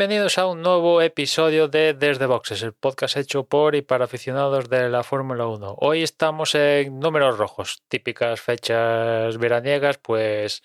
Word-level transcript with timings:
Bienvenidos 0.00 0.38
a 0.38 0.46
un 0.46 0.62
nuevo 0.62 1.02
episodio 1.02 1.68
de 1.68 1.92
Desde 1.92 2.24
Boxes, 2.24 2.62
el 2.62 2.72
podcast 2.72 3.18
hecho 3.18 3.44
por 3.44 3.74
y 3.74 3.82
para 3.82 4.06
aficionados 4.06 4.70
de 4.70 4.88
la 4.88 5.02
Fórmula 5.02 5.46
1. 5.46 5.76
Hoy 5.78 6.02
estamos 6.02 6.54
en 6.54 6.98
números 6.98 7.36
rojos, 7.36 7.82
típicas 7.86 8.40
fechas 8.40 9.36
veraniegas, 9.36 9.98
pues 9.98 10.62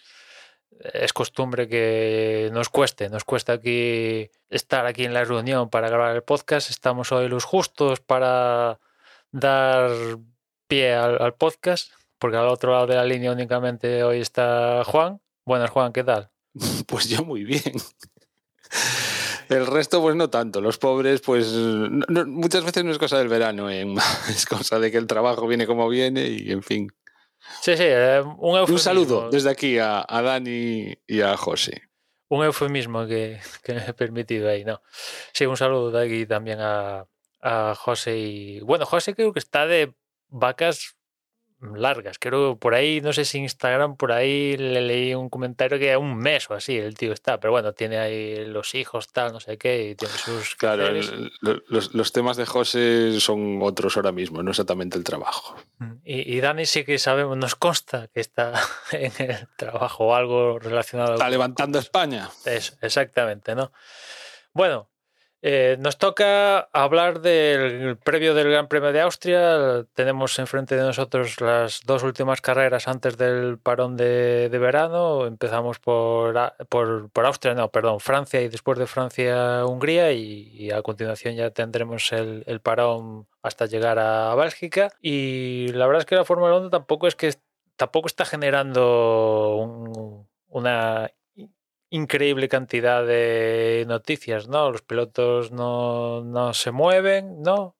es 0.79 1.11
costumbre 1.11 1.67
que 1.67 2.49
nos 2.53 2.69
cueste, 2.69 3.09
nos 3.09 3.25
cuesta 3.25 3.51
aquí 3.51 4.31
estar 4.49 4.85
aquí 4.85 5.03
en 5.03 5.13
la 5.13 5.25
reunión 5.25 5.69
para 5.69 5.89
grabar 5.89 6.15
el 6.15 6.23
podcast. 6.23 6.69
Estamos 6.69 7.11
hoy 7.11 7.27
los 7.27 7.43
justos 7.43 7.99
para 7.99 8.79
dar 9.31 9.91
pie 10.69 10.93
al, 10.93 11.21
al 11.21 11.33
podcast, 11.33 11.91
porque 12.19 12.37
al 12.37 12.47
otro 12.47 12.71
lado 12.71 12.87
de 12.87 12.95
la 12.95 13.03
línea 13.03 13.33
únicamente 13.33 14.01
hoy 14.01 14.21
está 14.21 14.85
Juan. 14.85 15.19
Buenas, 15.43 15.71
Juan, 15.71 15.91
¿qué 15.91 16.05
tal? 16.05 16.31
Pues 16.87 17.09
yo 17.09 17.25
muy 17.25 17.43
bien. 17.43 17.73
El 19.49 19.67
resto, 19.67 20.01
pues 20.01 20.15
no 20.15 20.29
tanto. 20.29 20.61
Los 20.61 20.77
pobres, 20.77 21.21
pues 21.21 21.51
no- 21.51 22.05
no- 22.07 22.25
muchas 22.25 22.63
veces 22.63 22.83
no 22.83 22.91
es 22.91 22.97
cosa 22.97 23.17
del 23.17 23.27
verano, 23.27 23.69
¿eh? 23.69 23.85
es 24.29 24.45
cosa 24.45 24.79
de 24.79 24.91
que 24.91 24.97
el 24.97 25.07
trabajo 25.07 25.47
viene 25.47 25.67
como 25.67 25.87
viene 25.89 26.27
y 26.27 26.51
en 26.51 26.63
fin. 26.63 26.87
Sí, 27.61 27.77
sí, 27.77 27.83
eh, 27.85 28.21
un 28.21 28.57
eufemismo. 28.57 28.73
Un 28.75 28.79
saludo 28.79 29.29
desde 29.29 29.49
aquí 29.51 29.77
a, 29.77 30.03
a 30.07 30.21
Dani 30.21 30.95
y 31.07 31.21
a 31.21 31.37
José. 31.37 31.83
un 32.27 32.43
eufemismo 32.43 33.05
que, 33.05 33.39
que 33.63 33.73
me 33.73 33.85
he 33.85 33.93
permitido 33.93 34.49
ahí, 34.49 34.65
¿no? 34.65 34.81
Sí, 35.33 35.45
un 35.45 35.55
saludo 35.57 35.91
de 35.91 36.05
aquí 36.05 36.25
también 36.25 36.59
a, 36.59 37.05
a 37.41 37.75
José 37.75 38.17
y... 38.17 38.59
Bueno, 38.61 38.85
José 38.87 39.13
creo 39.13 39.31
que 39.31 39.39
está 39.39 39.67
de 39.67 39.93
vacas 40.29 40.95
largas, 41.61 42.17
creo 42.19 42.57
por 42.57 42.75
ahí, 42.75 43.01
no 43.01 43.13
sé 43.13 43.25
si 43.25 43.39
Instagram, 43.39 43.95
por 43.95 44.11
ahí 44.11 44.55
le 44.57 44.81
leí 44.81 45.15
un 45.15 45.29
comentario 45.29 45.79
que 45.79 45.95
un 45.97 46.17
mes 46.17 46.49
o 46.49 46.53
así 46.53 46.77
el 46.77 46.95
tío 46.95 47.13
está, 47.13 47.39
pero 47.39 47.51
bueno, 47.51 47.73
tiene 47.73 47.97
ahí 47.97 48.45
los 48.45 48.75
hijos, 48.75 49.07
tal, 49.11 49.31
no 49.33 49.39
sé 49.39 49.57
qué, 49.57 49.89
y 49.89 49.95
tiene 49.95 50.13
sus... 50.13 50.55
Claro, 50.55 50.85
el- 50.87 51.31
los, 51.41 51.93
los 51.95 52.11
temas 52.11 52.37
de 52.37 52.45
José 52.45 53.19
son 53.19 53.59
otros 53.61 53.95
ahora 53.97 54.11
mismo, 54.11 54.43
no 54.43 54.51
exactamente 54.51 54.97
el 54.97 55.03
trabajo. 55.03 55.55
Y, 56.03 56.35
y 56.35 56.39
Dani 56.41 56.65
sí 56.65 56.83
que 56.83 56.99
sabemos, 56.99 57.37
nos 57.37 57.55
consta 57.55 58.09
que 58.13 58.19
está 58.19 58.53
en 58.91 59.11
el 59.17 59.47
trabajo 59.57 60.05
o 60.07 60.15
algo 60.15 60.59
relacionado 60.59 61.13
Está 61.13 61.25
con- 61.25 61.31
levantando 61.31 61.79
España. 61.79 62.29
Eso, 62.45 62.75
exactamente, 62.81 63.55
¿no? 63.55 63.71
Bueno, 64.53 64.89
eh, 65.47 65.77
nos 65.79 65.99
toca 65.99 66.61
hablar 66.73 67.21
del 67.21 67.97
previo 67.97 68.33
del 68.33 68.49
Gran 68.49 68.67
Premio 68.67 68.91
de 68.91 69.01
Austria. 69.01 69.85
Tenemos 69.93 70.39
enfrente 70.39 70.75
de 70.75 70.81
nosotros 70.81 71.39
las 71.39 71.81
dos 71.85 72.01
últimas 72.01 72.41
carreras 72.41 72.87
antes 72.87 73.15
del 73.15 73.59
parón 73.59 73.95
de, 73.95 74.49
verano. 74.49 75.27
Empezamos 75.27 75.77
por, 75.77 76.33
por, 76.67 77.11
por 77.11 77.25
Austria, 77.27 77.53
no, 77.53 77.69
perdón, 77.69 77.99
Francia 77.99 78.41
y 78.41 78.47
después 78.49 78.79
de 78.79 78.87
Francia, 78.87 79.63
Hungría. 79.67 80.11
Y, 80.13 80.49
y 80.55 80.71
a 80.71 80.81
continuación 80.81 81.35
ya 81.35 81.51
tendremos 81.51 82.11
el, 82.11 82.43
el 82.47 82.59
parón 82.59 83.27
hasta 83.43 83.67
llegar 83.67 83.99
a 83.99 84.33
Bélgica. 84.33 84.89
Y 84.99 85.67
la 85.73 85.85
verdad 85.85 85.99
es 85.99 86.05
que 86.07 86.15
la 86.15 86.25
Fórmula 86.25 86.55
1 86.57 86.71
tampoco 86.71 87.05
es 87.07 87.15
que 87.15 87.31
tampoco 87.75 88.07
está 88.07 88.25
generando 88.25 89.57
un- 89.57 90.27
una 90.49 91.11
increíble 91.89 92.49
cantidad 92.49 93.05
de 93.05 93.85
noticias, 93.87 94.47
¿no? 94.47 94.71
Los 94.71 94.81
pilotos 94.81 95.51
no, 95.51 96.21
no 96.23 96.53
se 96.53 96.71
mueven, 96.71 97.41
¿no? 97.41 97.75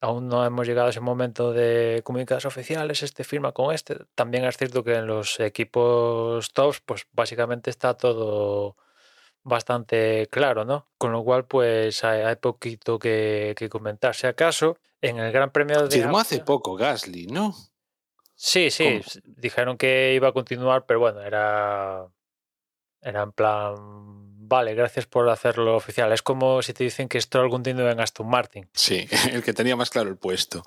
Aún 0.00 0.28
no 0.28 0.46
hemos 0.46 0.66
llegado 0.66 0.86
a 0.86 0.90
ese 0.90 1.00
momento 1.00 1.52
de 1.52 2.00
comunicados 2.04 2.46
oficiales, 2.46 3.02
este 3.02 3.22
firma 3.22 3.52
con 3.52 3.74
este. 3.74 3.98
También 4.14 4.44
es 4.44 4.56
cierto 4.56 4.82
que 4.82 4.94
en 4.94 5.06
los 5.06 5.38
equipos 5.40 6.52
tops, 6.52 6.80
pues 6.80 7.06
básicamente 7.12 7.68
está 7.68 7.94
todo 7.94 8.76
bastante 9.42 10.26
claro, 10.30 10.64
¿no? 10.64 10.88
Con 10.96 11.12
lo 11.12 11.22
cual, 11.22 11.44
pues 11.44 12.02
hay, 12.04 12.22
hay 12.22 12.36
poquito 12.36 12.98
que, 12.98 13.54
que 13.56 13.68
comentar. 13.68 14.14
Si 14.14 14.26
acaso, 14.26 14.78
en 15.02 15.18
el 15.18 15.32
Gran 15.32 15.50
Premio 15.50 15.86
de 15.86 15.90
Firmó 15.90 16.18
hace 16.18 16.40
poco 16.40 16.76
Gasly, 16.76 17.26
¿no? 17.26 17.54
Sí, 18.34 18.70
sí, 18.70 19.02
dijeron 19.24 19.76
que 19.76 20.14
iba 20.14 20.28
a 20.28 20.32
continuar, 20.32 20.86
pero 20.86 20.98
bueno, 20.98 21.20
era, 21.20 22.06
era 23.02 23.22
en 23.22 23.32
plan, 23.32 23.74
vale, 24.48 24.74
gracias 24.74 25.06
por 25.06 25.28
hacerlo 25.28 25.76
oficial. 25.76 26.12
Es 26.12 26.22
como 26.22 26.60
si 26.62 26.72
te 26.74 26.84
dicen 26.84 27.08
que 27.08 27.20
Stroll 27.20 27.50
continúa 27.50 27.90
en 27.90 28.00
Aston 28.00 28.28
Martin. 28.28 28.68
Sí, 28.74 29.06
el 29.32 29.42
que 29.42 29.52
tenía 29.52 29.76
más 29.76 29.90
claro 29.90 30.10
el 30.10 30.16
puesto. 30.16 30.62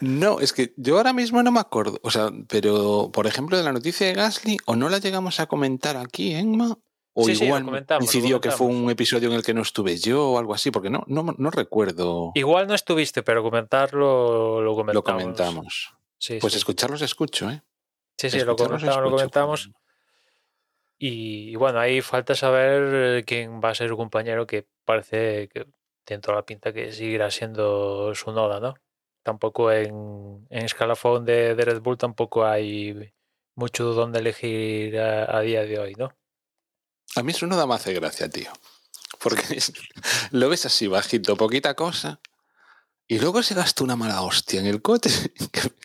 No, 0.00 0.40
es 0.40 0.52
que 0.52 0.74
yo 0.76 0.96
ahora 0.96 1.12
mismo 1.12 1.42
no 1.42 1.50
me 1.50 1.60
acuerdo. 1.60 1.98
O 2.02 2.10
sea, 2.10 2.30
pero 2.48 3.10
por 3.12 3.26
ejemplo 3.26 3.56
de 3.56 3.64
la 3.64 3.72
noticia 3.72 4.06
de 4.06 4.14
Gasly, 4.14 4.58
o 4.66 4.76
no 4.76 4.88
la 4.88 4.98
llegamos 4.98 5.40
a 5.40 5.46
comentar 5.46 5.96
aquí, 5.96 6.34
Enma, 6.34 6.78
o 7.18 7.24
Sí, 7.24 7.34
sí, 7.34 7.44
igual 7.46 7.64
lo 7.64 7.86
coincidió 7.86 8.40
que 8.42 8.50
fue 8.50 8.66
un 8.66 8.90
episodio 8.90 9.30
en 9.30 9.34
el 9.34 9.42
que 9.42 9.54
no 9.54 9.62
estuve 9.62 9.96
yo 9.96 10.32
o 10.32 10.38
algo 10.38 10.52
así, 10.52 10.70
porque 10.70 10.90
no, 10.90 11.02
no, 11.06 11.34
no 11.38 11.50
recuerdo. 11.50 12.32
Igual 12.34 12.66
no 12.66 12.74
estuviste, 12.74 13.22
pero 13.22 13.42
comentarlo 13.42 14.60
lo 14.60 14.74
comentamos. 14.74 14.94
Lo 14.94 15.02
comentamos. 15.02 15.94
Sí, 16.18 16.38
Pues 16.40 16.52
sí, 16.52 16.58
escucharlos 16.58 17.00
escucho, 17.00 17.50
¿eh? 17.50 17.62
sí, 18.18 18.28
sí, 18.28 18.40
lo 18.40 18.54
comentamos. 18.54 19.70
Y, 20.98 21.54
bueno, 21.56 21.78
ahí 21.78 22.00
falta 22.00 22.34
saber 22.34 23.24
quién 23.24 23.60
va 23.62 23.70
a 23.70 23.74
ser 23.74 23.88
su 23.88 23.96
compañero, 23.96 24.46
que 24.46 24.66
parece 24.84 25.48
que 25.48 25.66
tiene 26.04 26.22
toda 26.22 26.36
la 26.36 26.46
pinta 26.46 26.72
que 26.72 26.92
seguirá 26.92 27.30
siendo 27.30 28.14
su 28.14 28.32
noda, 28.32 28.60
¿no? 28.60 28.74
Tampoco 29.22 29.72
en, 29.72 30.46
en 30.48 30.64
escalafón 30.64 31.24
de, 31.24 31.54
Red 31.54 31.80
Bull 31.80 31.98
tampoco 31.98 32.46
hay 32.46 33.12
mucho 33.56 33.92
donde 33.92 34.20
elegir 34.20 34.98
a, 34.98 35.40
día 35.40 35.64
de 35.64 35.78
hoy, 35.78 35.94
¿no? 35.96 36.14
A 37.16 37.22
mí 37.22 37.32
eso 37.32 37.46
no 37.46 37.56
da 37.56 37.66
más 37.66 37.80
hace 37.80 37.94
gracia, 37.94 38.28
tío. 38.28 38.50
Porque 39.20 39.42
lo 40.30 40.48
ves 40.48 40.66
así 40.66 40.86
bajito, 40.86 41.36
poquita 41.36 41.74
cosa, 41.74 42.20
y 43.08 43.18
luego 43.18 43.42
se 43.42 43.54
gasta 43.54 43.84
una 43.84 43.96
mala 43.96 44.22
hostia 44.22 44.60
en 44.60 44.66
el 44.66 44.80
coche, 44.80 45.10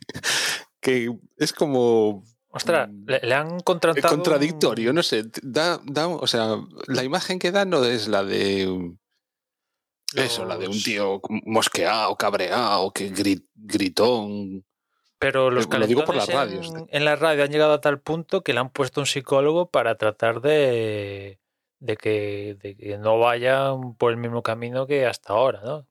que 0.80 1.12
es 1.38 1.54
como 1.54 2.24
Ostras, 2.54 2.90
Mm. 2.90 3.06
le, 3.10 3.20
le 3.22 3.34
han 3.34 3.56
Es 3.58 3.64
contratado. 3.64 4.14
un- 4.14 4.22
contradictorio, 4.22 4.92
no 4.94 5.04
sé, 5.04 5.24
da, 5.42 5.80
da, 5.86 6.08
o 6.08 6.28
sea, 6.28 6.58
la 6.88 7.04
imagen 7.04 7.40
que 7.40 7.52
da 7.52 7.64
no 7.66 7.84
es 7.86 8.08
la 8.08 8.24
de 8.24 8.94
eso, 10.16 10.44
la 10.46 10.58
de 10.58 10.68
un 10.68 10.82
tío 10.84 11.22
mosqueado, 11.46 12.16
cabreado, 12.18 12.92
que 12.92 13.12
gri- 13.14 13.46
gritón. 13.56 14.66
Pero 15.20 15.50
los 15.52 15.66
Eh, 15.66 15.80
lo 15.80 15.88
digo 15.88 16.04
por 16.04 16.16
las 16.16 16.28
radios, 16.28 16.74
en, 16.74 16.88
en 16.92 17.06
la 17.06 17.16
radio 17.16 17.44
han 17.44 17.52
llegado 17.52 17.74
a 17.74 17.80
tal 17.82 18.00
punto 18.02 18.42
que 18.44 18.54
le 18.54 18.60
han 18.60 18.70
puesto 18.72 19.00
un 19.00 19.06
psicólogo 19.06 19.70
para 19.70 19.96
tratar 19.96 20.42
de, 20.42 21.40
de, 21.80 21.96
que, 21.98 22.58
de 22.60 22.76
que 22.76 22.98
no 22.98 23.20
vayan 23.20 23.96
por 23.96 24.12
el 24.12 24.18
mismo 24.18 24.42
camino 24.44 24.88
que 24.88 25.06
hasta 25.06 25.34
ahora, 25.34 25.62
¿no? 25.64 25.88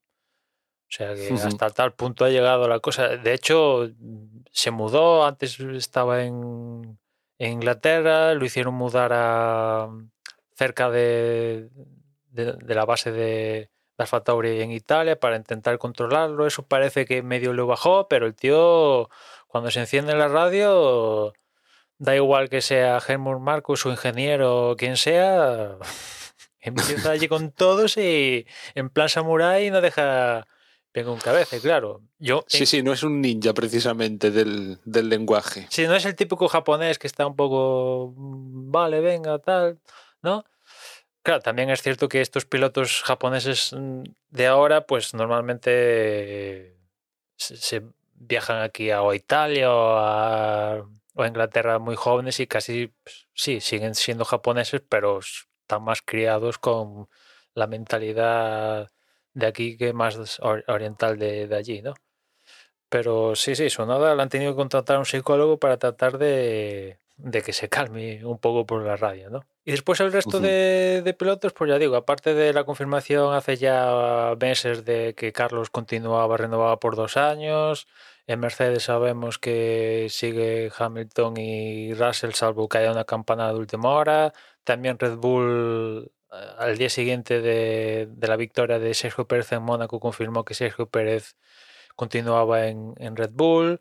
O 0.91 0.93
sea 0.93 1.15
que 1.15 1.33
Ujú. 1.33 1.47
hasta 1.47 1.71
tal 1.71 1.93
punto 1.93 2.25
ha 2.25 2.31
llegado 2.31 2.69
la 2.69 2.81
cosa. 2.81 3.17
De 3.17 3.33
hecho, 3.33 3.89
se 4.51 4.71
mudó, 4.73 5.25
antes 5.25 5.61
estaba 5.61 6.25
en, 6.25 6.99
en 7.39 7.53
Inglaterra, 7.53 8.35
lo 8.35 8.45
hicieron 8.45 8.75
mudar 8.75 9.13
a 9.15 9.89
cerca 10.57 10.91
de, 10.91 11.71
de, 12.31 12.53
de 12.55 12.75
la 12.75 12.85
base 12.85 13.13
de, 13.13 13.71
Alfa 14.01 14.23
Tauri 14.23 14.63
en 14.63 14.73
Italia 14.73 15.19
para 15.19 15.37
intentar 15.37 15.79
controlarlo. 15.79 16.47
Eso 16.47 16.67
parece 16.67 17.05
que 17.05 17.23
medio 17.23 17.53
lo 17.53 17.67
bajó, 17.67 18.09
pero 18.09 18.27
el 18.27 18.35
tío, 18.35 19.09
cuando 19.47 19.71
se 19.71 19.81
enciende 19.81 20.15
la 20.15 20.29
radio, 20.29 21.33
da 21.99 22.17
igual 22.17 22.49
que 22.49 22.63
sea 22.63 22.99
Helmut 23.07 23.41
Marcus, 23.41 23.81
su 23.81 23.91
ingeniero 23.91 24.71
o 24.71 24.77
quien 24.77 24.97
sea, 24.97 25.77
empieza 26.61 27.11
allí 27.11 27.29
con 27.29 27.53
todos 27.53 27.97
y 27.97 28.47
en 28.75 28.91
plan 28.91 29.09
samurái 29.09 29.71
no 29.71 29.81
deja 29.81 30.47
venga 30.93 31.11
un 31.13 31.19
cabeza, 31.19 31.59
claro. 31.61 32.03
Yo, 32.19 32.45
Sí, 32.47 32.67
sí, 32.67 32.83
no 32.83 32.93
es 32.93 33.03
un 33.03 33.21
ninja 33.21 33.53
precisamente 33.55 34.31
del, 34.31 34.79
del 34.85 35.09
lenguaje. 35.09 35.67
si 35.71 35.87
no 35.87 35.95
es 35.95 36.05
el 36.05 36.17
típico 36.17 36.49
japonés 36.49 36.99
que 36.99 37.07
está 37.07 37.27
un 37.27 37.37
poco, 37.37 38.13
mm, 38.17 38.71
vale, 38.71 39.01
venga, 39.01 39.39
tal, 39.39 39.79
¿no? 40.23 40.45
Claro, 41.23 41.41
también 41.43 41.69
es 41.71 41.83
cierto 41.83 42.09
que 42.09 42.21
estos 42.23 42.47
pilotos 42.47 43.03
japoneses 43.03 43.73
mm, 43.73 44.03
de 44.31 44.47
ahora, 44.47 44.87
pues 44.87 45.15
normalmente 45.15 46.77
se, 47.37 47.57
se 47.57 47.83
viajan 48.15 48.63
aquí 48.63 48.91
a 48.91 49.03
Italia 49.15 49.73
o 49.73 49.97
a, 49.99 50.87
o 51.15 51.23
a 51.23 51.27
Inglaterra 51.29 51.79
muy 51.79 51.97
jóvenes 51.97 52.41
y 52.41 52.47
casi, 52.47 52.89
pues, 53.03 53.29
sí, 53.35 53.61
siguen 53.61 53.95
siendo 53.95 54.25
japoneses, 54.25 54.83
pero 54.89 55.21
están 55.21 55.83
más 55.85 56.03
criados 56.03 56.59
con 56.59 57.09
la 57.55 57.67
mentalidad 57.67 58.91
de 59.35 59.47
aquí 59.47 59.77
que 59.77 59.93
más 59.93 60.41
or- 60.41 60.65
oriental 60.69 61.19
de, 61.19 61.47
de 61.47 61.57
allí, 61.57 61.83
¿no? 61.83 61.95
Pero 62.89 63.37
sí, 63.37 63.55
sí, 63.55 63.71
Sonoda 63.71 64.15
le 64.15 64.23
han 64.23 64.29
tenido 64.29 64.53
que 64.53 64.57
contratar 64.57 64.97
a 64.97 64.99
un 64.99 65.05
psicólogo 65.05 65.59
para 65.59 65.77
tratar 65.79 66.19
de, 66.19 66.99
de 67.17 67.43
que 67.43 67.53
se 67.53 67.69
calme 67.69 68.25
un 68.25 68.39
poco 68.39 68.67
por 68.67 68.83
la 68.85 68.97
radio, 68.97 69.31
¿no? 69.31 69.45
Y 69.65 69.71
después 69.73 70.01
el 70.01 70.11
resto 70.11 70.41
de, 70.41 71.03
de 71.05 71.15
pilotos, 71.15 71.53
pues 71.53 71.69
ya 71.71 71.79
digo, 71.79 71.95
aparte 71.95 72.35
de 72.35 72.53
la 72.53 72.65
confirmación 72.65 73.33
hace 73.35 73.57
ya 73.57 74.35
meses 74.41 74.85
de 74.85 75.15
que 75.15 75.33
Carlos 75.33 75.71
continuaba 75.71 76.37
renovado 76.37 76.81
por 76.81 76.97
dos 76.97 77.17
años, 77.17 77.87
en 78.27 78.41
Mercedes 78.41 78.85
sabemos 78.85 79.39
que 79.39 80.09
sigue 80.11 80.73
Hamilton 80.77 81.37
y 81.37 81.95
Russell, 81.95 82.33
salvo 82.33 82.69
que 82.69 82.79
haya 82.79 82.91
una 82.91 83.05
campanada 83.05 83.53
de 83.53 83.59
última 83.61 83.91
hora. 83.91 84.33
También 84.65 84.99
Red 84.99 85.17
Bull, 85.17 86.11
al 86.31 86.79
día 86.79 86.91
siguiente 86.91 87.41
de, 87.41 88.09
la 88.21 88.37
victoria 88.37 88.79
de 88.79 88.95
Sergio 88.95 89.27
Pérez 89.27 89.53
en 89.53 89.63
Mónaco, 89.63 90.01
confirmó 90.01 90.45
que 90.45 90.55
Sergio 90.55 90.89
Pérez 90.89 91.37
continuaba 91.97 92.69
en, 92.69 93.17
Red 93.17 93.33
Bull. 93.33 93.81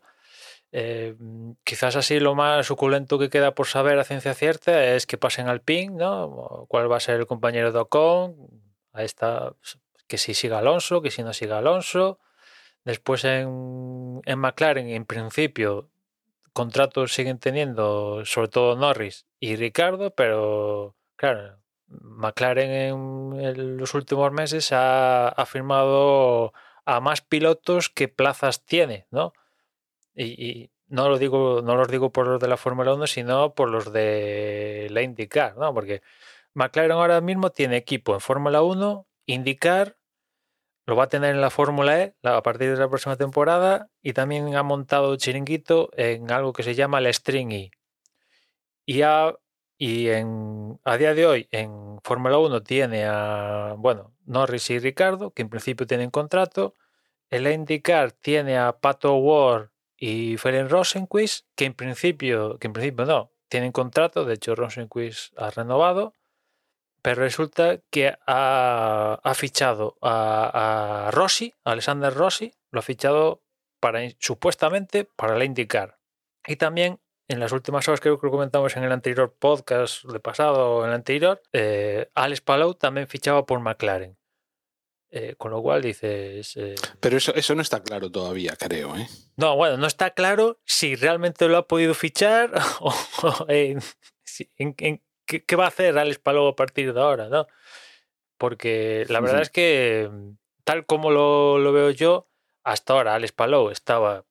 Eh, 0.72 1.16
quizás 1.64 1.96
así 1.96 2.20
lo 2.20 2.34
más 2.34 2.66
suculento 2.66 3.18
que 3.18 3.30
queda 3.30 3.54
por 3.54 3.66
saber 3.66 3.98
a 3.98 4.04
ciencia 4.04 4.34
cierta 4.34 4.84
es 4.94 5.06
que 5.06 5.18
pasen 5.18 5.48
al 5.48 5.62
PIN, 5.62 5.96
¿no? 5.96 6.66
¿Cuál 6.68 6.90
va 6.90 6.96
a 6.96 7.00
ser 7.00 7.20
el 7.20 7.26
compañero 7.26 7.72
de 7.72 7.80
Ocon? 7.80 8.36
Ahí 8.92 9.04
está, 9.04 9.54
que 10.06 10.18
si 10.18 10.34
siga 10.34 10.58
Alonso, 10.58 11.02
que 11.02 11.10
si 11.10 11.22
no 11.22 11.32
siga 11.32 11.58
Alonso. 11.58 12.18
Después 12.84 13.24
en, 13.24 14.20
en 14.24 14.38
McLaren, 14.38 14.88
en 14.88 15.04
principio, 15.04 15.90
contratos 16.52 17.12
siguen 17.14 17.38
teniendo, 17.38 18.24
sobre 18.24 18.48
todo 18.48 18.76
Norris 18.76 19.26
y 19.38 19.56
Ricardo, 19.56 20.10
pero 20.14 20.96
claro, 21.16 21.60
McLaren 21.90 22.70
en, 22.70 23.76
los 23.76 23.94
últimos 23.94 24.32
meses 24.32 24.72
ha, 24.72 25.28
ha 25.28 25.46
firmado 25.46 26.52
a 26.84 27.00
más 27.00 27.20
pilotos 27.20 27.88
que 27.88 28.08
plazas 28.08 28.64
tiene, 28.64 29.06
¿no? 29.10 29.32
Y, 30.14 30.70
no 30.88 31.08
lo 31.08 31.18
digo, 31.18 31.62
no 31.62 31.76
los 31.76 31.88
digo 31.88 32.10
por 32.10 32.26
los 32.26 32.40
de 32.40 32.48
la 32.48 32.56
Fórmula 32.56 32.92
1, 32.94 33.06
sino 33.06 33.54
por 33.54 33.70
los 33.70 33.92
de 33.92 34.88
la 34.90 35.02
IndyCar, 35.02 35.56
¿no? 35.56 35.72
Porque 35.72 36.02
McLaren 36.52 36.92
ahora 36.92 37.20
mismo 37.20 37.50
tiene 37.50 37.76
equipo 37.76 38.12
en 38.14 38.20
Fórmula 38.20 38.62
1, 38.62 39.06
IndyCar, 39.26 39.96
lo 40.86 40.96
va 40.96 41.04
a 41.04 41.08
tener 41.08 41.32
en 41.32 41.40
la 41.40 41.50
Fórmula 41.50 42.02
E 42.02 42.16
a 42.24 42.42
partir 42.42 42.72
de 42.72 42.76
la 42.76 42.88
próxima 42.88 43.14
temporada 43.16 43.88
y 44.02 44.14
también 44.14 44.56
ha 44.56 44.64
montado 44.64 45.14
chiringuito 45.14 45.90
en 45.96 46.32
algo 46.32 46.52
que 46.52 46.64
se 46.64 46.74
llama 46.74 46.98
el 46.98 47.14
String 47.14 47.52
E. 47.52 47.70
Y, 48.84 49.02
a, 49.02 49.32
y 49.82 50.10
en, 50.10 50.78
a 50.84 50.98
día 50.98 51.14
de 51.14 51.24
hoy 51.24 51.48
en 51.52 52.00
Fórmula 52.04 52.36
1 52.36 52.62
tiene 52.62 53.06
a, 53.06 53.74
bueno, 53.78 54.14
Norris 54.26 54.68
y 54.68 54.78
Ricardo, 54.78 55.30
que 55.30 55.40
en 55.40 55.48
principio 55.48 55.86
tienen 55.86 56.10
contrato. 56.10 56.76
En 57.30 57.44
la 57.44 57.52
IndyCar 57.52 58.12
tiene 58.12 58.58
a 58.58 58.78
Pato 58.78 59.14
Ward 59.14 59.70
y 59.96 60.36
Ferenc 60.36 60.70
Rosenquist, 60.70 61.46
que 61.56 61.64
en 61.64 61.72
principio, 61.72 62.58
que 62.58 62.66
en 62.66 62.74
principio 62.74 63.06
no, 63.06 63.32
tienen 63.48 63.72
contrato, 63.72 64.26
de 64.26 64.34
hecho 64.34 64.54
Rosenquist 64.54 65.32
ha 65.38 65.48
renovado, 65.48 66.12
pero 67.00 67.22
resulta 67.22 67.78
que 67.88 68.18
ha, 68.26 69.18
ha 69.22 69.34
fichado 69.34 69.96
a, 70.02 71.06
a 71.06 71.10
Rossi, 71.10 71.54
Alexander 71.64 72.12
Rossi, 72.12 72.52
lo 72.70 72.80
ha 72.80 72.82
fichado 72.82 73.42
para 73.80 74.00
supuestamente 74.18 75.06
para 75.06 75.38
la 75.38 75.46
IndyCar. 75.46 75.98
Y 76.46 76.56
también 76.56 77.00
en 77.30 77.40
las 77.40 77.52
últimas 77.52 77.86
horas, 77.88 78.00
creo 78.00 78.18
que 78.18 78.26
lo 78.26 78.30
comentamos 78.32 78.76
en 78.76 78.84
el 78.84 78.92
anterior 78.92 79.34
podcast 79.38 80.04
de 80.04 80.20
pasado 80.20 80.70
o 80.76 80.82
en 80.82 80.88
el 80.90 80.94
anterior, 80.96 81.40
eh, 81.52 82.10
Alex 82.14 82.40
Palou 82.40 82.74
también 82.74 83.06
fichaba 83.08 83.46
por 83.46 83.60
McLaren. 83.60 84.16
Eh, 85.12 85.34
con 85.36 85.50
lo 85.50 85.60
cual 85.60 85.82
dices. 85.82 86.56
eh, 86.56 86.76
Pero 87.00 87.16
eso, 87.16 87.34
eso 87.34 87.54
no 87.56 87.62
está 87.62 87.82
claro 87.82 88.12
todavía, 88.12 88.54
creo, 88.56 88.94
¿eh? 88.96 89.08
no, 89.36 89.56
bueno, 89.56 89.76
no 89.76 89.88
está 89.88 90.10
claro 90.10 90.60
si 90.64 90.94
realmente 90.94 91.48
lo 91.48 91.56
ha 91.56 91.66
podido 91.66 91.94
fichar 91.94 92.52
o, 92.80 92.94
o 93.22 93.46
en, 93.48 93.80
si- 94.22 94.50
en- 94.56 94.74
en 94.78 95.02
qué, 95.26 95.44
qué 95.44 95.56
va 95.56 95.64
a 95.64 95.68
hacer 95.68 95.98
Alex 95.98 96.18
Palou 96.20 96.46
a 96.46 96.54
partir 96.54 96.92
de 96.94 97.00
ahora, 97.00 97.28
¿no? 97.28 97.48
Porque 98.38 99.04
la 99.08 99.20
verdad 99.20 99.42
es 99.42 99.50
que, 99.50 100.08
mm, 100.10 100.30
tal 100.64 100.86
como 100.86 101.10
lo, 101.10 101.58
lo 101.58 101.72
veo 101.72 101.90
yo, 101.90 102.28
hasta 102.62 102.92
ahora 102.92 103.14
Alex 103.16 103.32
Palou 103.32 103.70
estaba, 103.70 104.24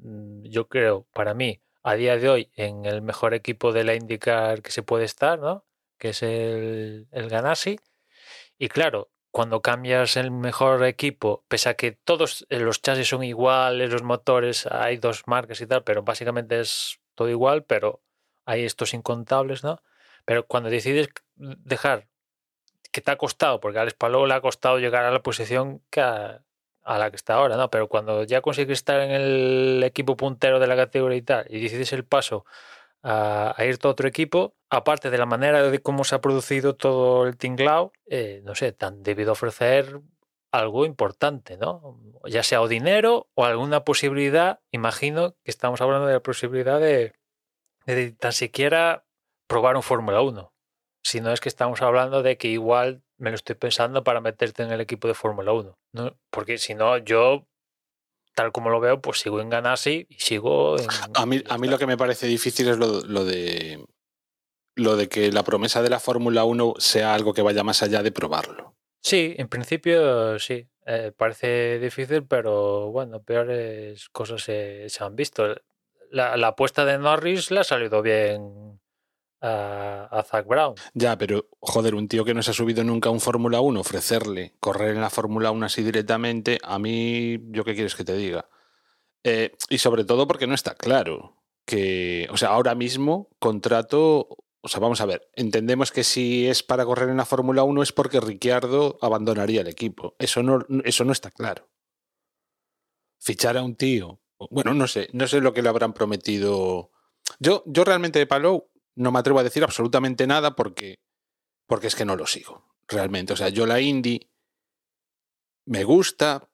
mm, 0.00 0.44
yo 0.44 0.68
creo, 0.68 1.06
para 1.12 1.34
mí, 1.34 1.60
a 1.88 1.94
día 1.94 2.18
de 2.18 2.28
hoy, 2.28 2.50
en 2.54 2.84
el 2.84 3.00
mejor 3.00 3.32
equipo 3.32 3.72
de 3.72 3.82
la 3.82 3.94
IndyCar 3.94 4.60
que 4.60 4.70
se 4.70 4.82
puede 4.82 5.06
estar, 5.06 5.38
¿no? 5.38 5.64
Que 5.96 6.10
es 6.10 6.22
el, 6.22 7.08
el 7.12 7.30
Ganassi. 7.30 7.80
Y 8.58 8.68
claro, 8.68 9.10
cuando 9.30 9.62
cambias 9.62 10.18
el 10.18 10.30
mejor 10.30 10.84
equipo, 10.84 11.46
pese 11.48 11.70
a 11.70 11.74
que 11.74 11.92
todos 11.92 12.46
eh, 12.50 12.58
los 12.58 12.82
chasis 12.82 13.08
son 13.08 13.24
iguales, 13.24 13.90
los 13.90 14.02
motores, 14.02 14.66
hay 14.66 14.98
dos 14.98 15.22
marcas 15.26 15.62
y 15.62 15.66
tal, 15.66 15.82
pero 15.82 16.02
básicamente 16.02 16.60
es 16.60 17.00
todo 17.14 17.30
igual, 17.30 17.64
pero 17.64 18.02
hay 18.44 18.64
estos 18.64 18.92
incontables, 18.92 19.64
¿no? 19.64 19.82
Pero 20.26 20.46
cuando 20.46 20.68
decides 20.68 21.08
dejar, 21.36 22.08
que 22.92 23.00
te 23.00 23.10
ha 23.10 23.16
costado, 23.16 23.60
porque 23.60 23.78
a 23.78 23.82
Alex 23.82 23.96
Palou 23.96 24.26
le 24.26 24.34
ha 24.34 24.42
costado 24.42 24.78
llegar 24.78 25.06
a 25.06 25.10
la 25.10 25.22
posición 25.22 25.82
que 25.90 26.02
a, 26.02 26.44
a 26.88 26.98
la 26.98 27.10
que 27.10 27.16
está 27.16 27.34
ahora, 27.34 27.56
¿no? 27.56 27.70
Pero 27.70 27.88
cuando 27.88 28.24
ya 28.24 28.40
consigues 28.40 28.78
estar 28.78 29.00
en 29.00 29.10
el 29.10 29.82
equipo 29.84 30.16
puntero 30.16 30.58
de 30.58 30.66
la 30.66 30.74
categoría 30.74 31.18
y 31.18 31.22
tal, 31.22 31.46
y 31.50 31.60
decides 31.60 31.92
el 31.92 32.04
paso 32.04 32.46
a, 33.02 33.54
a 33.56 33.64
irte 33.66 33.86
a 33.86 33.90
otro 33.90 34.08
equipo, 34.08 34.54
aparte 34.70 35.10
de 35.10 35.18
la 35.18 35.26
manera 35.26 35.62
de 35.62 35.78
cómo 35.80 36.04
se 36.04 36.14
ha 36.14 36.20
producido 36.22 36.76
todo 36.76 37.26
el 37.26 37.36
tinglao, 37.36 37.92
eh, 38.06 38.40
no 38.44 38.54
sé, 38.54 38.72
te 38.72 38.86
han 38.86 39.02
debido 39.02 39.32
ofrecer 39.32 40.00
algo 40.50 40.86
importante, 40.86 41.58
¿no? 41.58 42.00
Ya 42.26 42.42
sea 42.42 42.62
o 42.62 42.68
dinero 42.68 43.28
o 43.34 43.44
alguna 43.44 43.84
posibilidad, 43.84 44.60
imagino 44.70 45.32
que 45.44 45.50
estamos 45.50 45.82
hablando 45.82 46.06
de 46.06 46.14
la 46.14 46.22
posibilidad 46.22 46.80
de, 46.80 47.12
de 47.86 48.12
tan 48.12 48.32
siquiera 48.32 49.04
probar 49.46 49.76
un 49.76 49.82
Fórmula 49.82 50.22
1. 50.22 50.52
Si 51.02 51.20
no 51.20 51.32
es 51.32 51.40
que 51.40 51.50
estamos 51.50 51.82
hablando 51.82 52.22
de 52.22 52.38
que 52.38 52.48
igual 52.48 53.02
me 53.18 53.30
lo 53.30 53.36
estoy 53.36 53.56
pensando 53.56 54.04
para 54.04 54.20
meterte 54.22 54.62
en 54.62 54.72
el 54.72 54.80
equipo 54.80 55.06
de 55.06 55.14
Fórmula 55.14 55.52
1. 55.52 55.77
¿No? 55.92 56.18
Porque 56.30 56.58
si 56.58 56.74
no, 56.74 56.98
yo, 56.98 57.46
tal 58.34 58.52
como 58.52 58.70
lo 58.70 58.80
veo, 58.80 59.00
pues 59.00 59.18
sigo 59.18 59.40
en 59.40 59.50
Ganassi 59.50 60.06
y 60.08 60.14
sigo 60.20 60.78
en... 60.78 60.86
A 61.14 61.26
mí, 61.26 61.42
a 61.48 61.58
mí 61.58 61.68
lo 61.68 61.78
que 61.78 61.86
me 61.86 61.96
parece 61.96 62.26
difícil 62.26 62.68
es 62.68 62.78
lo, 62.78 63.00
lo 63.02 63.24
de 63.24 63.84
lo 64.78 64.96
de 64.96 65.08
que 65.08 65.32
la 65.32 65.42
promesa 65.42 65.82
de 65.82 65.90
la 65.90 65.98
Fórmula 65.98 66.44
1 66.44 66.74
sea 66.78 67.12
algo 67.12 67.34
que 67.34 67.42
vaya 67.42 67.64
más 67.64 67.82
allá 67.82 68.02
de 68.02 68.12
probarlo. 68.12 68.76
Sí, 69.02 69.34
en 69.36 69.48
principio 69.48 70.38
sí. 70.38 70.68
Eh, 70.86 71.12
parece 71.14 71.78
difícil, 71.78 72.26
pero 72.26 72.90
bueno, 72.90 73.22
peores 73.22 74.08
cosas 74.08 74.42
se, 74.42 74.88
se 74.88 75.04
han 75.04 75.16
visto. 75.16 75.54
La, 76.10 76.36
la 76.36 76.48
apuesta 76.48 76.84
de 76.84 76.96
Norris 76.96 77.50
le 77.50 77.60
ha 77.60 77.64
salido 77.64 78.00
bien 78.00 78.80
a, 79.40 80.08
a 80.10 80.22
Zach 80.22 80.46
Brown. 80.46 80.74
Ya, 80.94 81.16
pero 81.16 81.48
joder, 81.60 81.94
un 81.94 82.08
tío 82.08 82.24
que 82.24 82.34
no 82.34 82.42
se 82.42 82.50
ha 82.50 82.54
subido 82.54 82.84
nunca 82.84 83.08
a 83.08 83.12
un 83.12 83.20
Fórmula 83.20 83.60
1, 83.60 83.80
ofrecerle 83.80 84.54
correr 84.60 84.94
en 84.94 85.00
la 85.00 85.10
Fórmula 85.10 85.50
1 85.50 85.66
así 85.66 85.82
directamente, 85.82 86.58
a 86.62 86.78
mí, 86.78 87.38
¿yo 87.50 87.64
qué 87.64 87.74
quieres 87.74 87.94
que 87.94 88.04
te 88.04 88.16
diga? 88.16 88.48
Eh, 89.24 89.56
y 89.68 89.78
sobre 89.78 90.04
todo 90.04 90.26
porque 90.26 90.46
no 90.46 90.54
está 90.54 90.74
claro 90.74 91.36
que, 91.64 92.26
o 92.30 92.36
sea, 92.36 92.50
ahora 92.50 92.74
mismo 92.74 93.28
contrato, 93.38 94.28
o 94.60 94.68
sea, 94.68 94.80
vamos 94.80 95.00
a 95.00 95.06
ver, 95.06 95.28
entendemos 95.34 95.92
que 95.92 96.04
si 96.04 96.46
es 96.48 96.62
para 96.62 96.84
correr 96.84 97.10
en 97.10 97.18
la 97.18 97.26
Fórmula 97.26 97.62
1 97.62 97.82
es 97.82 97.92
porque 97.92 98.20
Ricciardo 98.20 98.98
abandonaría 99.02 99.60
el 99.60 99.68
equipo. 99.68 100.16
Eso 100.18 100.42
no, 100.42 100.64
eso 100.84 101.04
no 101.04 101.12
está 101.12 101.30
claro. 101.30 101.68
Fichar 103.20 103.58
a 103.58 103.62
un 103.62 103.76
tío, 103.76 104.20
bueno, 104.50 104.72
no 104.72 104.86
sé, 104.86 105.08
no 105.12 105.26
sé 105.26 105.40
lo 105.40 105.52
que 105.52 105.62
le 105.62 105.68
habrán 105.68 105.92
prometido. 105.92 106.90
Yo, 107.40 107.62
yo 107.66 107.84
realmente 107.84 108.18
de 108.18 108.26
Palou 108.26 108.70
no 108.98 109.12
me 109.12 109.20
atrevo 109.20 109.38
a 109.38 109.44
decir 109.44 109.62
absolutamente 109.62 110.26
nada 110.26 110.56
porque, 110.56 110.96
porque 111.66 111.86
es 111.86 111.94
que 111.94 112.04
no 112.04 112.16
lo 112.16 112.26
sigo, 112.26 112.66
realmente. 112.88 113.32
O 113.32 113.36
sea, 113.36 113.48
yo 113.48 113.64
la 113.64 113.80
Indy 113.80 114.28
me 115.66 115.84
gusta, 115.84 116.50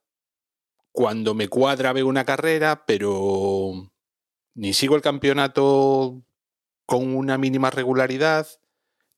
cuando 0.92 1.34
me 1.34 1.48
cuadra 1.48 1.92
veo 1.92 2.06
una 2.06 2.24
carrera, 2.24 2.84
pero 2.86 3.90
ni 4.54 4.74
sigo 4.74 4.94
el 4.94 5.02
campeonato 5.02 6.22
con 6.86 7.16
una 7.16 7.38
mínima 7.38 7.70
regularidad, 7.70 8.46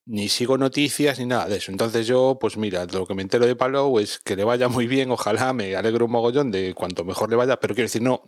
ni 0.06 0.28
sigo 0.28 0.56
noticias, 0.56 1.18
ni 1.18 1.26
nada 1.26 1.48
de 1.48 1.56
eso. 1.56 1.72
Entonces 1.72 2.06
yo, 2.06 2.38
pues 2.40 2.56
mira, 2.56 2.86
lo 2.86 3.08
que 3.08 3.14
me 3.14 3.22
entero 3.22 3.44
de 3.44 3.56
Palou 3.56 3.98
es 3.98 4.20
que 4.20 4.36
le 4.36 4.44
vaya 4.44 4.68
muy 4.68 4.86
bien, 4.86 5.10
ojalá 5.10 5.52
me 5.52 5.74
alegro 5.74 6.04
un 6.04 6.12
mogollón 6.12 6.52
de 6.52 6.74
cuanto 6.74 7.04
mejor 7.04 7.28
le 7.28 7.36
vaya, 7.36 7.58
pero 7.58 7.74
quiero 7.74 7.86
decir, 7.86 8.02
no, 8.02 8.22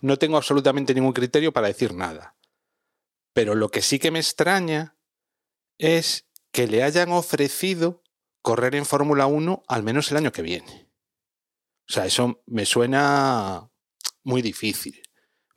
no 0.00 0.18
tengo 0.18 0.36
absolutamente 0.36 0.94
ningún 0.94 1.12
criterio 1.12 1.52
para 1.52 1.66
decir 1.66 1.94
nada. 1.94 2.36
Pero 3.36 3.54
lo 3.54 3.68
que 3.68 3.82
sí 3.82 3.98
que 3.98 4.10
me 4.10 4.18
extraña 4.18 4.96
es 5.76 6.26
que 6.52 6.66
le 6.66 6.82
hayan 6.82 7.12
ofrecido 7.12 8.02
correr 8.40 8.74
en 8.74 8.86
Fórmula 8.86 9.26
1 9.26 9.62
al 9.68 9.82
menos 9.82 10.10
el 10.10 10.16
año 10.16 10.32
que 10.32 10.40
viene. 10.40 10.88
O 11.86 11.92
sea, 11.92 12.06
eso 12.06 12.42
me 12.46 12.64
suena 12.64 13.70
muy 14.22 14.40
difícil. 14.40 15.02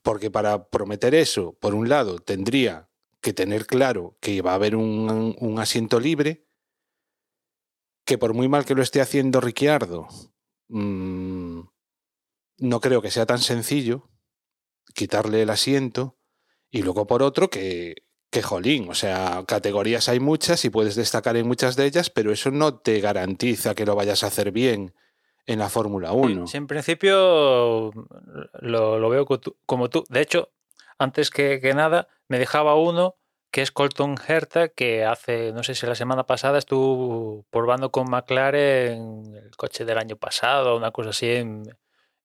Porque 0.01 0.29
para 0.29 0.67
prometer 0.67 1.15
eso, 1.15 1.53
por 1.53 1.73
un 1.73 1.87
lado, 1.87 2.19
tendría 2.19 2.89
que 3.21 3.31
tener 3.31 3.65
claro 3.65 4.17
que 4.19 4.41
va 4.41 4.51
a 4.51 4.55
haber 4.55 4.75
un, 4.75 5.55
asiento 5.57 6.01
libre, 6.01 6.49
que 8.03 8.17
por 8.17 8.33
muy 8.33 8.49
mal 8.49 8.65
que 8.65 8.75
lo 8.75 8.83
esté 8.83 8.99
haciendo 8.99 9.39
Ricciardo, 9.39 10.09
mmm, 10.67 11.61
no 12.57 12.81
creo 12.81 13.01
que 13.01 13.09
sea 13.09 13.25
tan 13.25 13.39
sencillo 13.39 14.09
quitarle 14.93 15.43
el 15.43 15.49
asiento 15.49 16.18
y 16.71 16.81
luego 16.81 17.07
por 17.07 17.23
otro 17.23 17.49
que, 17.49 17.95
que 18.29 18.41
jolín, 18.41 18.89
o 18.89 18.93
sea, 18.93 19.43
categorías 19.47 20.09
hay 20.09 20.19
muchas 20.19 20.63
y 20.65 20.69
puedes 20.69 20.95
destacar 20.95 21.35
en 21.37 21.47
muchas 21.47 21.75
de 21.75 21.85
ellas, 21.85 22.09
pero 22.09 22.31
eso 22.31 22.51
no 22.51 22.77
te 22.77 22.99
garantiza 22.99 23.75
que 23.75 23.85
lo 23.85 23.95
vayas 23.95 24.23
a 24.23 24.27
hacer 24.27 24.51
bien 24.51 24.93
en 25.47 25.59
la 25.59 25.69
Fórmula 25.69 26.11
1. 26.11 26.47
Sí, 26.47 26.57
en 26.57 26.67
principio 26.67 27.91
lo, 28.61 28.99
lo 28.99 29.09
veo 29.09 29.25
como 29.65 29.89
tú. 29.89 30.03
De 30.09 30.21
hecho, 30.21 30.51
antes 30.99 31.31
que, 31.31 31.59
que, 31.59 31.73
nada, 31.73 32.07
me 32.27 32.37
dejaba 32.37 32.75
uno 32.75 33.15
que 33.51 33.63
es 33.63 33.71
Colton 33.71 34.15
Herta, 34.27 34.69
que 34.69 35.05
hace, 35.05 35.51
no 35.53 35.63
sé 35.63 35.73
si 35.73 35.87
la 35.87 35.95
semana 35.95 36.27
pasada 36.27 36.59
estuvo 36.59 37.45
probando 37.49 37.91
con 37.91 38.07
McLaren 38.09 39.35
el 39.35 39.55
coche 39.57 39.85
del 39.85 39.97
año 39.97 40.17
pasado, 40.17 40.77
una 40.77 40.91
cosa 40.91 41.09
así 41.09 41.31
en, 41.31 41.63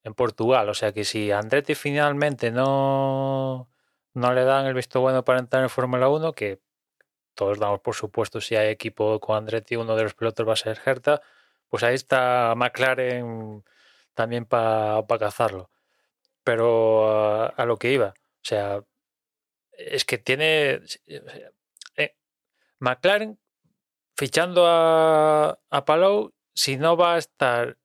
en 0.02 0.14
Portugal. 0.14 0.68
O 0.68 0.74
sea 0.74 0.92
que 0.92 1.04
si 1.04 1.30
Andretti 1.30 1.74
finalmente 1.74 2.50
no, 2.50 3.70
no 4.14 4.32
le 4.32 4.44
dan 4.44 4.66
el 4.66 4.74
visto 4.74 5.00
bueno 5.00 5.24
para 5.24 5.40
entrar 5.40 5.62
en 5.62 5.70
Fórmula 5.70 6.08
1, 6.08 6.32
que 6.32 6.60
todos 7.34 7.58
damos 7.58 7.80
por 7.80 7.94
supuesto 7.94 8.40
si 8.40 8.56
hay 8.56 8.68
equipo 8.68 9.20
con 9.20 9.36
Andretti, 9.36 9.76
uno 9.76 9.96
de 9.96 10.04
los 10.04 10.14
pilotos 10.14 10.48
va 10.48 10.54
a 10.54 10.56
ser 10.56 10.80
Herta, 10.84 11.20
pues 11.68 11.82
ahí 11.82 11.94
está 11.94 12.54
McLaren 12.56 13.64
también 14.14 14.46
para 14.46 15.04
cazarlo. 15.18 15.70
Pero 16.44 17.50
a, 17.56 17.64
lo 17.66 17.78
que 17.78 17.92
iba, 17.92 18.08
o 18.08 18.42
sea, 18.42 18.84
es 19.72 20.04
que 20.04 20.18
tiene 20.18 20.80
eh, 21.96 22.14
McLaren 22.78 23.38
fichando 24.16 24.66
a, 24.66 25.58
a 25.70 25.84
Palou, 25.84 26.32
si 26.54 26.76
no 26.76 26.96
va 26.96 27.14
a 27.14 27.18
estar, 27.18 27.78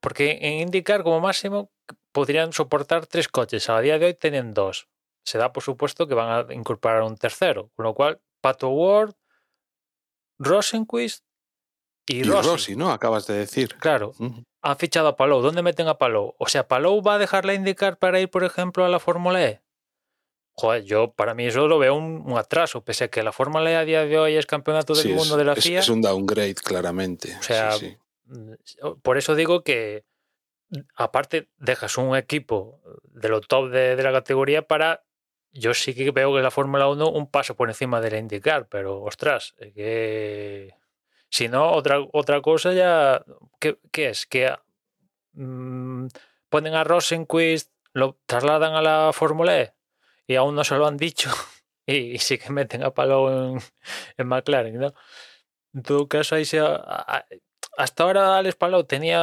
porque 0.00 0.38
en 0.42 0.60
indicar 0.60 1.02
como 1.02 1.20
máximo 1.20 1.72
podrían 2.12 2.52
soportar 2.52 3.06
tres 3.06 3.28
coches, 3.28 3.68
a 3.70 3.80
día 3.80 3.98
de 3.98 4.06
hoy 4.06 4.14
tienen 4.14 4.54
dos. 4.54 4.88
Se 5.30 5.38
da 5.38 5.52
por 5.52 5.62
supuesto 5.62 6.08
que 6.08 6.14
van 6.14 6.50
a 6.50 6.52
incorporar 6.52 7.02
un 7.02 7.16
tercero, 7.16 7.70
con 7.76 7.84
lo 7.84 7.94
cual 7.94 8.20
Pato 8.40 8.70
Ward, 8.70 9.14
Rosenquist 10.40 11.24
y, 12.04 12.16
y 12.16 12.22
Rossi. 12.24 12.48
Rossi, 12.48 12.76
¿no? 12.76 12.90
Acabas 12.90 13.28
de 13.28 13.34
decir. 13.34 13.76
Claro. 13.76 14.12
Uh 14.18 14.24
-huh. 14.24 14.44
Han 14.62 14.76
fichado 14.76 15.06
a 15.06 15.14
Palou. 15.14 15.40
¿Dónde 15.40 15.62
meten 15.62 15.86
a 15.86 15.98
Palou? 15.98 16.34
O 16.38 16.48
sea, 16.48 16.66
¿Palou 16.66 17.00
va 17.00 17.14
a 17.14 17.18
dejarla 17.18 17.54
indicar 17.54 17.96
para 17.96 18.18
ir, 18.18 18.28
por 18.28 18.42
ejemplo, 18.42 18.84
a 18.84 18.88
la 18.88 18.98
Fórmula 18.98 19.40
E? 19.40 19.62
Joder, 20.54 20.82
yo 20.82 21.12
para 21.12 21.34
mí 21.34 21.46
eso 21.46 21.68
lo 21.68 21.78
veo 21.78 21.94
un, 21.94 22.24
un, 22.26 22.36
atraso, 22.36 22.82
pese 22.82 23.04
a 23.04 23.08
que 23.08 23.22
la 23.22 23.30
Fórmula 23.30 23.70
E 23.70 23.76
a 23.76 23.84
día 23.84 24.04
de 24.04 24.18
hoy 24.18 24.34
es 24.34 24.46
campeonato 24.46 24.94
del 24.94 25.04
sí, 25.04 25.08
mundo 25.10 25.34
es, 25.34 25.38
de 25.38 25.44
la 25.44 25.52
es, 25.52 25.62
FIA. 25.62 25.78
Es 25.78 25.88
un 25.88 26.02
downgrade, 26.02 26.56
claramente. 26.56 27.36
O 27.38 27.42
sea, 27.44 27.70
sí, 27.70 27.96
por 29.00 29.16
eso 29.16 29.36
digo 29.36 29.62
que 29.62 30.04
aparte 30.96 31.48
dejas 31.56 31.98
un 31.98 32.16
equipo 32.16 32.80
de 33.04 33.28
lo 33.28 33.40
top 33.40 33.70
de, 33.70 33.94
de 33.94 34.02
la 34.02 34.10
categoría 34.10 34.62
para 34.62 35.04
yo 35.52 35.74
sí 35.74 35.94
que 35.94 36.10
veo 36.10 36.34
que 36.34 36.42
la 36.42 36.50
Fórmula 36.50 36.88
1 36.88 37.08
un 37.10 37.30
paso 37.30 37.56
por 37.56 37.68
encima 37.68 38.00
de 38.00 38.10
la 38.10 38.18
IndyCar, 38.18 38.68
pero 38.68 39.02
ostras, 39.02 39.54
que 39.74 40.74
si 41.30 41.48
no, 41.48 41.70
otra, 41.72 42.00
otra 42.12 42.42
cosa 42.42 42.72
ya. 42.72 43.24
¿Qué, 43.60 43.78
qué 43.92 44.10
es? 44.10 44.26
Que 44.26 44.52
mmm, 45.32 46.08
ponen 46.48 46.74
a 46.74 46.84
Rosenquist, 46.84 47.72
lo 47.92 48.18
trasladan 48.26 48.74
a 48.74 48.82
la 48.82 49.10
Fórmula 49.12 49.58
E 49.60 49.74
y 50.26 50.36
aún 50.36 50.54
no 50.54 50.64
se 50.64 50.76
lo 50.76 50.86
han 50.86 50.96
dicho 50.96 51.30
y, 51.86 52.18
sí 52.18 52.38
que 52.38 52.50
meten 52.50 52.82
a 52.84 52.92
Palou 52.92 53.28
en, 53.30 53.60
en, 54.18 54.26
McLaren, 54.28 54.78
¿no? 54.78 54.94
En 55.74 55.82
todo 55.82 56.08
caso, 56.08 56.34
ahí 56.36 56.44
se. 56.44 56.60
Hasta 57.76 58.02
ahora 58.02 58.38
Alex 58.38 58.56
Palou 58.56 58.84
tenía 58.84 59.18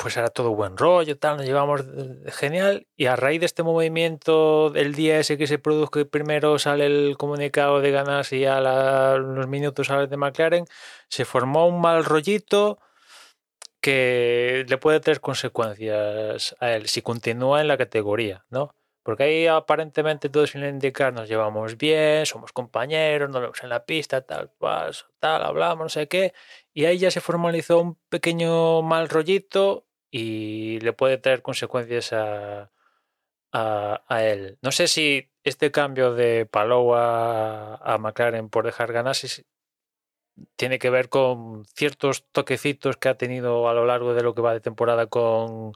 pues 0.00 0.16
era 0.16 0.28
todo 0.28 0.54
buen 0.54 0.76
rollo, 0.76 1.18
tal, 1.18 1.36
nos 1.36 1.46
llevamos 1.46 1.82
genial. 2.28 2.86
Y 2.96 3.06
a 3.06 3.16
raíz 3.16 3.40
de 3.40 3.46
este 3.46 3.62
movimiento, 3.62 4.72
el 4.74 4.94
día 4.94 5.18
ese 5.18 5.36
que 5.36 5.46
se 5.46 5.58
produjo, 5.58 6.04
primero 6.06 6.58
sale 6.58 6.86
el 6.86 7.16
comunicado 7.18 7.80
de 7.80 7.90
ganas 7.90 8.32
y 8.32 8.46
a 8.46 8.60
la, 8.60 9.16
unos 9.18 9.46
minutos 9.48 9.88
sale 9.88 10.06
de 10.06 10.16
McLaren, 10.16 10.64
se 11.08 11.24
formó 11.24 11.66
un 11.66 11.80
mal 11.80 12.04
rollito 12.04 12.78
que 13.80 14.64
le 14.68 14.78
puede 14.78 15.00
tener 15.00 15.20
consecuencias 15.20 16.56
a 16.60 16.72
él 16.72 16.88
si 16.88 17.02
continúa 17.02 17.60
en 17.60 17.68
la 17.68 17.76
categoría, 17.76 18.44
¿no? 18.50 18.74
Porque 19.02 19.24
ahí 19.24 19.46
aparentemente 19.46 20.28
todos 20.28 20.50
sin 20.50 20.64
indicar 20.64 21.12
nos 21.12 21.28
llevamos 21.28 21.76
bien, 21.76 22.26
somos 22.26 22.52
compañeros, 22.52 23.30
nos 23.30 23.40
vemos 23.40 23.62
en 23.62 23.70
la 23.70 23.84
pista, 23.84 24.20
tal, 24.22 24.50
tal, 24.58 24.94
tal, 25.18 25.42
hablamos, 25.42 25.84
no 25.84 25.88
sé 25.88 26.08
qué. 26.08 26.32
Y 26.74 26.84
ahí 26.86 26.98
ya 26.98 27.10
se 27.10 27.20
formalizó 27.20 27.80
un 27.80 27.96
pequeño 28.08 28.82
mal 28.82 29.08
rollito 29.08 29.86
y 30.10 30.80
le 30.80 30.92
puede 30.92 31.18
traer 31.18 31.42
consecuencias 31.42 32.12
a, 32.12 32.70
a, 33.52 34.24
él. 34.24 34.58
No 34.62 34.72
sé 34.72 34.88
si 34.88 35.30
este 35.44 35.70
cambio 35.70 36.14
de 36.14 36.46
Palou 36.46 36.94
a, 36.94 37.76
a 37.76 37.98
McLaren 37.98 38.48
por 38.50 38.66
dejar 38.66 38.92
ganar 38.92 39.14
si 39.16 39.44
tiene 40.56 40.78
que 40.78 40.90
ver 40.90 41.08
con 41.08 41.64
ciertos 41.74 42.24
toquecitos 42.32 42.96
que 42.96 43.08
ha 43.08 43.16
tenido 43.16 43.68
a 43.68 43.74
lo 43.74 43.86
largo 43.86 44.14
de 44.14 44.22
lo 44.22 44.34
que 44.34 44.42
va 44.42 44.52
de 44.52 44.60
temporada 44.60 45.06
con 45.06 45.72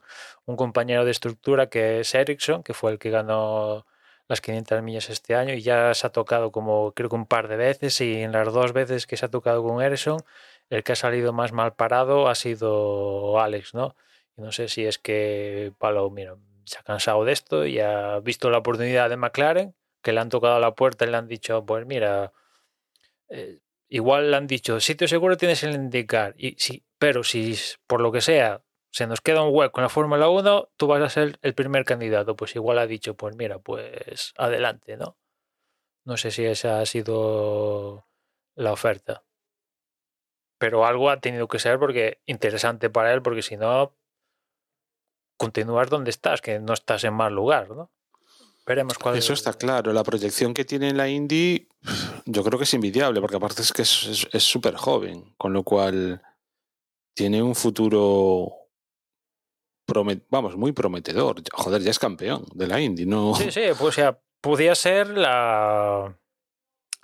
un 0.46 0.56
compañero 0.56 1.04
de 1.04 1.10
estructura 1.10 1.68
que 1.68 2.00
es 2.00 2.14
Ericsson, 2.14 2.62
que 2.62 2.74
fue 2.74 2.92
el 2.92 2.98
que 2.98 3.10
ganó 3.10 3.86
las 4.28 4.40
500 4.40 4.82
millas 4.82 5.10
este 5.10 5.34
año 5.34 5.54
y 5.54 5.62
ya 5.62 5.92
se 5.94 6.06
ha 6.06 6.10
tocado 6.10 6.50
como 6.50 6.92
creo 6.92 7.10
que 7.10 7.16
un 7.16 7.26
par 7.26 7.48
de 7.48 7.56
veces 7.56 8.00
y 8.00 8.22
en 8.22 8.32
las 8.32 8.52
dos 8.52 8.72
veces 8.72 9.06
que 9.06 9.16
se 9.16 9.26
ha 9.26 9.30
tocado 9.30 9.62
con 9.62 9.82
Ericsson 9.82 10.18
el 10.70 10.82
que 10.82 10.92
ha 10.92 10.96
salido 10.96 11.32
más 11.32 11.52
mal 11.52 11.74
parado 11.74 12.28
ha 12.28 12.34
sido 12.34 13.38
Alex, 13.40 13.74
¿no? 13.74 13.96
No 14.36 14.52
sé 14.52 14.68
si 14.68 14.84
es 14.84 14.98
que 14.98 15.72
Palo, 15.78 16.10
mira, 16.10 16.36
se 16.64 16.78
ha 16.78 16.82
cansado 16.82 17.24
de 17.24 17.32
esto 17.32 17.66
y 17.66 17.80
ha 17.80 18.18
visto 18.20 18.50
la 18.50 18.58
oportunidad 18.58 19.10
de 19.10 19.16
McLaren, 19.16 19.74
que 20.02 20.12
le 20.12 20.20
han 20.20 20.28
tocado 20.28 20.58
la 20.60 20.74
puerta 20.74 21.04
y 21.04 21.10
le 21.10 21.16
han 21.16 21.28
dicho, 21.28 21.64
pues 21.64 21.86
mira, 21.86 22.32
eh, 23.28 23.60
igual 23.88 24.30
le 24.30 24.36
han 24.36 24.46
dicho, 24.46 24.80
sitio 24.80 25.08
seguro 25.08 25.36
tienes 25.36 25.62
el 25.62 25.74
indicar, 25.74 26.34
y 26.36 26.56
sí, 26.58 26.84
pero 26.98 27.22
si 27.22 27.54
por 27.86 28.00
lo 28.00 28.12
que 28.12 28.20
sea 28.20 28.62
se 28.94 29.08
nos 29.08 29.20
queda 29.20 29.42
un 29.42 29.52
hueco 29.52 29.80
en 29.80 29.82
la 29.82 29.88
Fórmula 29.88 30.28
1, 30.28 30.70
tú 30.76 30.86
vas 30.86 31.02
a 31.02 31.08
ser 31.08 31.36
el 31.42 31.52
primer 31.54 31.84
candidato. 31.84 32.36
Pues 32.36 32.54
igual 32.54 32.78
ha 32.78 32.86
dicho, 32.86 33.16
pues 33.16 33.34
mira, 33.34 33.58
pues 33.58 34.32
adelante, 34.36 34.96
¿no? 34.96 35.16
No 36.04 36.16
sé 36.16 36.30
si 36.30 36.44
esa 36.44 36.80
ha 36.80 36.86
sido 36.86 38.06
la 38.54 38.70
oferta. 38.72 39.24
Pero 40.58 40.86
algo 40.86 41.10
ha 41.10 41.20
tenido 41.20 41.48
que 41.48 41.58
ser 41.58 41.80
porque 41.80 42.20
interesante 42.26 42.88
para 42.88 43.12
él, 43.12 43.20
porque 43.20 43.42
si 43.42 43.56
no, 43.56 43.96
continuar 45.36 45.88
donde 45.88 46.10
estás, 46.10 46.40
que 46.40 46.58
no 46.58 46.72
estás 46.72 47.04
en 47.04 47.14
mal 47.14 47.34
lugar, 47.34 47.70
¿no? 47.70 47.90
Veremos 48.66 48.98
cuál 48.98 49.16
Eso 49.16 49.34
está 49.34 49.52
claro. 49.52 49.92
La 49.92 50.04
proyección 50.04 50.54
que 50.54 50.64
tiene 50.64 50.88
en 50.88 50.96
la 50.96 51.08
Indy, 51.08 51.68
yo 52.24 52.42
creo 52.42 52.58
que 52.58 52.64
es 52.64 52.74
invidiable, 52.74 53.20
porque 53.20 53.36
aparte 53.36 53.62
es 53.62 53.72
que 53.72 53.82
es 53.82 54.42
súper 54.42 54.76
joven, 54.76 55.34
con 55.36 55.52
lo 55.52 55.62
cual 55.64 56.22
tiene 57.14 57.42
un 57.42 57.54
futuro, 57.54 58.52
promet 59.86 60.24
vamos, 60.30 60.56
muy 60.56 60.72
prometedor. 60.72 61.42
Joder, 61.52 61.82
ya 61.82 61.90
es 61.90 61.98
campeón 61.98 62.44
de 62.54 62.66
la 62.66 62.80
Indy, 62.80 63.06
¿no? 63.06 63.34
Sí, 63.34 63.50
sí, 63.50 63.62
pues 63.78 63.80
o 63.80 63.92
sea, 63.92 64.18
podía 64.40 64.74
ser 64.74 65.08
la 65.08 66.16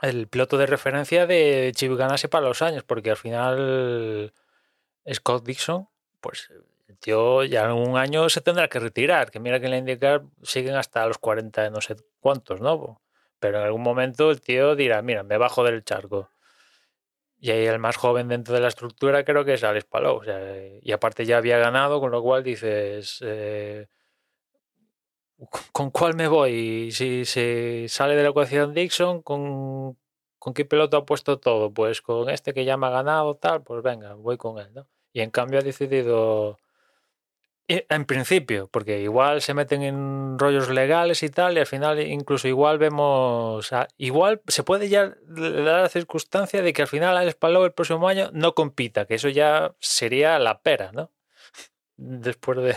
el 0.03 0.29
piloto 0.29 0.57
de 0.57 0.67
referencia 0.67 1.27
de 1.27 1.73
Chip 1.75 1.93
Ganassi 1.93 2.29
para 2.29 2.49
los 2.49 2.63
años, 2.63 2.85
porque 2.85 3.11
al 3.11 3.17
final 3.17 4.33
Scott 5.13 5.45
Dixon, 5.45 5.89
pues 6.21 6.51
tío 6.99 7.45
ya 7.45 7.65
en 7.67 7.73
un 7.73 7.97
año 7.97 8.29
se 8.29 8.41
tendrá 8.41 8.69
que 8.69 8.79
retirar, 8.81 9.31
que 9.31 9.41
mira 9.41 9.61
que 9.61 9.67
en 9.67 9.73
la 9.73 9.79
IndyCar 9.79 10.23
siguen 10.43 10.75
hasta 10.75 11.07
los 11.07 11.19
40, 11.19 11.71
no 11.71 11.81
sé 11.81 11.97
cuántos, 12.21 12.61
¿no? 12.61 13.01
Pero 13.39 13.59
en 13.59 13.65
algún 13.65 13.83
momento 13.83 14.31
el 14.31 14.41
tío 14.41 14.77
dirá, 14.77 15.03
mira, 15.03 15.23
me 15.23 15.39
bajo 15.39 15.65
del 15.65 15.85
charco. 15.85 16.31
Y 17.39 17.51
ahí 17.51 17.65
el 17.65 17.79
más 17.79 17.97
joven 17.97 18.29
dentro 18.29 18.55
de 18.55 18.61
la 18.61 18.69
estructura 18.69 19.25
creo 19.25 19.45
que 19.45 19.55
es 19.55 19.65
Alex 19.65 19.87
Palou. 19.87 20.21
Y 20.83 20.93
aparte 20.93 21.25
ya 21.25 21.39
había 21.39 21.59
ganado, 21.59 22.01
con 22.01 22.11
lo 22.11 22.23
cual 22.23 22.43
dices, 22.45 23.19
eh, 23.23 23.89
¿con 25.73 25.91
cuál 25.91 26.15
me 26.15 26.29
voy? 26.29 26.91
Si 26.93 27.25
se 27.25 27.87
sale 27.89 28.15
de 28.15 28.23
la 28.23 28.29
ecuación 28.29 28.75
Dixon, 28.75 29.23
¿con, 29.23 29.97
¿con 30.39 30.55
qué 30.55 30.67
piloto 30.67 30.99
ha 30.99 31.07
puesto 31.07 31.39
todo? 31.39 31.73
Pues 31.73 32.03
con 32.03 32.29
este 32.29 32.53
que 32.53 32.67
ya 32.67 32.77
me 32.77 32.89
ha 32.89 32.91
ganado, 32.91 33.37
tal, 33.37 33.63
pues 33.63 33.83
venga, 33.83 34.15
voy 34.15 34.37
con 34.37 34.59
él, 34.59 34.73
¿no? 34.75 34.87
Y 35.13 35.23
en 35.23 35.31
cambio 35.31 35.61
ha 35.61 35.63
decidido 35.63 36.59
en 37.71 38.05
principio, 38.05 38.69
porque 38.69 39.01
igual 39.01 39.43
se 39.43 39.55
meten 39.55 39.83
en 39.83 40.39
rollos 40.39 40.69
legales 40.71 41.23
y 41.23 41.29
tal, 41.29 41.57
y 41.57 41.61
al 41.61 41.67
final 41.67 42.01
incluso 42.01 42.49
igual 42.49 42.79
vemos, 42.79 43.71
igual 43.97 44.43
se 44.49 44.65
puede 44.65 44.89
ya 44.89 45.15
dar 45.29 45.83
la 45.83 45.89
circunstancia 45.89 46.63
de 46.63 46.73
que 46.73 46.83
al 46.83 46.89
final 46.89 47.17
Alex 47.17 47.37
Palou 47.37 47.65
el 47.65 47.73
próximo 47.73 48.09
año 48.09 48.31
no 48.33 48.55
compita, 48.55 49.07
que 49.07 49.15
eso 49.15 49.29
ya 49.29 49.75
sería 49.79 50.39
la 50.41 50.63
pera, 50.63 50.91
¿no? 50.93 51.13
Después 51.97 52.59
de, 52.59 52.77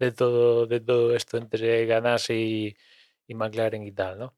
de 0.00 0.12
todo, 0.12 0.66
de 0.66 0.80
todo 0.80 1.14
esto 1.14 1.36
entre 1.36 1.86
Ganas 1.86 2.30
y, 2.30 2.76
y 3.28 3.34
McLaren 3.34 3.86
y 3.86 3.92
tal, 3.92 4.18
¿no? 4.18 4.34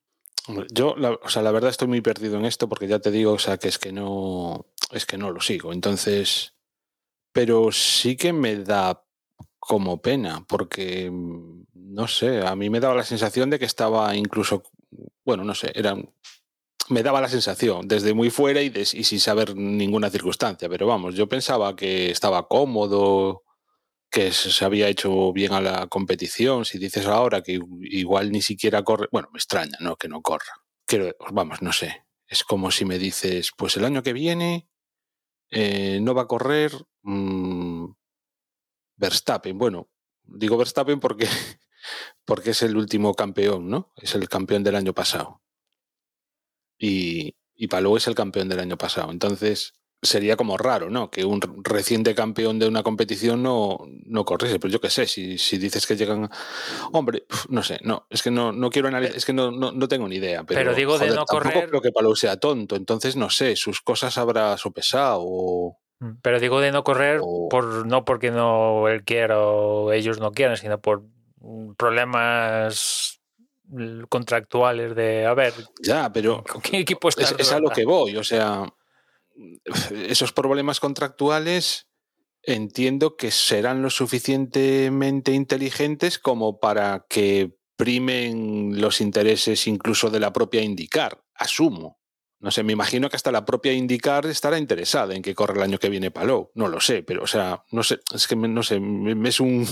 Yo, 0.71 0.97
la, 0.97 1.13
o 1.13 1.29
sea, 1.29 1.41
la 1.41 1.53
verdad 1.53 1.71
estoy 1.71 1.89
muy 1.89 2.01
perdido 2.01 2.37
en 2.37 2.45
esto 2.45 2.69
porque 2.69 2.89
ya 2.89 2.99
te 2.99 3.11
digo, 3.11 3.33
o 3.33 3.39
sea, 3.39 3.57
que 3.57 3.69
es 3.69 3.79
que 3.79 3.93
no, 3.93 4.67
es 4.91 5.07
que 5.07 5.17
no 5.17 5.31
lo 5.31 5.41
sigo. 5.41 5.73
Entonces, 5.73 6.57
pero 7.33 7.73
sí 7.73 8.17
que 8.17 8.33
me 8.33 8.57
da 8.57 9.05
como 9.65 10.03
pena, 10.03 10.45
porque 10.49 11.09
mm, 11.09 11.67
no 11.73 12.09
sé, 12.09 12.45
a 12.45 12.57
mí 12.57 12.69
me 12.69 12.81
daba 12.81 12.97
la 12.97 13.05
sensación 13.05 13.49
de 13.49 13.61
que 13.61 13.65
estaba 13.65 14.17
incluso, 14.17 14.65
bueno, 15.25 15.45
no 15.45 15.55
sé, 15.55 15.71
era, 15.73 15.97
me 16.89 17.03
daba 17.05 17.21
la 17.21 17.29
sensación 17.29 17.87
desde 17.87 18.13
muy 18.13 18.31
fuera 18.31 18.61
y, 18.61 18.85
sin 18.85 19.21
saber 19.21 19.55
ninguna 19.55 20.11
circunstancia, 20.11 20.69
pero 20.69 20.89
vamos, 20.89 21.15
yo 21.15 21.29
pensaba 21.29 21.77
que 21.77 22.11
estaba 22.11 22.49
cómodo, 22.49 23.45
que 24.11 24.33
se 24.33 24.51
se 24.51 24.65
había 24.65 24.89
hecho 24.89 25.33
bien 25.33 25.53
a 25.53 25.61
la 25.61 25.87
competición. 25.87 26.65
Si 26.65 26.79
dices 26.79 27.07
ahora 27.07 27.41
que 27.43 27.61
igual 27.83 28.33
ni 28.33 28.43
siquiera 28.43 28.83
corre, 28.83 29.07
bueno, 29.13 29.29
me 29.33 29.39
extraña, 29.39 29.79
¿no? 29.79 29.95
Que 29.95 30.09
no 30.09 30.23
corra. 30.23 30.53
Quiero, 30.87 31.15
vamos, 31.31 31.63
no 31.63 31.73
sé. 31.73 32.05
Es 32.27 32.43
como 32.43 32.73
si 32.73 32.85
me 32.85 32.99
dices, 32.99 33.53
pues 33.57 33.77
el 33.77 33.85
año 33.85 34.03
que 34.03 34.13
viene 34.13 34.69
eh, 35.53 36.01
no 36.03 36.15
va 36.15 36.23
a 36.23 36.27
correr 36.27 36.73
mm, 37.03 37.62
Verstappen. 39.03 39.59
Bueno, 39.59 39.89
digo 40.25 40.57
Verstappen 40.57 41.01
porque, 41.01 41.27
porque 42.25 42.51
es 42.51 42.63
el 42.63 42.77
último 42.77 43.15
campeón, 43.15 43.69
¿no? 43.69 43.93
Es 43.97 44.15
el 44.15 44.29
campeón 44.29 44.63
del 44.63 44.77
año 44.77 44.95
pasado. 44.95 45.43
Y, 46.79 47.35
y 47.55 47.69
Palou 47.69 47.97
es 47.97 48.07
el 48.07 48.15
campeón 48.15 48.49
del 48.49 48.61
año 48.61 48.79
pasado. 48.79 49.11
Entonces 49.11 49.75
sería 50.05 50.37
como 50.37 50.57
raro, 50.59 50.91
¿no? 50.91 51.11
Que 51.13 51.25
un 51.25 51.41
reciente 51.63 52.13
campeón 52.15 52.59
de 52.59 52.67
una 52.67 52.83
competición 52.83 53.43
no, 53.43 53.79
no 54.05 54.25
corriese. 54.25 54.59
Pero 54.59 54.73
yo 54.73 54.81
qué 54.81 54.91
sé, 54.91 55.07
si, 55.07 55.39
si 55.39 55.59
dices 55.59 55.87
que 55.87 55.97
llegan. 55.97 56.29
Hombre, 56.93 57.25
no 57.49 57.63
sé, 57.63 57.79
no, 57.83 58.07
es 58.11 58.23
que 58.23 58.31
no, 58.31 58.53
no 58.53 58.71
quiero 58.71 58.89
analizar, 58.89 59.17
es 59.17 59.25
que 59.25 59.33
no, 59.33 59.51
no, 59.53 59.71
no 59.73 59.87
tengo 59.89 60.09
ni 60.09 60.17
idea. 60.17 60.43
Pero, 60.45 60.61
Pero 60.61 60.75
digo 60.75 60.99
de 60.99 61.09
no 61.09 61.25
tampoco 61.25 61.37
correr- 61.41 61.69
creo 61.69 61.81
que 61.83 61.93
Palou 61.93 62.17
sea 62.17 62.37
tonto. 62.37 62.75
Entonces, 62.77 63.15
no 63.17 63.31
sé, 63.31 63.55
sus 63.57 63.81
cosas 63.81 64.17
habrá 64.19 64.57
sopesado 64.57 65.21
o. 65.25 65.79
Mm, 66.03 66.19
Pero 66.21 66.41
digo 66.41 66.61
de 66.61 66.73
no 66.73 66.83
correr 66.83 67.21
por 67.49 67.87
no 67.87 68.05
porque 68.05 68.31
no 68.33 68.89
él 68.89 69.05
quiera 69.05 69.41
o 69.41 69.93
ellos 69.93 70.19
no 70.19 70.33
quieran, 70.33 70.57
sino 70.57 70.81
por 70.81 71.05
mm, 71.41 71.75
problemas 71.75 73.21
mm, 73.69 74.03
contractuales 74.09 74.97
de 74.97 75.27
a 75.27 75.35
ver 75.35 75.55
Ya, 75.81 76.13
pero 76.13 76.43
¿con 76.43 76.61
qué 76.61 76.79
equipo 76.79 77.09
está 77.09 77.23
es, 77.23 77.35
es 77.39 77.53
a 77.53 77.61
lo 77.61 77.71
que 77.71 77.85
voy. 77.85 78.17
O 78.17 78.25
sea, 78.25 78.65
esos 79.93 80.33
problemas 80.33 80.81
contractuales 80.81 81.89
entiendo 82.43 83.17
que 83.17 83.31
serán 83.31 83.81
lo 83.83 83.91
suficientemente 83.91 85.31
inteligentes 85.31 86.19
como 86.19 86.59
para 86.59 87.07
que 87.09 87.57
primen 87.77 88.81
los 88.81 89.01
intereses 89.01 89.69
incluso 89.69 90.11
de 90.11 90.19
la 90.19 90.33
propia 90.33 90.63
Indicar, 90.63 91.23
asumo. 91.35 92.02
No 92.43 92.51
sé, 92.51 92.63
me 92.65 92.73
imagino 92.73 93.09
que 93.09 93.17
hasta 93.17 93.33
la 93.33 93.45
propia 93.45 93.73
Indicar 93.73 94.27
estará 94.27 94.59
interesada 94.59 95.15
en 95.15 95.23
que 95.23 95.35
corra 95.35 95.55
el 95.55 95.63
año 95.63 95.79
que 95.79 95.89
viene 95.89 96.11
Palou. 96.11 96.51
No 96.55 96.69
lo 96.69 96.81
sé, 96.81 97.03
pero 97.03 97.23
o 97.23 97.27
sea, 97.27 97.63
no 97.71 97.83
sé, 97.83 98.01
es 98.15 98.27
que 98.27 98.37
no 98.37 98.63
sé, 98.63 98.81
es 99.25 99.41
un 99.41 99.67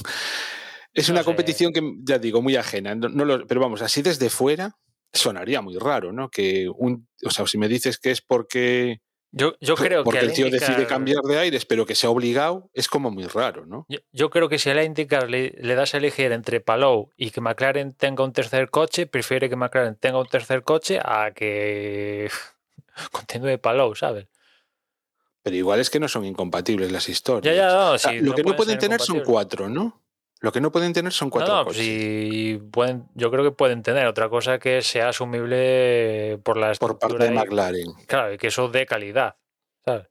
es 0.95 1.09
No 1.09 1.13
una 1.15 1.21
sé. 1.23 1.25
competición 1.25 1.73
que 1.73 1.83
ya 2.03 2.19
digo 2.19 2.41
muy 2.43 2.57
ajena. 2.57 2.95
No, 2.95 3.09
no 3.09 3.25
lo- 3.25 3.47
pero 3.47 3.61
vamos, 3.61 3.83
así 3.83 4.03
desde 4.03 4.31
fuera 4.31 4.77
sonaría 5.13 5.61
muy 5.61 5.77
raro, 5.79 6.13
¿no? 6.13 6.31
Que 6.31 6.69
un, 6.75 7.09
o 7.25 7.31
sea, 7.31 7.47
si 7.47 7.59
me 7.59 7.67
dices 7.69 7.99
que 7.99 8.13
es 8.13 8.21
porque 8.23 8.99
Yo, 9.33 9.55
yo 9.61 9.75
creo 9.77 10.03
porque 10.05 10.21
que 10.21 10.27
el 10.27 10.33
tío 10.33 10.47
indicar- 10.47 10.69
decide 10.69 10.87
cambiar 10.87 11.23
de 11.23 11.39
aires, 11.39 11.65
pero 11.67 11.87
que 11.87 11.95
sea 11.97 12.11
obligado, 12.11 12.71
es 12.75 12.87
como 12.89 13.11
muy 13.11 13.25
raro, 13.27 13.67
¿no? 13.67 13.87
Yo, 13.89 13.99
yo 14.13 14.31
creo 14.31 14.49
que 14.49 14.59
si 14.61 14.71
a 14.71 14.75
la 14.75 14.85
indicar 14.85 15.29
le, 15.31 15.55
le 15.61 15.75
das 15.75 15.95
a 15.95 15.99
elegir 15.99 16.31
entre 16.33 16.61
Palou 16.61 17.11
y 17.17 17.31
que 17.31 17.41
McLaren 17.41 17.93
tenga 17.95 18.23
un 18.25 18.33
tercer 18.33 18.71
coche, 18.71 19.07
prefiere 19.07 19.49
que 19.49 19.57
McLaren 19.57 19.97
tenga 19.97 20.21
un 20.21 20.27
tercer 20.29 20.63
coche 20.63 21.01
a 21.05 21.33
que 21.35 22.29
continúe 23.13 23.59
Palou, 23.59 23.95
¿sabes? 23.95 24.27
Pero 25.43 25.57
igual 25.57 25.81
es 25.81 25.89
que 25.89 25.99
no 26.01 26.09
son 26.09 26.25
incompatibles 26.27 26.93
las 26.93 27.09
historias. 27.09 27.55
Ya, 27.57 27.69
ya, 27.69 27.75
no, 27.75 27.91
O 27.93 27.99
sea, 27.99 28.11
sí, 28.11 28.21
lo 28.21 28.35
que 28.35 28.45
no 28.45 28.55
pueden 28.57 28.79
tener 28.79 29.01
son 29.01 29.21
cuatro, 29.21 29.69
¿no? 29.69 30.03
Lo 30.41 30.53
que 30.53 30.61
no 30.61 30.71
pueden 30.73 30.93
tener 30.93 31.13
son 31.13 31.29
No, 31.29 31.33
cuatro 31.33 31.55
no, 31.55 31.65
coches. 31.67 31.83
sí, 31.85 32.61
pueden, 32.71 33.09
yo 33.15 33.31
creo 33.31 33.45
que 33.45 33.51
pueden 33.51 33.83
tener 33.83 34.07
otra 34.07 34.29
cosa 34.31 34.59
que 34.59 34.81
sea 34.83 35.11
asumible 35.11 36.39
por 36.43 36.57
la 36.57 36.73
Por 36.75 36.99
parte 36.99 37.19
de 37.25 37.31
y- 37.31 37.35
McLaren. 37.35 37.93
Claro, 38.07 38.33
y 38.35 38.39
que 38.39 38.47
eso 38.49 38.69
dé 38.69 38.87
calidad, 38.87 39.37
¿sabes? 39.85 40.07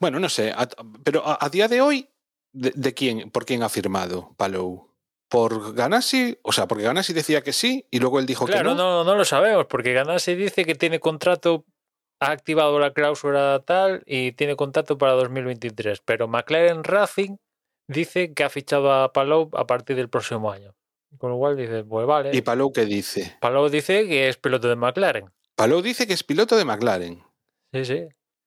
Bueno, 0.00 0.18
no 0.18 0.28
sé, 0.30 0.50
a- 0.52 0.68
pero 1.04 1.26
a, 1.26 1.38
a 1.44 1.48
día 1.50 1.68
de 1.68 1.80
hoy, 1.82 2.08
¿de, 2.52 2.72
de 2.74 2.94
quién, 2.94 3.30
¿por 3.30 3.44
quién 3.44 3.62
ha 3.62 3.68
firmado 3.68 4.34
Palou? 4.38 4.90
¿Por 5.28 5.74
Ganassi? 5.74 6.38
O 6.42 6.52
sea, 6.52 6.66
porque 6.68 6.84
Ganassi 6.84 7.12
decía 7.12 7.42
que 7.42 7.52
sí 7.52 7.86
y 7.90 7.98
luego 7.98 8.18
él 8.20 8.26
dijo 8.26 8.46
Claro, 8.46 8.70
que 8.70 8.76
no. 8.76 9.02
no, 9.02 9.04
no 9.04 9.16
lo 9.16 9.24
sabemos, 9.24 9.66
porque 9.66 9.92
Ganassi 9.92 10.34
dice 10.34 10.64
que 10.64 10.74
tiene 10.74 11.00
contrato, 11.00 11.64
ha 12.20 12.30
activado 12.30 12.78
la 12.78 12.92
cláusula 12.92 13.60
tal 13.66 14.02
y 14.06 14.32
tiene 14.32 14.54
contrato 14.56 14.98
para 14.98 15.12
2023, 15.12 16.00
pero 16.04 16.28
McLaren 16.28 16.84
Racing 16.84 17.36
dice 17.88 18.32
que 18.34 18.44
ha 18.44 18.50
fichado 18.50 18.92
a 18.92 19.12
Palou 19.12 19.50
a 19.54 19.66
partir 19.66 19.96
del 19.96 20.08
próximo 20.08 20.50
año. 20.52 20.74
Con 21.18 21.30
lo 21.30 21.38
cual 21.38 21.56
dice, 21.56 21.82
pues 21.84 22.06
vale. 22.06 22.30
¿Y 22.32 22.42
Palou 22.42 22.72
qué 22.72 22.84
dice? 22.84 23.36
Palou 23.40 23.68
dice 23.68 24.06
que 24.06 24.28
es 24.28 24.36
piloto 24.36 24.68
de 24.68 24.76
McLaren. 24.76 25.30
Palou 25.56 25.80
dice 25.82 26.06
que 26.06 26.12
es 26.12 26.22
piloto 26.22 26.56
de 26.56 26.64
McLaren. 26.64 27.22
Sí, 27.72 27.84
sí. 27.84 28.06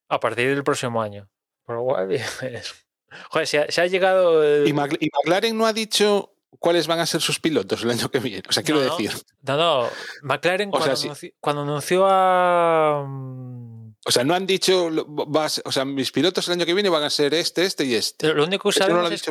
A 0.09 0.19
partir 0.19 0.49
del 0.49 0.63
próximo 0.63 1.01
año. 1.01 1.29
Por 1.65 1.75
lo 1.77 1.83
cual, 1.83 2.07
dices, 2.09 2.85
joder, 3.31 3.47
se 3.47 3.59
ha, 3.59 3.71
se 3.71 3.81
ha 3.81 3.87
llegado. 3.87 4.43
el- 4.43 4.67
Y, 4.67 4.73
Mac- 4.73 4.97
y 4.99 5.09
McLaren 5.13 5.57
no 5.57 5.65
ha 5.65 5.73
dicho 5.73 6.33
cuáles 6.57 6.87
van 6.87 6.99
a 6.99 7.05
ser 7.05 7.21
sus 7.21 7.39
pilotos 7.39 7.83
el 7.83 7.91
año 7.91 8.09
que 8.09 8.19
viene. 8.19 8.43
O 8.49 8.51
sea, 8.51 8.63
quiero 8.63 8.81
No, 8.83 8.89
decir, 8.89 9.11
No, 9.43 9.57
no. 9.57 9.89
McLaren 10.23 10.69
O 10.69 10.77
sea, 10.77 10.79
cuando, 10.79 10.95
sí. 10.95 11.07
anunció, 11.07 11.29
cuando 11.39 11.61
anunció 11.61 12.05
a. 12.09 13.05
mm, 13.07 13.89
o 14.05 14.11
sea, 14.11 14.23
no 14.23 14.33
han 14.33 14.47
dicho, 14.47 14.89
vas- 15.27 15.61
o 15.65 15.71
sea, 15.71 15.85
mis 15.85 16.11
pilotos 16.11 16.47
el 16.47 16.53
año 16.53 16.65
que 16.65 16.73
viene 16.73 16.89
van 16.89 17.03
a 17.03 17.09
ser 17.09 17.33
este, 17.33 17.63
este 17.65 17.83
y 17.85 17.95
este. 17.95 18.33
Lo 18.33 18.45
único 18.45 18.69
que 18.69 18.79
Eso, 18.79 18.89
no 18.89 19.01
lo 19.01 19.07
es 19.09 19.23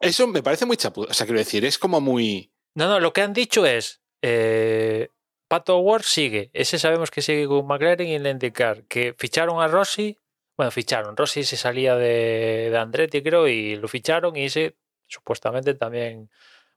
eso 0.00 0.26
me 0.26 0.42
parece 0.42 0.66
muy 0.66 0.76
chapudo. 0.76 1.06
O 1.10 1.14
sea, 1.14 1.26
quiero 1.26 1.38
decir, 1.38 1.64
es 1.64 1.78
como 1.78 2.00
muy. 2.00 2.52
No, 2.74 2.88
no, 2.88 3.00
lo 3.00 3.12
que 3.12 3.22
han 3.22 3.32
dicho 3.32 3.64
es. 3.64 4.00
Eh, 4.22 5.08
Pato 5.48 5.78
Ward 5.78 6.02
sigue. 6.02 6.50
Ese 6.52 6.78
sabemos 6.78 7.10
que 7.12 7.22
sigue 7.22 7.46
con 7.46 7.66
McLaren 7.66 8.08
y 8.08 8.14
el 8.16 8.26
indicar 8.26 8.84
que 8.84 9.14
ficharon 9.16 9.62
a 9.62 9.68
Rossi. 9.68 10.18
Bueno, 10.56 10.70
ficharon. 10.72 11.16
Rossi 11.16 11.44
se 11.44 11.56
salía 11.56 11.94
de, 11.94 12.68
de 12.70 12.76
Andretti, 12.78 13.22
creo, 13.22 13.46
y 13.46 13.76
lo 13.76 13.86
ficharon 13.88 14.34
y 14.36 14.46
ese 14.46 14.76
supuestamente 15.06 15.74
también. 15.74 16.28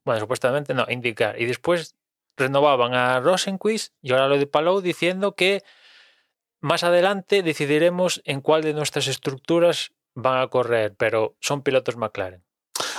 Bueno, 0.05 0.19
supuestamente 0.19 0.73
no, 0.73 0.85
indicar. 0.89 1.39
Y 1.41 1.45
después 1.45 1.95
renovaban 2.37 2.93
a 2.93 3.19
Rosenquist 3.19 3.93
y 4.01 4.11
ahora 4.11 4.27
lo 4.27 4.37
de 4.37 4.47
Palou 4.47 4.81
diciendo 4.81 5.35
que 5.35 5.61
más 6.61 6.83
adelante 6.83 7.43
decidiremos 7.43 8.21
en 8.25 8.41
cuál 8.41 8.63
de 8.63 8.73
nuestras 8.73 9.07
estructuras 9.07 9.91
van 10.15 10.41
a 10.41 10.47
correr, 10.47 10.95
pero 10.97 11.35
son 11.39 11.61
pilotos 11.63 11.95
McLaren. 11.97 12.43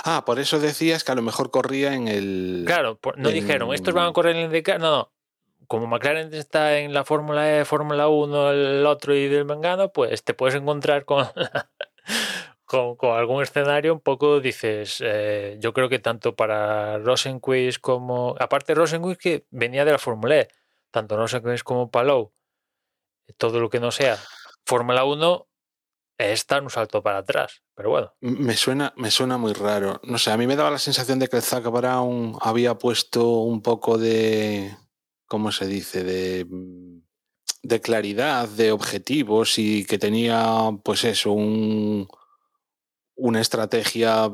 Ah, 0.03 0.23
por 0.25 0.39
eso 0.39 0.59
decías 0.59 1.03
que 1.03 1.11
a 1.11 1.15
lo 1.15 1.21
mejor 1.21 1.51
corría 1.51 1.93
en 1.93 2.07
el. 2.07 2.63
Claro, 2.65 2.99
no 3.17 3.29
en- 3.29 3.35
dijeron, 3.35 3.73
estos 3.73 3.93
van 3.93 4.07
a 4.07 4.13
correr 4.13 4.35
en 4.35 4.41
el 4.41 4.45
IndyCar. 4.45 4.79
No, 4.79 4.89
no. 4.91 5.13
Como 5.67 5.87
McLaren 5.87 6.33
está 6.33 6.79
en 6.79 6.93
la 6.93 7.03
Fórmula 7.05 7.59
E, 7.59 7.65
Fórmula 7.65 8.07
1, 8.09 8.51
el 8.51 8.85
otro 8.85 9.15
y 9.15 9.27
del 9.27 9.45
Mengano, 9.45 9.91
pues 9.93 10.23
te 10.23 10.33
puedes 10.33 10.55
encontrar 10.55 11.05
con, 11.05 11.27
con, 12.71 13.17
algún 13.17 13.43
escenario 13.43 13.93
un 13.93 13.99
poco, 13.99 14.39
dices, 14.39 15.01
eh, 15.03 15.57
yo 15.59 15.73
creo 15.73 15.89
que 15.89 15.99
tanto 15.99 16.35
para 16.35 16.97
Rosenquist 16.99 17.79
como... 17.81 18.35
Aparte 18.39 18.73
Rosenquist 18.73 19.19
que 19.19 19.45
venía 19.51 19.83
de 19.83 19.91
la 19.91 19.97
Fórmula 19.97 20.39
E, 20.39 20.47
tanto 20.89 21.17
Rosenquist 21.17 21.63
como 21.63 21.91
Palou, 21.91 22.31
todo 23.37 23.59
lo 23.59 23.69
que 23.69 23.79
no 23.79 23.91
sea 23.91 24.17
Fórmula 24.65 25.03
1 25.03 25.47
está 26.17 26.57
en 26.57 26.65
un 26.65 26.69
salto 26.69 27.03
para 27.03 27.19
atrás. 27.19 27.61
Pero 27.75 27.89
bueno, 27.89 28.13
Me 28.21 28.55
suena, 28.55 28.93
me 28.95 29.11
suena 29.11 29.37
muy 29.37 29.53
raro. 29.53 29.99
No 30.03 30.17
sé, 30.17 30.31
a 30.31 30.37
mí 30.37 30.47
me 30.47 30.55
daba 30.55 30.71
la 30.71 30.79
sensación 30.79 31.19
de 31.19 31.27
que 31.27 31.37
el 31.37 31.41
Zach 31.41 31.63
Brown 31.63 32.37
había 32.39 32.75
puesto 32.75 33.39
un 33.39 33.61
poco 33.61 33.97
de. 33.97 34.77
¿Cómo 35.25 35.51
se 35.51 35.65
dice? 35.65 36.03
De. 36.03 36.45
de 37.63 37.81
claridad, 37.81 38.47
de 38.47 38.71
objetivos 38.71 39.57
y 39.57 39.83
que 39.85 39.97
tenía, 39.97 40.69
pues 40.83 41.03
eso, 41.05 41.31
un, 41.31 42.07
una 43.21 43.39
estrategia 43.41 44.29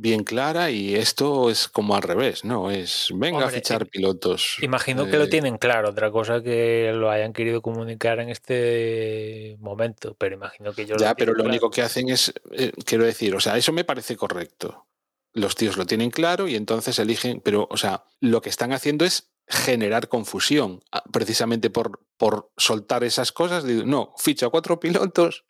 bien 0.00 0.22
clara 0.22 0.70
y 0.70 0.94
esto 0.94 1.50
es 1.50 1.66
como 1.66 1.96
al 1.96 2.02
revés, 2.02 2.44
¿no? 2.44 2.70
Es 2.70 3.08
venga 3.14 3.44
a 3.46 3.50
fichar 3.50 3.86
pilotos. 3.88 4.56
Imagino 4.62 5.06
que 5.06 5.16
lo 5.18 5.24
Eh, 5.24 5.28
tienen 5.28 5.58
claro, 5.58 5.90
otra 5.90 6.10
cosa 6.12 6.40
que 6.40 6.92
lo 6.94 7.10
hayan 7.10 7.32
querido 7.32 7.60
comunicar 7.62 8.20
en 8.20 8.28
este 8.28 9.56
momento, 9.58 10.14
pero 10.16 10.36
imagino 10.36 10.72
que 10.72 10.82
ellos 10.82 11.02
Ya, 11.02 11.10
lo 11.10 11.16
pero 11.16 11.32
lo 11.32 11.38
claro. 11.38 11.50
único 11.50 11.70
que 11.70 11.82
hacen 11.82 12.08
es, 12.10 12.32
eh, 12.52 12.72
quiero 12.84 13.04
decir, 13.04 13.34
o 13.34 13.40
sea, 13.40 13.56
eso 13.56 13.72
me 13.72 13.84
parece 13.84 14.16
correcto. 14.16 14.86
Los 15.32 15.56
tíos 15.56 15.76
lo 15.76 15.84
tienen 15.84 16.10
claro 16.10 16.46
y 16.48 16.54
entonces 16.54 16.98
eligen, 17.00 17.40
pero, 17.40 17.66
o 17.70 17.76
sea, 17.76 18.04
lo 18.20 18.40
que 18.40 18.50
están 18.50 18.72
haciendo 18.72 19.04
es 19.04 19.32
generar 19.48 20.08
confusión, 20.08 20.80
ah, 20.92 21.02
precisamente 21.12 21.70
por, 21.70 22.00
por 22.16 22.50
soltar 22.56 23.02
esas 23.02 23.32
cosas. 23.32 23.64
No, 23.64 24.14
ficho 24.16 24.46
a 24.46 24.50
cuatro 24.50 24.78
pilotos, 24.78 25.44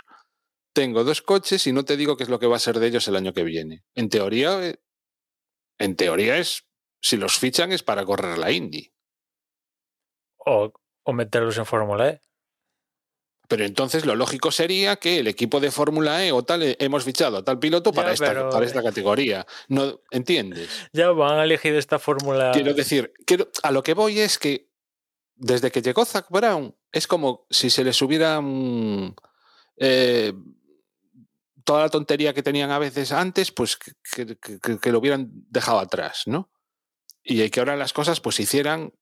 tengo 0.73 1.05
dos 1.05 1.23
coches 1.23 1.67
y 1.67 1.73
no 1.73 1.85
te 1.85 1.97
digo 1.97 2.17
qué 2.17 2.23
es 2.25 2.29
lo 2.29 2.39
que 2.39 2.47
va 2.47 2.57
a 2.57 2.61
ser 2.61 2.79
de 2.79 2.87
ellos 2.87 3.07
el 3.09 3.17
año 3.17 3.33
que 3.33 3.43
viene. 3.45 3.85
En 3.95 4.09
teoría, 4.09 4.65
eh, 4.67 4.81
en 5.79 5.97
teoría 5.97 6.37
es, 6.39 6.65
si 7.01 7.17
los 7.17 7.39
fichan 7.39 7.73
es 7.73 7.83
para 7.83 8.05
correr 8.05 8.39
la 8.39 8.51
Indy. 8.53 8.93
O, 10.39 10.73
o 11.05 11.13
meterlos 11.13 11.59
en 11.59 11.67
Fórmula 11.67 12.09
E. 12.11 12.21
Pero 13.49 13.65
entonces 13.65 14.05
lo 14.05 14.15
lógico 14.15 14.51
sería 14.51 14.97
que 14.97 15.21
el 15.21 15.27
equipo 15.27 15.59
de 15.59 15.71
Fórmula 15.71 16.25
E 16.25 16.33
o 16.33 16.43
tal, 16.45 16.63
eh, 16.63 16.77
hemos 16.81 17.03
fichado 17.05 17.39
a 17.39 17.45
tal 17.45 17.59
piloto 17.59 17.93
para, 17.93 18.09
Ya, 18.09 18.15
esta, 18.15 18.27
pero- 18.27 18.51
para 18.51 18.67
esta 18.67 18.83
categoría. 18.83 19.47
¿No 19.69 20.01
¿Entiendes? 20.11 20.69
Ya 20.93 21.11
van 21.11 21.39
a 21.39 21.45
elegir 21.45 21.75
esta 21.75 21.99
fórmula. 21.99 22.51
Quiero 22.53 22.75
decir, 22.75 23.13
quiero- 23.27 23.49
a 23.63 23.71
lo 23.73 23.83
que 23.83 23.95
voy 23.95 24.21
es 24.21 24.39
que 24.39 24.69
desde 25.35 25.71
que 25.71 25.81
llegó 25.83 26.05
Zach 26.05 26.27
Brown, 26.31 26.77
es 26.93 27.07
como 27.07 27.47
si 27.49 27.71
se 27.71 27.85
les 27.85 28.03
hubiera 28.03 28.41
eh, 29.77 30.33
toda 31.69 31.83
la 31.83 31.91
tontería 31.91 32.33
que 32.33 32.43
tenían 32.43 32.71
a 32.71 32.79
veces 32.79 33.13
antes, 33.13 33.53
pues 33.53 33.77
que, 33.77 34.91
lo 34.91 34.99
hubieran 34.99 35.29
dejado 35.51 35.81
atrás, 35.81 36.23
¿no? 36.25 36.51
Y 37.23 37.47
que 37.51 37.61
ahora 37.61 37.77
las 37.77 37.93
cosas 37.93 38.21
pues 38.23 38.37
se 38.37 38.45
hicieran, 38.45 38.95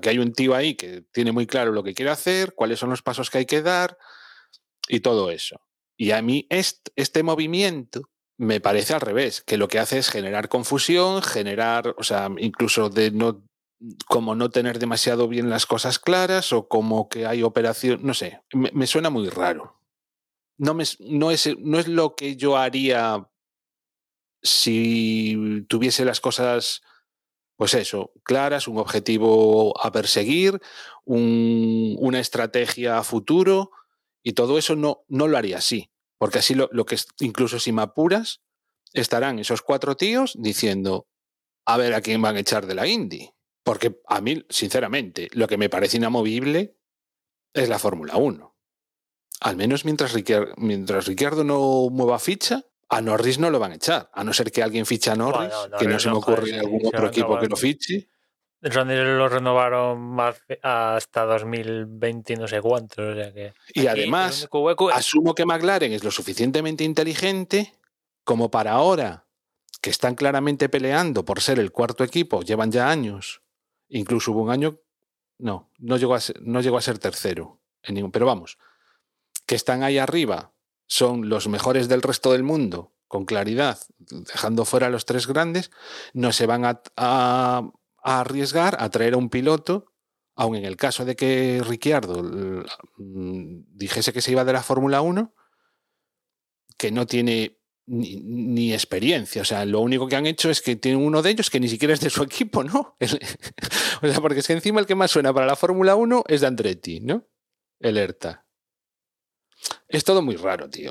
que 0.00 0.08
hay 0.08 0.18
un 0.18 0.32
tío 0.32 0.54
ahí 0.54 0.74
que 0.74 1.02
tiene 1.12 1.32
muy 1.32 1.46
claro 1.46 1.72
lo 1.72 1.82
que 1.82 1.92
quiere 1.92 2.10
hacer, 2.10 2.54
cuáles 2.54 2.78
son 2.78 2.88
los 2.88 3.02
pasos 3.02 3.28
que 3.28 3.36
hay 3.36 3.44
que 3.44 3.60
dar 3.60 3.98
y 4.88 5.00
todo 5.00 5.30
eso. 5.30 5.60
Y 5.98 6.12
a 6.12 6.22
mí 6.22 6.46
est- 6.48 6.88
este 6.96 7.22
movimiento 7.22 8.08
me 8.38 8.58
parece 8.58 8.94
al 8.94 9.02
revés, 9.02 9.42
que 9.42 9.58
lo 9.58 9.68
que 9.68 9.78
hace 9.78 9.98
es 9.98 10.08
generar 10.08 10.48
confusión, 10.48 11.20
generar, 11.20 11.94
o 11.98 12.04
sea, 12.04 12.30
incluso 12.38 12.88
de 12.88 13.10
no 13.10 13.44
como 14.06 14.34
no 14.34 14.48
tener 14.48 14.78
demasiado 14.78 15.28
bien 15.28 15.50
las 15.50 15.66
cosas 15.66 15.98
claras 15.98 16.54
o 16.54 16.68
como 16.68 17.10
que 17.10 17.26
hay 17.26 17.42
operación, 17.42 18.00
no 18.02 18.14
sé, 18.14 18.40
me 18.54 18.86
suena 18.86 19.10
muy 19.10 19.28
raro. 19.28 19.83
No, 20.58 20.74
me, 20.74 20.84
no, 21.00 21.30
es, 21.30 21.48
no 21.58 21.78
es 21.78 21.86
lo 21.88 22.14
que 22.16 22.36
yo 22.36 22.56
haría 22.56 23.28
si 24.42 25.64
tuviese 25.68 26.04
las 26.04 26.20
cosas, 26.20 26.82
pues 27.56 27.74
eso, 27.74 28.12
claras, 28.24 28.68
un 28.68 28.78
objetivo 28.78 29.74
a 29.84 29.92
perseguir, 29.92 30.60
un- 31.04 31.96
una 32.00 32.20
estrategia 32.20 32.98
a 32.98 33.04
futuro 33.04 33.70
y 34.22 34.32
todo 34.32 34.58
eso 34.58 34.76
no, 34.76 35.04
no 35.08 35.28
lo 35.28 35.38
haría 35.38 35.58
así. 35.58 35.90
Porque 36.18 36.38
así 36.40 36.54
lo, 36.54 36.68
lo 36.72 36.86
que 36.86 36.96
es- 36.96 37.08
incluso 37.20 37.58
si 37.58 37.72
me 37.72 37.82
apuras, 37.82 38.42
estarán 38.92 39.38
esos 39.38 39.62
cuatro 39.62 39.96
tíos 39.96 40.36
diciendo 40.38 41.06
a 41.66 41.76
ver 41.78 41.94
a 41.94 42.02
quién 42.02 42.22
van 42.22 42.36
a 42.36 42.40
echar 42.40 42.66
de 42.66 42.74
la 42.76 42.86
Indy. 42.86 43.30
Porque 43.64 44.00
a 44.08 44.20
mí, 44.20 44.44
sinceramente, 44.50 45.28
lo 45.32 45.48
que 45.48 45.58
me 45.58 45.70
parece 45.70 45.96
inamovible 45.98 46.76
es 47.54 47.68
la 47.68 47.78
Fórmula 47.78 48.16
1. 48.16 48.53
Al 49.44 49.56
menos 49.56 49.84
mientras, 49.84 50.14
Ricciar- 50.14 50.54
mientras 50.56 51.06
Ricciardo 51.06 51.44
no 51.44 51.88
mueva 51.90 52.18
ficha, 52.18 52.64
a 52.88 53.02
Norris 53.02 53.38
no 53.38 53.50
lo 53.50 53.58
van 53.58 53.72
a 53.72 53.74
echar. 53.74 54.08
A 54.14 54.24
no 54.24 54.32
ser 54.32 54.50
que 54.50 54.62
alguien 54.62 54.86
fiche 54.86 55.10
a 55.10 55.16
Norris, 55.16 55.52
Bueno, 55.54 55.76
que 55.76 55.86
no 55.86 55.98
se 55.98 56.08
me 56.08 56.12
no, 56.14 56.18
ocurre 56.20 56.46
sí, 56.46 56.54
algún 56.54 56.86
otro 56.86 57.06
equipo 57.08 57.38
que 57.38 57.48
lo 57.48 57.56
fiche. 57.56 58.08
Lo 58.62 59.28
renovaron 59.28 60.16
hasta 60.62 61.24
2020 61.26 62.32
y 62.32 62.36
no 62.36 62.48
sé 62.48 62.62
cuántos. 62.62 62.98
O 63.04 63.14
sea 63.14 63.34
que 63.34 63.52
Y 63.74 63.80
aquí 63.86 64.00
además, 64.00 64.48
es- 64.50 64.94
asumo 64.94 65.34
que 65.34 65.44
McLaren 65.44 65.92
es 65.92 66.02
lo 66.04 66.10
suficientemente 66.10 66.82
inteligente 66.82 67.74
como 68.24 68.50
para 68.50 68.72
ahora, 68.72 69.26
que 69.82 69.90
están 69.90 70.14
claramente 70.14 70.70
peleando 70.70 71.26
por 71.26 71.42
ser 71.42 71.58
el 71.58 71.70
cuarto 71.70 72.02
equipo, 72.04 72.40
llevan 72.40 72.72
ya 72.72 72.88
años, 72.88 73.42
incluso 73.90 74.32
hubo 74.32 74.40
un 74.44 74.50
año, 74.50 74.78
no, 75.38 75.70
no 75.78 75.98
llegó 75.98 76.14
a 76.14 76.20
ser, 76.20 76.40
no 76.40 76.62
llegó 76.62 76.78
a 76.78 76.80
ser 76.80 76.98
tercero, 76.98 77.60
en 77.82 77.96
ningún, 77.96 78.10
pero 78.10 78.24
vamos, 78.24 78.56
que 79.46 79.54
están 79.54 79.82
ahí 79.82 79.98
arriba, 79.98 80.54
son 80.86 81.28
los 81.28 81.48
mejores 81.48 81.88
del 81.88 82.02
resto 82.02 82.32
del 82.32 82.42
mundo, 82.42 82.94
con 83.08 83.24
claridad, 83.24 83.78
dejando 83.98 84.64
fuera 84.64 84.86
a 84.86 84.90
los 84.90 85.06
tres 85.06 85.26
grandes, 85.26 85.70
no 86.12 86.32
se 86.32 86.46
van 86.46 86.64
a, 86.64 87.62
arriesgar 88.02 88.76
a 88.80 88.90
traer 88.90 89.14
a 89.14 89.16
un 89.16 89.30
piloto 89.30 89.86
aun 90.36 90.56
en 90.56 90.64
el 90.64 90.76
caso 90.76 91.04
de 91.04 91.14
que 91.14 91.62
Ricciardo 91.64 92.22
mm, 92.98 93.64
dijese 93.68 94.12
que 94.12 94.20
se 94.20 94.32
iba 94.32 94.44
de 94.44 94.52
la 94.52 94.64
Fórmula 94.64 95.00
1, 95.00 95.32
que 96.76 96.90
no 96.90 97.06
tiene 97.06 97.60
ni, 97.86 98.72
experiencia. 98.72 99.42
O 99.42 99.44
sea, 99.44 99.64
lo 99.64 99.80
único 99.80 100.08
que 100.08 100.16
han 100.16 100.26
hecho 100.26 100.50
es 100.50 100.60
que 100.60 100.76
tienen 100.76 101.04
uno 101.04 101.22
de 101.22 101.30
ellos 101.30 101.50
que 101.50 101.60
ni 101.60 101.68
siquiera 101.68 101.94
es 101.94 102.00
de 102.00 102.10
su 102.10 102.22
equipo, 102.22 102.64
¿no? 102.64 102.96
O 104.02 104.08
sea, 104.08 104.20
porque 104.20 104.40
es 104.40 104.46
que 104.46 104.52
encima 104.52 104.80
el 104.80 104.86
que 104.86 104.94
más 104.94 105.10
suena 105.10 105.32
para 105.32 105.46
la 105.46 105.56
Fórmula 105.56 105.94
1 105.94 106.24
es 106.28 106.40
de 106.40 106.46
Andretti, 106.46 107.00
¿no? 107.00 107.26
El 107.80 107.96
ERTA. 107.96 108.43
Es 109.88 110.04
todo 110.04 110.22
muy 110.22 110.36
raro, 110.36 110.68
tío. 110.68 110.90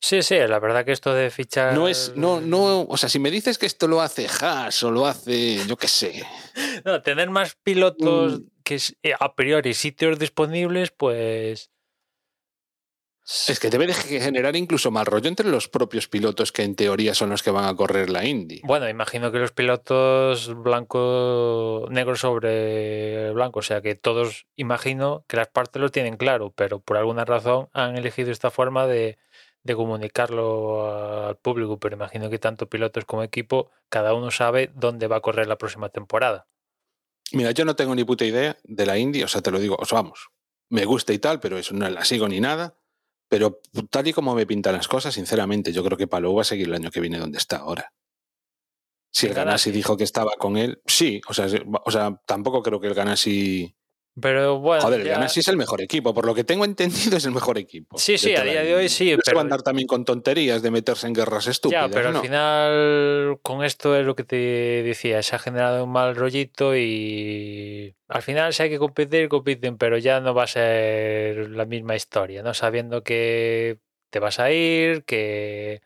Sí, 0.00 0.22
sí, 0.22 0.36
la 0.36 0.60
verdad 0.60 0.84
que 0.84 0.92
esto 0.92 1.12
de 1.12 1.28
fichar. 1.30 1.74
No 1.74 1.88
es, 1.88 2.12
no, 2.14 2.40
no, 2.40 2.82
o 2.82 2.96
sea, 2.96 3.08
si 3.08 3.18
me 3.18 3.30
dices 3.32 3.58
que 3.58 3.66
esto 3.66 3.88
lo 3.88 4.00
hace 4.00 4.28
Haas 4.28 4.82
o 4.84 4.90
lo 4.92 5.06
hace, 5.06 5.66
yo 5.66 5.76
qué 5.76 5.88
sé, 5.88 6.24
No, 6.84 7.02
tener 7.02 7.30
más 7.30 7.56
pilotos 7.62 8.40
Mm. 8.40 8.44
que 8.62 8.80
eh, 9.02 9.14
a 9.18 9.34
priori 9.34 9.74
sitios 9.74 10.18
disponibles, 10.18 10.92
pues. 10.92 11.70
Es 13.46 13.60
que 13.60 13.68
debe 13.68 13.86
de 13.86 13.92
generar 13.92 14.56
incluso 14.56 14.90
mal 14.90 15.04
rollo 15.04 15.28
entre 15.28 15.50
los 15.50 15.68
propios 15.68 16.08
pilotos 16.08 16.50
que 16.50 16.62
en 16.62 16.74
teoría 16.74 17.12
son 17.12 17.28
los 17.28 17.42
que 17.42 17.50
van 17.50 17.66
a 17.66 17.76
correr 17.76 18.08
la 18.08 18.24
Indy. 18.24 18.62
Bueno, 18.64 18.88
imagino 18.88 19.30
que 19.30 19.38
los 19.38 19.52
pilotos 19.52 20.54
blanco, 20.54 21.86
negro 21.90 22.16
sobre 22.16 23.30
blanco, 23.32 23.58
o 23.58 23.62
sea 23.62 23.82
que 23.82 23.94
todos 23.94 24.46
imagino 24.56 25.26
que 25.28 25.36
las 25.36 25.48
partes 25.48 25.82
lo 25.82 25.90
tienen 25.90 26.16
claro, 26.16 26.54
pero 26.56 26.80
por 26.80 26.96
alguna 26.96 27.26
razón 27.26 27.68
han 27.74 27.98
elegido 27.98 28.30
esta 28.30 28.50
forma 28.50 28.86
de, 28.86 29.18
de 29.62 29.74
comunicarlo 29.74 31.26
al 31.26 31.36
público, 31.36 31.78
pero 31.78 31.96
imagino 31.96 32.30
que 32.30 32.38
tanto 32.38 32.70
pilotos 32.70 33.04
como 33.04 33.22
equipo, 33.22 33.70
cada 33.90 34.14
uno 34.14 34.30
sabe 34.30 34.70
dónde 34.74 35.06
va 35.06 35.16
a 35.16 35.20
correr 35.20 35.48
la 35.48 35.58
próxima 35.58 35.90
temporada. 35.90 36.46
Mira, 37.32 37.50
yo 37.50 37.66
no 37.66 37.76
tengo 37.76 37.94
ni 37.94 38.04
puta 38.04 38.24
idea 38.24 38.56
de 38.64 38.86
la 38.86 38.96
Indy, 38.96 39.22
o 39.22 39.28
sea, 39.28 39.42
te 39.42 39.50
lo 39.50 39.60
digo, 39.60 39.76
o 39.78 39.84
sea, 39.84 39.96
vamos, 40.00 40.30
me 40.70 40.86
gusta 40.86 41.12
y 41.12 41.18
tal, 41.18 41.40
pero 41.40 41.58
eso 41.58 41.74
no 41.74 41.88
la 41.90 42.06
sigo 42.06 42.26
ni 42.26 42.40
nada. 42.40 42.77
Pero 43.28 43.60
tal 43.90 44.08
y 44.08 44.12
como 44.12 44.34
me 44.34 44.46
pintan 44.46 44.74
las 44.74 44.88
cosas, 44.88 45.14
sinceramente, 45.14 45.72
yo 45.72 45.84
creo 45.84 45.98
que 45.98 46.06
Palou 46.06 46.34
va 46.34 46.42
a 46.42 46.44
seguir 46.44 46.66
el 46.66 46.74
año 46.74 46.90
que 46.90 47.00
viene 47.00 47.18
donde 47.18 47.38
está 47.38 47.58
ahora. 47.58 47.92
Si 49.10 49.26
el. 49.26 49.34
Ganassi 49.34 49.70
dijo 49.70 49.96
que 49.96 50.04
estaba 50.04 50.32
con 50.38 50.56
él, 50.56 50.80
sí, 50.86 51.20
o 51.28 51.34
sea, 51.34 51.46
o 51.84 51.90
sea, 51.90 52.20
tampoco 52.26 52.62
creo 52.62 52.80
que 52.80 52.88
el 52.88 52.94
Ganassi... 52.94 53.74
Pero 54.20 54.58
bueno, 54.58 54.82
Joder, 54.82 55.00
el 55.00 55.06
ya- 55.06 55.12
Ganassi 55.14 55.40
es 55.40 55.48
el 55.48 55.56
mejor 55.56 55.80
equipo, 55.80 56.12
por 56.14 56.26
lo 56.26 56.34
que 56.34 56.44
tengo 56.44 56.64
entendido 56.64 57.16
es 57.16 57.24
el 57.24 57.32
mejor 57.32 57.58
equipo. 57.58 57.98
Sí, 57.98 58.18
sí, 58.18 58.34
a 58.34 58.42
día 58.42 58.62
de 58.62 58.74
hoy 58.74 58.88
sí, 58.88 59.10
No 59.12 59.16
se 59.18 59.22
pero- 59.24 59.36
va 59.36 59.40
a 59.42 59.44
andar 59.44 59.62
también 59.62 59.86
con 59.86 60.04
tonterías 60.04 60.62
de 60.62 60.70
meterse 60.70 61.06
en 61.06 61.12
guerras 61.14 61.46
estúpidas, 61.46 61.88
Ya, 61.88 61.94
pero 61.94 62.10
¿no? 62.12 62.18
al 62.18 62.24
final 62.24 63.38
con 63.42 63.64
esto 63.64 63.96
es 63.96 64.04
lo 64.06 64.14
que 64.16 64.24
te 64.24 64.36
decía, 64.36 65.22
se 65.22 65.36
ha 65.36 65.38
generado 65.38 65.84
un 65.84 65.90
mal 65.92 66.16
rollito 66.16 66.74
y 66.76 67.94
al 68.08 68.22
final 68.22 68.52
si 68.52 68.62
hay 68.62 68.70
que 68.70 68.78
competir, 68.78 69.28
compiten, 69.28 69.76
pero 69.78 69.98
ya 69.98 70.20
no 70.20 70.34
va 70.34 70.44
a 70.44 70.46
ser 70.46 71.50
la 71.50 71.64
misma 71.66 71.96
historia, 71.96 72.42
¿no? 72.42 72.54
Sabiendo 72.54 73.02
que 73.02 73.78
te 74.10 74.18
vas 74.18 74.38
a 74.40 74.50
ir, 74.50 75.04
que... 75.04 75.80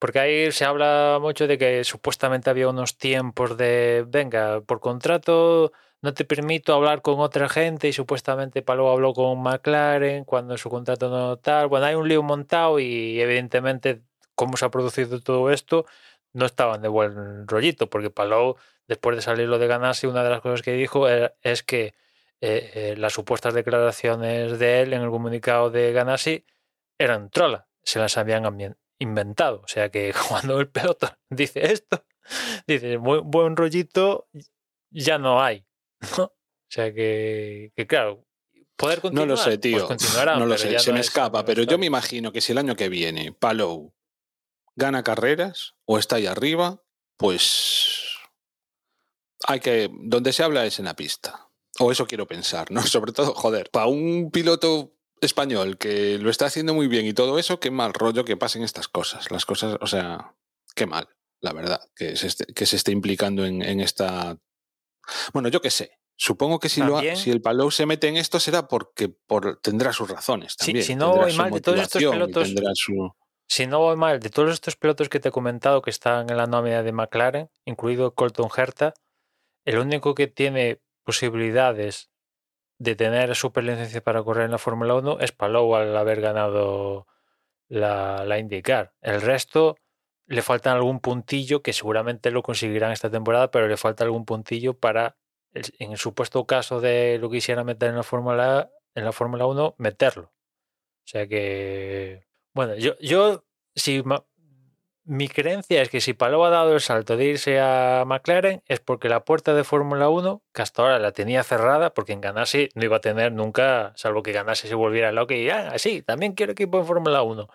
Porque 0.00 0.18
ahí 0.18 0.52
se 0.52 0.64
habla 0.66 1.18
mucho 1.20 1.46
de 1.46 1.56
que 1.56 1.82
supuestamente 1.84 2.50
había 2.50 2.68
unos 2.68 2.98
tiempos 2.98 3.56
de, 3.56 4.04
venga, 4.06 4.60
por 4.60 4.80
contrato 4.80 5.72
no 6.04 6.14
te 6.14 6.24
permito 6.24 6.74
hablar 6.74 7.02
con 7.02 7.20
otra 7.20 7.48
gente 7.48 7.88
y 7.88 7.92
supuestamente 7.92 8.62
Palou 8.62 8.88
habló 8.88 9.14
con 9.14 9.42
McLaren 9.42 10.24
cuando 10.24 10.56
su 10.58 10.70
contrato 10.70 11.08
no 11.10 11.38
tal. 11.38 11.68
Bueno, 11.68 11.86
hay 11.86 11.94
un 11.96 12.08
lío 12.08 12.22
montado 12.22 12.78
y 12.78 13.20
evidentemente 13.20 14.02
cómo 14.34 14.56
se 14.56 14.66
ha 14.66 14.70
producido 14.70 15.20
todo 15.20 15.50
esto 15.50 15.86
no 16.32 16.46
estaban 16.46 16.82
de 16.82 16.88
buen 16.88 17.46
rollito 17.48 17.88
porque 17.90 18.10
Palou 18.10 18.56
después 18.88 19.16
de 19.16 19.22
salir 19.22 19.48
lo 19.48 19.58
de 19.58 19.66
Ganassi 19.68 20.06
una 20.06 20.22
de 20.24 20.30
las 20.30 20.40
cosas 20.40 20.62
que 20.62 20.72
dijo 20.72 21.08
era- 21.08 21.34
es 21.42 21.62
que 21.62 21.94
eh, 22.40 22.70
eh, 22.74 22.94
las 22.98 23.12
supuestas 23.14 23.54
declaraciones 23.54 24.58
de 24.58 24.82
él 24.82 24.92
en 24.92 25.02
el 25.02 25.10
comunicado 25.10 25.70
de 25.70 25.92
Ganassi 25.92 26.44
eran 26.98 27.30
trola, 27.30 27.68
se 27.82 27.98
las 27.98 28.16
habían 28.18 28.44
inventado. 28.98 29.62
O 29.64 29.68
sea 29.68 29.88
que 29.90 30.12
cuando 30.28 30.60
el 30.60 30.68
piloto 30.68 31.08
dice 31.30 31.72
esto, 31.72 32.04
dice 32.66 32.96
buen, 32.98 33.30
buen 33.30 33.56
rollito 33.56 34.28
ya 34.90 35.18
no 35.18 35.42
hay. 35.42 35.64
¿No? 36.18 36.24
O 36.66 36.74
sea 36.74 36.92
que, 36.92 37.72
que 37.76 37.86
claro, 37.86 38.26
poder 38.76 38.98
No 38.98 39.02
continuar. 39.02 39.28
lo 39.28 39.36
sé, 39.36 39.50
pues 39.50 39.60
tío. 39.60 39.88
no 40.38 40.46
lo 40.46 40.58
sé, 40.58 40.78
se 40.80 40.92
me 40.92 41.00
es 41.00 41.06
escapa, 41.06 41.44
pero 41.44 41.62
yo 41.62 41.78
me 41.78 41.86
imagino 41.86 42.32
que 42.32 42.40
si 42.40 42.50
el 42.52 42.58
año 42.58 42.74
que 42.74 42.88
viene 42.88 43.32
Palou 43.32 43.94
gana 44.74 45.04
carreras 45.04 45.74
o 45.84 45.98
está 45.98 46.16
ahí 46.16 46.26
arriba, 46.26 46.82
pues 47.16 48.16
hay 49.46 49.60
que. 49.60 49.88
Donde 49.92 50.32
se 50.32 50.42
habla 50.42 50.66
es 50.66 50.78
en 50.78 50.86
la 50.86 50.96
pista. 50.96 51.48
O 51.78 51.92
eso 51.92 52.06
quiero 52.06 52.26
pensar, 52.26 52.70
¿no? 52.70 52.82
Sobre 52.86 53.12
todo, 53.12 53.34
joder, 53.34 53.70
para 53.70 53.86
un 53.86 54.30
piloto 54.32 54.96
español 55.20 55.78
que 55.78 56.18
lo 56.18 56.28
está 56.30 56.46
haciendo 56.46 56.74
muy 56.74 56.88
bien 56.88 57.06
y 57.06 57.14
todo 57.14 57.38
eso, 57.38 57.60
qué 57.60 57.70
mal 57.70 57.94
rollo 57.94 58.24
que 58.24 58.36
pasen 58.36 58.62
estas 58.64 58.88
cosas. 58.88 59.30
Las 59.30 59.46
cosas, 59.46 59.76
o 59.80 59.86
sea, 59.86 60.34
qué 60.74 60.86
mal, 60.86 61.08
la 61.40 61.52
verdad, 61.52 61.80
que 61.94 62.16
se 62.16 62.26
esté, 62.26 62.46
que 62.46 62.66
se 62.66 62.76
esté 62.76 62.90
implicando 62.90 63.44
en, 63.46 63.62
en 63.62 63.80
esta. 63.80 64.38
Bueno, 65.32 65.48
yo 65.48 65.60
qué 65.60 65.70
sé. 65.70 65.98
Supongo 66.16 66.60
que 66.60 66.68
si, 66.68 66.80
lo 66.80 66.96
ha- 66.98 67.16
si 67.16 67.30
el 67.30 67.40
Palou 67.42 67.70
se 67.72 67.86
mete 67.86 68.06
en 68.08 68.16
esto 68.16 68.38
será 68.38 68.68
porque 68.68 69.08
por, 69.08 69.60
tendrá 69.60 69.92
sus 69.92 70.08
razones 70.08 70.52
Sí, 70.52 70.66
también. 70.66 70.84
si 70.84 70.94
no 70.94 71.12
voy 71.12 71.32
mal, 71.34 71.50
de 71.50 71.60
todos 71.60 71.80
estos 71.80 72.02
pilotos- 72.02 72.54
su- 72.74 73.12
Si 73.48 73.66
no 73.66 73.80
voy 73.80 73.96
mal, 73.96 74.20
de 74.20 74.30
todos 74.30 74.52
estos 74.52 74.76
pilotos 74.76 75.08
que 75.08 75.18
te 75.20 75.28
he 75.30 75.32
comentado 75.32 75.82
que 75.82 75.90
están 75.90 76.30
en 76.30 76.36
la 76.36 76.46
nómina 76.46 76.82
de 76.82 76.92
McLaren, 76.92 77.50
incluido 77.64 78.14
Colton 78.14 78.48
Herta, 78.56 78.94
el 79.64 79.78
único 79.78 80.14
que 80.14 80.26
tiene 80.28 80.80
posibilidades 81.04 82.10
de 82.78 82.94
tener 82.96 83.34
superlicencia 83.34 84.00
para 84.02 84.22
correr 84.22 84.44
en 84.46 84.50
la 84.52 84.58
Fórmula 84.58 84.94
1 84.94 85.18
es 85.20 85.32
Palou 85.32 85.74
al 85.74 85.96
haber 85.96 86.20
ganado 86.20 87.06
la, 87.68 88.24
la 88.24 88.38
IndyCar. 88.38 88.92
El 89.00 89.20
resto 89.20 89.76
le 90.26 90.42
falta 90.42 90.72
algún 90.72 91.00
puntillo 91.00 91.62
que 91.62 91.72
seguramente 91.72 92.30
lo 92.30 92.42
conseguirán 92.42 92.92
esta 92.92 93.10
temporada, 93.10 93.50
pero 93.50 93.68
le 93.68 93.76
falta 93.76 94.04
algún 94.04 94.24
puntillo 94.24 94.74
para, 94.74 95.16
en 95.52 95.92
el 95.92 95.98
supuesto 95.98 96.46
caso 96.46 96.80
de 96.80 97.18
lo 97.20 97.30
quisiera 97.30 97.64
meter 97.64 97.90
en 97.90 97.96
la 97.96 98.02
Fórmula 98.02 98.70
en 98.94 99.04
la 99.04 99.12
Fórmula 99.12 99.46
1, 99.46 99.74
meterlo. 99.78 100.32
O 101.04 101.06
sea 101.06 101.26
que, 101.26 102.26
bueno, 102.52 102.76
yo, 102.76 102.96
yo 103.00 103.44
si 103.74 104.02
mi 105.04 105.28
creencia 105.28 105.82
es 105.82 105.90
que 105.90 106.00
si 106.00 106.14
Palou 106.14 106.44
ha 106.44 106.50
dado 106.50 106.74
el 106.74 106.80
salto 106.80 107.16
de 107.16 107.26
irse 107.26 107.60
a 107.60 108.04
McLaren 108.06 108.62
es 108.66 108.80
porque 108.80 109.08
la 109.08 109.24
puerta 109.24 109.52
de 109.52 109.64
Fórmula 109.64 110.08
1, 110.08 110.42
que 110.52 110.62
hasta 110.62 110.82
ahora 110.82 110.98
la 110.98 111.12
tenía 111.12 111.42
cerrada, 111.42 111.92
porque 111.92 112.12
en 112.12 112.20
Ganassi 112.22 112.70
no 112.74 112.84
iba 112.84 112.96
a 112.96 113.00
tener 113.00 113.32
nunca, 113.32 113.92
salvo 113.96 114.22
que 114.22 114.32
Ganassi 114.32 114.68
se 114.68 114.74
volviera 114.74 115.12
loco 115.12 115.34
y, 115.34 115.50
ah, 115.50 115.76
sí, 115.76 116.02
también 116.02 116.32
quiero 116.32 116.52
equipo 116.52 116.78
en 116.78 116.86
Fórmula 116.86 117.22
1. 117.22 117.48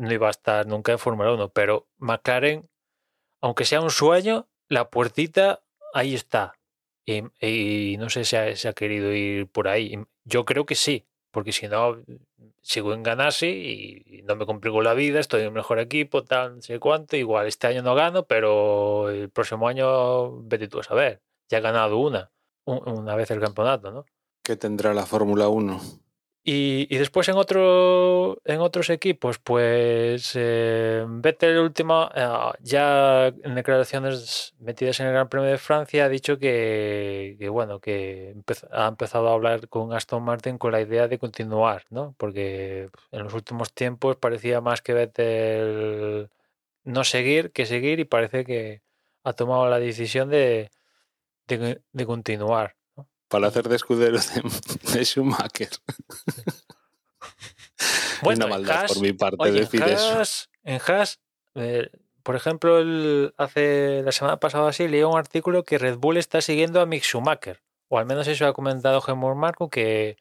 No 0.00 0.10
iba 0.10 0.28
a 0.28 0.30
estar 0.30 0.66
nunca 0.66 0.92
en 0.92 0.98
Fórmula 0.98 1.30
1, 1.34 1.50
pero 1.50 1.86
McLaren, 1.98 2.70
aunque 3.42 3.66
sea 3.66 3.82
un 3.82 3.90
sueño, 3.90 4.48
la 4.66 4.88
puertita 4.88 5.62
ahí 5.92 6.14
está. 6.14 6.54
Y, 7.04 7.96
no 7.98 8.08
sé 8.08 8.24
si 8.24 8.36
ha, 8.36 8.46
ha 8.46 8.72
querido 8.72 9.12
ir 9.12 9.46
por 9.48 9.68
ahí. 9.68 9.98
Yo 10.24 10.46
creo 10.46 10.64
que 10.64 10.74
sí, 10.74 11.06
porque 11.30 11.52
si 11.52 11.68
no, 11.68 11.98
sigo 12.62 12.94
en 12.94 13.02
Ganassi 13.02 14.04
y 14.06 14.22
no 14.22 14.36
me 14.36 14.46
complico 14.46 14.80
la 14.80 14.94
vida, 14.94 15.20
estoy 15.20 15.40
en 15.40 15.48
el 15.48 15.52
mejor 15.52 15.80
equipo, 15.80 16.24
tal, 16.24 16.56
no 16.56 16.62
sé 16.62 16.78
cuánto. 16.78 17.18
Igual 17.18 17.46
este 17.46 17.66
año 17.66 17.82
no 17.82 17.94
gano, 17.94 18.24
pero 18.24 19.10
el 19.10 19.28
próximo 19.28 19.68
año 19.68 20.40
vete 20.44 20.66
tú 20.66 20.80
a 20.80 20.82
saber. 20.82 21.20
Ya 21.50 21.58
he 21.58 21.60
ganado 21.60 21.98
una, 21.98 22.30
una 22.64 23.16
vez 23.16 23.30
el 23.32 23.40
campeonato, 23.40 23.90
¿no? 23.90 24.06
¿Qué 24.42 24.56
tendrá 24.56 24.94
la 24.94 25.04
Fórmula 25.04 25.48
1? 25.48 25.78
Y, 26.42 26.96
después 26.96 27.28
en, 27.28 27.36
otro, 27.36 28.40
en 28.46 28.60
otros 28.60 28.88
equipos, 28.88 29.38
pues 29.38 30.32
eh, 30.34 31.04
Vettel 31.06 31.58
último, 31.58 32.08
eh, 32.14 32.28
ya 32.60 33.26
en 33.26 33.54
declaraciones 33.54 34.54
metidas 34.58 35.00
en 35.00 35.08
el 35.08 35.12
Gran 35.12 35.28
Premio 35.28 35.50
de 35.50 35.58
Francia, 35.58 36.06
ha 36.06 36.08
dicho 36.08 36.38
que, 36.38 37.36
bueno, 37.50 37.78
que 37.78 38.34
ha 38.72 38.88
empezado 38.88 39.28
a 39.28 39.34
hablar 39.34 39.68
con 39.68 39.92
Aston 39.92 40.22
Martin 40.22 40.56
con 40.56 40.72
la 40.72 40.80
idea 40.80 41.08
de 41.08 41.18
continuar, 41.18 41.84
¿no? 41.90 42.14
Porque 42.16 42.88
en 43.12 43.22
los 43.24 43.34
últimos 43.34 43.74
tiempos 43.74 44.16
parecía 44.16 44.62
más 44.62 44.80
que 44.80 44.94
Vettel 44.94 46.30
no 46.84 47.04
seguir 47.04 47.52
que 47.52 47.66
seguir 47.66 48.00
y 48.00 48.04
parece 48.04 48.44
que 48.44 48.82
ha 49.24 49.32
tomado 49.34 49.68
la 49.68 49.78
decisión 49.78 50.30
de, 50.30 50.70
de, 51.48 51.82
de 51.92 52.06
continuar 52.06 52.79
para 53.30 53.46
hacer 53.46 53.68
de 53.68 53.76
escudero 53.76 54.18
de, 54.18 55.04
Schumacher. 55.04 55.70
Bueno, 58.22 58.44
Una 58.44 58.56
maldad 58.56 58.86
por 58.86 59.00
mi 59.00 59.14
parte 59.14 59.36
oye, 59.38 59.60
decir 59.60 59.82
en 59.82 59.88
eso. 59.88 60.46
En 60.62 60.78
Haas, 60.86 61.20
eh, 61.54 61.88
por 62.22 62.36
ejemplo, 62.36 62.78
el, 62.78 63.32
hace 63.38 64.02
la 64.04 64.12
semana 64.12 64.38
pasada 64.38 64.68
así 64.68 64.88
leí 64.88 65.02
un 65.02 65.16
artículo 65.16 65.64
que 65.64 65.78
Red 65.78 65.96
Bull 65.96 66.18
está 66.18 66.42
siguiendo 66.42 66.82
a 66.82 66.86
Mick 66.86 67.02
Schumacher, 67.02 67.62
o 67.88 67.98
al 67.98 68.04
menos 68.04 68.28
eso 68.28 68.46
ha 68.46 68.52
comentado 68.52 69.00
Gemor 69.00 69.36
Marco, 69.36 69.70
que, 69.70 70.18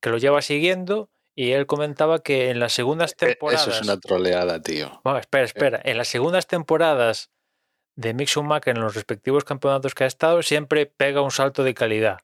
que 0.00 0.10
lo 0.10 0.18
lleva 0.18 0.42
siguiendo 0.42 1.08
y 1.34 1.52
él 1.52 1.64
comentaba 1.64 2.18
que 2.18 2.50
en 2.50 2.60
las 2.60 2.74
segundas 2.74 3.16
temporadas... 3.16 3.66
Eso 3.66 3.70
es 3.70 3.82
una 3.82 3.98
troleada, 3.98 4.60
tío. 4.60 5.00
Bueno, 5.02 5.18
espera, 5.18 5.44
espera. 5.44 5.80
En 5.82 5.96
las 5.96 6.08
segundas 6.08 6.46
temporadas 6.46 7.30
de 7.96 8.12
Mick 8.12 8.28
Schumacher 8.28 8.76
en 8.76 8.82
los 8.82 8.94
respectivos 8.94 9.44
campeonatos 9.44 9.94
que 9.94 10.04
ha 10.04 10.08
estado, 10.08 10.42
siempre 10.42 10.84
pega 10.84 11.22
un 11.22 11.30
salto 11.30 11.64
de 11.64 11.72
calidad 11.72 12.18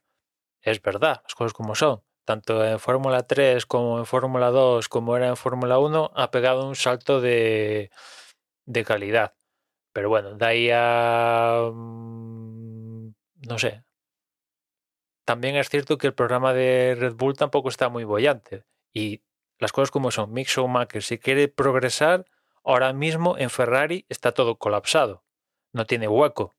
es 0.61 0.81
verdad, 0.81 1.21
las 1.23 1.35
cosas 1.35 1.53
como 1.53 1.75
son. 1.75 2.03
Tanto 2.25 2.65
en 2.65 2.79
Fórmula 2.79 3.23
3 3.25 3.65
como 3.65 3.99
en 3.99 4.05
Fórmula 4.05 4.51
2, 4.51 4.89
como 4.89 5.15
era 5.15 5.27
en 5.27 5.37
Fórmula 5.37 5.79
1, 5.79 6.11
ha 6.15 6.31
pegado 6.31 6.67
un 6.67 6.75
salto 6.75 7.21
de, 7.21 7.89
de 8.65 8.85
calidad. 8.85 9.35
Pero 9.93 10.09
bueno, 10.09 10.35
de 10.35 10.45
ahí 10.45 10.69
a... 10.73 11.71
mm, 11.73 13.13
No 13.47 13.59
sé. 13.59 13.83
También 15.25 15.55
es 15.57 15.69
cierto 15.69 15.97
que 15.97 16.07
el 16.07 16.13
programa 16.13 16.53
de 16.53 16.95
Red 16.97 17.15
Bull 17.15 17.35
tampoco 17.35 17.69
está 17.69 17.89
muy 17.89 18.03
bollante. 18.03 18.63
Y 18.93 19.23
las 19.59 19.71
cosas 19.71 19.91
como 19.91 20.11
son. 20.11 20.31
Mick 20.33 20.47
Schumacher, 20.47 21.03
si 21.03 21.17
quiere 21.17 21.47
progresar, 21.49 22.25
ahora 22.63 22.93
mismo 22.93 23.37
en 23.37 23.49
Ferrari 23.49 24.05
está 24.09 24.31
todo 24.33 24.57
colapsado. 24.57 25.23
No 25.73 25.85
tiene 25.85 26.07
hueco. 26.07 26.55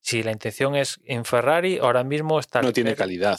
Si 0.00 0.22
la 0.22 0.32
intención 0.32 0.74
es 0.74 1.00
en 1.04 1.24
Ferrari, 1.24 1.78
ahora 1.78 2.04
mismo 2.04 2.38
está. 2.38 2.62
No 2.62 2.72
tiene 2.72 2.94
calidad. 2.94 3.38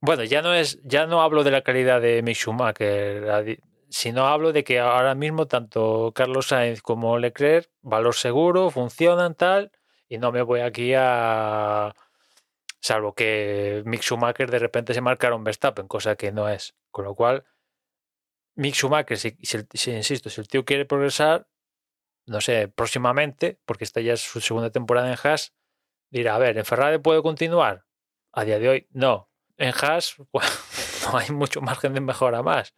Bueno, 0.00 0.24
ya 0.24 0.42
no 0.42 0.54
es, 0.54 0.78
ya 0.82 1.06
no 1.06 1.22
hablo 1.22 1.44
de 1.44 1.50
la 1.50 1.62
calidad 1.62 2.00
de 2.00 2.22
Mick 2.22 2.36
Schumacher, 2.36 3.58
sino 3.88 4.26
hablo 4.26 4.52
de 4.52 4.62
que 4.62 4.78
ahora 4.78 5.14
mismo 5.14 5.46
tanto 5.46 6.12
Carlos 6.14 6.48
Sainz 6.48 6.82
como 6.82 7.18
Leclerc, 7.18 7.70
valor 7.80 8.14
seguro, 8.14 8.70
funcionan 8.70 9.34
tal, 9.34 9.72
y 10.08 10.18
no 10.18 10.30
me 10.30 10.42
voy 10.42 10.60
aquí 10.60 10.92
a. 10.94 11.94
Salvo 12.80 13.14
que 13.14 13.82
Mick 13.86 14.02
Schumacher 14.02 14.50
de 14.50 14.58
repente 14.58 14.92
se 14.92 15.00
marcara 15.00 15.36
un 15.36 15.44
Verstappen, 15.44 15.88
cosa 15.88 16.16
que 16.16 16.32
no 16.32 16.50
es. 16.50 16.74
Con 16.90 17.06
lo 17.06 17.14
cual, 17.14 17.44
Mick 18.56 18.74
Schumacher, 18.74 19.16
si, 19.16 19.38
si, 19.42 19.58
si 19.72 19.90
insisto, 19.92 20.28
si 20.28 20.40
el 20.40 20.48
tío 20.48 20.66
quiere 20.66 20.84
progresar, 20.84 21.48
no 22.26 22.42
sé, 22.42 22.68
próximamente, 22.68 23.58
porque 23.64 23.84
esta 23.84 24.02
ya 24.02 24.12
es 24.12 24.20
su 24.20 24.40
segunda 24.40 24.70
temporada 24.70 25.10
en 25.10 25.18
Haas, 25.22 25.54
dirá, 26.18 26.36
a 26.36 26.38
ver, 26.38 26.56
¿en 26.56 26.64
Ferrari 26.64 26.98
puede 26.98 27.22
continuar? 27.22 27.84
A 28.32 28.44
día 28.44 28.58
de 28.58 28.68
hoy, 28.68 28.88
no. 28.92 29.28
En 29.56 29.72
Haas 29.80 30.16
no 31.12 31.18
hay 31.18 31.30
mucho 31.30 31.60
margen 31.60 31.94
de 31.94 32.00
mejora 32.00 32.42
más. 32.42 32.74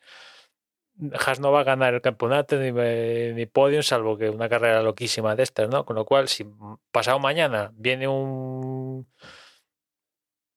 Haas 1.12 1.40
no 1.40 1.53
va 1.53 1.61
a 1.61 1.64
ganar 1.64 1.94
el 1.94 2.01
campeonato 2.01 2.57
ni, 2.57 2.72
ni 2.72 3.46
podium, 3.46 3.83
salvo 3.83 4.16
que 4.16 4.31
una 4.31 4.49
carrera 4.49 4.83
loquísima 4.83 5.37
de 5.37 5.42
estas, 5.42 5.68
¿no? 5.68 5.85
Con 5.85 5.96
lo 5.96 6.07
cual, 6.07 6.29
si 6.29 6.46
pasado 6.90 7.18
mañana 7.18 7.70
viene 7.75 8.09
un, 8.09 9.07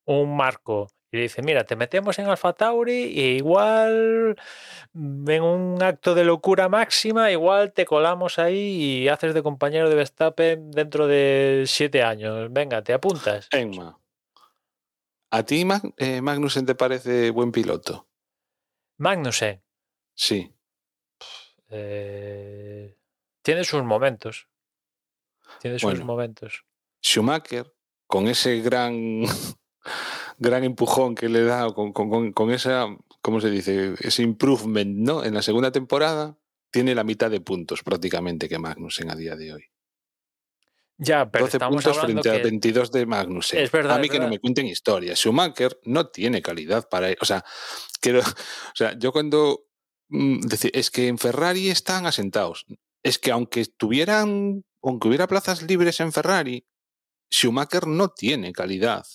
un 0.05 0.37
marco 0.37 0.87
y 1.11 1.17
le 1.17 1.23
dice, 1.23 1.41
mira, 1.41 1.63
te 1.63 1.75
metemos 1.75 2.19
en 2.19 2.27
Alfa 2.27 2.53
Tauri 2.53 3.19
e 3.19 3.31
igual 3.37 4.35
en 4.93 5.41
un 5.43 5.81
acto 5.81 6.13
de 6.13 6.23
locura 6.23 6.69
máxima, 6.69 7.31
igual 7.31 7.73
te 7.73 7.85
colamos 7.85 8.37
ahí 8.37 9.01
y 9.03 9.07
haces 9.07 9.33
de 9.33 9.41
compañero 9.41 9.89
de 9.89 9.95
Verstappen 9.95 10.69
dentro 10.71 11.07
de 11.07 11.63
siete 11.67 12.03
años. 12.03 12.51
Venga, 12.51 12.83
te 12.83 12.93
apuntas. 12.93 13.47
Emma, 13.51 13.99
¿a 15.31 15.43
ti 15.43 15.65
Mag 15.65 15.81
eh, 15.97 16.21
Magnussen 16.21 16.65
te 16.65 16.75
parece 16.75 17.31
buen 17.31 17.51
piloto? 17.51 18.07
Magnussen. 18.97 19.63
Sí. 20.13 20.53
Eh, 21.69 22.95
tiene 23.41 23.63
sus 23.63 23.83
momentos. 23.83 24.47
Tiene 25.59 25.79
sus 25.79 25.89
Bueno. 25.91 26.05
momentos. 26.05 26.65
Schumacher, 27.03 27.73
con 28.05 28.27
ese 28.27 28.59
gran 28.61 29.23
gran 30.39 30.63
empujón 30.63 31.15
que 31.15 31.29
le 31.29 31.43
da 31.43 31.71
con, 31.73 31.93
con, 31.93 32.31
con, 32.31 32.51
esa, 32.51 32.87
¿cómo 33.21 33.41
se 33.41 33.49
dice? 33.49 33.93
Ese 33.99 34.23
improvement, 34.23 34.97
¿no? 34.97 35.23
En 35.23 35.33
la 35.33 35.41
segunda 35.41 35.71
temporada 35.71 36.37
tiene 36.71 36.95
la 36.95 37.03
mitad 37.03 37.29
de 37.29 37.41
puntos 37.41 37.83
prácticamente 37.83 38.47
que 38.47 38.57
Magnussen 38.57 39.11
a 39.11 39.15
día 39.15 39.35
de 39.35 39.53
hoy. 39.53 39.63
Ya, 40.97 41.29
pero 41.29 41.45
12 41.45 41.57
estamos 41.57 41.83
puntos 41.83 41.97
hablando 41.97 42.21
frente 42.21 42.37
que... 42.37 42.47
a 42.47 42.49
22 42.49 42.91
de 42.91 43.05
Magnussen. 43.05 43.59
Es 43.59 43.71
verdad, 43.71 43.95
a 43.95 43.99
mí 43.99 44.07
es 44.07 44.11
que 44.11 44.19
no 44.19 44.27
me 44.27 44.39
cuenten 44.39 44.67
historias. 44.67 45.19
Schumacher 45.19 45.79
no 45.83 46.07
tiene 46.07 46.41
calidad 46.41 46.89
para... 46.89 47.09
O 47.21 47.25
sea, 47.25 47.43
quiero, 48.01 48.19
o 48.19 48.75
sea 48.75 48.97
yo 48.97 49.11
cuando... 49.11 49.65
mm, 50.09 50.41
decir, 50.41 50.71
es 50.73 50.91
que 50.91 51.07
en 51.07 51.17
Ferrari 51.17 51.69
están 51.69 52.05
asentados. 52.05 52.65
Es 53.01 53.17
que 53.17 53.31
aunque 53.31 53.65
tuvieran, 53.65 54.65
aunque 54.83 55.07
hubiera 55.07 55.27
plazas 55.27 55.61
libres 55.63 56.01
en 56.01 56.11
Ferrari, 56.11 56.65
Schumacher 57.31 57.87
no 57.87 58.09
tiene 58.09 58.51
calidad. 58.51 59.05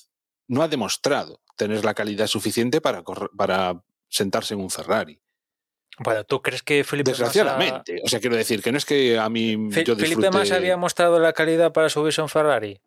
No 0.49 0.63
ha 0.63 0.69
demostrado 0.69 1.41
tener 1.57 1.85
la 1.85 1.95
calidad 1.95 2.27
suficiente 2.27 2.81
para, 2.81 3.03
correr- 3.03 3.31
para 3.37 3.83
sentarse 4.09 4.55
en 4.55 4.61
un 4.61 4.71
Ferrari. 4.71 5.21
Bueno, 5.99 6.25
¿tú 6.25 6.43
crees 6.43 6.63
que 6.63 6.83
Felipe 6.85 7.13
Massa- 7.13 7.25
Desgraciadamente. 7.25 8.01
O 8.05 8.09
sea, 8.09 8.19
quiero 8.21 8.37
decir 8.37 8.63
que 8.63 8.73
no 8.73 8.79
es 8.79 8.85
que 8.85 9.17
a 9.19 9.29
mí 9.29 9.57
Fe- 9.71 9.85
yo 9.85 9.95
Felipe. 9.97 10.29
Massa 10.31 10.57
había 10.57 10.77
mostrado 10.77 11.21
la 11.21 11.33
calidad 11.33 11.73
para 11.73 11.89
subirse 11.89 12.21
a 12.21 12.25
un 12.25 12.31
Ferrari? 12.31 12.81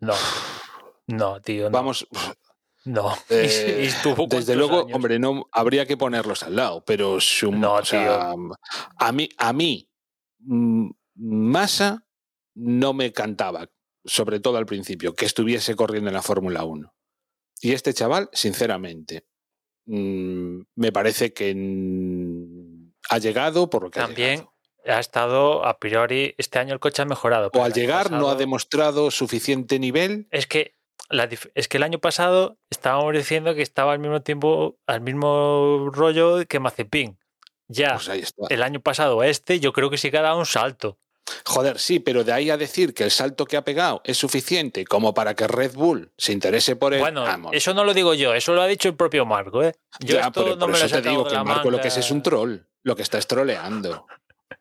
No. 0.00 0.14
No, 1.06 1.40
tío, 1.40 1.64
no. 1.64 1.70
Vamos, 1.70 2.06
No. 2.84 3.14
Eh, 3.30 3.76
Y- 3.80 3.84
y 3.84 3.86
estuvo 3.88 4.26
Desde 4.26 4.56
luego, 4.56 4.80
años? 4.82 4.94
hombre, 4.94 5.18
no 5.18 5.46
habría 5.52 5.86
que 5.86 5.96
ponerlos 5.96 6.42
al 6.42 6.56
lado, 6.56 6.84
pero 6.84 7.18
No, 7.50 7.74
o 7.74 7.84
sea, 7.84 8.32
a 8.98 9.12
mí, 9.12 9.28
a 9.38 9.52
mí, 9.52 9.88
mm, 10.40 10.90
Massa 11.16 12.04
no 12.54 12.92
me 12.92 13.12
cantaba, 13.12 13.68
sobre 14.08 14.40
todo 14.40 14.58
al 14.58 14.66
principio, 14.66 15.14
que 15.14 15.26
estuviese 15.26 15.76
corriendo 15.76 16.08
en 16.10 16.14
la 16.14 16.22
Fórmula 16.22 16.64
1. 16.64 16.92
Y 17.60 17.72
este 17.72 17.92
chaval, 17.94 18.28
sinceramente, 18.32 19.26
mm, 19.86 20.60
me 20.76 20.92
parece 20.92 21.32
que 21.32 21.54
ha 23.10 23.18
llegado 23.18 23.70
por 23.70 23.84
lo 23.84 23.90
que 23.90 24.00
ha 24.00 24.06
También 24.06 24.30
llegado. 24.30 24.54
ha 24.86 25.00
estado, 25.00 25.66
a 25.66 25.78
priori, 25.78 26.34
este 26.38 26.58
año 26.58 26.74
el 26.74 26.80
coche 26.80 27.02
ha 27.02 27.04
mejorado. 27.04 27.50
O 27.54 27.64
al 27.64 27.72
llegar 27.72 28.10
no 28.10 28.28
ha 28.28 28.34
demostrado 28.34 29.10
suficiente 29.10 29.78
nivel 29.78 30.28
Es 30.30 30.46
que 30.46 30.74
la 31.10 31.28
es 31.54 31.68
que 31.68 31.76
el 31.78 31.82
año 31.82 31.98
pasado 31.98 32.58
estábamos 32.70 33.14
diciendo 33.14 33.54
que 33.54 33.62
estaba 33.62 33.92
al 33.92 33.98
mismo 33.98 34.20
tiempo, 34.22 34.78
al 34.86 35.00
mismo 35.00 35.90
rollo 35.92 36.46
que 36.46 36.60
Mazepin. 36.60 37.18
Ya, 37.68 37.94
Pues 37.94 38.34
el 38.48 38.62
año 38.62 38.80
pasado 38.80 39.22
este, 39.22 39.60
yo 39.60 39.72
creo 39.72 39.90
que 39.90 39.98
sí 39.98 40.10
que 40.10 40.18
ha 40.18 40.22
dado 40.22 40.38
un 40.38 40.46
salto. 40.46 40.98
Joder, 41.44 41.78
sí, 41.78 42.00
pero 42.00 42.24
de 42.24 42.32
ahí 42.32 42.50
a 42.50 42.56
decir 42.56 42.94
que 42.94 43.04
el 43.04 43.10
salto 43.10 43.44
que 43.44 43.56
ha 43.56 43.64
pegado 43.64 44.00
es 44.04 44.16
suficiente 44.18 44.84
como 44.84 45.14
para 45.14 45.34
que 45.34 45.46
Red 45.46 45.72
Bull 45.74 46.12
se 46.16 46.32
interese 46.32 46.76
por 46.76 46.94
él. 46.94 47.00
Bueno, 47.00 47.22
vamos. 47.22 47.52
eso 47.54 47.74
no 47.74 47.84
lo 47.84 47.94
digo 47.94 48.14
yo, 48.14 48.34
eso 48.34 48.54
lo 48.54 48.62
ha 48.62 48.66
dicho 48.66 48.88
el 48.88 48.96
propio 48.96 49.24
Marco, 49.26 49.62
¿eh? 49.62 49.74
Yo 50.00 50.14
Ya, 50.16 50.20
esto 50.26 50.32
pero 50.44 50.54
no 50.56 50.60
por 50.60 50.70
me 50.70 50.78
lo 50.78 50.84
he 50.84 50.86
eso 50.86 51.02
te 51.02 51.08
digo 51.08 51.24
que 51.26 51.38
Marco 51.38 51.70
lo 51.70 51.80
que 51.80 51.88
es 51.88 51.96
es 51.96 52.10
un 52.10 52.22
troll. 52.22 52.58
Lo 52.82 52.94
que 52.96 53.02
está 53.02 53.18
es 53.18 53.26
troleando. 53.26 54.06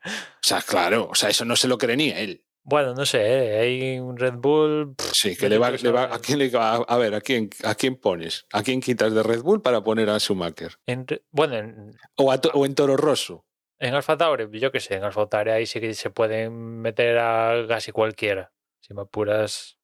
O 0.05 0.09
sea, 0.41 0.61
claro, 0.61 1.09
o 1.11 1.15
sea, 1.15 1.29
eso 1.29 1.45
no 1.45 1.55
se 1.55 1.67
lo 1.67 1.77
cree 1.77 1.95
ni 1.97 2.09
él. 2.09 2.43
Bueno, 2.63 2.93
no 2.93 3.05
sé, 3.05 3.21
¿eh? 3.21 3.59
hay 3.59 3.99
un 3.99 4.17
Red 4.17 4.33
Bull. 4.35 4.93
pff, 4.97 5.11
Sí, 5.13 5.37
que 5.37 5.47
le 5.47 5.57
va, 5.57 5.71
le 5.71 5.89
va-. 5.91 6.13
¿a 6.13 6.19
quién 6.19 6.37
le 6.39 6.49
va- 6.49 6.75
a 6.75 6.97
ver, 6.97 7.15
¿a 7.15 7.21
quién, 7.21 7.49
¿a 7.63 7.75
quién 7.75 7.95
pones? 7.95 8.45
¿A 8.51 8.61
quién 8.61 8.81
quitas 8.81 9.13
de 9.13 9.23
Red 9.23 9.41
Bull 9.41 9.61
para 9.61 9.81
poner 9.85 10.09
a 10.09 10.19
Schumacher? 10.19 10.75
En 10.85 11.05
bueno, 11.31 11.55
en, 11.55 11.97
O, 12.15 12.29
a 12.29 12.41
o 12.53 12.65
en 12.65 12.75
Toro 12.75 12.97
Rosso. 12.97 13.45
En 13.79 13.93
Alfa 13.93 14.17
Tauri, 14.17 14.47
yo 14.59 14.71
qué 14.71 14.79
sé, 14.79 14.95
en 14.95 15.03
Alfa 15.03 15.27
Tauri 15.27 15.51
ahí 15.51 15.65
sí 15.65 15.79
que 15.79 15.93
se 15.93 16.09
pueden 16.09 16.81
meter 16.81 17.17
a 17.19 17.65
casi 17.67 17.91
cualquiera. 17.91 18.51
Si 18.81 18.93
me 18.93 19.01
apuras. 19.01 19.77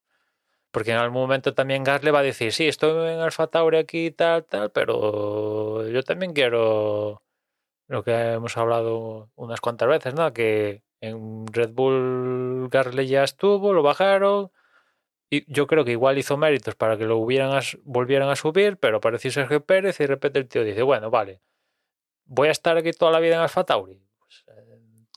Porque 0.72 0.92
en 0.92 0.98
algún 0.98 1.22
momento 1.22 1.54
también 1.54 1.84
Gas 1.84 2.04
le 2.04 2.12
va 2.12 2.20
a 2.20 2.24
decir, 2.24 2.52
sí, 2.54 2.68
estoy 2.68 3.14
en 3.14 3.20
Alfa 3.20 3.48
Tauri 3.48 3.78
aquí, 3.78 4.12
tal, 4.12 4.46
tal, 4.46 4.72
pero 4.72 5.88
yo 5.90 6.04
también 6.04 6.34
quiero 6.34 7.24
lo 7.88 8.04
que 8.04 8.12
hemos 8.34 8.58
hablado 8.58 9.32
unas 9.36 9.62
cuantas 9.62 9.88
veces, 9.90 10.14
¿no? 10.16 10.34
Que 10.34 10.84
en 11.02 11.46
Red 11.48 11.72
Bull 11.74 12.70
Gasly 12.70 13.08
ya 13.08 13.24
estuvo, 13.24 13.74
lo 13.74 13.84
bajaron. 13.84 14.52
Y 15.30 15.52
yo 15.52 15.68
creo 15.68 15.86
que 15.86 15.92
igual 15.92 16.18
hizo 16.18 16.38
méritos 16.38 16.76
para 16.76 16.98
que 16.98 17.06
lo 17.06 17.18
hubieran 17.18 17.62
volvieran 17.84 18.30
a 18.30 18.36
subir, 18.36 18.78
pero 18.78 18.98
apareció 18.98 19.32
Sergio 19.32 19.66
Pérez 19.66 20.00
y 20.00 20.04
de 20.04 20.08
repente 20.08 20.40
el 20.40 20.48
tío 20.48 20.64
dice, 20.64 20.84
bueno, 20.84 21.10
vale, 21.12 21.42
voy 22.26 22.48
a 22.48 22.52
estar 22.52 22.78
aquí 22.78 22.92
toda 22.92 23.12
la 23.12 23.20
vida 23.20 23.36
en 23.36 23.42
Alfa 23.42 23.64
Tauri. 23.64 24.02
Pues, 24.20 24.44
eh, 24.48 25.08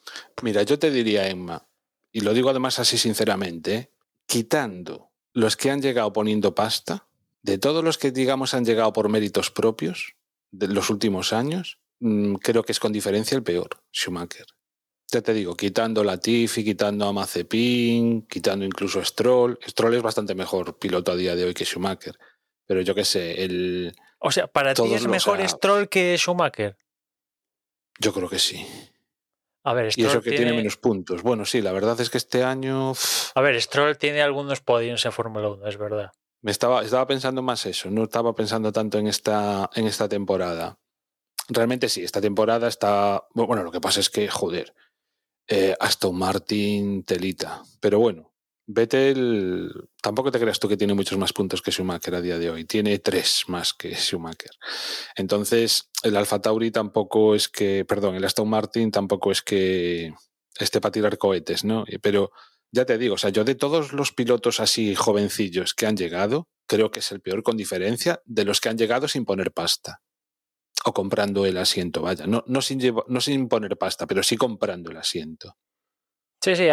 Mira, 0.43 0.63
yo 0.63 0.79
te 0.79 0.91
diría, 0.91 1.29
Emma, 1.29 1.67
y 2.13 2.21
lo 2.21 2.35
digo 2.35 2.51
además 2.51 2.79
así 2.79 2.99
sinceramente, 2.99 3.75
¿eh? 3.75 3.91
quitando 4.27 5.11
los 5.33 5.57
que 5.57 5.71
han 5.71 5.83
llegado 5.83 6.13
poniendo 6.13 6.55
pasta, 6.55 7.07
de 7.43 7.59
todos 7.59 7.85
los 7.85 7.99
que 7.99 8.11
digamos 8.11 8.55
han 8.55 8.65
llegado 8.65 8.93
por 8.93 9.09
méritos 9.09 9.51
propios 9.51 10.15
de 10.51 10.69
los 10.69 10.91
últimos 10.91 11.33
años, 11.33 11.79
mm, 12.01 12.35
creo 12.37 12.63
que 12.63 12.73
es 12.73 12.81
con 12.81 12.93
diferencia 12.93 13.37
el 13.37 13.43
peor, 13.43 13.83
Schumacher. 13.93 14.47
Ya 15.13 15.23
te 15.23 15.33
digo, 15.33 15.57
quitando 15.57 16.03
Latifi, 16.03 16.65
quitando 16.65 17.07
a 17.07 17.13
Mazepin, 17.13 18.23
quitando 18.23 18.65
incluso 18.65 18.99
a 18.99 19.05
Stroll. 19.05 19.59
Stroll 19.65 19.95
es 19.95 20.03
bastante 20.03 20.35
mejor 20.35 20.79
piloto 20.79 21.13
a 21.13 21.17
día 21.17 21.37
de 21.37 21.45
hoy 21.45 21.55
que 21.55 21.65
Schumacher. 21.65 22.19
Pero 22.67 22.81
yo 22.81 22.95
qué 22.97 23.05
sé, 23.05 23.45
el, 23.45 23.95
o 24.19 24.33
sea, 24.33 24.49
para 24.49 24.75
ti 24.75 24.93
es 24.93 25.07
mejor 25.07 25.47
Stroll 25.49 25.89
que 25.89 26.17
Schumacher. 26.19 26.77
Yo 27.99 28.13
creo 28.13 28.29
que 28.29 28.39
sí. 28.39 28.67
A 29.65 29.75
ver, 29.75 29.87
Y 29.89 29.91
Stroll 29.91 30.09
eso 30.11 30.23
que 30.23 30.31
tiene, 30.31 30.45
tiene 30.45 30.57
menos 30.59 30.77
puntos. 30.77 31.23
Bueno, 31.23 31.45
sí, 31.45 31.61
la 31.61 31.73
verdad 31.73 32.01
es 32.01 32.09
que 32.09 32.19
este 32.19 32.45
año... 32.45 32.93
A 33.35 33.41
ver, 33.41 33.61
Stroll 33.61 33.99
tiene 33.99 34.23
algunos 34.23 34.61
podiums 34.61 35.05
en 35.05 35.13
Fórmula 35.13 35.49
1, 35.49 35.67
es 35.67 35.77
verdad. 35.77 36.13
Me 36.41 36.53
estaba, 36.53 36.85
estaba 36.85 37.07
pensando 37.07 37.43
más 37.43 37.67
eso, 37.67 37.91
no 37.91 38.05
estaba 38.05 38.33
pensando 38.35 38.71
tanto 38.71 38.99
en 38.99 39.09
esta, 39.09 39.69
en 39.75 39.87
esta 39.87 40.09
temporada. 40.09 40.79
Realmente 41.49 41.89
sí, 41.89 42.05
esta 42.05 42.21
temporada 42.21 42.69
está. 42.69 43.25
Bueno, 43.35 43.65
lo 43.65 43.73
que 43.73 43.81
pasa 43.81 43.99
es 44.01 44.11
que, 44.11 44.29
joder, 44.29 44.75
eh, 45.49 45.75
Aston 45.81 46.17
Martin, 46.17 47.05
telita. 47.05 47.63
Pero 47.81 47.99
bueno, 47.99 48.33
Vettel, 48.69 49.71
tampoco 50.03 50.33
te 50.33 50.41
creas 50.41 50.59
tú 50.59 50.69
que 50.69 50.77
tiene 50.77 50.95
muchos 50.95 51.17
más 51.19 51.33
puntos 51.33 51.63
que 51.63 51.71
Schumacher 51.71 52.15
a 52.17 52.21
día 52.21 52.39
de 52.39 52.51
hoy. 52.51 52.65
Tiene 52.65 52.99
tres 52.99 53.45
más 53.47 53.73
que 53.75 53.95
Schumacher. 53.95 54.51
Entonces, 55.17 55.89
el 56.03 56.17
Alfa 56.17 56.41
Tauri 56.41 56.71
tampoco 56.71 57.35
es 57.35 57.49
que. 57.49 57.85
Perdón, 57.85 58.17
el 58.17 58.25
Aston 58.25 58.49
Martin 58.49 58.91
tampoco 58.91 59.31
es 59.31 59.43
que 59.43 60.13
esté 60.59 60.81
para 60.81 60.93
tirar 60.93 61.19
cohetes, 61.19 61.65
¿no? 61.65 61.85
Pero 62.03 62.31
ya 62.73 62.85
te 62.85 62.99
digo, 62.99 63.15
o 63.15 63.19
sea, 63.19 63.31
yo 63.31 63.45
de 63.45 63.55
todos 63.55 63.93
los 63.93 64.13
pilotos 64.13 64.59
así 64.61 64.95
jovencillos 64.95 65.73
que 65.75 65.87
han 65.87 65.97
llegado, 65.97 66.49
creo 66.67 66.91
que 66.91 67.01
es 67.01 67.13
el 67.13 67.21
peor 67.21 67.43
con 67.43 67.57
diferencia 67.57 68.21
de 68.25 68.45
los 68.45 68.61
que 68.61 68.69
han 68.69 68.79
llegado 68.79 69.07
sin 69.07 69.25
poner 69.25 69.53
pasta. 69.53 70.01
O 70.85 70.93
comprando 70.93 71.47
el 71.47 71.57
asiento, 71.59 72.03
vaya. 72.03 72.27
No, 72.27 72.43
sin, 72.63 72.81
lleva- 72.81 73.05
no 73.09 73.21
sin 73.21 73.49
poner 73.49 73.77
pasta, 73.77 74.07
pero 74.07 74.23
sí 74.23 74.37
comprando 74.37 74.91
el 74.91 74.97
asiento. 74.99 75.57
Sí, 76.43 76.55
sí, 76.55 76.65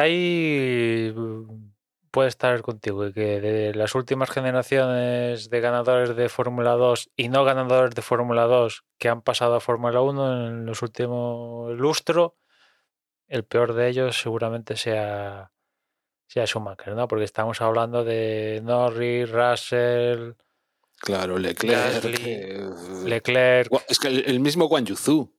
mm, 1.16 1.73
puede 2.14 2.30
estar 2.30 2.62
contigo, 2.62 3.12
que 3.12 3.42
de 3.42 3.74
las 3.74 3.96
últimas 3.96 4.30
generaciones 4.30 5.50
de 5.50 5.60
ganadores 5.62 6.16
de 6.16 6.30
Fórmula 6.30 6.74
2 6.74 7.10
y 7.16 7.30
no 7.30 7.44
ganadores 7.44 7.96
de 7.96 8.04
Fórmula 8.04 8.44
2 8.44 8.86
que 9.00 9.10
han 9.10 9.24
pasado 9.24 9.56
a 9.56 9.60
Fórmula 9.60 10.00
1 10.00 10.48
en 10.48 10.66
los 10.68 10.84
últimos 10.84 11.76
lustro, 11.76 12.38
el 13.28 13.44
peor 13.46 13.74
de 13.74 13.90
ellos 13.90 14.22
seguramente 14.22 14.78
sea, 14.78 15.54
sea 16.28 16.46
Schumacher, 16.46 16.94
¿no? 16.94 17.08
Porque 17.08 17.26
estamos 17.26 17.62
hablando 17.62 18.04
de 18.04 18.62
Norris, 18.64 19.32
Russell, 19.32 20.34
Claro, 21.00 21.40
Leclerc. 21.40 21.96
Gasly, 21.96 22.16
eh, 22.26 22.70
Leclerc, 23.06 23.72
Es 23.90 23.98
que 23.98 24.10
el, 24.10 24.24
el 24.26 24.40
mismo 24.40 24.68
Guan 24.68 24.86
Yuzu, 24.86 25.34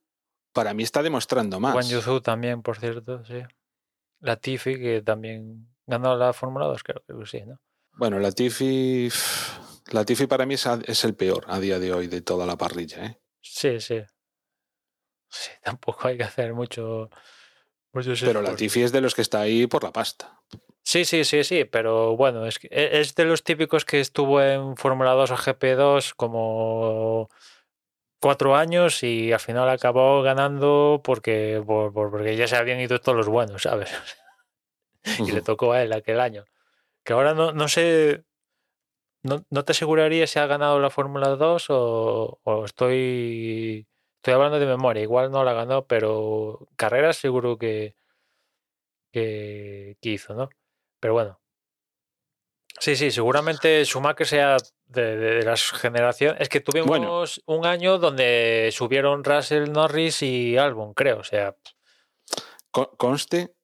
para 0.51 0.73
mí 0.73 0.83
está 0.83 1.01
demostrando 1.01 1.61
más. 1.61 1.71
Guan 1.71 1.87
Yuzu 1.87 2.19
también, 2.19 2.61
por 2.61 2.77
cierto, 2.77 3.23
sí. 3.23 3.41
Latifi, 4.19 4.77
que 4.77 5.01
también 5.01 5.73
ganó 5.87 6.15
la 6.17 6.33
Fórmula 6.33 6.65
2, 6.65 6.83
creo 6.83 7.03
que 7.07 7.25
sí, 7.25 7.41
¿no? 7.45 7.59
Bueno, 7.93 8.19
Latifi, 8.19 9.09
Latifi 9.91 10.27
para 10.27 10.45
mí 10.45 10.55
es, 10.55 10.65
es 10.85 11.03
el 11.03 11.15
peor 11.15 11.45
a 11.47 11.59
día 11.59 11.79
de 11.79 11.93
hoy 11.93 12.07
de 12.07 12.21
toda 12.21 12.45
la 12.45 12.57
parrilla. 12.57 13.05
¿eh? 13.05 13.19
Sí, 13.41 13.79
sí. 13.79 14.01
Sí, 15.29 15.51
tampoco 15.63 16.07
hay 16.07 16.17
que 16.17 16.23
hacer 16.23 16.53
mucho. 16.53 17.09
muchos 17.93 18.21
Pero. 18.21 18.41
Latifi 18.41 18.83
es 18.83 18.91
de 18.91 19.01
los 19.01 19.15
que 19.15 19.21
está 19.21 19.41
ahí 19.41 19.67
por 19.67 19.83
la 19.83 19.91
pasta. 19.91 20.39
Sí, 20.83 21.03
sí, 21.03 21.23
sí, 21.23 21.43
sí, 21.43 21.65
pero 21.65 22.15
bueno, 22.15 22.45
es, 22.45 22.59
que 22.59 22.67
e- 22.69 22.99
es 22.99 23.15
de 23.15 23.25
los 23.25 23.43
típicos 23.43 23.85
que 23.85 23.99
estuvo 23.99 24.39
en 24.41 24.77
Fórmula 24.77 25.11
2 25.13 25.31
o 25.31 25.35
GP2 25.35 26.13
como 26.13 27.27
cuatro 28.21 28.55
años 28.55 29.01
y 29.01 29.31
al 29.33 29.39
final 29.39 29.67
acabó 29.69 30.21
ganando 30.21 31.01
porque, 31.03 31.61
por- 31.65 31.91
por- 31.91 32.11
porque 32.11 32.35
ya 32.37 32.47
se 32.47 32.55
habían 32.55 32.79
ido 32.79 32.99
todos 32.99 33.17
los 33.17 33.27
buenos, 33.27 33.63
¿sabes? 33.63 33.89
y 35.19 35.31
le 35.31 35.41
tocó 35.41 35.73
a 35.73 35.81
él 35.83 35.93
aquel 35.93 36.19
año. 36.19 36.45
Que 37.03 37.13
ahora 37.13 37.33
no, 37.33 37.51
no 37.51 37.67
sé, 37.67 38.23
no, 39.23 39.43
no 39.49 39.63
te 39.65 39.71
aseguraría 39.73 40.27
si 40.27 40.39
ha 40.39 40.47
ganado 40.47 40.79
la 40.79 40.89
Fórmula 40.89 41.29
2 41.29 41.67
o, 41.69 42.39
o 42.43 42.65
estoy, 42.65 43.87
estoy 44.17 44.33
hablando 44.33 44.59
de 44.59 44.65
memoria. 44.65 45.03
Igual 45.03 45.31
no 45.31 45.43
la 45.43 45.53
ganó, 45.53 45.85
pero 45.85 46.67
carreras 46.75 47.17
seguro 47.17 47.57
que, 47.57 47.95
que, 49.11 49.97
que 50.01 50.09
hizo, 50.09 50.33
¿no? 50.33 50.49
Pero 50.99 51.13
bueno. 51.13 51.39
Sí, 52.79 52.95
sí, 52.97 53.09
seguramente 53.09 53.83
Schumacher 53.85 54.27
sea 54.27 54.57
de, 54.87 55.15
de- 55.15 55.35
de 55.35 55.43
las 55.43 55.71
generaciones. 55.71 56.41
Es 56.41 56.49
que 56.49 56.59
tuvimos 56.59 56.87
Bueno. 56.89 57.23
un 57.45 57.65
año 57.65 57.97
donde 57.99 58.69
subieron 58.73 59.23
Russell, 59.23 59.71
Norris 59.71 60.21
y 60.23 60.57
Albon, 60.57 60.93
creo. 60.93 61.19
O 61.19 61.23
sea, 61.23 61.55
Co- 62.71 62.91
Conste 62.97 63.54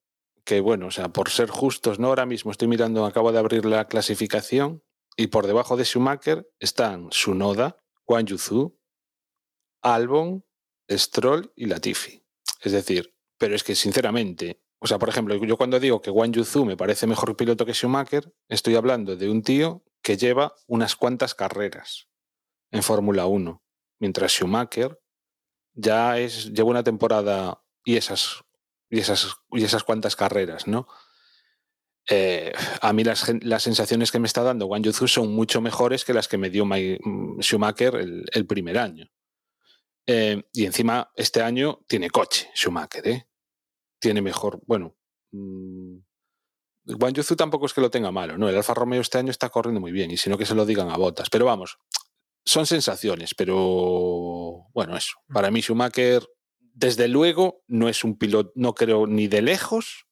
que, 0.44 0.60
bueno, 0.60 0.88
o 0.88 0.92
sea, 0.92 1.10
por 1.10 1.30
ser 1.30 1.50
justos, 1.50 2.00
¿no? 2.00 2.08
Ahora 2.08 2.26
mismo 2.26 2.52
estoy 2.52 2.68
mirando, 2.68 3.06
acabo 3.06 3.32
de 3.32 3.40
abrir 3.40 3.66
la 3.66 3.88
clasificación 3.88 4.84
y 5.16 5.28
por 5.28 5.48
debajo 5.48 5.78
de 5.78 5.86
Schumacher 5.86 6.50
están 6.60 7.10
Sunoda, 7.12 7.78
Guan 8.06 8.26
Yuzu, 8.26 8.78
Albon, 9.82 10.46
Stroll 10.90 11.52
y 11.56 11.66
Latifi. 11.66 12.24
Es 12.62 12.72
decir, 12.72 13.16
pero 13.38 13.56
es 13.56 13.64
que 13.64 13.76
sinceramente, 13.76 14.62
o 14.80 14.88
sea, 14.88 15.00
por 15.00 15.10
ejemplo, 15.10 15.36
yo 15.36 15.58
cuando 15.58 15.80
digo 15.80 16.02
que 16.02 16.12
Guan 16.12 16.34
Yuzu 16.34 16.66
me 16.66 16.78
parece 16.78 17.08
mejor 17.08 17.36
piloto 17.36 17.66
que 17.66 17.74
Schumacher, 17.74 18.34
estoy 18.48 18.76
hablando 18.76 19.16
de 19.16 19.30
un 19.30 19.44
tío 19.44 19.84
que 20.02 20.18
lleva 20.18 20.56
unas 20.68 20.96
cuantas 20.96 21.36
carreras 21.36 22.08
en 22.72 22.84
Fórmula 22.84 23.26
1, 23.26 23.64
mientras 24.00 24.32
Schumacher 24.32 25.00
ya 25.74 26.18
es, 26.20 26.52
lleva 26.54 26.70
una 26.70 26.84
temporada 26.84 27.64
y 27.84 27.98
esas, 27.98 28.44
y 28.92 29.00
esas, 29.00 29.36
y 29.52 29.64
esas 29.64 29.84
cuantas 29.84 30.16
carreras, 30.16 30.68
¿no? 30.68 30.88
Eh, 32.10 32.52
a 32.82 32.94
mí 32.94 33.04
las, 33.04 33.32
las 33.42 33.64
sensaciones 33.64 34.12
que 34.12 34.20
me 34.20 34.28
está 34.28 34.44
dando 34.44 34.66
Guan 34.66 34.84
Yuzu 34.84 35.08
son 35.08 35.32
mucho 35.34 35.62
mejores 35.62 36.04
que 36.04 36.14
las 36.14 36.28
que 36.28 36.38
me 36.38 36.50
dio 36.50 36.66
Mai- 36.66 37.00
mm, 37.04 37.40
Schumacher 37.42 37.96
el, 37.96 38.26
el 38.34 38.46
primer 38.46 38.78
año. 38.78 39.06
Eh, 40.08 40.44
y 40.52 40.66
encima, 40.66 41.12
este 41.16 41.42
año 41.42 41.80
tiene 41.88 42.10
coche 42.10 42.50
Schumacher, 42.56 43.08
¿eh? 43.08 43.28
Tiene 44.00 44.22
mejor, 44.22 44.60
bueno. 44.66 44.96
mm, 45.32 45.98
Guan 46.86 47.14
Yuzu 47.14 47.36
tampoco 47.36 47.68
es 47.68 47.74
que 47.74 47.82
lo 47.82 47.92
tenga 47.92 48.12
malo, 48.12 48.36
¿no? 48.38 48.50
El 48.50 48.58
Alfa 48.58 48.74
Romeo 48.74 49.00
este 49.02 49.20
año 49.20 49.30
está 49.30 49.50
corriendo 49.50 49.80
muy 49.80 49.92
bien, 49.92 50.10
y 50.10 50.18
si 50.18 50.30
no 50.30 50.38
que 50.40 50.48
se 50.48 50.56
lo 50.56 50.66
digan 50.66 50.90
a 50.90 50.98
botas. 50.98 51.30
Pero 51.30 51.46
vamos, 51.46 51.78
son 52.44 52.66
sensaciones, 52.66 53.36
pero 53.36 54.66
bueno, 54.74 54.98
eso. 54.98 55.14
Para 55.32 55.52
mí 55.52 55.62
Schumacher, 55.62 56.28
desde 56.74 57.08
luego, 57.08 57.62
no 57.68 57.90
es 57.90 58.04
un 58.04 58.18
piloto, 58.18 58.52
no 58.56 58.74
creo 58.74 59.08
ni 59.08 59.28
de 59.28 59.42
lejos 59.42 60.08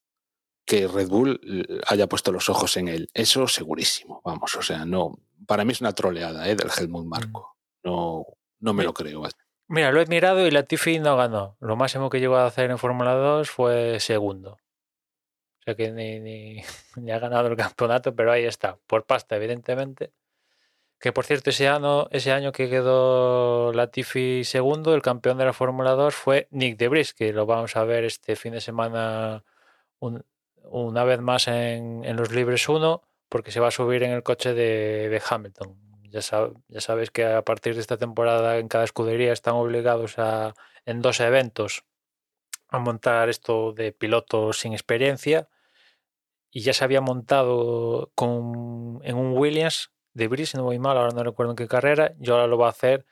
que 0.65 0.87
Red 0.87 1.07
Bull 1.09 1.39
eh, 1.43 1.81
haya 1.87 2.07
puesto 2.07 2.31
los 2.31 2.49
ojos 2.49 2.77
en 2.77 2.87
él. 2.87 3.09
Eso 3.13 3.47
segurísimo, 3.47 4.21
vamos, 4.23 4.55
o 4.55 4.61
sea, 4.61 4.85
no. 4.85 5.19
para 5.47 5.65
mí 5.65 5.71
es 5.71 5.81
una 5.81 5.93
troleada 5.93 6.47
¿eh? 6.47 6.55
del 6.55 6.69
Helmut 6.77 7.05
Mm. 7.05 7.09
Marco. 7.09 7.57
No, 7.83 8.25
no 8.59 8.73
me 8.73 8.83
lo 8.83 8.93
creo. 8.93 9.23
Mira, 9.67 9.91
lo 9.91 10.01
he 10.01 10.05
mirado 10.05 10.45
y 10.45 10.51
Latifi 10.51 10.99
no 10.99 11.15
ganó. 11.15 11.55
Lo 11.59 11.75
máximo 11.75 12.09
que 12.09 12.19
llegó 12.19 12.35
a 12.37 12.45
hacer 12.45 12.69
en 12.71 12.77
Fórmula 12.77 13.13
2 13.13 13.49
fue 13.49 13.99
segundo. 13.99 14.53
O 14.53 15.61
sea 15.63 15.75
que 15.75 15.91
ni, 15.91 16.19
ni, 16.19 16.61
ni 16.97 17.11
ha 17.11 17.19
ganado 17.19 17.47
el 17.47 17.55
campeonato, 17.55 18.15
pero 18.15 18.31
ahí 18.31 18.45
está, 18.45 18.77
por 18.87 19.05
pasta, 19.05 19.35
evidentemente. 19.35 20.11
Que 20.99 21.13
por 21.13 21.25
cierto, 21.25 21.49
ese 21.49 21.69
año, 21.69 22.09
ese 22.11 22.31
año 22.33 22.51
que 22.51 22.69
quedó 22.69 23.71
Latifi 23.71 24.43
segundo, 24.43 24.93
el 24.93 25.01
campeón 25.01 25.37
de 25.37 25.45
la 25.45 25.53
Fórmula 25.53 25.91
2 25.91 26.13
fue 26.13 26.47
Nick 26.51 26.77
de 26.77 26.89
Vries, 26.89 27.13
que 27.13 27.31
lo 27.31 27.45
vamos 27.45 27.77
a 27.77 27.85
ver 27.85 28.03
este 28.03 28.35
fin 28.35 28.51
de 28.53 28.59
semana 28.61 29.45
un- 29.99 30.25
una 30.63 31.03
vez 31.05 31.21
más 31.21 31.47
en, 31.47 32.03
en 32.03 32.17
los 32.17 32.31
Libres 32.33 32.67
1, 32.67 33.01
porque 33.29 33.51
se 33.51 33.61
va 33.61 33.69
a 33.69 33.71
subir 33.71 34.03
en 34.03 34.11
el 34.11 34.23
coche 34.23 34.53
de, 34.53 35.07
de 35.09 35.21
Hamilton. 35.27 35.77
Ya, 36.09 36.19
sab- 36.19 36.61
ya 36.67 36.81
sabes 36.81 37.11
que 37.11 37.23
a 37.25 37.43
partir 37.43 37.75
de 37.75 37.81
esta 37.81 37.97
temporada 37.97 38.57
en 38.57 38.67
cada 38.67 38.83
escudería 38.83 39.31
están 39.31 39.53
obligados 39.55 40.19
a, 40.19 40.53
en 40.85 41.01
dos 41.01 41.19
eventos, 41.21 41.85
a 42.67 42.77
montar 42.79 43.29
esto 43.29 43.71
de 43.71 43.93
pilotos 43.93 44.59
sin 44.59 44.73
experiencia. 44.73 45.47
Y 46.51 46.61
ya 46.61 46.73
se 46.73 46.83
había 46.83 46.99
montado 47.01 48.11
con, 48.15 48.99
en 49.03 49.15
un 49.15 49.37
Williams 49.37 49.91
de 50.13 50.27
Brice, 50.27 50.51
si 50.51 50.57
no 50.57 50.63
voy 50.63 50.79
mal, 50.79 50.97
ahora 50.97 51.13
no 51.13 51.23
recuerdo 51.23 51.51
en 51.51 51.55
qué 51.55 51.67
carrera, 51.67 52.13
y 52.19 52.29
ahora 52.29 52.47
lo 52.47 52.57
va 52.57 52.67
a 52.67 52.71
hacer 52.71 53.05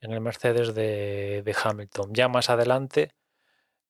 en 0.00 0.12
el 0.12 0.20
Mercedes 0.20 0.74
de, 0.74 1.42
de 1.44 1.56
Hamilton. 1.62 2.10
Ya 2.12 2.28
más 2.28 2.50
adelante, 2.50 3.14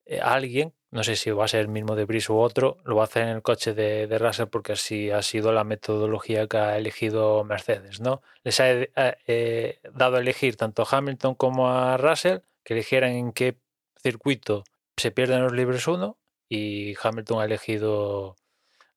eh, 0.06 0.20
alguien, 0.20 0.74
no 0.90 1.02
sé 1.02 1.16
si 1.16 1.30
va 1.30 1.46
a 1.46 1.48
ser 1.48 1.60
el 1.60 1.68
mismo 1.68 1.96
de 1.96 2.04
Brice 2.04 2.32
u 2.32 2.36
otro, 2.38 2.78
lo 2.84 2.96
va 2.96 3.02
a 3.02 3.04
hacer 3.06 3.24
en 3.24 3.30
el 3.30 3.42
coche 3.42 3.72
de, 3.74 4.06
de 4.06 4.18
Russell 4.18 4.46
porque 4.48 4.72
así 4.72 5.10
ha 5.10 5.22
sido 5.22 5.52
la 5.52 5.64
metodología 5.64 6.46
que 6.46 6.58
ha 6.58 6.76
elegido 6.76 7.42
Mercedes, 7.44 8.00
¿no? 8.00 8.22
Les 8.44 8.60
ha 8.60 8.70
eh, 8.70 8.90
eh, 9.26 9.80
dado 9.92 10.16
a 10.16 10.20
elegir 10.20 10.56
tanto 10.56 10.82
a 10.82 10.86
Hamilton 10.90 11.34
como 11.34 11.70
a 11.70 11.96
Russell 11.96 12.40
que 12.62 12.74
eligieran 12.74 13.12
en 13.12 13.32
qué 13.32 13.58
circuito 14.02 14.64
se 14.96 15.10
pierden 15.10 15.42
los 15.42 15.52
libres 15.52 15.86
1 15.88 16.18
y 16.48 16.94
Hamilton 17.02 17.40
ha 17.40 17.44
elegido, 17.46 18.36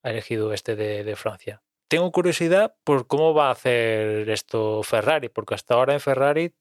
ha 0.02 0.10
elegido 0.10 0.52
este 0.52 0.76
de, 0.76 1.04
de 1.04 1.16
Francia. 1.16 1.62
Tengo 1.88 2.12
curiosidad 2.12 2.76
por 2.84 3.06
cómo 3.06 3.32
va 3.32 3.48
a 3.48 3.52
hacer 3.52 4.28
esto 4.28 4.82
Ferrari, 4.82 5.30
porque 5.30 5.54
hasta 5.54 5.74
ahora 5.74 5.94
en 5.94 6.00
Ferrari 6.00 6.54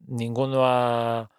ninguno 0.00 0.62
ha, 0.64 1.30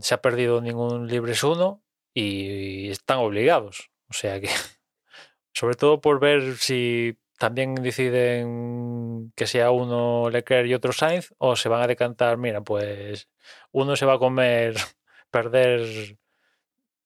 se 0.00 0.14
ha 0.14 0.22
perdido 0.22 0.60
ningún 0.60 1.08
libres 1.08 1.42
1 1.42 1.82
y 2.14 2.90
están 2.90 3.18
obligados. 3.18 3.90
O 4.08 4.12
sea 4.12 4.40
que, 4.40 4.48
sobre 5.52 5.74
todo 5.74 6.00
por 6.00 6.20
ver 6.20 6.56
si 6.56 7.18
también 7.38 7.74
deciden 7.74 9.32
que 9.34 9.46
sea 9.46 9.70
uno 9.70 10.30
Leclerc 10.30 10.68
y 10.68 10.74
otro 10.74 10.92
Sainz, 10.92 11.32
o 11.38 11.56
se 11.56 11.68
van 11.68 11.82
a 11.82 11.86
decantar, 11.86 12.36
mira, 12.36 12.60
pues 12.60 13.28
uno 13.72 13.96
se 13.96 14.06
va 14.06 14.14
a 14.14 14.18
comer 14.18 14.76
perder 15.30 16.18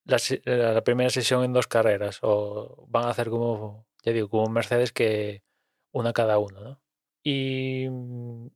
la, 0.04 0.18
la 0.44 0.84
primera 0.84 1.10
sesión 1.10 1.44
en 1.44 1.52
dos 1.52 1.68
carreras, 1.68 2.18
o 2.22 2.84
van 2.88 3.04
a 3.04 3.10
hacer 3.10 3.30
como, 3.30 3.83
ya 4.04 4.12
digo, 4.12 4.28
como 4.28 4.44
un 4.44 4.52
Mercedes 4.52 4.92
que 4.92 5.42
una 5.92 6.12
cada 6.12 6.38
uno, 6.38 6.60
¿no? 6.60 6.80
Y, 7.26 7.86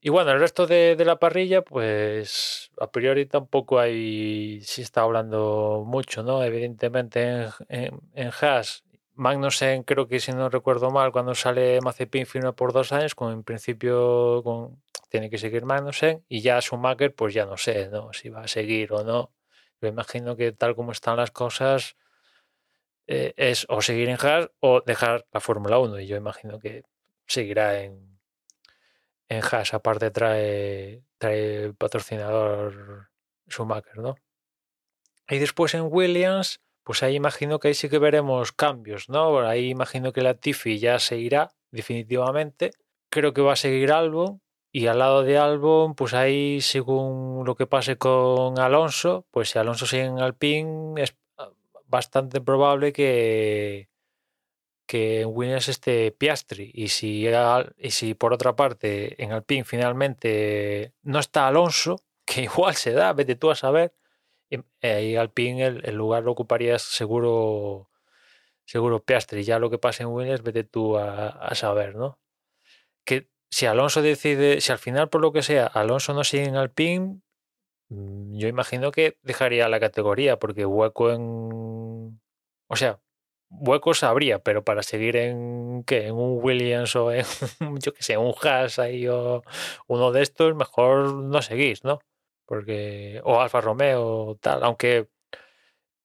y 0.00 0.10
bueno, 0.10 0.32
el 0.32 0.40
resto 0.40 0.66
de, 0.66 0.94
de 0.94 1.04
la 1.06 1.18
parrilla, 1.18 1.62
pues 1.62 2.70
a 2.78 2.90
priori 2.90 3.24
tampoco 3.24 3.78
hay, 3.78 4.60
se 4.62 4.82
está 4.82 5.02
hablando 5.02 5.84
mucho, 5.86 6.22
¿no? 6.22 6.44
Evidentemente 6.44 7.22
en, 7.22 7.48
en, 7.68 8.00
en 8.14 8.30
Haas, 8.40 8.84
Magnussen 9.14 9.82
creo 9.82 10.06
que 10.06 10.20
si 10.20 10.32
no 10.32 10.48
recuerdo 10.50 10.90
mal, 10.90 11.12
cuando 11.12 11.34
sale 11.34 11.80
Mazepin 11.80 12.26
firma 12.26 12.52
por 12.52 12.72
dos 12.72 12.92
años, 12.92 13.14
con 13.14 13.32
en 13.32 13.42
principio 13.42 14.42
con, 14.44 14.82
tiene 15.08 15.30
que 15.30 15.38
seguir 15.38 15.64
Magnussen, 15.64 16.24
y 16.28 16.40
ya 16.42 16.60
Schumacher, 16.60 17.14
pues 17.14 17.34
ya 17.34 17.46
no 17.46 17.56
sé, 17.56 17.88
¿no? 17.88 18.12
Si 18.12 18.28
va 18.28 18.42
a 18.42 18.48
seguir 18.48 18.92
o 18.92 19.02
no. 19.02 19.32
Yo 19.80 19.88
imagino 19.88 20.36
que 20.36 20.52
tal 20.52 20.76
como 20.76 20.92
están 20.92 21.16
las 21.16 21.30
cosas, 21.30 21.96
eh, 23.08 23.32
es 23.36 23.64
o 23.70 23.80
seguir 23.80 24.10
en 24.10 24.18
Haas 24.20 24.50
o 24.60 24.82
dejar 24.82 25.26
la 25.32 25.40
Fórmula 25.40 25.78
1, 25.78 25.98
y 26.00 26.06
yo 26.06 26.16
imagino 26.16 26.58
que 26.58 26.84
seguirá 27.26 27.82
en, 27.82 28.20
en 29.30 29.42
Haas, 29.42 29.72
aparte 29.72 30.10
trae, 30.10 31.02
trae 31.16 31.64
el 31.64 31.74
patrocinador 31.74 33.08
Schumacher, 33.48 33.96
¿no? 33.96 34.16
Y 35.26 35.38
después 35.38 35.74
en 35.74 35.88
Williams, 35.90 36.60
pues 36.84 37.02
ahí 37.02 37.14
imagino 37.14 37.58
que 37.58 37.68
ahí 37.68 37.74
sí 37.74 37.88
que 37.88 37.98
veremos 37.98 38.52
cambios, 38.52 39.08
¿no? 39.08 39.40
Ahí 39.40 39.70
imagino 39.70 40.12
que 40.12 40.22
la 40.22 40.34
Tiffy 40.34 40.78
ya 40.78 40.98
se 40.98 41.16
irá 41.16 41.50
definitivamente. 41.70 42.72
Creo 43.10 43.32
que 43.32 43.42
va 43.42 43.54
a 43.54 43.56
seguir 43.56 43.92
Albon. 43.92 44.42
Y 44.70 44.86
al 44.86 44.98
lado 44.98 45.22
de 45.22 45.38
Albon, 45.38 45.94
pues 45.94 46.12
ahí 46.12 46.60
según 46.60 47.44
lo 47.46 47.56
que 47.56 47.66
pase 47.66 47.96
con 47.96 48.58
Alonso, 48.58 49.26
pues 49.30 49.50
si 49.50 49.58
Alonso 49.58 49.86
sigue 49.86 50.04
en 50.04 50.18
Alpine, 50.18 51.02
es 51.02 51.16
bastante 51.88 52.40
probable 52.40 52.92
que, 52.92 53.88
que 54.86 55.20
en 55.22 55.28
Williams 55.32 55.68
esté 55.68 56.12
Piastri. 56.12 56.70
Y 56.74 56.88
si, 56.88 57.26
y 57.78 57.90
si 57.90 58.14
por 58.14 58.32
otra 58.32 58.56
parte 58.56 59.22
en 59.22 59.32
Alpine 59.32 59.64
finalmente 59.64 60.94
no 61.02 61.18
está 61.18 61.48
Alonso, 61.48 62.02
que 62.24 62.42
igual 62.44 62.74
se 62.76 62.92
da, 62.92 63.12
vete 63.12 63.36
tú 63.36 63.50
a 63.50 63.56
saber, 63.56 63.94
y 64.50 64.58
ahí 64.86 65.16
Alpine 65.16 65.66
el, 65.66 65.94
lugar 65.94 66.22
lo 66.24 66.32
ocuparía 66.32 66.78
seguro 66.78 67.90
seguro 68.64 69.04
Piastri. 69.04 69.44
Ya 69.44 69.58
lo 69.58 69.70
que 69.70 69.78
pase 69.78 70.02
en 70.04 70.10
Williams, 70.10 70.42
vete 70.42 70.64
tú 70.64 70.96
a, 70.98 71.28
a 71.28 71.54
saber, 71.54 71.96
¿no? 71.96 72.18
Que 73.04 73.28
si 73.50 73.66
Alonso 73.66 74.02
decide, 74.02 74.60
si 74.60 74.72
al 74.72 74.78
final 74.78 75.08
por 75.10 75.20
lo 75.22 75.32
que 75.32 75.42
sea 75.42 75.66
Alonso 75.66 76.14
no 76.14 76.24
sigue 76.24 76.44
en 76.44 76.56
Alpine, 76.56 77.20
yo 77.90 78.48
imagino 78.48 78.90
que 78.92 79.18
dejaría 79.22 79.68
la 79.68 79.80
categoría 79.80 80.38
porque 80.38 80.66
hueco 80.66 81.10
en... 81.12 82.20
O 82.68 82.76
sea, 82.76 83.00
huecos 83.50 84.02
habría, 84.02 84.40
pero 84.40 84.64
para 84.64 84.82
seguir 84.82 85.16
en 85.16 85.84
¿qué? 85.86 86.06
en 86.06 86.14
un 86.14 86.42
Williams 86.42 86.94
o 86.96 87.12
en 87.12 87.24
yo 87.82 87.92
que 87.92 88.02
sé, 88.02 88.16
un 88.16 88.34
Haas 88.42 88.78
ahí 88.78 89.08
o 89.08 89.42
uno 89.86 90.12
de 90.12 90.22
estos, 90.22 90.54
mejor 90.54 91.14
no 91.14 91.42
seguís, 91.42 91.84
¿no? 91.84 92.00
Porque 92.46 93.20
o 93.24 93.40
Alfa 93.40 93.60
Romeo 93.60 94.38
tal, 94.40 94.62
aunque 94.64 95.08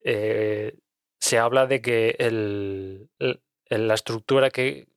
eh, 0.04 0.78
se 1.20 1.40
habla 1.40 1.68
de 1.68 1.82
que 1.82 2.16
el, 2.20 3.10
el, 3.20 3.88
la 3.88 3.94
estructura 3.94 4.50
que, 4.50 4.88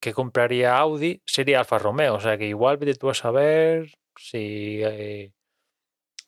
que, 0.00 0.12
compraría 0.12 0.78
Audi 0.78 1.22
sería 1.24 1.60
Alfa 1.60 1.78
Romeo, 1.78 2.14
o 2.14 2.20
sea 2.20 2.38
que 2.38 2.46
igual 2.46 2.76
vete 2.76 2.94
tú 2.94 3.10
a 3.10 3.14
saber 3.14 3.92
si 4.16 4.80
eh, 4.82 5.32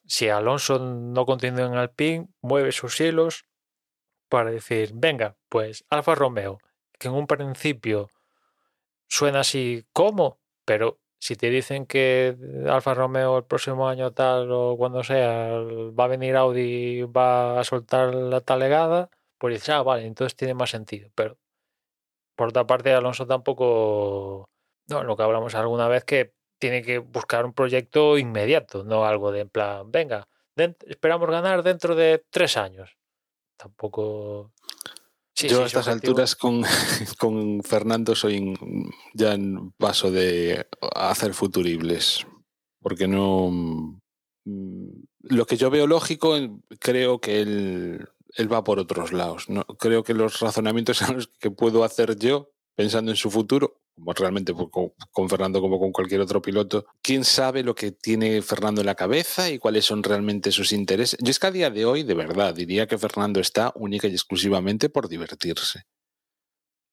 si 0.08 0.28
Alonso 0.30 0.78
no 0.78 1.26
continúa 1.26 1.66
en 1.66 1.74
Alpine, 1.74 2.28
mueve 2.40 2.72
sus 2.72 2.98
hilos 3.00 3.46
para 4.28 4.50
decir, 4.50 4.92
venga, 4.94 5.36
pues 5.48 5.84
Alfa 5.90 6.14
Romeo, 6.14 6.58
que 6.98 7.08
en 7.08 7.14
un 7.14 7.26
principio 7.26 8.08
suena 9.06 9.40
así 9.40 9.86
como, 9.92 10.40
pero 10.64 10.98
si 11.18 11.36
te 11.36 11.50
dicen 11.50 11.86
que 11.86 12.36
Alfa 12.68 12.94
Romeo 12.94 13.38
el 13.38 13.44
próximo 13.44 13.88
año 13.88 14.12
tal 14.12 14.50
o 14.50 14.76
cuando 14.78 15.04
sea 15.04 15.48
va 15.98 16.04
a 16.04 16.08
venir 16.08 16.36
Audi 16.36 17.02
va 17.02 17.60
a 17.60 17.64
soltar 17.64 18.14
la 18.14 18.40
talegada, 18.40 19.10
pues 19.38 19.54
dices, 19.54 19.70
ah, 19.70 19.82
vale, 19.82 20.06
entonces 20.06 20.36
tiene 20.36 20.54
más 20.54 20.70
sentido. 20.70 21.10
Pero 21.14 21.38
por 22.34 22.48
otra 22.48 22.66
parte, 22.66 22.92
Alonso 22.94 23.26
tampoco, 23.26 24.48
no, 24.88 25.02
lo 25.04 25.16
que 25.16 25.22
hablamos 25.22 25.54
alguna 25.54 25.88
vez 25.88 26.04
que 26.04 26.34
tiene 26.58 26.82
que 26.82 26.98
buscar 26.98 27.44
un 27.44 27.52
proyecto 27.52 28.18
inmediato, 28.18 28.84
no 28.84 29.04
algo 29.04 29.32
de 29.32 29.40
en 29.40 29.48
plan, 29.48 29.90
venga, 29.90 30.28
esperamos 30.86 31.30
ganar 31.30 31.62
dentro 31.62 31.94
de 31.94 32.24
tres 32.30 32.56
años. 32.56 32.96
Tampoco. 33.56 34.52
Sí, 35.34 35.48
Yo 35.48 35.58
sí, 35.58 35.62
a 35.62 35.66
estas 35.66 35.86
objetivo... 35.88 36.10
alturas 36.10 36.36
con, 36.36 36.62
con, 37.18 37.62
Fernando 37.62 38.14
soy 38.14 38.54
ya 39.14 39.34
en 39.34 39.72
paso 39.72 40.10
de 40.10 40.66
hacer 40.94 41.34
futuribles. 41.34 42.26
Porque 42.80 43.06
no. 43.06 43.50
mm, 44.44 44.88
Lo 45.22 45.46
que 45.46 45.56
yo 45.56 45.70
veo 45.70 45.86
lógico, 45.86 46.36
creo 46.80 47.20
que 47.20 47.40
él, 47.40 48.08
él 48.36 48.52
va 48.52 48.64
por 48.64 48.78
otros 48.78 49.12
lados. 49.12 49.48
¿no? 49.48 49.64
Creo 49.64 50.02
que 50.02 50.14
los 50.14 50.40
razonamientos 50.40 51.00
los 51.14 51.28
que 51.38 51.50
puedo 51.50 51.84
hacer 51.84 52.16
yo 52.18 52.50
pensando 52.78 53.10
en 53.10 53.16
su 53.16 53.28
futuro, 53.28 53.80
como 53.92 54.12
realmente 54.12 54.54
con, 54.54 54.92
con, 55.10 55.28
Fernando 55.28 55.60
como 55.60 55.80
con 55.80 55.90
cualquier 55.90 56.20
otro 56.20 56.40
piloto. 56.40 56.86
¿Quién 57.02 57.24
sabe 57.24 57.64
lo 57.64 57.74
que 57.74 57.90
tiene 57.90 58.40
Fernando 58.40 58.82
en 58.82 58.86
la 58.86 58.94
cabeza 58.94 59.50
y 59.50 59.58
cuáles 59.58 59.84
son 59.84 60.04
realmente 60.04 60.52
sus 60.52 60.70
intereses? 60.70 61.18
Yo 61.20 61.32
es 61.32 61.40
que 61.40 61.48
a 61.48 61.50
día 61.50 61.70
de 61.70 61.84
hoy, 61.84 62.04
de 62.04 62.14
verdad, 62.14 62.54
diría 62.54 62.86
que 62.86 62.96
Fernando 62.96 63.40
está 63.40 63.72
única 63.74 64.06
y 64.06 64.12
exclusivamente 64.12 64.90
por 64.90 65.08
divertirse. 65.08 65.86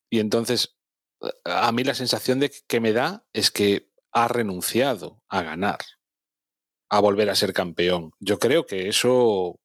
Y 0.10 0.22
entonces, 0.22 0.76
a 1.44 1.72
mí 1.72 1.84
la 1.84 1.94
sensación 1.94 2.40
de 2.40 2.52
que 2.68 2.80
me 2.80 2.92
da 2.92 3.24
es 3.32 3.52
que 3.52 3.92
ha 4.12 4.28
renunciado 4.28 5.22
a 5.30 5.44
ganar, 5.44 5.78
a 6.90 7.00
volver 7.00 7.30
a 7.30 7.36
ser 7.36 7.54
campeón. 7.54 8.12
Yo 8.20 8.40
creo 8.40 8.66
que 8.66 8.90
eso... 8.90 9.60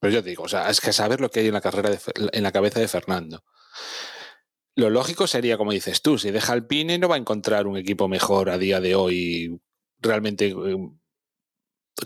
Pero 0.00 0.14
yo 0.14 0.22
digo, 0.22 0.42
o 0.42 0.48
sea, 0.48 0.68
es 0.68 0.80
que 0.80 0.92
saber 0.92 1.20
lo 1.20 1.30
que 1.30 1.38
hay 1.38 1.46
en 1.46 1.54
la 1.54 1.60
carrera, 1.60 1.96
en 2.32 2.42
la 2.42 2.50
cabeza 2.50 2.80
de 2.80 2.88
Fernando. 2.88 3.44
Lo 4.76 4.90
lógico 4.90 5.26
sería, 5.26 5.56
como 5.56 5.72
dices 5.72 6.02
tú, 6.02 6.18
si 6.18 6.30
deja 6.30 6.52
Alpine 6.52 6.98
no 6.98 7.08
va 7.08 7.16
a 7.16 7.18
encontrar 7.18 7.66
un 7.66 7.78
equipo 7.78 8.08
mejor 8.08 8.50
a 8.50 8.58
día 8.58 8.78
de 8.80 8.94
hoy. 8.94 9.60
Realmente, 9.98 10.48
eh, 10.48 10.76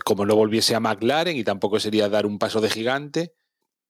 como 0.05 0.25
no 0.25 0.35
volviese 0.37 0.73
a 0.73 0.79
McLaren 0.79 1.35
y 1.35 1.43
tampoco 1.43 1.81
sería 1.81 2.07
dar 2.07 2.25
un 2.25 2.39
paso 2.39 2.61
de 2.61 2.69
gigante, 2.69 3.33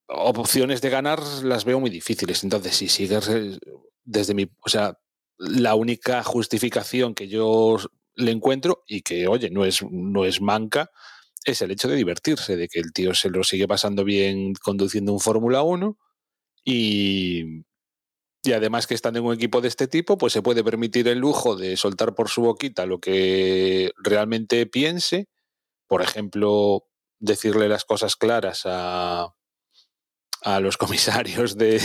opciones 0.08 0.82
de 0.82 0.90
ganar 0.90 1.22
las 1.44 1.64
veo 1.64 1.80
muy 1.80 1.92
difíciles. 1.92 2.44
Entonces, 2.44 2.76
si 2.76 2.90
sigues 2.90 3.30
desde 4.04 4.34
mi, 4.34 4.50
o 4.66 4.70
sea, 4.70 4.98
la 5.38 5.76
única 5.76 6.24
justificación 6.24 7.14
que 7.14 7.28
yo 7.28 7.78
le 8.16 8.32
encuentro 8.32 8.84
y 8.88 9.02
que, 9.04 9.28
oye, 9.28 9.52
no 9.52 9.64
es, 9.64 9.84
no 9.92 10.26
es 10.26 10.42
manca, 10.42 10.90
es 11.46 11.62
el 11.62 11.70
hecho 11.70 11.88
de 11.88 11.96
divertirse, 11.96 12.56
de 12.58 12.68
que 12.68 12.80
el 12.80 12.94
tío 12.94 13.14
se 13.14 13.30
lo 13.30 13.44
sigue 13.44 13.68
pasando 13.68 14.04
bien 14.04 14.54
conduciendo 14.56 15.14
un 15.14 15.20
Fórmula 15.20 15.62
1 15.62 15.98
y, 16.66 17.64
y 18.44 18.54
además 18.54 18.88
que 18.88 18.96
estando 18.96 19.20
en 19.20 19.26
un 19.26 19.34
equipo 19.34 19.62
de 19.62 19.68
este 19.68 19.88
tipo, 19.88 20.18
pues 20.18 20.34
se 20.34 20.42
puede 20.42 20.64
permitir 20.64 21.08
el 21.08 21.20
lujo 21.20 21.56
de 21.56 21.78
soltar 21.78 22.16
por 22.16 22.30
su 22.30 22.42
boquita 22.42 22.86
lo 22.86 23.00
que 23.00 23.92
realmente 23.98 24.66
piense. 24.66 25.28
Por 25.88 26.02
ejemplo, 26.02 26.88
decirle 27.20 27.70
las 27.70 27.86
cosas 27.86 28.16
claras 28.16 28.64
a, 28.66 29.34
a 30.42 30.60
los 30.60 30.78
comisarios 30.78 31.56
de, 31.56 31.82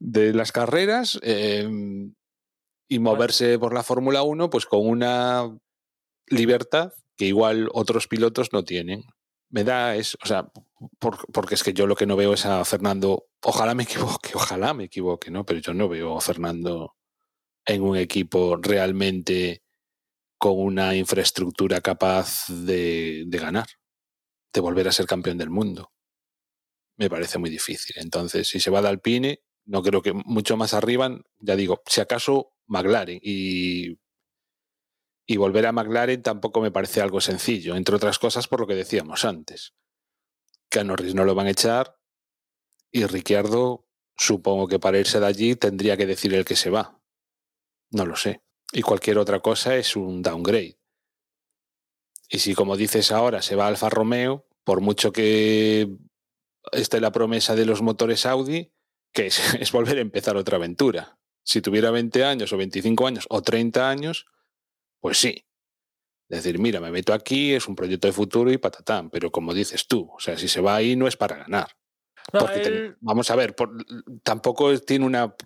de 0.00 0.32
las 0.32 0.50
carreras 0.50 1.18
eh, 1.22 1.68
y 2.88 2.98
moverse 2.98 3.58
por 3.58 3.72
la 3.72 3.82
Fórmula 3.82 4.22
1 4.22 4.50
pues 4.50 4.66
con 4.66 4.86
una 4.86 5.56
libertad 6.26 6.92
que 7.16 7.26
igual 7.26 7.68
otros 7.72 8.08
pilotos 8.08 8.52
no 8.52 8.64
tienen. 8.64 9.04
Me 9.48 9.62
da 9.62 9.94
es, 9.94 10.16
o 10.22 10.26
sea, 10.26 10.50
porque 11.32 11.54
es 11.54 11.62
que 11.62 11.72
yo 11.72 11.86
lo 11.86 11.96
que 11.96 12.06
no 12.06 12.16
veo 12.16 12.34
es 12.34 12.46
a 12.46 12.64
Fernando, 12.64 13.28
ojalá 13.42 13.74
me 13.74 13.84
equivoque, 13.84 14.30
ojalá 14.34 14.74
me 14.74 14.84
equivoque, 14.84 15.30
¿no? 15.30 15.44
Pero 15.44 15.60
yo 15.60 15.74
no 15.74 15.88
veo 15.88 16.16
a 16.16 16.20
Fernando 16.20 16.96
en 17.64 17.82
un 17.82 17.96
equipo 17.96 18.56
realmente 18.56 19.62
con 20.38 20.58
una 20.58 20.94
infraestructura 20.94 21.80
capaz 21.80 22.46
de, 22.48 23.26
ganar, 23.30 23.66
de 24.52 24.60
volver 24.60 24.88
a 24.88 24.92
ser 24.92 25.06
campeón 25.06 25.38
del 25.38 25.50
mundo. 25.50 25.92
Me 26.98 27.10
parece 27.10 27.38
muy 27.38 27.50
difícil. 27.50 27.96
Entonces, 27.98 28.48
si 28.48 28.60
se 28.60 28.70
va 28.70 28.82
de 28.82 28.88
Alpine, 28.88 29.40
no 29.64 29.82
creo 29.82 30.02
que 30.02 30.12
mucho 30.12 30.56
más 30.56 30.74
arriba, 30.74 31.10
ya 31.38 31.56
digo, 31.56 31.82
si 31.86 32.00
acaso 32.00 32.52
McLaren 32.66 33.18
y 33.22 33.98
y 35.26 35.36
volver 35.36 35.66
a 35.66 35.72
McLaren 35.72 36.22
tampoco 36.22 36.60
me 36.60 36.70
parece 36.70 37.00
algo 37.00 37.20
sencillo, 37.20 37.74
entre 37.74 37.96
otras 37.96 38.18
cosas 38.18 38.46
por 38.46 38.60
lo 38.60 38.66
que 38.66 38.74
decíamos 38.74 39.24
antes. 39.24 39.74
Norris 40.84 41.14
no 41.14 41.24
lo 41.24 41.34
van 41.34 41.46
a 41.46 41.50
echar 41.50 41.98
y 42.90 43.04
Ricciardo 43.06 43.86
supongo 44.16 44.68
que 44.68 44.78
para 44.78 44.98
irse 44.98 45.20
de 45.20 45.26
allí 45.26 45.56
tendría 45.56 45.96
que 45.96 46.06
decir 46.06 46.32
el 46.34 46.44
que 46.44 46.56
se 46.56 46.70
va. 46.70 47.00
No 47.90 48.06
lo 48.06 48.16
sé. 48.16 48.42
Y 48.72 48.82
cualquier 48.82 49.18
otra 49.18 49.40
cosa 49.40 49.76
es 49.76 49.96
un 49.96 50.22
downgrade. 50.22 50.78
Y 52.28 52.38
si 52.38 52.54
como 52.54 52.76
dices 52.76 53.12
ahora 53.12 53.42
se 53.42 53.56
va 53.56 53.68
Alfa 53.68 53.90
Romeo, 53.90 54.46
por 54.64 54.80
mucho 54.80 55.12
que 55.12 55.88
esté 56.72 57.00
la 57.00 57.12
promesa 57.12 57.54
de 57.54 57.66
los 57.66 57.82
motores 57.82 58.26
Audi, 58.26 58.72
que 59.12 59.26
es, 59.26 59.54
es 59.60 59.72
volver 59.72 59.98
a 59.98 60.02
empezar 60.02 60.36
otra 60.36 60.56
aventura. 60.56 61.18
Si 61.44 61.60
tuviera 61.60 61.90
20 61.90 62.24
años 62.24 62.52
o 62.52 62.56
25 62.56 63.06
años 63.06 63.26
o 63.30 63.42
30 63.42 63.88
años, 63.88 64.26
pues 65.00 65.18
sí. 65.18 65.45
Decir, 66.28 66.58
mira, 66.58 66.80
me 66.80 66.90
meto 66.90 67.12
aquí, 67.14 67.54
es 67.54 67.68
un 67.68 67.76
proyecto 67.76 68.08
de 68.08 68.12
futuro 68.12 68.50
y 68.50 68.58
patatán, 68.58 69.10
pero 69.10 69.30
como 69.30 69.54
dices 69.54 69.86
tú, 69.86 70.10
o 70.12 70.18
sea, 70.18 70.36
si 70.36 70.48
se 70.48 70.60
va 70.60 70.74
ahí 70.76 70.96
no 70.96 71.06
es 71.06 71.16
para 71.16 71.36
ganar. 71.36 71.68
No, 72.32 72.40
Porque 72.40 72.58
te- 72.60 72.96
vamos 73.00 73.30
a 73.30 73.36
ver, 73.36 73.54
por- 73.54 73.70
tampoco 74.24 74.76
tiene 74.80 75.04
una... 75.06 75.36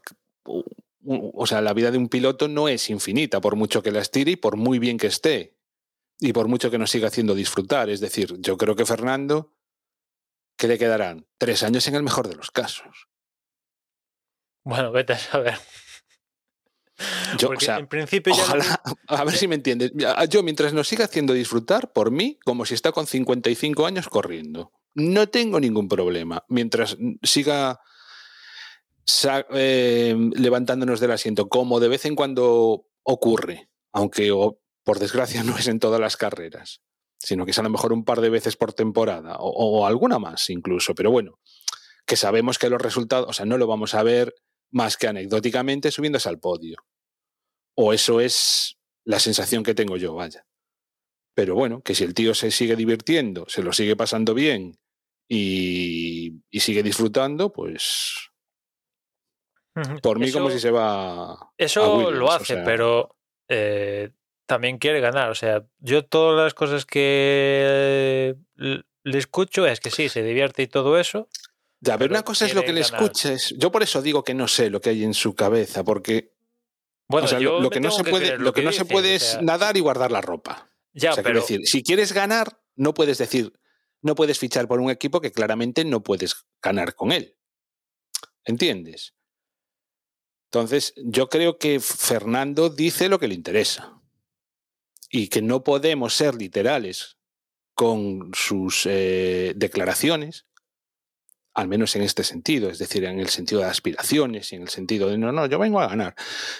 O 1.04 1.46
sea, 1.46 1.60
la 1.60 1.74
vida 1.74 1.90
de 1.90 1.98
un 1.98 2.08
piloto 2.08 2.48
no 2.48 2.68
es 2.68 2.88
infinita, 2.90 3.40
por 3.40 3.56
mucho 3.56 3.82
que 3.82 3.90
la 3.90 4.00
estire 4.00 4.32
y 4.32 4.36
por 4.36 4.56
muy 4.56 4.78
bien 4.78 4.96
que 4.98 5.06
esté. 5.06 5.56
Y 6.18 6.32
por 6.32 6.48
mucho 6.48 6.70
que 6.70 6.78
nos 6.78 6.90
siga 6.90 7.08
haciendo 7.08 7.34
disfrutar. 7.34 7.88
Es 7.90 8.00
decir, 8.00 8.34
yo 8.40 8.56
creo 8.58 8.76
que 8.76 8.84
Fernando, 8.84 9.54
¿qué 10.56 10.68
le 10.68 10.78
quedarán? 10.78 11.26
Tres 11.38 11.62
años 11.62 11.86
en 11.88 11.94
el 11.94 12.02
mejor 12.02 12.28
de 12.28 12.36
los 12.36 12.50
casos. 12.50 13.08
Bueno, 14.64 14.92
vete 14.92 15.14
a 15.14 15.18
saber. 15.18 15.54
Yo, 17.38 17.48
Porque 17.48 17.64
o 17.64 17.66
sea, 17.66 17.78
en 17.78 17.86
principio 17.86 18.34
ya 18.34 18.54
lo- 18.54 18.60
Ojalá, 18.62 18.82
a 19.08 19.24
ver 19.24 19.34
si 19.36 19.48
me 19.48 19.54
entiendes. 19.56 19.92
Yo, 20.28 20.42
mientras 20.42 20.72
nos 20.72 20.88
siga 20.88 21.04
haciendo 21.06 21.32
disfrutar, 21.32 21.92
por 21.92 22.10
mí, 22.10 22.38
como 22.44 22.64
si 22.66 22.74
está 22.74 22.92
con 22.92 23.06
55 23.06 23.86
años 23.86 24.08
corriendo. 24.08 24.72
No 24.94 25.28
tengo 25.28 25.60
ningún 25.60 25.88
problema. 25.88 26.44
Mientras 26.48 26.96
siga 27.22 27.80
eh, 29.52 30.16
levantándonos 30.34 31.00
del 31.00 31.10
asiento, 31.12 31.48
como 31.48 31.80
de 31.80 31.88
vez 31.88 32.04
en 32.04 32.14
cuando 32.16 32.86
ocurre, 33.02 33.68
aunque 33.92 34.30
por 34.84 34.98
desgracia 34.98 35.42
no 35.44 35.56
es 35.58 35.68
en 35.68 35.78
todas 35.80 36.00
las 36.00 36.16
carreras, 36.16 36.82
sino 37.18 37.44
que 37.44 37.50
es 37.50 37.58
a 37.58 37.62
lo 37.62 37.70
mejor 37.70 37.92
un 37.92 38.04
par 38.04 38.20
de 38.20 38.30
veces 38.30 38.56
por 38.56 38.72
temporada, 38.72 39.36
o, 39.38 39.48
o 39.80 39.86
alguna 39.86 40.18
más 40.18 40.48
incluso. 40.50 40.94
Pero 40.94 41.10
bueno, 41.10 41.38
que 42.06 42.16
sabemos 42.16 42.58
que 42.58 42.70
los 42.70 42.80
resultados, 42.80 43.28
o 43.28 43.32
sea, 43.32 43.46
no 43.46 43.58
lo 43.58 43.66
vamos 43.66 43.94
a 43.94 44.02
ver 44.02 44.34
más 44.70 44.96
que 44.96 45.08
anecdóticamente 45.08 45.90
subiéndose 45.90 46.28
al 46.28 46.38
podio. 46.38 46.76
O 47.82 47.94
eso 47.94 48.20
es 48.20 48.76
la 49.06 49.18
sensación 49.18 49.62
que 49.62 49.74
tengo 49.74 49.96
yo, 49.96 50.14
vaya. 50.14 50.46
Pero 51.34 51.54
bueno, 51.54 51.80
que 51.82 51.94
si 51.94 52.04
el 52.04 52.12
tío 52.12 52.34
se 52.34 52.50
sigue 52.50 52.76
divirtiendo, 52.76 53.46
se 53.48 53.62
lo 53.62 53.72
sigue 53.72 53.96
pasando 53.96 54.34
bien 54.34 54.78
y, 55.28 56.42
y 56.50 56.60
sigue 56.60 56.82
disfrutando, 56.82 57.52
pues 57.52 58.28
por 60.02 60.18
mí 60.18 60.30
como 60.30 60.50
si 60.50 60.58
se 60.58 60.70
va... 60.70 61.32
a 61.32 61.52
Eso 61.56 61.96
Williams, 61.96 62.18
lo 62.18 62.26
o 62.26 62.32
hace, 62.32 62.54
sea. 62.54 62.64
pero 62.64 63.16
eh, 63.48 64.10
también 64.46 64.76
quiere 64.76 65.00
ganar. 65.00 65.30
O 65.30 65.34
sea, 65.34 65.64
yo 65.78 66.04
todas 66.04 66.44
las 66.44 66.52
cosas 66.52 66.84
que 66.84 68.34
le 68.56 69.18
escucho 69.18 69.66
es 69.66 69.80
que 69.80 69.90
sí, 69.90 70.10
se 70.10 70.22
divierte 70.22 70.62
y 70.62 70.66
todo 70.66 70.98
eso. 70.98 71.28
Ya, 71.80 71.96
pero 71.96 72.10
pero 72.10 72.12
una 72.14 72.24
cosa 72.24 72.44
es 72.44 72.54
lo 72.54 72.62
que 72.62 72.74
le 72.74 72.82
ganar. 72.82 73.00
escuches. 73.00 73.54
Yo 73.56 73.72
por 73.72 73.82
eso 73.82 74.02
digo 74.02 74.22
que 74.22 74.34
no 74.34 74.48
sé 74.48 74.68
lo 74.68 74.82
que 74.82 74.90
hay 74.90 75.02
en 75.04 75.14
su 75.14 75.34
cabeza, 75.34 75.82
porque 75.82 76.34
Bueno, 77.10 77.24
o 77.24 77.28
sea, 77.28 77.40
yo 77.40 77.60
lo, 77.60 77.70
que 77.70 77.80
no 77.80 77.90
se 77.90 78.04
que 78.04 78.10
puede, 78.10 78.26
creer 78.26 78.40
lo 78.40 78.52
que 78.52 78.62
no 78.62 78.70
se 78.70 78.84
dices, 78.84 78.92
puede 78.92 79.12
o 79.12 79.16
es 79.16 79.38
nadar 79.42 79.76
y 79.76 79.80
guardar 79.80 80.12
la 80.12 80.20
ropa. 80.20 80.70
Ya, 80.92 81.10
o 81.10 81.14
sea, 81.14 81.24
quiero 81.24 81.40
pero 81.40 81.40
decir, 81.40 81.66
si 81.66 81.82
quieres 81.82 82.12
ganar, 82.12 82.62
no 82.76 82.94
puedes 82.94 83.18
decir, 83.18 83.52
no 84.00 84.14
puedes 84.14 84.38
fichar 84.38 84.68
por 84.68 84.80
un 84.80 84.90
equipo 84.90 85.20
que 85.20 85.32
claramente 85.32 85.84
no 85.84 86.04
puedes 86.04 86.46
ganar 86.62 86.94
con 86.94 87.10
él. 87.10 87.36
¿Entiendes? 88.44 89.14
Entonces, 90.52 90.94
yo 90.96 91.28
creo 91.28 91.58
que 91.58 91.80
Fernando 91.80 92.70
dice 92.70 93.08
lo 93.08 93.18
que 93.18 93.28
le 93.28 93.34
interesa. 93.34 94.00
Y 95.10 95.28
que 95.28 95.42
no 95.42 95.64
podemos 95.64 96.14
ser 96.14 96.36
literales 96.36 97.18
con 97.74 98.30
sus 98.34 98.86
eh, 98.86 99.52
declaraciones, 99.56 100.46
al 101.54 101.68
menos 101.68 101.96
en 101.96 102.02
este 102.02 102.22
sentido, 102.24 102.70
es 102.70 102.78
decir, 102.78 103.04
en 103.04 103.18
el 103.18 103.28
sentido 103.28 103.60
de 103.60 103.66
aspiraciones 103.66 104.52
y 104.52 104.56
en 104.56 104.62
el 104.62 104.68
sentido 104.68 105.08
de 105.08 105.18
no, 105.18 105.32
no, 105.32 105.46
yo 105.46 105.58
vengo 105.58 105.80
a 105.80 105.88
ganar. 105.88 106.14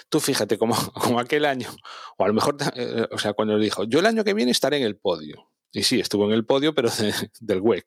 Tú 0.09 0.19
fíjate, 0.19 0.57
como, 0.57 0.75
como 0.93 1.19
aquel 1.19 1.45
año, 1.45 1.69
o 2.17 2.23
a 2.25 2.27
lo 2.27 2.33
mejor, 2.33 2.57
eh, 2.75 3.07
o 3.11 3.17
sea, 3.17 3.33
cuando 3.33 3.57
dijo, 3.57 3.83
yo 3.85 3.99
el 3.99 4.05
año 4.05 4.23
que 4.23 4.33
viene 4.33 4.51
estaré 4.51 4.77
en 4.77 4.83
el 4.83 4.97
podio. 4.97 5.49
Y 5.71 5.83
sí, 5.83 5.99
estuvo 5.99 6.25
en 6.25 6.33
el 6.33 6.45
podio, 6.45 6.75
pero 6.75 6.89
de- 6.89 7.13
del 7.39 7.61
WEC. 7.61 7.85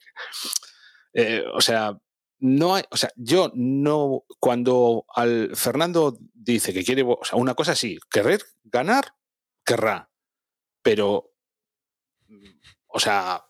Eh, 1.12 1.44
o 1.52 1.60
sea, 1.60 1.98
no 2.40 2.74
hay, 2.74 2.82
o 2.90 2.96
sea, 2.96 3.10
yo 3.16 3.52
no, 3.54 4.24
cuando 4.40 5.04
al 5.14 5.54
Fernando 5.54 6.18
dice 6.32 6.72
que 6.72 6.84
quiere, 6.84 7.02
o 7.02 7.20
sea, 7.22 7.38
una 7.38 7.54
cosa 7.54 7.74
sí, 7.74 7.98
querer 8.10 8.42
ganar, 8.64 9.14
querrá, 9.64 10.10
pero, 10.82 11.32
o 12.88 12.98
sea, 13.00 13.44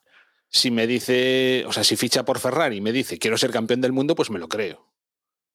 si 0.54 0.70
me 0.70 0.86
dice, 0.86 1.64
o 1.66 1.72
sea, 1.72 1.82
si 1.82 1.96
ficha 1.96 2.24
por 2.24 2.38
Ferrari 2.38 2.76
y 2.76 2.80
me 2.80 2.92
dice 2.92 3.18
quiero 3.18 3.36
ser 3.36 3.50
campeón 3.50 3.80
del 3.80 3.92
mundo, 3.92 4.14
pues 4.14 4.30
me 4.30 4.38
lo 4.38 4.48
creo. 4.48 4.88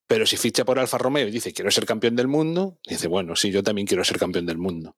Pero 0.08 0.26
si 0.26 0.36
ficha 0.36 0.66
por 0.66 0.78
Alfa 0.78 0.97
Romeo 0.97 1.28
y 1.28 1.32
dice 1.32 1.54
quiero 1.54 1.72
ser 1.72 1.86
campeón 1.86 2.18
del 2.18 2.28
mundo, 2.28 2.80
dice, 2.86 3.08
bueno, 3.08 3.38
sí, 3.38 3.50
yo 3.50 3.64
también 3.64 3.88
quiero 3.88 4.04
ser 4.04 4.20
campeón 4.20 4.45
del 4.45 4.58
mundo. 4.58 4.97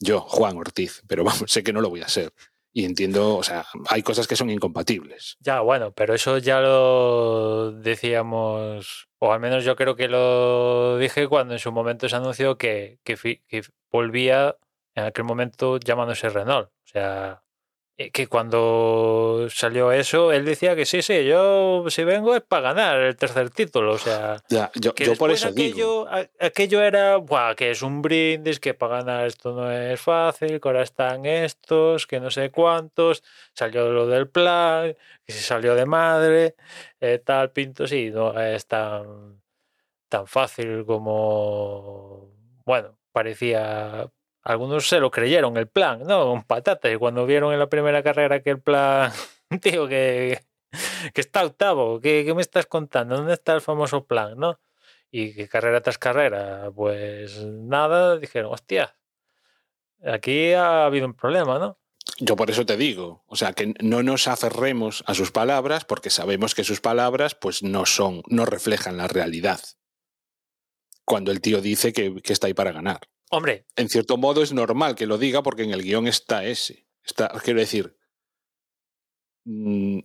Yo, 0.00 0.20
Juan 0.22 0.56
Ortiz, 0.56 1.02
pero 1.06 1.22
vamos, 1.24 1.52
sé 1.52 1.62
que 1.62 1.72
no 1.72 1.80
lo 1.80 1.88
voy 1.88 2.00
a 2.00 2.08
ser. 2.08 2.32
Y 2.72 2.84
entiendo, 2.84 3.36
o 3.36 3.44
sea, 3.44 3.64
hay 3.88 4.02
cosas 4.02 4.26
que 4.26 4.34
son 4.34 4.50
incompatibles. 4.50 5.36
ya, 5.38 5.60
bueno, 5.60 5.92
pero 5.92 6.12
eso 6.12 6.38
ya 6.38 6.60
lo 6.60 7.70
decíamos, 7.70 9.08
o 9.20 9.32
al 9.32 9.38
menos 9.38 9.64
yo 9.64 9.76
creo 9.76 9.94
que 9.94 10.08
lo 10.08 10.98
dije 10.98 11.28
cuando 11.28 11.54
en 11.54 11.60
su 11.60 11.70
momento 11.70 12.08
se 12.08 12.16
anunció 12.16 12.58
que, 12.58 12.98
que, 13.04 13.62
volvía 13.92 14.56
en 14.96 15.04
aquel 15.04 15.22
momento 15.22 15.78
llamándose 15.78 16.28
Renault. 16.28 16.70
O 16.70 16.86
sea, 16.86 17.43
que 17.96 18.26
cuando 18.26 19.46
salió 19.50 19.92
eso, 19.92 20.32
él 20.32 20.44
decía 20.44 20.74
que 20.74 20.84
sí, 20.84 21.00
sí, 21.00 21.24
yo 21.24 21.84
si 21.88 22.02
vengo 22.02 22.34
es 22.34 22.42
para 22.42 22.72
ganar 22.72 23.00
el 23.00 23.16
tercer 23.16 23.50
título. 23.50 23.92
O 23.92 23.98
sea, 23.98 24.42
Ya, 24.48 24.70
yo, 24.74 24.94
que 24.94 25.04
yo 25.04 25.14
por 25.16 25.30
eso 25.30 25.50
digo. 25.52 26.06
aquello, 26.06 26.08
a- 26.08 26.28
aquello 26.44 26.82
era, 26.82 27.16
"Buah, 27.18 27.54
que 27.54 27.70
es 27.70 27.82
un 27.82 28.02
brindis, 28.02 28.58
que 28.58 28.74
para 28.74 28.96
ganar 28.98 29.26
esto 29.26 29.54
no 29.54 29.70
es 29.70 30.00
fácil, 30.00 30.60
que 30.60 30.68
ahora 30.68 30.82
están 30.82 31.24
estos, 31.24 32.06
que 32.08 32.18
no 32.18 32.30
sé 32.30 32.50
cuántos, 32.50 33.22
salió 33.54 33.88
lo 33.90 34.06
del 34.08 34.28
plan, 34.28 34.96
que 35.24 35.32
se 35.32 35.40
salió 35.42 35.76
de 35.76 35.86
madre, 35.86 36.56
eh, 37.00 37.18
tal, 37.24 37.52
pinto, 37.52 37.86
sí, 37.86 38.10
no 38.10 38.38
es 38.40 38.66
tan, 38.66 39.40
tan 40.08 40.26
fácil 40.26 40.84
como, 40.84 42.30
bueno, 42.64 42.98
parecía... 43.12 44.10
Algunos 44.44 44.86
se 44.86 45.00
lo 45.00 45.10
creyeron 45.10 45.56
el 45.56 45.68
plan, 45.68 46.02
¿no? 46.06 46.30
Un 46.30 46.44
patata. 46.44 46.92
Y 46.92 46.96
cuando 46.96 47.24
vieron 47.24 47.54
en 47.54 47.58
la 47.58 47.68
primera 47.70 48.02
carrera 48.02 48.42
que 48.42 48.50
el 48.50 48.60
plan, 48.60 49.10
tío, 49.62 49.88
que, 49.88 50.44
que 51.14 51.20
está 51.20 51.44
octavo, 51.44 51.98
¿qué, 52.00 52.24
¿qué 52.26 52.34
me 52.34 52.42
estás 52.42 52.66
contando? 52.66 53.16
¿Dónde 53.16 53.32
está 53.32 53.54
el 53.54 53.62
famoso 53.62 54.04
plan, 54.06 54.38
no? 54.38 54.60
Y 55.10 55.34
que 55.34 55.48
carrera 55.48 55.80
tras 55.80 55.96
carrera, 55.96 56.70
pues 56.74 57.42
nada, 57.42 58.18
dijeron, 58.18 58.52
hostia, 58.52 58.96
aquí 60.04 60.52
ha 60.52 60.84
habido 60.84 61.06
un 61.06 61.14
problema, 61.14 61.58
¿no? 61.58 61.78
Yo 62.18 62.36
por 62.36 62.50
eso 62.50 62.66
te 62.66 62.76
digo, 62.76 63.24
o 63.26 63.36
sea, 63.36 63.54
que 63.54 63.72
no 63.80 64.02
nos 64.02 64.28
aferremos 64.28 65.02
a 65.06 65.14
sus 65.14 65.32
palabras 65.32 65.86
porque 65.86 66.10
sabemos 66.10 66.54
que 66.54 66.64
sus 66.64 66.80
palabras 66.82 67.34
pues 67.34 67.62
no 67.62 67.86
son, 67.86 68.22
no 68.26 68.44
reflejan 68.44 68.98
la 68.98 69.08
realidad. 69.08 69.60
Cuando 71.06 71.30
el 71.32 71.40
tío 71.40 71.62
dice 71.62 71.92
que 71.92 72.20
está 72.24 72.46
ahí 72.48 72.54
para 72.54 72.72
ganar. 72.72 73.00
Hombre, 73.30 73.66
En 73.76 73.88
cierto 73.88 74.16
modo 74.16 74.42
es 74.42 74.52
normal 74.52 74.94
que 74.94 75.06
lo 75.06 75.18
diga 75.18 75.42
porque 75.42 75.62
en 75.64 75.70
el 75.72 75.82
guion 75.82 76.06
está 76.06 76.44
ese. 76.44 76.86
Está, 77.04 77.28
quiero 77.42 77.60
decir, 77.60 77.96
mm, 79.44 80.00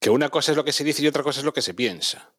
que 0.00 0.10
una 0.10 0.28
cosa 0.28 0.52
es 0.52 0.56
lo 0.56 0.64
que 0.64 0.72
se 0.72 0.84
dice 0.84 1.02
y 1.02 1.06
otra 1.08 1.22
cosa 1.22 1.40
es 1.40 1.44
lo 1.46 1.52
que 1.52 1.62
se 1.62 1.74
piensa. 1.74 2.34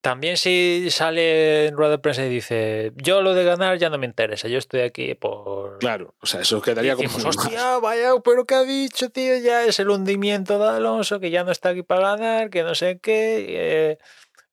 también 0.00 0.36
si 0.36 0.88
sale 0.90 1.66
en 1.66 1.76
rueda 1.76 1.92
de 1.92 1.98
prensa 1.98 2.24
y 2.24 2.28
dice, 2.30 2.92
yo 2.96 3.20
lo 3.20 3.34
de 3.34 3.44
ganar 3.44 3.78
ya 3.78 3.90
no 3.90 3.98
me 3.98 4.06
interesa, 4.06 4.46
yo 4.48 4.56
estoy 4.58 4.80
aquí 4.82 5.14
por... 5.14 5.78
Claro, 5.80 6.14
o 6.20 6.26
sea, 6.26 6.40
eso 6.42 6.62
quedaría 6.62 6.94
como... 6.96 7.08
Hostia, 7.08 7.78
vaya, 7.78 8.12
pero 8.24 8.46
¿qué 8.46 8.54
ha 8.54 8.62
dicho, 8.62 9.10
tío? 9.10 9.36
Ya 9.38 9.64
es 9.64 9.80
el 9.80 9.90
hundimiento 9.90 10.58
de 10.58 10.68
Alonso, 10.68 11.18
que 11.20 11.30
ya 11.30 11.42
no 11.44 11.50
está 11.50 11.70
aquí 11.70 11.82
para 11.82 12.16
ganar, 12.16 12.48
que 12.50 12.62
no 12.62 12.74
sé 12.76 13.00
qué. 13.00 13.46
eh, 13.48 13.98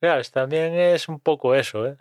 claro, 0.01 0.24
también 0.34 0.74
es 0.74 1.08
un 1.08 1.20
poco 1.20 1.53
eso, 1.56 1.86
¿eh? 1.86 1.97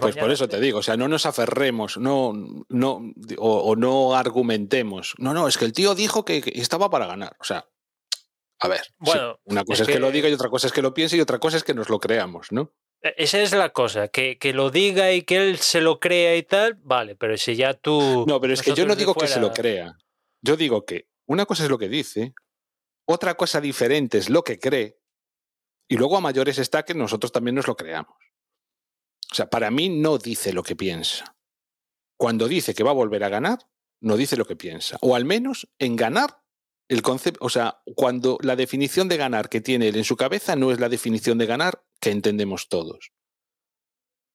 Pues 0.00 0.16
por 0.16 0.30
eso 0.30 0.48
te 0.48 0.60
digo, 0.60 0.80
o 0.80 0.82
sea, 0.82 0.96
no 0.96 1.08
nos 1.08 1.26
aferremos, 1.26 1.96
no, 1.96 2.32
no, 2.68 3.12
o, 3.38 3.58
o 3.60 3.76
no 3.76 4.14
argumentemos. 4.14 5.14
No, 5.18 5.32
no, 5.32 5.48
es 5.48 5.56
que 5.56 5.64
el 5.64 5.72
tío 5.72 5.94
dijo 5.94 6.24
que, 6.24 6.42
estaba 6.54 6.90
para 6.90 7.06
ganar. 7.06 7.36
O 7.40 7.44
sea, 7.44 7.68
a 8.60 8.68
ver, 8.68 8.82
sí, 8.82 8.92
Bueno, 8.98 9.38
una 9.44 9.64
cosa 9.64 9.82
es 9.84 9.88
es 9.88 9.94
que... 9.94 10.00
lo 10.00 10.10
diga 10.10 10.28
y 10.28 10.32
otra 10.32 10.50
cosa 10.50 10.66
es 10.66 10.72
que 10.72 10.82
lo 10.82 10.94
piense 10.94 11.16
y 11.16 11.20
otra 11.20 11.38
cosa 11.38 11.56
es 11.56 11.64
que 11.64 11.74
nos 11.74 11.88
lo 11.88 12.00
creamos, 12.00 12.52
¿no? 12.52 12.72
E- 13.02 13.14
Esa 13.16 13.40
es 13.40 13.52
la 13.52 13.70
cosa, 13.70 14.08
que, 14.08 14.36
que 14.38 14.52
lo 14.52 14.70
diga 14.70 15.12
y 15.12 15.22
que 15.22 15.36
él 15.36 15.58
se 15.58 15.80
lo 15.80 16.00
crea 16.00 16.36
y 16.36 16.42
tal, 16.42 16.74
vale, 16.82 17.14
pero 17.16 17.36
si 17.36 17.56
ya 17.56 17.74
tú... 17.74 18.24
No, 18.26 18.40
pero 18.40 18.52
es 18.52 18.62
que 18.62 18.74
yo 18.74 18.86
no 18.86 18.96
digo 18.96 19.14
que 19.14 19.28
se 19.28 19.40
lo 19.40 19.52
crea. 19.52 19.96
Yo 20.42 20.56
digo 20.56 20.84
que 20.84 21.08
una 21.26 21.46
cosa 21.46 21.64
es 21.64 21.70
lo 21.70 21.78
que 21.78 21.88
dice, 21.88 22.34
otra 23.06 23.34
cosa 23.36 23.60
diferente 23.60 24.18
es 24.18 24.28
lo 24.28 24.42
que 24.42 24.58
cree, 24.58 24.98
y 25.88 25.96
luego 25.96 26.16
a 26.16 26.20
mayores 26.20 26.58
está 26.58 26.84
que 26.84 26.94
nosotros 26.94 27.32
también 27.32 27.54
nos 27.54 27.66
lo 27.66 27.76
creamos. 27.76 28.16
O 29.30 29.34
sea, 29.34 29.50
para 29.50 29.70
mí 29.70 29.88
no 29.88 30.18
dice 30.18 30.52
lo 30.52 30.62
que 30.62 30.76
piensa. 30.76 31.36
Cuando 32.16 32.48
dice 32.48 32.74
que 32.74 32.82
va 32.82 32.90
a 32.90 32.94
volver 32.94 33.24
a 33.24 33.28
ganar, 33.28 33.58
no 34.00 34.16
dice 34.16 34.36
lo 34.36 34.44
que 34.44 34.56
piensa. 34.56 34.96
O 35.00 35.14
al 35.14 35.24
menos 35.24 35.68
en 35.78 35.96
ganar, 35.96 36.42
el 36.88 37.02
concepto, 37.02 37.44
o 37.44 37.50
sea, 37.50 37.82
cuando 37.94 38.38
la 38.42 38.56
definición 38.56 39.08
de 39.08 39.16
ganar 39.16 39.48
que 39.48 39.60
tiene 39.60 39.88
él 39.88 39.96
en 39.96 40.04
su 40.04 40.16
cabeza 40.16 40.56
no 40.56 40.72
es 40.72 40.80
la 40.80 40.88
definición 40.88 41.36
de 41.38 41.46
ganar 41.46 41.82
que 42.00 42.10
entendemos 42.10 42.68
todos. 42.68 43.12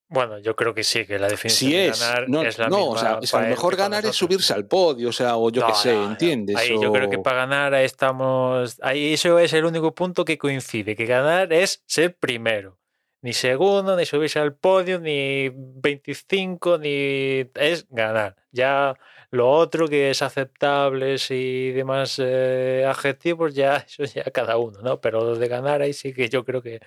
Bueno, 0.09 0.37
yo 0.37 0.55
creo 0.55 0.75
que 0.75 0.83
sí, 0.83 1.07
que 1.07 1.17
la 1.17 1.27
definición 1.27 1.71
Si 1.71 1.75
de 1.75 1.87
es, 1.87 1.99
ganar 1.99 2.29
no, 2.29 2.43
es 2.43 2.59
la 2.59 2.67
no, 2.67 2.77
misma 2.77 2.91
o 2.91 2.97
sea, 2.97 3.19
es 3.19 3.33
a 3.33 3.41
lo 3.41 3.47
mejor 3.47 3.75
ganar 3.75 4.05
es 4.05 4.15
subirse 4.15 4.53
al 4.53 4.67
podio, 4.67 5.09
o 5.09 5.11
sea, 5.11 5.37
o 5.37 5.49
yo 5.49 5.61
No, 5.61 5.67
qué 5.67 5.73
sé, 5.73 5.95
no. 5.95 6.11
¿entiendes? 6.11 6.55
Ahí 6.55 6.79
yo 6.79 6.91
creo 6.91 7.09
que 7.09 7.17
para 7.17 7.37
ganar 7.47 7.73
estamos. 7.73 8.77
Ahí 8.83 9.13
eso 9.13 9.39
es 9.39 9.53
el 9.53 9.65
único 9.65 9.95
punto 9.95 10.23
que 10.23 10.37
coincide, 10.37 10.95
que 10.95 11.07
ganar 11.07 11.51
es 11.51 11.81
ser 11.87 12.15
primero. 12.15 12.77
Ni 13.23 13.31
segundo, 13.31 13.95
ni 13.95 14.05
subirse 14.05 14.37
al 14.39 14.53
podio, 14.53 14.99
ni 14.99 15.49
25, 15.49 16.77
ni 16.77 17.49
es 17.55 17.87
ganar. 17.89 18.35
Ya 18.51 18.95
lo 19.31 19.49
otro 19.49 19.87
que 19.87 20.09
es 20.09 20.21
aceptable 20.21 21.15
y 21.29 21.71
demás 21.71 22.19
eh, 22.21 22.85
adjetivos, 22.85 23.55
ya 23.55 23.77
eso 23.87 24.03
ya 24.03 24.25
cada 24.25 24.57
uno, 24.57 24.81
¿no? 24.81 24.99
Pero 24.99 25.21
lo 25.23 25.35
de 25.37 25.47
ganar 25.47 25.81
ahí 25.81 25.93
sí 25.93 26.13
que 26.13 26.27
yo 26.27 26.43
creo 26.43 26.61
que 26.61 26.81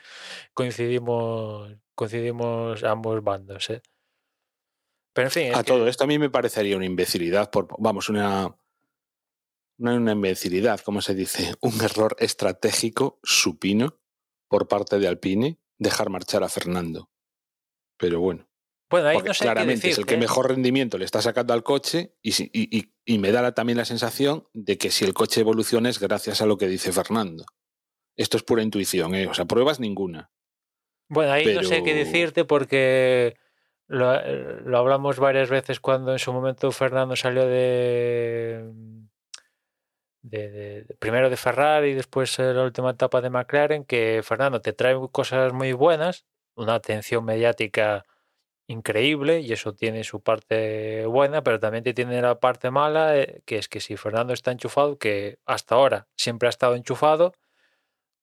coincidimos, 0.52 1.72
coincidimos 1.94 2.84
ambos 2.84 3.24
bandos, 3.24 3.70
¿eh? 3.70 3.80
Pero 5.14 5.28
en 5.28 5.32
fin, 5.32 5.54
a 5.54 5.62
que- 5.64 5.72
todo 5.72 5.88
esto 5.88 6.04
a 6.04 6.06
mí 6.06 6.18
me 6.18 6.28
parecería 6.28 6.76
una 6.76 6.84
imbecilidad, 6.84 7.50
por, 7.50 7.66
vamos, 7.78 8.10
una, 8.10 8.54
una, 9.78 9.94
una 9.94 10.12
imbecilidad, 10.12 10.80
¿cómo 10.80 11.00
se 11.00 11.14
dice? 11.14 11.54
Un 11.62 11.80
error 11.82 12.14
estratégico 12.18 13.18
supino 13.22 13.98
por 14.48 14.68
parte 14.68 14.98
de 14.98 15.08
Alpine 15.08 15.58
dejar 15.78 16.10
marchar 16.10 16.42
a 16.42 16.48
Fernando. 16.48 17.10
Pero 17.98 18.20
bueno, 18.20 18.48
bueno, 18.90 19.08
ahí 19.08 19.18
no 19.18 19.32
sé 19.34 19.40
qué 19.40 19.44
claramente 19.44 19.88
es 19.90 19.98
el 19.98 20.06
que 20.06 20.14
¿eh? 20.14 20.18
mejor 20.18 20.48
rendimiento 20.48 20.98
le 20.98 21.04
está 21.04 21.20
sacando 21.22 21.52
al 21.54 21.62
coche 21.62 22.14
y, 22.22 22.32
si- 22.32 22.50
y- 22.52 22.76
y- 22.78 22.92
y 23.04 23.18
me 23.18 23.32
da 23.32 23.52
también 23.52 23.78
la 23.78 23.84
sensación 23.84 24.46
de 24.52 24.78
que 24.78 24.90
si 24.90 25.04
el 25.04 25.14
coche 25.14 25.40
evoluciona 25.40 25.88
es 25.88 25.98
gracias 25.98 26.40
a 26.42 26.46
lo 26.46 26.56
que 26.58 26.68
dice 26.68 26.92
Fernando. 26.92 27.44
Esto 28.16 28.36
es 28.36 28.42
pura 28.42 28.62
intuición, 28.62 29.14
¿eh? 29.14 29.26
o 29.26 29.34
sea, 29.34 29.44
pruebas 29.46 29.80
ninguna. 29.80 30.30
Bueno, 31.08 31.32
ahí 31.32 31.54
no 31.54 31.62
sé 31.62 31.82
qué 31.82 31.94
decirte 31.94 32.44
porque 32.44 33.36
lo, 33.88 34.14
eh, 34.14 34.60
lo 34.64 34.78
hablamos 34.78 35.18
varias 35.18 35.50
veces 35.50 35.80
cuando 35.80 36.12
en 36.12 36.18
su 36.18 36.32
momento 36.32 36.70
Fernando 36.72 37.14
salió 37.16 37.46
de, 37.46 38.64
de- 40.30 40.86
primero 40.98 41.30
de 41.30 41.36
Ferrari 41.36 41.90
y 41.90 41.94
después 41.94 42.38
eh, 42.38 42.52
la 42.54 42.64
última 42.64 42.90
etapa 42.90 43.20
de 43.20 43.30
McLaren, 43.30 43.84
que 43.84 44.22
Fernando 44.24 44.60
te 44.60 44.72
trae 44.72 44.96
cosas 45.12 45.52
muy 45.52 45.72
buenas, 45.72 46.26
una 46.56 46.74
atención 46.74 47.24
mediática 47.24 48.04
increíble 48.68 49.40
y 49.40 49.52
eso 49.52 49.74
tiene 49.74 50.04
su 50.04 50.22
parte 50.22 51.06
buena, 51.06 51.42
pero 51.44 51.60
también 51.60 51.84
te 51.84 51.94
tiene 51.94 52.20
la 52.22 52.40
parte 52.40 52.70
mala, 52.70 53.18
eh, 53.18 53.42
que 53.46 53.58
es 53.58 53.68
que 53.68 53.80
si 53.80 53.96
Fernando 53.96 54.32
está 54.34 54.52
enchufado, 54.52 54.98
que 54.98 55.38
hasta 55.46 55.76
ahora 55.76 56.08
siempre 56.16 56.48
ha 56.48 56.50
estado 56.50 56.76
enchufado, 56.76 57.32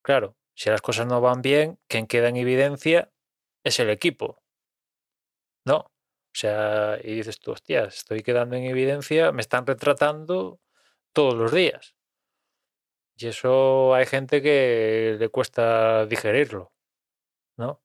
claro, 0.04 0.36
si 0.56 0.70
las 0.70 0.82
cosas 0.82 1.08
no 1.08 1.22
van 1.22 1.41
bien, 1.41 1.80
quien 1.88 2.08
queda 2.08 2.30
en 2.30 2.38
evidencia 2.38 3.12
es 3.64 3.80
el 3.80 3.89
equipo, 3.89 4.43
¿no? 5.66 5.78
O 5.78 6.36
sea, 6.36 6.99
y 7.04 7.16
dices 7.16 7.39
tú, 7.39 7.51
hostias, 7.51 7.95
estoy 7.97 8.24
quedando 8.24 8.56
en 8.56 8.64
evidencia, 8.64 9.32
me 9.32 9.41
están 9.41 9.66
retratando 9.68 10.60
todos 11.14 11.36
los 11.36 11.51
días. 11.54 11.93
Y 13.16 13.28
eso 13.28 13.93
hay 13.93 14.05
gente 14.05 14.41
que 14.41 15.18
le 15.20 15.30
cuesta 15.30 16.05
digerirlo, 16.07 16.74
¿no? 17.57 17.82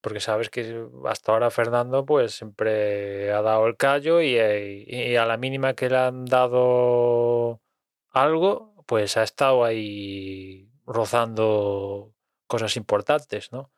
Porque 0.00 0.20
sabes 0.20 0.50
que 0.50 0.86
hasta 1.06 1.32
ahora 1.32 1.50
Fernando 1.50 2.04
pues 2.04 2.34
siempre 2.34 3.32
ha 3.32 3.42
dado 3.42 3.66
el 3.66 3.76
callo 3.76 4.20
y, 4.20 4.36
eh, 4.36 5.18
a 5.18 5.26
la 5.26 5.36
mínima 5.36 5.74
que 5.74 5.90
le 5.90 5.96
han 5.98 6.24
dado 6.26 7.62
algo, 8.10 8.74
pues 8.86 9.16
ha 9.16 9.22
estado 9.22 9.64
ahí 9.64 10.70
rozando 10.86 12.14
cosas 12.46 12.76
importantes, 12.76 13.52
¿no? 13.52 13.72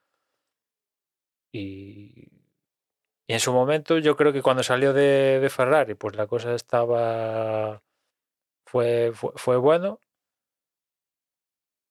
Y, 1.52 2.30
en 3.28 3.40
su 3.40 3.52
momento 3.52 3.98
yo 3.98 4.16
creo 4.16 4.32
que 4.32 4.42
cuando 4.42 4.62
salió 4.62 4.92
de, 4.92 5.46
Ferrari, 5.50 5.94
pues 5.94 6.16
la 6.16 6.26
cosa 6.26 6.54
estaba... 6.54 7.82
Fue, 8.66 9.12
fue 9.14 9.56
bueno 9.56 10.00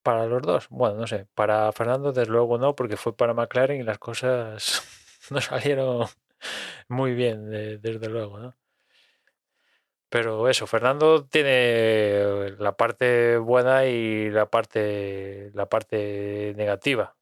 para 0.06 0.26
los 0.26 0.40
dos. 0.42 0.68
Bueno, 0.70 0.94
no 0.98 1.06
sé, 1.08 1.26
para 1.34 1.72
Fernando 1.72 2.12
desde 2.12 2.30
luego 2.30 2.58
no, 2.58 2.76
porque 2.76 2.96
fue 2.96 3.16
para 3.16 3.34
McLaren 3.34 3.80
y 3.80 3.82
las 3.82 3.98
cosas 3.98 4.82
no 5.30 5.40
salieron 5.40 6.06
muy 6.88 7.14
bien, 7.14 7.50
de- 7.50 7.78
desde 7.78 8.08
luego, 8.08 8.38
¿no? 8.38 8.54
Pero 10.08 10.48
eso, 10.48 10.66
Fernando 10.68 11.26
tiene 11.26 12.52
la 12.58 12.76
parte 12.76 13.38
buena 13.38 13.86
y 13.86 14.30
la 14.30 14.48
parte, 14.48 15.50
la 15.54 15.68
parte 15.68 16.54
negativa, 16.56 17.16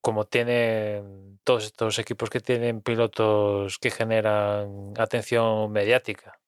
como 0.00 0.26
tienen 0.26 1.40
todos 1.44 1.64
estos 1.66 1.98
equipos 1.98 2.30
que 2.30 2.40
tienen 2.40 2.82
pilotos 2.82 3.78
que 3.78 3.90
generan 3.90 4.94
atención 4.98 5.72
mediática. 5.72 6.40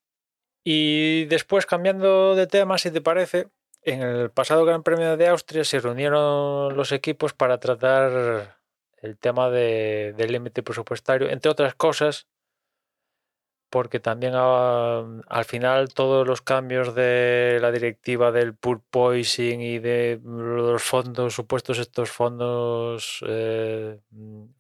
Y 0.64 1.26
después, 1.26 1.66
cambiando 1.66 2.34
de 2.36 2.46
tema, 2.48 2.78
si 2.78 2.90
te 2.90 3.00
parece, 3.00 3.48
en 3.86 4.02
el 4.02 4.30
pasado 4.30 4.64
Gran 4.64 4.82
Premio 4.82 5.16
de 5.16 5.28
Austria 5.28 5.64
se 5.64 5.80
reunieron 5.80 6.76
los 6.76 6.92
equipos 6.92 7.32
para 7.34 7.58
tratar 7.58 8.58
el 9.00 9.18
tema 9.18 9.48
de- 9.50 10.12
del 10.16 10.32
límite 10.32 10.62
presupuestario, 10.62 11.30
entre 11.30 11.50
otras 11.50 11.74
cosas, 11.74 12.26
porque 13.70 14.00
también 14.00 14.32
ah, 14.36 15.04
al 15.28 15.44
final 15.44 15.92
todos 15.92 16.26
los 16.26 16.40
cambios 16.40 16.94
de 16.94 17.58
la 17.60 17.72
directiva 17.72 18.32
del 18.32 18.54
purposing 18.54 19.60
y 19.60 19.78
de 19.78 20.20
los 20.24 20.82
fondos, 20.82 21.34
supuestos 21.34 21.78
estos 21.78 22.10
fondos 22.10 23.22
eh, 23.26 24.00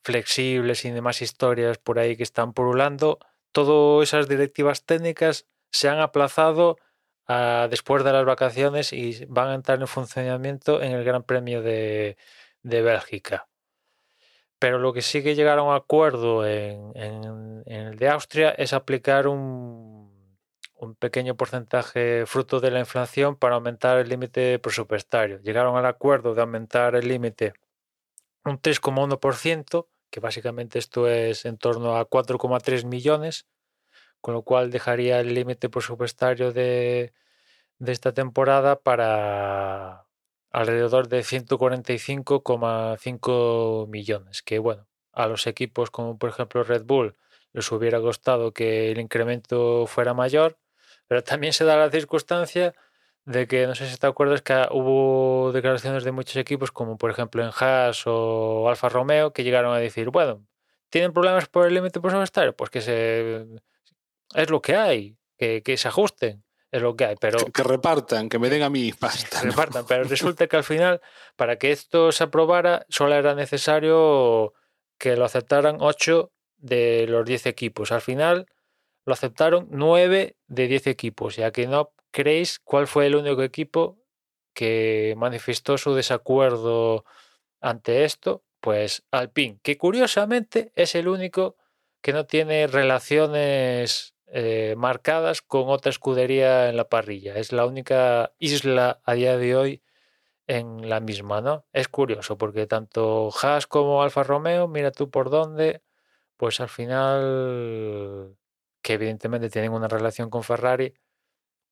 flexibles 0.02 0.84
y 0.84 0.90
demás 0.90 1.22
historias 1.22 1.78
por 1.78 1.98
ahí 1.98 2.16
que 2.16 2.24
están 2.24 2.52
pululando, 2.52 3.18
todas 3.52 4.08
esas 4.08 4.28
directivas 4.28 4.84
técnicas 4.84 5.46
se 5.70 5.88
han 5.88 6.00
aplazado 6.00 6.76
después 7.70 8.04
de 8.04 8.12
las 8.12 8.24
vacaciones 8.24 8.92
y 8.92 9.24
van 9.26 9.48
a 9.48 9.54
entrar 9.54 9.80
en 9.80 9.86
funcionamiento 9.88 10.82
en 10.82 10.92
el 10.92 11.04
Gran 11.04 11.22
Premio 11.24 11.62
de, 11.62 12.16
de 12.62 12.82
Bélgica. 12.82 13.48
pero 14.58 14.78
lo 14.78 14.92
que 14.92 15.02
sí 15.02 15.22
que 15.22 15.34
llegaron 15.34 15.70
a 15.72 15.76
acuerdo 15.76 16.46
en, 16.46 16.92
en- 16.96 17.62
en 17.66 17.80
el 17.88 17.96
de 17.98 18.08
Austria 18.08 18.50
es 18.50 18.72
aplicar 18.72 19.26
un, 19.28 20.10
un 20.76 20.94
pequeño 20.94 21.36
porcentaje 21.36 22.24
fruto 22.26 22.60
de 22.60 22.70
la 22.70 22.80
inflación 22.80 23.36
para 23.36 23.56
aumentar 23.56 23.98
el 23.98 24.08
límite 24.08 24.58
presupuestario. 24.58 25.40
Llegaron 25.42 25.76
al 25.76 25.86
acuerdo 25.86 26.34
de 26.34 26.40
aumentar 26.42 26.94
el 26.96 27.08
límite 27.08 27.54
un 28.44 28.58
3,1%, 28.60 29.88
que 30.10 30.20
básicamente 30.20 30.78
esto 30.78 31.08
es 31.08 31.44
en 31.44 31.58
torno 31.58 31.96
a 31.96 32.08
4,3 32.08 32.84
millones, 32.84 33.46
con 34.26 34.34
lo 34.34 34.42
cual 34.42 34.72
dejaría 34.72 35.20
el 35.20 35.34
límite 35.34 35.68
presupuestario 35.68 36.50
de, 36.50 37.12
de 37.78 37.92
esta 37.92 38.12
temporada 38.12 38.80
para 38.80 40.08
alrededor 40.50 41.06
de 41.06 41.20
145,5 41.20 43.86
millones, 43.86 44.42
que 44.42 44.58
bueno, 44.58 44.88
a 45.12 45.28
los 45.28 45.46
equipos 45.46 45.92
como 45.92 46.18
por 46.18 46.30
ejemplo 46.30 46.64
Red 46.64 46.86
Bull 46.86 47.14
les 47.52 47.70
hubiera 47.70 47.98
gustado 47.98 48.52
que 48.52 48.90
el 48.90 48.98
incremento 48.98 49.86
fuera 49.86 50.12
mayor, 50.12 50.58
pero 51.06 51.22
también 51.22 51.52
se 51.52 51.64
da 51.64 51.76
la 51.76 51.88
circunstancia 51.88 52.74
de 53.26 53.46
que, 53.46 53.68
no 53.68 53.76
sé 53.76 53.88
si 53.88 53.96
te 53.96 54.08
acuerdas, 54.08 54.42
que 54.42 54.66
hubo 54.72 55.52
declaraciones 55.52 56.02
de 56.02 56.10
muchos 56.10 56.34
equipos, 56.34 56.72
como 56.72 56.98
por 56.98 57.12
ejemplo 57.12 57.44
en 57.44 57.52
Haas 57.56 58.02
o 58.06 58.68
Alfa 58.68 58.88
Romeo, 58.88 59.32
que 59.32 59.44
llegaron 59.44 59.72
a 59.72 59.78
decir, 59.78 60.10
bueno, 60.10 60.44
¿tienen 60.90 61.12
problemas 61.12 61.46
por 61.46 61.68
el 61.68 61.74
límite 61.74 62.00
presupuestario? 62.00 62.56
Pues 62.56 62.70
que 62.70 62.80
se... 62.80 63.46
es 64.34 64.50
lo 64.50 64.60
que 64.60 64.76
hay, 64.76 65.16
que, 65.38 65.62
que 65.62 65.76
se 65.76 65.88
ajusten, 65.88 66.44
es 66.70 66.82
lo 66.82 66.96
que 66.96 67.04
hay, 67.04 67.16
pero 67.20 67.38
Que, 67.38 67.52
que 67.52 67.62
repartan, 67.62 68.28
que 68.28 68.38
me 68.38 68.48
den 68.48 68.62
a 68.62 68.70
mí 68.70 68.92
pasta. 68.92 69.40
que 69.40 69.46
¿no? 69.46 69.52
repartan. 69.52 69.86
Pero 69.86 70.04
resulta 70.08 70.46
que 70.46 70.56
al 70.56 70.64
final, 70.64 71.00
para 71.36 71.56
que 71.56 71.72
esto 71.72 72.12
se 72.12 72.24
aprobara, 72.24 72.86
solo 72.88 73.14
era 73.14 73.34
necesario 73.34 74.52
que 74.98 75.16
lo 75.16 75.24
aceptaran 75.24 75.76
8 75.80 76.32
de 76.56 77.06
los 77.08 77.24
10 77.24 77.46
equipos. 77.46 77.92
Al 77.92 78.00
final 78.00 78.46
lo 79.04 79.12
aceptaron 79.12 79.68
9 79.70 80.36
de 80.46 80.68
10 80.68 80.86
equipos. 80.88 81.36
Ya 81.36 81.52
que 81.52 81.66
no 81.66 81.92
creéis 82.10 82.58
cuál 82.58 82.86
fue 82.86 83.06
el 83.06 83.14
único 83.14 83.42
equipo 83.42 83.98
que 84.54 85.14
manifestó 85.18 85.76
su 85.76 85.94
desacuerdo 85.94 87.04
ante 87.60 88.04
esto, 88.04 88.42
pues 88.60 89.04
Alpine, 89.10 89.60
que 89.62 89.76
curiosamente 89.76 90.72
es 90.74 90.94
el 90.94 91.08
único 91.08 91.56
que 92.00 92.12
no 92.12 92.26
tiene 92.26 92.66
relaciones 92.66 94.14
eh, 94.28 94.74
marcadas 94.76 95.42
con 95.42 95.68
otra 95.68 95.90
escudería 95.90 96.68
en 96.68 96.76
la 96.76 96.88
parrilla. 96.88 97.36
Es 97.36 97.52
la 97.52 97.66
única 97.66 98.32
isla 98.38 99.00
a 99.04 99.14
día 99.14 99.36
de 99.36 99.56
hoy 99.56 99.82
en 100.46 100.88
la 100.88 101.00
misma, 101.00 101.40
¿no? 101.40 101.66
Es 101.72 101.88
curioso 101.88 102.38
porque 102.38 102.66
tanto 102.66 103.30
Haas 103.42 103.66
como 103.66 104.02
Alfa 104.02 104.22
Romeo, 104.22 104.68
mira 104.68 104.90
tú 104.92 105.10
por 105.10 105.30
dónde, 105.30 105.82
pues 106.36 106.60
al 106.60 106.68
final, 106.68 108.36
que 108.82 108.94
evidentemente 108.94 109.50
tienen 109.50 109.72
una 109.72 109.88
relación 109.88 110.30
con 110.30 110.42
Ferrari, 110.44 110.94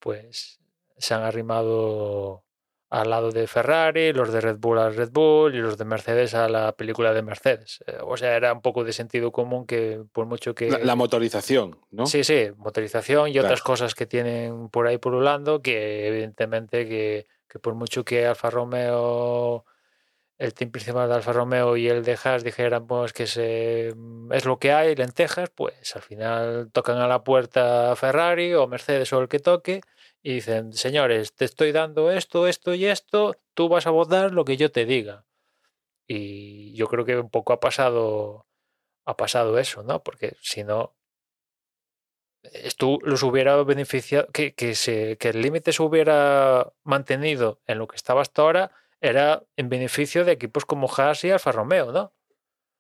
pues 0.01 0.61
se 0.99 1.15
han 1.15 1.23
arrimado 1.23 2.45
al 2.91 3.11
lado 3.11 3.33
de 3.33 3.47
Ferrari, 3.49 4.13
los 4.13 4.33
de 4.33 4.41
Red 4.41 4.59
Bull 4.59 4.79
al 4.79 4.95
Red 4.95 5.11
Bull 5.11 5.55
y 5.55 5.59
los 5.59 5.77
de 5.79 5.85
Mercedes 5.85 6.35
a 6.35 6.49
la 6.49 6.73
película 6.73 7.13
de 7.13 7.23
Mercedes. 7.23 7.83
Eh, 7.87 7.99
O 8.03 8.17
sea, 8.17 8.37
era 8.37 8.53
un 8.53 8.61
poco 8.63 8.85
de 8.85 8.93
sentido 8.93 9.33
común 9.33 9.67
que 9.67 10.03
por 10.13 10.27
mucho 10.27 10.55
que... 10.55 10.71
La, 10.71 10.79
la 10.79 10.95
motorización, 10.95 11.77
¿no? 11.91 12.07
Sí, 12.07 12.23
sí, 12.23 12.51
motorización 12.57 13.29
y 13.29 13.33
Claro. 13.33 13.47
otras 13.49 13.63
cosas 13.63 13.95
que 13.95 14.07
tienen 14.07 14.69
por 14.69 14.87
ahí 14.87 14.99
pululando, 14.99 15.61
que 15.61 16.07
evidentemente 16.07 16.87
que, 16.89 17.27
que 17.49 17.59
por 17.59 17.75
mucho 17.75 18.05
que 18.05 18.27
Alfa 18.27 18.51
Romeo, 18.51 19.65
el 20.39 20.53
team 20.55 20.71
principal 20.71 21.09
de 21.09 21.15
Alfa 21.15 21.33
Romeo 21.33 21.77
y 21.77 21.89
el 21.89 22.05
de 22.05 22.19
Haas 22.23 22.45
dijeran 22.45 22.87
pues 22.87 23.13
que 23.13 23.27
se, 23.27 23.93
mm, 23.97 24.33
es 24.33 24.45
lo 24.45 24.59
que 24.59 24.73
hay, 24.73 24.95
lentejas, 24.95 25.51
pues 25.51 25.97
al 25.97 26.03
final 26.03 26.71
tocan 26.73 26.99
a 26.99 27.09
la 27.09 27.25
puerta 27.25 27.95
Ferrari 27.97 28.55
o 28.55 28.69
Mercedes 28.69 29.13
o 29.13 29.21
el 29.21 29.29
que 29.29 29.39
toque 29.41 29.81
y 30.25 30.37
dicen, 30.37 30.73
señores, 30.73 31.35
te 31.35 31.45
estoy 31.45 31.71
dando 31.71 32.11
esto, 32.11 32.49
esto 32.49 32.73
y 32.73 32.87
esto, 32.87 33.37
tú 33.53 33.69
vas 33.69 33.87
a 33.87 33.91
votar 33.91 34.33
lo 34.33 34.47
que 34.47 34.57
yo 34.57 34.73
te 34.73 34.87
diga. 34.87 35.27
Y 36.07 36.73
yo 36.75 36.89
creo 36.89 37.05
que 37.05 37.19
un 37.19 37.29
poco 37.29 37.53
ha 37.53 37.61
pasado, 37.61 38.47
ha 39.05 39.19
pasado 39.19 39.59
eso, 39.59 39.83
¿no? 39.83 40.03
Porque 40.03 40.35
si 40.41 40.65
no, 40.65 40.97
esto 42.43 42.99
los 43.03 43.23
hubiera 43.23 43.63
beneficiado, 43.65 44.27
que, 44.33 44.55
que, 44.55 44.75
se, 44.75 45.19
que 45.19 45.29
el 45.29 45.43
límite 45.43 45.75
se 45.75 45.83
hubiera 45.83 46.73
mantenido 46.85 47.61
en 47.67 47.79
lo 47.79 47.87
que 47.87 47.97
estaba 47.97 48.23
hasta 48.23 48.41
ahora, 48.41 48.73
era 49.03 49.45
en 49.57 49.69
beneficio 49.69 50.25
de 50.25 50.33
equipos 50.33 50.65
como 50.65 50.89
Haas 50.89 51.23
y 51.25 51.31
Alfa 51.33 51.53
Romeo, 51.53 51.93
¿no? 51.93 52.15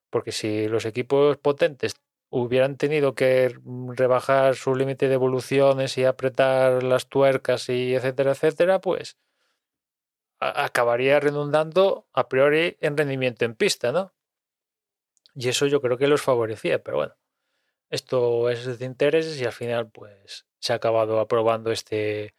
Porque 0.09 0.32
si 0.32 0.66
los 0.66 0.86
equipos 0.86 1.36
potentes 1.36 1.97
hubieran 2.37 2.76
tenido 2.76 3.14
que 3.14 3.57
rebajar 3.97 4.57
su 4.57 4.74
límite 4.74 5.07
de 5.07 5.14
evoluciones 5.14 5.97
y 5.99 6.05
apretar 6.05 6.82
las 6.82 7.07
tuercas 7.07 7.68
y 7.68 7.95
etcétera, 7.95 8.32
etcétera, 8.32 8.80
pues 8.80 9.16
acabaría 10.41 11.20
redundando 11.20 12.09
a 12.12 12.28
priori 12.28 12.76
en 12.80 12.97
rendimiento 12.97 13.45
en 13.45 13.55
pista, 13.55 13.93
¿no? 13.93 14.12
Y 15.37 15.49
eso 15.49 15.66
yo 15.66 15.80
creo 15.80 15.97
que 15.97 16.09
los 16.09 16.22
favorecía, 16.22 16.82
pero 16.82 16.97
bueno, 16.97 17.14
esto 17.89 18.51
es 18.51 18.80
de 18.80 18.85
intereses 18.85 19.41
y 19.41 19.45
al 19.45 19.53
final 19.53 19.89
pues 19.91 20.45
se 20.59 20.72
ha 20.72 20.76
acabado 20.76 21.20
aprobando 21.20 21.70
este, 21.70 22.35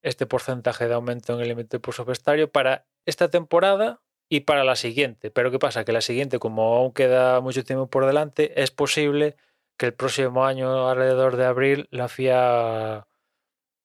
este 0.00 0.26
porcentaje 0.26 0.86
de 0.86 0.94
aumento 0.94 1.34
en 1.34 1.40
el 1.40 1.48
límite 1.48 1.80
presupuestario 1.80 2.52
para 2.52 2.86
esta 3.04 3.28
temporada 3.30 4.00
y 4.28 4.40
para 4.40 4.64
la 4.64 4.76
siguiente. 4.76 5.30
Pero 5.30 5.50
¿qué 5.50 5.58
pasa? 5.58 5.84
Que 5.84 5.92
la 5.92 6.00
siguiente, 6.00 6.38
como 6.38 6.76
aún 6.76 6.92
queda 6.92 7.40
mucho 7.40 7.64
tiempo 7.64 7.88
por 7.88 8.06
delante, 8.06 8.62
es 8.62 8.70
posible 8.70 9.36
que 9.76 9.86
el 9.86 9.94
próximo 9.94 10.44
año, 10.46 10.88
alrededor 10.88 11.36
de 11.36 11.46
abril, 11.46 11.88
la 11.90 12.08
FIA 12.08 13.06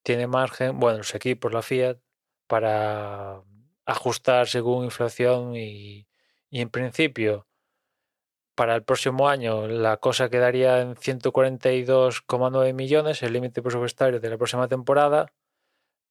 tiene 0.04 0.28
margen, 0.28 0.80
bueno, 0.80 1.00
los 1.00 1.16
equipos, 1.16 1.54
la 1.54 1.62
Fiat, 1.62 1.98
para 2.48 3.44
ajustar 3.86 4.48
según 4.48 4.86
inflación 4.86 5.56
y, 5.56 6.08
y 6.50 6.62
en 6.62 6.70
principio 6.70 7.48
para 8.56 8.76
el 8.76 8.84
próximo 8.84 9.30
año 9.30 9.68
la 9.68 9.98
cosa 9.98 10.30
quedaría 10.30 10.82
en 10.82 10.96
142,9 10.96 12.74
millones, 12.74 13.24
el 13.24 13.34
límite 13.34 13.62
presupuestario 13.62 14.20
de 14.20 14.30
la 14.30 14.38
próxima 14.38 14.68
temporada, 14.68 15.32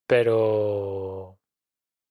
pero 0.06 1.37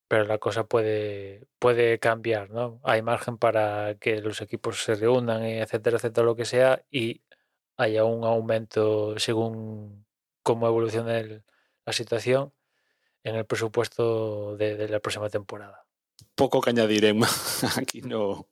pero 0.07 0.25
la 0.25 0.37
cosa 0.37 0.65
puede, 0.65 1.47
puede 1.59 1.99
cambiar, 1.99 2.49
¿no? 2.49 2.79
Hay 2.83 3.01
margen 3.01 3.37
para 3.37 3.95
que 3.95 4.21
los 4.21 4.41
equipos 4.41 4.83
se 4.83 4.95
reúnan, 4.95 5.43
etcétera, 5.43 5.97
etcétera, 5.97 6.25
lo 6.25 6.35
que 6.35 6.45
sea, 6.45 6.83
y 6.89 7.21
haya 7.77 8.05
un 8.05 8.23
aumento 8.23 9.19
según 9.19 10.05
cómo 10.43 10.67
evolucione 10.67 11.19
el- 11.19 11.43
la 11.85 11.93
situación 11.93 12.53
en 13.23 13.35
el 13.35 13.45
presupuesto 13.45 14.55
de, 14.57 14.87
la 14.87 14.99
próxima 14.99 15.29
temporada. 15.29 15.85
Poco 16.35 16.61
que 16.61 16.69
añadiré. 16.69 17.13
Aquí 17.77 18.01
no, 18.01 18.47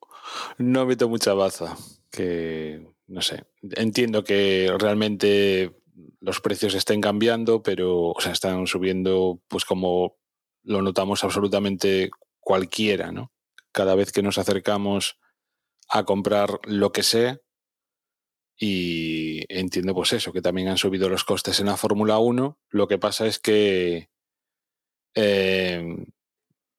no 0.57 0.85
meto 0.85 1.07
mucha 1.09 1.33
baza. 1.33 1.75
Que 2.11 2.85
no 3.07 3.21
sé. 3.21 3.45
Entiendo 3.61 4.23
que 4.23 4.73
realmente 4.77 5.71
los 6.19 6.41
precios 6.41 6.73
estén 6.75 7.01
cambiando, 7.01 7.61
pero 7.63 8.13
están 8.19 8.67
subiendo, 8.67 9.39
pues 9.47 9.65
como 9.65 10.17
lo 10.65 10.81
notamos 10.81 11.23
absolutamente 11.23 12.11
cualquiera, 12.39 13.11
¿no? 13.11 13.31
Cada 13.71 13.95
vez 13.95 14.11
que 14.11 14.21
nos 14.21 14.37
acercamos 14.37 15.17
a 15.87 16.03
comprar 16.03 16.59
lo 16.65 16.91
que 16.91 17.03
sea. 17.03 17.39
Y 18.57 19.43
entiendo 19.49 19.93
pues 19.93 20.13
eso, 20.13 20.31
que 20.31 20.41
también 20.41 20.69
han 20.69 20.77
subido 20.77 21.09
los 21.09 21.23
costes 21.23 21.59
en 21.59 21.65
la 21.67 21.77
Fórmula 21.77 22.19
1. 22.19 22.57
Lo 22.69 22.87
que 22.87 22.97
pasa 22.97 23.25
es 23.25 23.39
que 23.39 24.09
eh, 25.15 26.05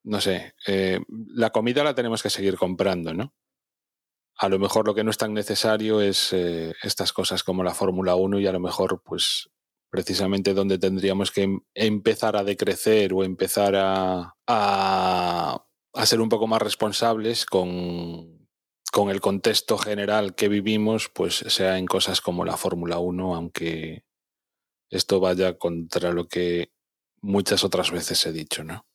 no 0.07 0.20
sé, 0.20 0.55
eh, 0.66 1.01
la 1.09 1.51
comida 1.51 1.82
la 1.82 1.95
tenemos 1.95 2.22
que 2.22 2.30
seguir 2.30 2.57
comprando, 2.57 3.12
¿no? 3.12 3.34
A 4.39 4.49
lo 4.49 4.59
mejor 4.59 4.87
lo 4.87 4.95
que 4.95 5.03
no 5.03 5.11
es 5.11 5.18
tan 5.18 5.34
necesario 5.34 6.01
es 6.01 6.32
eh, 6.32 6.74
estas 6.82 7.12
cosas 7.12 7.43
como 7.43 7.64
la 7.64 7.74
Fórmula 7.74 8.14
1 8.14 8.39
y 8.39 8.47
a 8.47 8.53
lo 8.53 8.61
mejor, 8.61 9.03
pues, 9.03 9.51
precisamente 9.91 10.55
donde 10.55 10.78
tendríamos 10.78 11.30
que 11.30 11.43
em- 11.43 11.61
empezar 11.74 12.37
a 12.37 12.45
decrecer 12.45 13.12
o 13.12 13.24
empezar 13.24 13.74
a, 13.76 14.34
a, 14.47 15.66
ser 16.05 16.20
un 16.20 16.28
poco 16.28 16.47
más 16.47 16.62
responsables 16.62 17.47
con, 17.47 18.49
con 18.93 19.11
el 19.11 19.20
contexto 19.20 19.78
general 19.78 20.34
que 20.34 20.49
vivimos, 20.49 21.09
pues 21.09 21.37
sea 21.37 21.78
en 21.78 21.87
cosas 21.87 22.20
como 22.20 22.45
la 22.45 22.57
Fórmula 22.57 22.99
1, 22.99 23.34
aunque 23.34 24.05
esto 24.91 25.20
vaya 25.20 25.59
contra 25.59 26.12
lo 26.12 26.28
que 26.28 26.70
muchas 27.20 27.64
otras 27.64 27.91
veces 27.91 28.24
he 28.26 28.32
dicho, 28.32 28.64
¿no? 28.64 28.87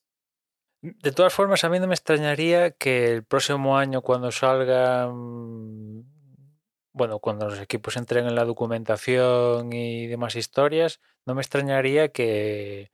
De 0.82 1.12
todas 1.12 1.34
formas, 1.34 1.64
a 1.64 1.70
mí 1.70 1.80
no 1.80 1.88
me 1.88 1.94
extrañaría 1.94 2.72
que 2.72 3.14
el 3.14 3.24
próximo 3.24 3.78
año, 3.78 4.02
cuando 4.02 4.32
salgan, 4.32 6.06
bueno, 6.94 7.20
cuando 7.20 7.48
los 7.50 7.60
equipos 7.60 7.98
entreguen 7.98 8.36
la 8.36 8.46
documentación 8.46 9.74
y 9.74 10.08
demás 10.08 10.36
historias, 10.36 11.00
no 11.26 11.36
me 11.36 11.42
extrañaría 11.42 12.10
que, 12.10 12.92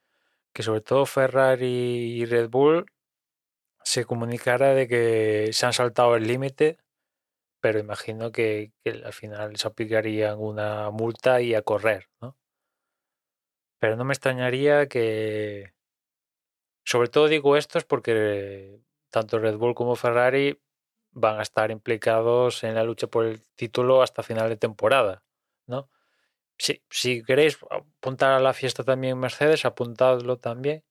que 0.53 0.63
sobre 0.63 0.81
todo 0.81 1.05
Ferrari 1.05 1.65
y 1.65 2.25
Red 2.25 2.49
Bull 2.49 2.85
se 3.83 4.05
comunicara 4.05 4.73
de 4.73 4.87
que 4.87 5.49
se 5.53 5.65
han 5.65 5.73
saltado 5.73 6.15
el 6.15 6.27
límite, 6.27 6.77
pero 7.61 7.79
imagino 7.79 8.31
que, 8.31 8.71
que 8.83 8.91
al 8.91 9.13
final 9.13 9.51
les 9.53 9.65
aplicarían 9.65 10.39
una 10.39 10.91
multa 10.91 11.41
y 11.41 11.55
a 11.55 11.61
correr, 11.61 12.09
¿no? 12.21 12.37
Pero 13.79 13.95
no 13.95 14.05
me 14.05 14.13
extrañaría 14.13 14.87
que, 14.87 15.73
sobre 16.83 17.09
todo 17.09 17.27
digo 17.27 17.57
esto 17.57 17.77
es 17.77 17.85
porque 17.85 18.79
tanto 19.09 19.39
Red 19.39 19.57
Bull 19.57 19.75
como 19.75 19.95
Ferrari 19.95 20.59
van 21.19 21.39
a 21.39 21.41
estar 21.43 21.71
implicados 21.71 22.63
en 22.63 22.75
la 22.75 22.83
lucha 22.83 23.07
por 23.07 23.25
el 23.25 23.41
título 23.55 24.01
hasta 24.01 24.23
final 24.23 24.49
de 24.49 24.57
temporada, 24.57 25.23
¿no? 25.65 25.89
Si, 26.57 26.81
si 26.89 27.23
queréis 27.23 27.59
apuntar 27.69 28.31
a 28.33 28.39
la 28.39 28.53
fiesta 28.53 28.83
también 28.83 29.19
Mercedes, 29.19 29.65
apuntadlo 29.65 30.37
también, 30.37 30.83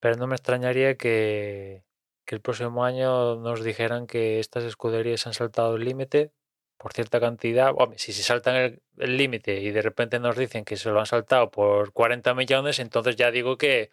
pero 0.00 0.16
no 0.16 0.26
me 0.26 0.36
extrañaría 0.36 0.96
que, 0.96 1.84
que 2.24 2.34
el 2.34 2.40
próximo 2.40 2.84
año 2.84 3.36
nos 3.36 3.62
dijeran 3.64 4.06
que 4.06 4.40
estas 4.40 4.64
escuderías 4.64 5.26
han 5.26 5.34
saltado 5.34 5.76
el 5.76 5.84
límite 5.84 6.32
por 6.78 6.92
cierta 6.92 7.20
cantidad. 7.20 7.72
Hombre, 7.76 7.98
si 7.98 8.12
se 8.12 8.22
saltan 8.22 8.80
el 8.98 9.16
límite 9.16 9.60
y 9.60 9.70
de 9.70 9.82
repente 9.82 10.18
nos 10.20 10.36
dicen 10.36 10.64
que 10.64 10.76
se 10.76 10.90
lo 10.90 11.00
han 11.00 11.06
saltado 11.06 11.50
por 11.50 11.92
40 11.92 12.34
millones, 12.34 12.78
entonces 12.78 13.16
ya 13.16 13.30
digo 13.30 13.56
que, 13.56 13.90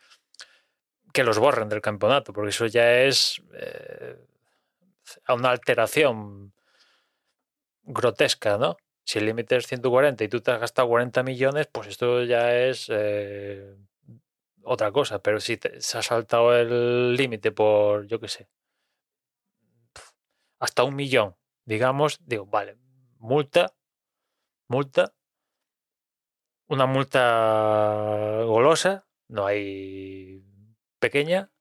que 1.14 1.24
los 1.24 1.40
borren 1.40 1.70
del 1.70 1.82
campeonato, 1.82 2.34
porque 2.34 2.50
eso 2.50 2.66
ya 2.66 3.02
es 3.04 3.42
eh, 3.54 4.18
una 5.30 5.52
alteración 5.52 6.54
grotesca, 7.84 8.58
¿no? 8.58 8.78
Si 9.04 9.20
el 9.20 9.26
límite 9.26 9.58
es 9.58 9.68
140 9.68 10.24
y 10.24 10.28
tú 10.30 10.42
te 10.42 10.52
has 10.52 10.60
gastado 10.60 10.88
40 10.88 11.24
millones, 11.24 11.68
pues 11.72 11.88
esto 11.88 12.24
ya 12.24 12.56
es 12.56 12.88
eh, 12.90 13.76
otra 14.64 14.92
cosa. 14.92 15.20
Pero 15.22 15.40
si 15.40 15.60
se 15.80 15.98
ha 15.98 16.02
saltado 16.02 16.56
el 16.56 17.16
límite 17.16 17.52
por, 17.52 18.08
yo 18.08 18.20
qué 18.20 18.28
sé, 18.28 18.48
hasta 20.60 20.84
un 20.84 20.96
millón, 20.96 21.36
digamos, 21.66 22.20
digo, 22.26 22.46
vale, 22.46 22.78
multa, 23.18 23.74
multa, 24.68 25.14
una 26.68 26.86
multa 26.86 28.44
golosa, 28.46 29.06
no 29.28 29.46
hay 29.48 30.44
pequeña, 31.00 31.52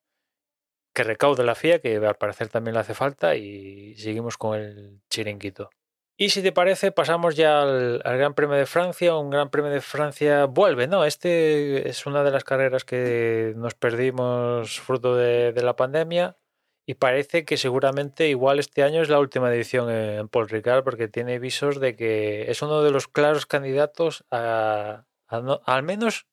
que 1.00 1.04
recaude 1.04 1.44
la 1.44 1.54
FIA, 1.54 1.78
que 1.78 1.96
al 1.96 2.16
parecer 2.16 2.48
también 2.48 2.74
le 2.74 2.80
hace 2.80 2.92
falta, 2.92 3.34
y 3.34 3.94
seguimos 3.96 4.36
con 4.36 4.58
el 4.58 5.00
chiringuito. 5.08 5.70
Y 6.18 6.28
si 6.28 6.42
te 6.42 6.52
parece, 6.52 6.92
pasamos 6.92 7.36
ya 7.36 7.62
al, 7.62 8.02
Gran 8.04 8.34
Premio 8.34 8.56
de 8.56 8.66
Francia. 8.66 9.16
Un 9.16 9.30
Gran 9.30 9.48
Premio 9.48 9.70
de 9.70 9.80
Francia 9.80 10.44
vuelve, 10.44 10.86
¿no? 10.88 11.06
Este 11.06 11.88
es 11.88 12.04
una 12.04 12.22
de 12.22 12.30
las 12.30 12.44
carreras 12.44 12.84
que 12.84 13.54
nos 13.56 13.74
perdimos 13.74 14.78
fruto 14.78 15.16
de, 15.16 15.54
la 15.62 15.74
pandemia. 15.74 16.36
Y 16.84 16.94
parece 16.94 17.46
que 17.46 17.56
seguramente 17.56 18.28
igual 18.28 18.58
este 18.58 18.82
año 18.82 19.00
es 19.00 19.08
la 19.08 19.20
última 19.20 19.50
edición 19.50 19.90
en 19.90 20.28
Paul 20.28 20.50
Ricard, 20.50 20.84
porque 20.84 21.08
tiene 21.08 21.38
visos 21.38 21.80
de 21.80 21.96
que 21.96 22.50
es 22.50 22.60
uno 22.60 22.82
de 22.82 22.90
los 22.90 23.08
claros 23.08 23.46
candidatos 23.46 24.26
a, 24.30 25.06
al 25.28 25.82
menos 25.82 26.26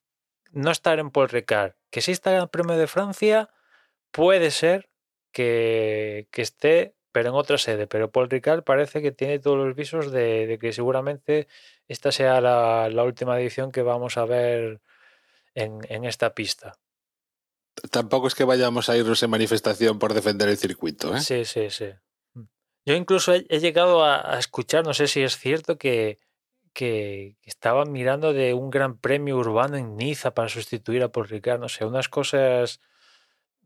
no 0.52 0.72
estar 0.72 1.00
en 1.00 1.12
Paul 1.12 1.30
Ricard. 1.30 1.76
Que 1.90 2.02
si 2.02 2.12
está 2.12 2.32
el 2.32 2.36
Gran 2.38 2.50
Premio 2.50 2.76
de 2.76 2.88
Francia, 2.88 3.50
puede 4.18 4.52
ser 4.52 4.90
que, 5.32 6.28
que 6.32 6.42
esté 6.42 6.98
pero 7.18 7.30
en 7.30 7.36
otra 7.36 7.58
sede. 7.58 7.88
Pero 7.88 8.12
Paul 8.12 8.30
Ricard 8.30 8.64
parece 8.64 9.02
que 9.02 9.12
tiene 9.12 9.40
todos 9.40 9.58
los 9.58 9.76
visos 9.76 10.12
de, 10.12 10.60
que 10.62 10.72
seguramente 10.72 11.48
esta 11.88 12.12
sea 12.12 12.40
la, 12.42 13.04
última 13.04 13.42
edición 13.42 13.72
que 13.72 13.82
vamos 13.82 14.18
a 14.18 14.26
ver 14.26 14.82
en, 15.56 16.06
esta 16.06 16.36
pista. 16.36 16.78
Tampoco 17.90 18.28
es 18.28 18.36
que 18.36 18.44
vayamos 18.44 18.88
a 18.90 18.98
irnos 18.98 19.24
en 19.24 19.32
manifestación 19.32 19.98
por 19.98 20.14
defender 20.14 20.48
el 20.48 20.58
circuito. 20.58 21.16
¿eh? 21.16 21.22
Sí, 21.22 21.44
sí, 21.44 21.72
sí. 21.72 21.90
Mm. 22.36 22.44
Yo 22.86 22.94
incluso 22.94 23.34
he, 23.34 23.60
llegado 23.60 24.06
a, 24.06 24.38
escuchar, 24.38 24.86
no 24.86 24.94
sé 24.94 25.08
si 25.08 25.24
es 25.24 25.40
cierto, 25.40 25.80
que, 25.80 26.20
que, 26.72 27.36
estaban 27.42 27.92
mirando 27.92 28.32
de 28.32 28.54
un 28.54 28.70
gran 28.70 29.00
premio 29.00 29.38
urbano 29.38 29.76
en 29.78 29.98
Niza 29.98 30.36
para 30.36 30.50
sustituir 30.50 31.02
a 31.02 31.12
Paul 31.12 31.30
Ricard. 31.30 31.60
No 31.60 31.68
sé, 31.68 31.84
unas 31.84 32.10
cosas 32.10 32.80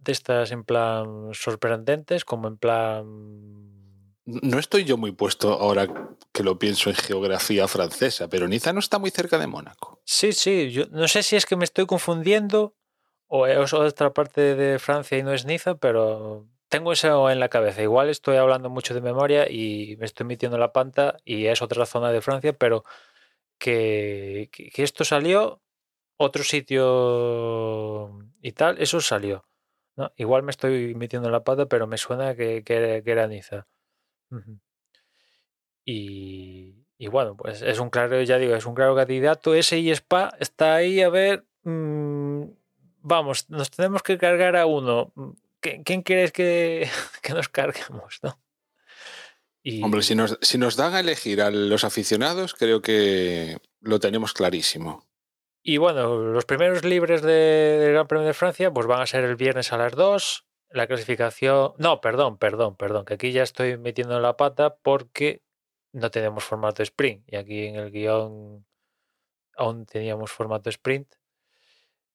de 0.01 0.11
estas 0.11 0.51
en 0.51 0.63
plan 0.63 1.29
sorprendentes 1.33 2.25
como 2.25 2.47
en 2.47 2.57
plan... 2.57 3.05
No 4.25 4.59
estoy 4.59 4.83
yo 4.83 4.97
muy 4.97 5.11
puesto 5.11 5.53
ahora 5.53 5.87
que 6.31 6.43
lo 6.43 6.57
pienso 6.57 6.89
en 6.89 6.95
geografía 6.95 7.67
francesa, 7.67 8.27
pero 8.27 8.47
Niza 8.47 8.73
no 8.73 8.79
está 8.79 8.99
muy 8.99 9.09
cerca 9.09 9.37
de 9.37 9.47
Mónaco. 9.47 10.01
Sí, 10.05 10.33
sí, 10.33 10.71
yo 10.71 10.85
no 10.91 11.07
sé 11.07 11.23
si 11.23 11.35
es 11.35 11.45
que 11.45 11.55
me 11.55 11.65
estoy 11.65 11.85
confundiendo 11.85 12.75
o 13.27 13.47
es 13.47 13.73
otra 13.73 14.13
parte 14.13 14.55
de 14.55 14.79
Francia 14.79 15.17
y 15.17 15.23
no 15.23 15.33
es 15.33 15.45
Niza, 15.45 15.75
pero 15.75 16.47
tengo 16.69 16.93
eso 16.93 17.29
en 17.29 17.39
la 17.39 17.49
cabeza. 17.49 17.81
Igual 17.81 18.09
estoy 18.09 18.37
hablando 18.37 18.69
mucho 18.69 18.93
de 18.93 19.01
memoria 19.01 19.49
y 19.49 19.95
me 19.99 20.05
estoy 20.05 20.25
metiendo 20.25 20.57
la 20.57 20.71
panta 20.71 21.17
y 21.25 21.45
es 21.45 21.61
otra 21.61 21.85
zona 21.85 22.11
de 22.11 22.21
Francia, 22.21 22.53
pero 22.53 22.83
que, 23.57 24.49
que 24.51 24.83
esto 24.83 25.03
salió, 25.03 25.61
otro 26.17 26.43
sitio 26.43 28.19
y 28.41 28.51
tal, 28.53 28.81
eso 28.81 29.01
salió. 29.01 29.45
Igual 30.15 30.43
me 30.43 30.51
estoy 30.51 30.95
metiendo 30.95 31.29
la 31.29 31.43
pata, 31.43 31.65
pero 31.65 31.87
me 31.87 31.97
suena 31.97 32.35
que, 32.35 32.63
era 33.05 33.27
Niza. 33.27 33.67
y, 35.85 37.07
bueno, 37.07 37.35
pues 37.35 37.61
es 37.61 37.79
un 37.79 37.89
claro, 37.89 38.21
ya 38.21 38.37
digo, 38.37 38.55
es 38.55 38.65
un 38.65 38.75
claro 38.75 38.95
candidato. 38.95 39.53
Ese 39.53 39.79
y 39.79 39.91
Spa 39.91 40.35
está 40.39 40.75
ahí 40.75 41.01
a 41.01 41.09
ver. 41.09 41.45
Mm, 41.63 42.43
vamos, 43.01 43.49
nos 43.49 43.69
tenemos 43.71 44.03
que 44.03 44.17
cargar 44.17 44.55
a 44.55 44.65
uno. 44.65 45.11
Mm, 45.15 45.31
¿Quién 45.59 46.01
quieres 46.01 46.31
que, 46.33 46.89
nos 47.29 47.49
carguemos? 47.49 48.19
¿no? 48.23 48.39
Hombre, 49.83 50.01
si 50.01 50.15
nos, 50.15 50.39
si 50.41 50.57
nos 50.57 50.75
dan 50.75 50.95
a 50.95 51.01
elegir 51.01 51.41
a 51.41 51.51
los 51.51 51.83
aficionados, 51.83 52.55
creo 52.55 52.81
que 52.81 53.57
lo 53.79 53.99
tenemos 53.99 54.33
clarísimo. 54.33 55.05
Y 55.63 55.77
bueno, 55.77 56.17
los 56.17 56.45
primeros 56.45 56.83
libres 56.83 57.21
del 57.21 57.93
Gran 57.93 58.07
Premio 58.07 58.25
de 58.25 58.33
Francia 58.33 58.71
pues 58.71 58.87
van 58.87 59.01
a 59.01 59.05
ser 59.05 59.23
el 59.23 59.35
viernes 59.35 59.71
a 59.71 59.77
las 59.77 59.93
2. 59.93 60.47
La 60.69 60.87
clasificación... 60.87 61.73
No, 61.77 62.01
perdón, 62.01 62.37
perdón, 62.37 62.75
perdón, 62.75 63.05
que 63.05 63.13
aquí 63.13 63.31
ya 63.31 63.43
estoy 63.43 63.77
metiendo 63.77 64.19
la 64.19 64.37
pata 64.37 64.75
porque 64.77 65.43
no 65.91 66.09
tenemos 66.09 66.43
formato 66.43 66.81
sprint. 66.81 67.31
Y 67.31 67.35
aquí 67.35 67.65
en 67.67 67.75
el 67.75 67.91
guion 67.91 68.65
aún 69.55 69.85
teníamos 69.85 70.31
formato 70.31 70.69
sprint. 70.69 71.13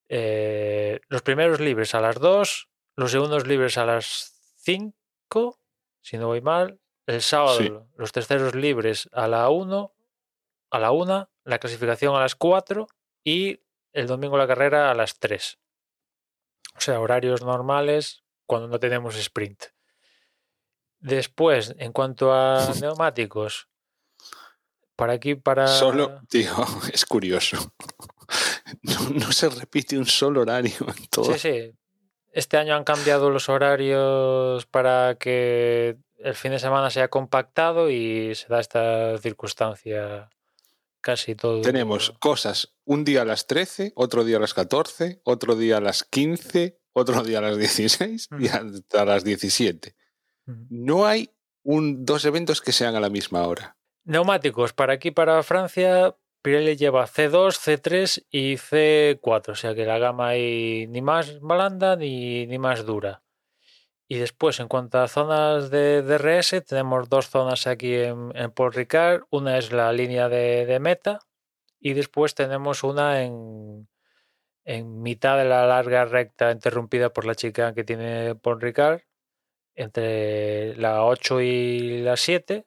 Eh, 0.09 1.01
los 1.09 1.23
primeros 1.23 1.61
libres 1.61 1.95
a 1.95 2.01
las 2.01 2.19
2, 2.19 2.69
los 2.97 3.11
segundos 3.13 3.47
libres 3.47 3.79
a 3.79 3.85
las 3.85 4.55
5, 4.57 5.61
si 6.01 6.19
no 6.19 6.27
voy 6.27 6.41
mal. 6.41 6.81
El 7.07 7.23
sábado 7.23 7.87
los 7.97 8.11
terceros 8.11 8.57
libres 8.57 9.09
a 9.13 9.29
la 9.29 9.49
1, 9.51 9.95
a 10.71 10.79
la 10.81 10.91
1, 10.91 11.31
la 11.45 11.59
clasificación 11.59 12.17
a 12.17 12.21
las 12.21 12.35
4 12.35 12.89
y 13.27 13.61
el 13.93 14.07
domingo 14.07 14.39
la 14.39 14.47
carrera 14.47 14.89
a 14.89 14.95
las 14.95 15.19
3. 15.19 15.59
O 16.77 16.81
sea, 16.81 17.01
horarios 17.01 17.43
normales 17.43 18.23
cuando 18.47 18.69
no 18.69 18.79
tenemos 18.79 19.17
sprint. 19.17 19.65
Después, 21.01 21.75
en 21.79 21.93
cuanto 21.93 22.33
a 22.33 22.73
neumáticos, 22.81 23.69
para 24.95 25.15
aquí, 25.15 25.35
para... 25.35 25.67
Solo, 25.67 26.23
tío, 26.31 26.55
es 26.93 27.05
curioso. 27.05 27.75
No, 29.13 29.33
se 29.33 29.49
repite 29.49 29.99
un 29.99 30.07
solo 30.07 30.43
horario 30.43 30.77
en 30.97 31.07
todo. 31.09 31.33
Sí, 31.33 31.39
sí. 31.39 31.75
Este 32.33 32.59
año 32.59 32.77
han 32.77 32.85
cambiado 32.85 33.31
los 33.31 33.49
horarios 33.49 34.67
para 34.67 35.17
que 35.19 35.97
el 36.19 36.35
fin 36.35 36.53
de 36.53 36.61
semana 36.61 36.91
sea 36.91 37.09
compactado 37.09 37.91
y 37.91 38.37
se 38.37 38.47
da 38.47 38.61
esta 38.61 39.19
circunstancia 39.19 40.31
casi 41.01 41.35
todo. 41.35 41.63
Tenemos 41.63 42.13
cosas 42.21 42.75
un 42.85 43.05
día 43.05 43.23
a 43.23 43.25
las 43.25 43.47
13, 43.47 43.93
otro 43.95 44.25
día 44.25 44.37
a 44.37 44.41
las 44.41 44.55
14, 44.55 45.21
otro 45.25 45.57
día 45.57 45.79
a 45.79 45.81
las 45.81 46.05
15, 46.05 46.79
otro 46.93 47.23
día 47.23 47.39
a 47.39 47.43
las 47.43 47.59
16 47.59 48.29
y 48.39 48.49
hasta 48.49 49.05
las 49.05 49.25
17. 49.25 49.95
No 50.71 51.07
hay 51.07 51.31
un, 51.63 52.05
dos 52.05 52.25
eventos 52.25 52.61
que 52.61 52.73
sean 52.73 52.95
a 52.95 53.01
la 53.01 53.11
misma 53.11 53.47
hora. 53.47 53.77
Neumáticos, 54.05 54.73
para 54.73 54.95
aquí, 54.95 55.11
para 55.11 55.43
Francia, 55.43 56.17
Pirelli 56.43 56.77
lleva 56.77 57.09
C2, 57.09 57.59
C3 57.59 58.27
y 58.31 58.55
C4, 58.55 59.49
o 59.49 59.55
sea 59.57 59.75
que 59.75 59.85
la 59.85 59.99
gama 59.99 60.29
hay 60.29 60.87
ni 60.87 61.03
más 61.03 61.41
blanda 61.41 61.97
ni, 61.97 62.47
ni 62.47 62.59
más 62.59 62.87
dura. 62.87 63.25
Y 64.09 64.19
después, 64.19 64.61
en 64.61 64.69
cuanto 64.69 65.01
a 65.01 65.09
zonas 65.09 65.71
de 65.71 66.03
DRS, 66.03 66.65
tenemos 66.65 67.09
dos 67.09 67.29
zonas 67.29 67.67
aquí 67.67 67.95
en, 67.95 68.31
Paul 68.55 68.73
Ricard. 68.73 69.23
Una 69.31 69.59
es 69.59 69.73
la 69.73 69.93
línea 69.93 70.29
de, 70.29 70.79
meta 70.81 71.19
y 71.81 71.95
después 71.95 72.35
tenemos 72.35 72.85
una 72.85 73.23
en, 73.23 73.89
en, 74.65 75.03
mitad 75.03 75.39
de 75.39 75.45
la 75.47 75.67
larga 75.67 76.05
recta 76.05 76.53
interrumpida 76.53 77.13
por 77.13 77.25
la 77.27 77.35
chica 77.35 77.75
que 77.75 77.83
tiene 77.85 78.37
Paul 78.37 78.61
Ricard, 78.61 79.03
entre 79.75 80.77
la 80.77 81.05
8 81.05 81.41
y 81.41 82.03
la 82.03 82.17
7. 82.17 82.65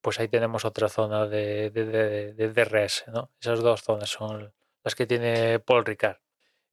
Pues 0.00 0.20
ahí 0.20 0.28
tenemos 0.28 0.64
otra 0.64 0.88
zona 0.88 1.26
de, 1.26 1.70
de, 1.70 2.48
DRS. 2.48 3.04
¿no? 3.08 3.30
Esas 3.40 3.60
dos 3.60 3.82
zonas 3.82 4.08
son 4.10 4.54
las 4.82 4.94
que 4.94 5.06
tiene 5.06 5.60
Paul 5.60 5.84
Ricard. 5.84 6.23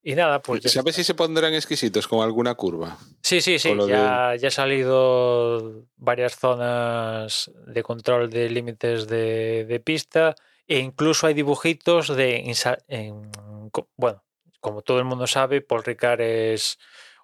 Y 0.04 0.16
nada, 0.16 0.42
pues. 0.42 0.64
¿Sabes 0.64 0.96
si 0.96 1.04
se 1.04 1.14
pondrán 1.14 1.54
exquisitos 1.54 2.08
con 2.08 2.22
alguna 2.24 2.56
curva? 2.56 2.98
Sí, 3.22 3.40
sí, 3.42 3.60
sí. 3.60 3.70
Ya, 3.88 4.36
ya 4.36 4.48
ha 4.48 4.52
salido 4.52 5.86
varias 5.96 6.36
zonas 6.38 7.52
de 7.68 7.84
control 7.84 8.30
de 8.30 8.50
límites 8.50 9.08
de, 9.08 9.66
de 9.66 9.80
pista 9.80 10.36
e 10.68 10.80
incluso 10.80 11.28
hay 11.28 11.34
dibujitos 11.36 12.08
de. 12.16 12.52
en- 12.88 13.32
bueno, 13.96 14.24
como 14.60 14.82
todo 14.82 14.98
el 15.00 15.06
mundo 15.06 15.28
sabe, 15.28 15.62
Paul 15.62 15.84
Ricard 15.84 16.22
es 16.22 16.78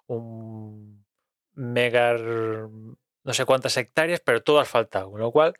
un 0.06 1.04
mega. 1.54 2.14
no 2.14 3.34
sé 3.34 3.44
cuántas 3.44 3.76
hectáreas, 3.76 4.20
pero 4.24 4.42
todo 4.42 4.60
asfaltado, 4.60 5.10
con 5.10 5.20
lo 5.20 5.30
cual. 5.32 5.54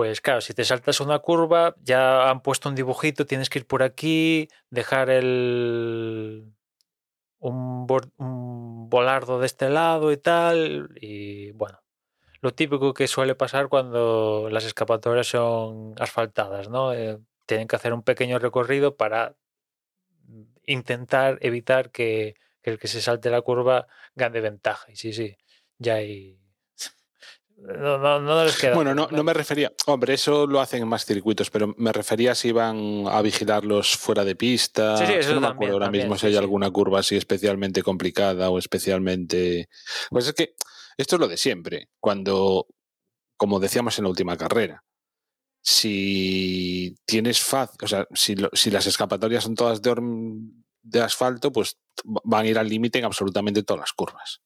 Pues 0.00 0.22
claro, 0.22 0.40
si 0.40 0.54
te 0.54 0.64
saltas 0.64 0.98
una 1.00 1.18
curva, 1.18 1.76
ya 1.82 2.30
han 2.30 2.40
puesto 2.40 2.70
un 2.70 2.74
dibujito, 2.74 3.26
tienes 3.26 3.50
que 3.50 3.58
ir 3.58 3.66
por 3.66 3.82
aquí, 3.82 4.48
dejar 4.70 5.10
el, 5.10 6.54
un, 7.38 7.86
un 8.16 8.88
volardo 8.88 9.40
de 9.40 9.44
este 9.44 9.68
lado 9.68 10.10
y 10.10 10.16
tal. 10.16 10.88
Y 10.98 11.50
bueno, 11.50 11.82
lo 12.40 12.54
típico 12.54 12.94
que 12.94 13.08
suele 13.08 13.34
pasar 13.34 13.68
cuando 13.68 14.48
las 14.50 14.64
escapatorias 14.64 15.26
son 15.26 15.92
asfaltadas, 15.98 16.70
¿no? 16.70 16.94
Eh, 16.94 17.18
tienen 17.44 17.68
que 17.68 17.76
hacer 17.76 17.92
un 17.92 18.02
pequeño 18.02 18.38
recorrido 18.38 18.96
para 18.96 19.36
intentar 20.64 21.36
evitar 21.42 21.90
que, 21.90 22.36
que 22.62 22.70
el 22.70 22.78
que 22.78 22.88
se 22.88 23.02
salte 23.02 23.28
la 23.28 23.42
curva 23.42 23.86
gane 24.14 24.40
ventaja. 24.40 24.90
Y 24.90 24.96
sí, 24.96 25.12
sí, 25.12 25.36
ya 25.76 25.96
hay. 25.96 26.38
No, 27.62 27.98
no, 27.98 28.20
no 28.20 28.44
les 28.44 28.56
queda. 28.56 28.74
Bueno, 28.74 28.94
no, 28.94 29.08
no 29.10 29.22
me 29.22 29.34
refería. 29.34 29.72
Hombre, 29.86 30.14
eso 30.14 30.46
lo 30.46 30.60
hacen 30.60 30.82
en 30.82 30.88
más 30.88 31.04
circuitos, 31.04 31.50
pero 31.50 31.74
me 31.76 31.92
refería 31.92 32.34
si 32.34 32.52
van 32.52 33.04
a 33.06 33.20
vigilarlos 33.22 33.96
fuera 33.96 34.24
de 34.24 34.34
pista. 34.34 34.96
Sí, 34.96 35.06
sí, 35.06 35.12
eso 35.12 35.34
no 35.34 35.40
me 35.42 35.46
acuerdo 35.48 35.74
ahora 35.74 35.90
mismo 35.90 36.14
si 36.16 36.20
sí, 36.22 36.26
hay 36.28 36.36
alguna 36.36 36.70
curva 36.70 37.00
así 37.00 37.16
especialmente 37.16 37.82
complicada 37.82 38.48
o 38.50 38.58
especialmente. 38.58 39.68
Pues 40.10 40.26
es 40.28 40.32
que 40.34 40.54
esto 40.96 41.16
es 41.16 41.20
lo 41.20 41.28
de 41.28 41.36
siempre. 41.36 41.90
Cuando, 42.00 42.66
como 43.36 43.60
decíamos 43.60 43.98
en 43.98 44.04
la 44.04 44.10
última 44.10 44.36
carrera, 44.36 44.82
si 45.62 46.96
tienes 47.06 47.40
faz, 47.40 47.70
o 47.82 47.86
sea, 47.86 48.06
si, 48.14 48.36
lo- 48.36 48.50
si 48.52 48.70
las 48.70 48.86
escapatorias 48.86 49.44
son 49.44 49.54
todas 49.54 49.80
de 49.82 51.00
asfalto, 51.02 51.52
pues 51.52 51.78
van 52.04 52.46
a 52.46 52.48
ir 52.48 52.58
al 52.58 52.68
límite 52.68 52.98
en 52.98 53.04
absolutamente 53.04 53.62
todas 53.62 53.80
las 53.80 53.92
curvas. 53.92 54.40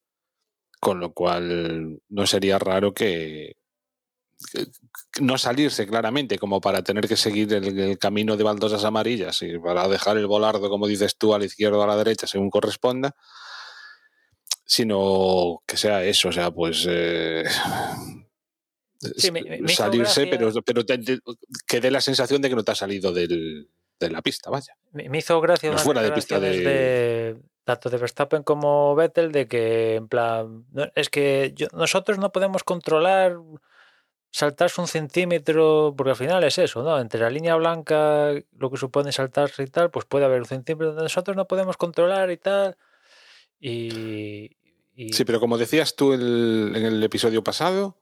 Con 0.85 1.01
lo 1.01 1.13
cual 1.13 1.99
no 2.09 2.27
sería 2.27 2.59
raro 2.59 2.93
que, 2.95 3.57
que- 4.53 4.67
que 5.13 5.23
no 5.23 5.39
salirse 5.39 5.87
claramente 5.87 6.39
como 6.39 6.61
para 6.61 6.83
tener 6.83 7.09
que 7.09 7.17
seguir 7.17 7.53
el, 7.55 7.79
el 7.79 7.99
camino 7.99 8.37
de 8.37 8.45
baldosas 8.45 8.85
amarillas 8.85 9.41
y 9.43 9.59
para 9.59 9.89
dejar 9.89 10.17
el 10.19 10.27
volardo, 10.27 10.69
como 10.69 10.87
dices 10.87 11.17
tú, 11.17 11.35
a 11.35 11.39
la 11.39 11.45
izquierda 11.47 11.79
o 11.79 11.83
a 11.83 11.87
la 11.87 11.97
derecha 11.97 12.27
según 12.27 12.51
corresponda, 12.51 13.15
sino 14.67 15.63
que 15.67 15.77
sea 15.77 16.03
eso, 16.05 16.29
o 16.29 16.33
sea, 16.33 16.51
pues 16.51 16.87
eh, 16.89 17.45
Sí, 19.19 19.31
me- 19.31 19.43
salirse, 19.69 20.27
pero, 20.31 20.51
pero 20.65 20.87
te- 20.87 20.97
te- 20.99 21.19
que 21.67 21.81
dé 21.81 21.91
la 21.91 22.01
sensación 22.01 22.41
de 22.41 22.49
que 22.49 22.55
no 22.57 22.65
te 22.65 22.73
ha 22.73 22.75
salido 22.75 23.13
del- 23.13 23.69
de 24.01 24.11
la 24.11 24.23
pista, 24.23 24.49
vaya. 24.51 24.75
Me 24.93 25.09
me 25.11 25.19
hizo 25.19 25.41
gracia 25.43 25.71
No 25.71 25.79
fuera 25.79 26.03
de 26.03 26.13
pista 26.13 26.41
de 26.41 27.37
tanto 27.65 27.91
de 27.91 27.97
Verstappen 27.97 28.43
como 28.43 28.95
Vettel 28.95 29.33
de 29.33 29.47
que 29.49 29.97
en 29.97 30.09
plan 30.09 30.65
"No, 30.73 30.87
es 30.95 31.09
que 31.11 31.53
yo- 31.57 31.67
nosotros 31.73 32.19
no 32.19 32.31
podemos 32.31 32.63
controlar 32.65 33.37
saltarse 34.31 34.81
un 34.81 34.89
centímetro 34.89 35.95
porque 35.97 36.11
al 36.11 36.17
final 36.17 36.43
es 36.45 36.59
eso, 36.59 36.83
¿no? 36.83 36.99
Entre 37.01 37.21
la 37.21 37.31
línea 37.31 37.55
blanca 37.57 38.33
lo 38.59 38.71
que 38.71 38.77
supone 38.77 39.13
saltarse 39.13 39.63
y 39.63 39.67
tal, 39.69 39.91
pues 39.91 40.07
puede 40.07 40.25
haber 40.25 40.41
un 40.41 40.47
centímetro 40.47 40.89
donde 40.89 41.05
nosotros 41.05 41.37
no 41.37 41.47
podemos 41.47 41.77
controlar 41.77 42.31
y 42.31 42.37
tal 42.37 42.77
y, 43.61 44.51
y- 44.95 45.13
Sí, 45.13 45.25
pero 45.25 45.41
como 45.41 45.57
decías 45.59 45.95
tú 45.97 46.13
el- 46.13 46.73
en 46.75 46.85
el 46.85 47.03
episodio 47.03 47.43
pasado, 47.45 47.97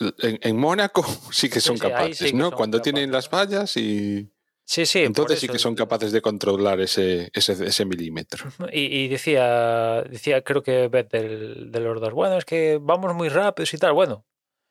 en, 0.00 0.38
en 0.42 0.56
Mónaco 0.56 1.02
sí 1.32 1.50
que 1.50 1.60
son 1.60 1.76
sí, 1.76 1.80
capaces, 1.82 2.18
sí 2.18 2.30
que 2.30 2.36
¿no? 2.36 2.48
son 2.50 2.56
Cuando 2.56 2.80
tienen 2.80 3.10
las 3.12 3.28
vallas 3.30 3.76
y 3.76 4.30
sí, 4.68 4.86
sí, 4.86 5.00
entonces 5.00 5.40
sí 5.40 5.48
que 5.48 5.58
son 5.58 5.74
capaces 5.74 6.12
de 6.12 6.20
controlar 6.20 6.80
ese, 6.80 7.30
ese, 7.32 7.52
ese 7.52 7.84
milímetro. 7.84 8.50
Y, 8.72 8.84
y 9.04 9.08
decía, 9.08 10.02
decía, 10.02 10.42
creo 10.42 10.62
que 10.62 10.88
Vettel 10.88 11.72
de 11.72 11.80
los 11.80 12.00
dos, 12.00 12.12
bueno, 12.12 12.36
es 12.36 12.44
que 12.44 12.78
vamos 12.80 13.14
muy 13.14 13.28
rápidos 13.28 13.72
y 13.74 13.78
tal. 13.78 13.92
Bueno, 13.94 14.26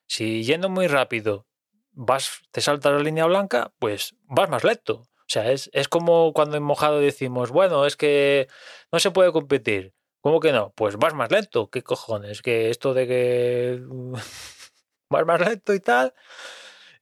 si 0.07 0.43
yendo 0.43 0.69
muy 0.69 0.87
rápido 0.87 1.47
vas, 1.91 2.41
te 2.51 2.61
saltas 2.61 2.93
la 2.93 2.99
línea 2.99 3.25
blanca, 3.25 3.73
pues 3.79 4.15
vas 4.23 4.49
más 4.49 4.63
lento. 4.63 5.07
O 5.27 5.29
sea, 5.29 5.51
es, 5.51 5.69
es 5.73 5.89
como 5.89 6.31
cuando 6.31 6.55
en 6.55 6.63
mojado 6.63 6.99
decimos, 6.99 7.49
bueno, 7.49 7.85
es 7.85 7.97
que 7.97 8.47
no 8.91 8.99
se 8.99 9.11
puede 9.11 9.33
competir. 9.33 9.93
¿Cómo 10.21 10.39
que 10.39 10.51
no? 10.51 10.73
Pues 10.75 10.97
vas 10.97 11.13
más 11.13 11.31
lento. 11.31 11.69
¿Qué 11.69 11.83
cojones? 11.83 12.41
Que 12.41 12.69
esto 12.69 12.93
de 12.93 13.07
que 13.07 13.81
vas 15.09 15.25
más 15.25 15.41
lento 15.41 15.73
y 15.73 15.79
tal. 15.79 16.13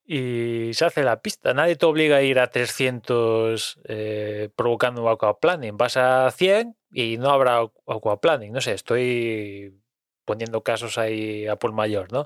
Y 0.08 0.72
se 0.74 0.86
hace 0.86 1.04
la 1.04 1.22
pista. 1.22 1.54
Nadie 1.56 1.76
te 1.76 1.86
obliga 1.88 2.18
a 2.18 2.22
ir 2.22 2.40
a 2.40 2.52
300 2.52 3.80
eh, 3.86 4.50
provocando 4.56 5.10
aquaplaning. 5.10 5.78
Vas 5.78 5.98
a 5.98 6.30
100 6.30 6.78
y 6.92 7.18
no 7.18 7.32
habrá 7.32 7.62
aquaplaning. 7.88 8.52
No 8.52 8.62
sé, 8.62 8.74
estoy 8.74 9.82
poniendo 10.24 10.62
casos 10.62 11.00
ahí 11.00 11.48
a 11.48 11.56
por 11.56 11.72
mayor, 11.72 12.12
¿no? 12.12 12.26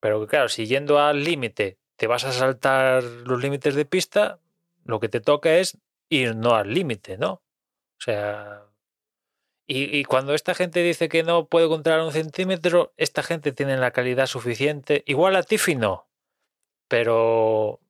Pero 0.00 0.26
claro, 0.26 0.48
si 0.48 0.66
yendo 0.66 0.98
al 0.98 1.24
límite 1.24 1.78
te 1.96 2.06
vas 2.06 2.24
a 2.24 2.32
saltar 2.32 3.02
los 3.02 3.40
límites 3.40 3.74
de 3.74 3.84
pista, 3.84 4.40
lo 4.84 5.00
que 5.00 5.08
te 5.08 5.20
toca 5.20 5.54
es 5.54 5.78
ir 6.10 6.36
no 6.36 6.56
al 6.56 6.74
límite, 6.74 7.16
¿no? 7.16 7.32
O 7.32 8.00
sea, 8.00 8.64
y, 9.66 9.96
y 9.96 10.04
cuando 10.04 10.34
esta 10.34 10.54
gente 10.54 10.82
dice 10.82 11.08
que 11.08 11.22
no 11.22 11.46
puede 11.46 11.68
controlar 11.68 12.02
un 12.02 12.12
centímetro, 12.12 12.92
esta 12.96 13.22
gente 13.22 13.52
tiene 13.52 13.78
la 13.78 13.92
calidad 13.92 14.26
suficiente. 14.26 15.04
Igual 15.06 15.36
a 15.36 15.42
Tiffy 15.42 15.76
no, 15.76 16.08
pero 16.92 17.80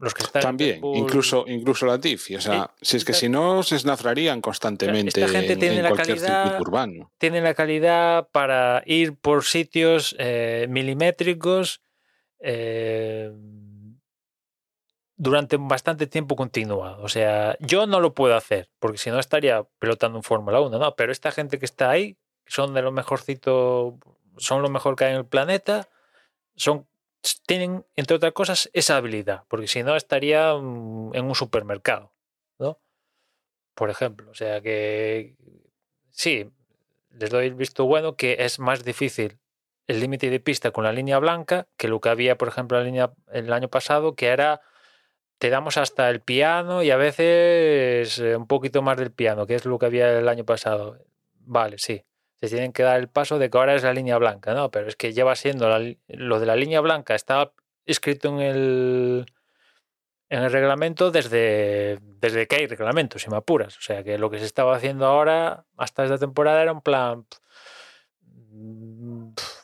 los 0.00 0.14
que 0.14 0.22
están 0.22 0.40
También, 0.42 0.80
Bull- 0.80 0.96
incluso, 0.98 1.44
incluso 1.46 1.84
la 1.84 1.98
Tiffy. 2.00 2.36
O 2.36 2.40
sea, 2.40 2.54
Eh, 2.64 2.66
si 2.80 2.96
es 2.96 3.04
que 3.04 3.12
esta- 3.12 3.20
si 3.20 3.28
no, 3.28 3.62
se 3.62 3.76
esnafrarían 3.76 4.40
constantemente 4.40 5.20
Esta 5.20 5.30
gente 5.30 5.52
en, 5.54 5.58
tiene 5.58 5.76
en 5.76 5.82
la 5.82 5.88
cualquier 5.90 6.16
calidad- 6.18 6.42
circuito 6.44 6.62
urbano. 6.62 7.12
tienen 7.18 7.44
la 7.44 7.52
calidad 7.54 8.28
para 8.32 8.82
ir 8.86 9.14
por 9.18 9.44
sitios 9.44 10.16
eh, 10.18 10.66
milimétricos 10.70 11.82
eh, 12.40 13.30
durante 15.16 15.56
bastante 15.58 16.06
tiempo 16.06 16.34
continuado. 16.36 17.02
O 17.02 17.08
sea, 17.08 17.56
yo 17.60 17.86
no 17.86 18.00
lo 18.00 18.14
puedo 18.14 18.36
hacer, 18.36 18.68
porque 18.78 18.98
si 18.98 19.10
no 19.10 19.18
estaría 19.18 19.64
pilotando 19.78 20.18
en 20.18 20.22
Fórmula 20.22 20.60
1, 20.60 20.78
¿no? 20.78 20.94
Pero 20.96 21.12
esta 21.12 21.30
gente 21.30 21.58
que 21.58 21.64
está 21.66 21.90
ahí, 21.90 22.16
son 22.46 22.74
de 22.74 22.82
lo 22.82 22.92
mejorcito, 22.92 23.98
son 24.36 24.62
lo 24.62 24.68
mejor 24.68 24.94
que 24.96 25.04
hay 25.04 25.12
en 25.12 25.18
el 25.18 25.26
planeta, 25.26 25.88
son 26.54 26.86
tienen, 27.46 27.84
entre 27.96 28.16
otras 28.16 28.32
cosas, 28.32 28.70
esa 28.72 28.96
habilidad, 28.96 29.44
porque 29.48 29.68
si 29.68 29.82
no 29.82 29.96
estaría 29.96 30.54
mm, 30.54 31.14
en 31.14 31.24
un 31.24 31.34
supermercado, 31.34 32.12
¿no? 32.58 32.78
Por 33.74 33.90
ejemplo, 33.90 34.30
o 34.30 34.34
sea 34.34 34.60
que 34.60 35.36
sí, 36.10 36.50
les 37.10 37.30
doy 37.30 37.46
el 37.46 37.54
visto 37.54 37.84
bueno 37.86 38.16
que 38.16 38.36
es 38.40 38.58
más 38.58 38.84
difícil 38.84 39.38
el 39.86 40.00
límite 40.00 40.30
de 40.30 40.40
pista 40.40 40.70
con 40.72 40.84
la 40.84 40.92
línea 40.92 41.18
blanca 41.18 41.68
que 41.76 41.88
lo 41.88 42.00
que 42.00 42.08
había, 42.08 42.36
por 42.36 42.48
ejemplo, 42.48 42.78
la 42.78 42.84
línea 42.84 43.12
el 43.32 43.52
año 43.52 43.68
pasado, 43.68 44.14
que 44.14 44.28
era 44.28 44.60
te 45.38 45.50
damos 45.50 45.76
hasta 45.76 46.08
el 46.10 46.20
piano 46.20 46.82
y 46.82 46.90
a 46.90 46.96
veces 46.96 48.18
eh, 48.18 48.36
un 48.36 48.46
poquito 48.46 48.82
más 48.82 48.96
del 48.96 49.12
piano, 49.12 49.46
que 49.46 49.54
es 49.54 49.64
lo 49.66 49.78
que 49.78 49.86
había 49.86 50.18
el 50.18 50.28
año 50.28 50.44
pasado. 50.44 50.98
Vale, 51.40 51.78
sí. 51.78 52.04
Se 52.40 52.48
tienen 52.48 52.72
que 52.72 52.82
dar 52.82 52.98
el 53.00 53.08
paso 53.08 53.38
de 53.38 53.48
que 53.50 53.58
ahora 53.58 53.74
es 53.74 53.82
la 53.82 53.94
línea 53.94 54.18
blanca, 54.18 54.54
¿no? 54.54 54.70
Pero 54.70 54.88
es 54.88 54.96
que 54.96 55.12
lleva 55.12 55.34
siendo 55.36 55.68
lo 56.08 56.40
de 56.40 56.46
la 56.46 56.56
línea 56.56 56.80
blanca, 56.80 57.14
estaba 57.14 57.52
escrito 57.86 58.28
en 58.28 58.40
el 58.40 59.26
en 60.28 60.42
el 60.42 60.50
reglamento 60.50 61.10
desde, 61.10 61.98
desde 62.00 62.46
que 62.46 62.56
hay 62.56 62.66
reglamento, 62.66 63.18
si 63.18 63.30
me 63.30 63.36
apuras. 63.36 63.76
O 63.78 63.80
sea 63.80 64.02
que 64.02 64.18
lo 64.18 64.30
que 64.30 64.38
se 64.38 64.44
estaba 64.44 64.74
haciendo 64.76 65.06
ahora, 65.06 65.64
hasta 65.76 66.04
esta 66.04 66.18
temporada, 66.18 66.62
era 66.62 66.72
un 66.72 66.82
plan. 66.82 67.26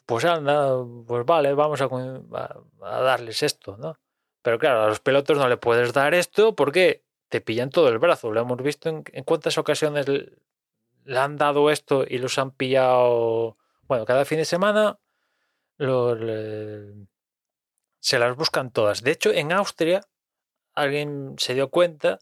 Pues 0.07 0.25
anda, 0.25 0.77
pues 1.07 1.25
vale, 1.25 1.55
vamos 1.55 1.81
a 1.81 3.01
darles 3.01 3.43
esto, 3.43 3.77
¿no? 3.77 3.97
Pero 4.43 4.59
claro, 4.59 4.83
a 4.83 4.89
los 4.89 5.01
pilotos 5.01 5.39
no 5.39 5.49
le 5.49 5.57
puedes 5.57 5.93
dar 5.93 6.15
esto 6.15 6.55
porque 6.55 7.05
te 7.29 7.41
pillan 7.41 7.71
todo 7.71 7.89
el 7.89 7.99
brazo. 7.99 8.31
Lo 8.31 8.41
hemos 8.41 8.63
visto 8.63 8.89
en, 8.89 9.05
en 9.13 9.25
cuántas 9.25 9.57
ocasiones 9.59 10.07
le, 11.05 11.19
han 11.19 11.37
dado 11.37 11.71
esto 11.71 12.05
y 12.07 12.19
los 12.19 12.39
han 12.39 12.51
pillado. 12.51 13.57
Bueno, 13.83 14.05
cada 14.05 14.25
fin 14.25 14.39
de 14.39 14.45
semana 14.45 14.99
se 18.01 18.19
las 18.19 18.37
buscan 18.37 18.71
todas. 18.71 19.03
De 19.03 19.11
hecho, 19.11 19.33
en 19.33 19.53
Austria 19.53 20.03
alguien 20.75 21.35
se 21.39 21.55
dio 21.55 21.69
cuenta 21.71 22.19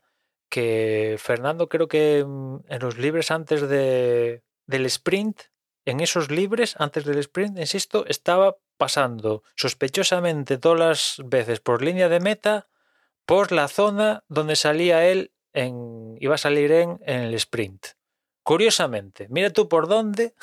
que 0.49 1.17
Fernando 1.19 1.69
creo 1.69 1.89
que 1.89 2.19
en 2.19 2.81
los 2.81 2.99
libres 2.99 3.31
antes 3.31 3.69
de, 3.69 4.43
del 4.67 4.87
sprint, 4.87 5.43
en 5.85 6.01
esos 6.01 6.31
libres 6.31 6.75
antes 6.79 7.05
del 7.05 7.19
sprint, 7.19 7.59
insisto, 7.59 8.05
estaba 8.07 8.57
pasando 8.77 9.43
sospechosamente 9.57 10.59
todas 10.59 10.79
las 10.79 11.29
veces 11.29 11.61
por 11.61 11.83
línea 11.83 12.09
de 12.09 12.21
meta 12.21 12.69
por 13.27 13.53
la 13.53 13.69
zona 13.69 14.25
donde 14.29 14.57
salía 14.57 15.07
él 15.07 15.33
en, 15.53 16.17
iba 16.19 16.35
a 16.35 16.39
salir 16.39 16.73
en 16.73 16.99
el 17.07 17.35
sprint. 17.35 18.00
Curiosamente, 18.43 19.27
mira 19.31 19.51
tú 19.51 19.69
por 19.69 19.87
dónde, 19.89 20.35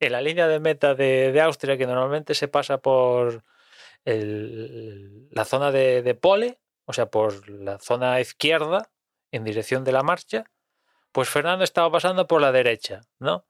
en 0.00 0.12
la 0.12 0.20
línea 0.20 0.48
de 0.48 0.60
meta 0.60 0.94
de, 0.94 1.30
de 1.32 1.40
Austria, 1.40 1.76
que 1.76 1.86
normalmente 1.86 2.34
se 2.34 2.48
pasa 2.48 2.78
por 2.78 3.44
el- 4.04 5.28
la 5.30 5.44
zona 5.44 5.70
de, 5.70 6.02
de 6.02 6.14
pole, 6.14 6.58
o 6.84 6.92
sea, 6.92 7.06
por 7.06 7.48
la 7.48 7.78
zona 7.78 8.20
izquierda, 8.20 8.90
en 9.32 9.44
dirección 9.44 9.84
de 9.84 9.92
la 9.92 10.02
marcha, 10.02 10.44
pues 11.12 11.28
Fernando 11.28 11.64
estaba 11.64 11.90
pasando 11.90 12.26
por 12.26 12.40
la 12.40 12.52
derecha, 12.52 13.02
¿no? 13.18 13.46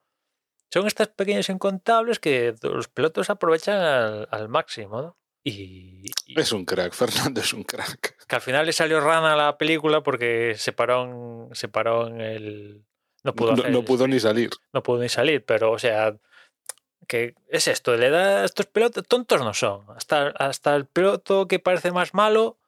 Son 0.72 0.86
estas 0.86 1.08
pequeños 1.08 1.48
incontables 1.48 2.18
que 2.18 2.54
los 2.62 2.88
pilotos 2.88 3.30
aprovechan 3.30 3.78
al, 3.80 4.28
al 4.30 4.48
máximo, 4.48 5.02
¿no? 5.02 5.16
Y, 5.44 6.10
y 6.26 6.40
Es 6.40 6.52
un 6.52 6.64
crack, 6.64 6.94
Fernando 6.94 7.40
es 7.42 7.52
un 7.52 7.64
crack. 7.64 8.16
que 8.26 8.34
al 8.36 8.40
final 8.42 8.66
le 8.66 8.72
salió 8.72 9.00
rana 9.00 9.34
a 9.34 9.36
la 9.36 9.58
película 9.58 10.02
porque 10.02 10.54
se 10.56 10.72
paró 10.72 11.04
en, 11.04 11.54
se 11.54 11.68
paró 11.68 12.08
en 12.08 12.20
el... 12.20 12.84
No 13.24 13.34
pudo, 13.34 13.48
No, 13.48 13.54
hacer 13.62 13.72
no 13.72 13.78
el 13.80 13.84
pudo 13.84 14.06
ni 14.06 14.20
salir. 14.20 14.50
no 14.72 14.82
pudo 14.82 15.00
ni 15.02 15.08
salir, 15.08 15.44
pero 15.44 15.72
o 15.72 15.78
sea, 15.78 16.16
que 17.08 17.34
es 17.48 17.66
esto, 17.68 17.96
le 17.96 18.10
da 18.10 18.42
a 18.42 18.44
estos 18.44 18.66
pilotos, 18.66 19.04
tontos 19.06 19.40
no 19.40 19.52
son, 19.54 19.84
hasta, 19.96 20.28
hasta 20.28 20.76
el 20.76 20.86
piloto 20.86 21.48
que 21.48 21.58
parece 21.58 21.90
más 21.90 22.14
malo, 22.14 22.58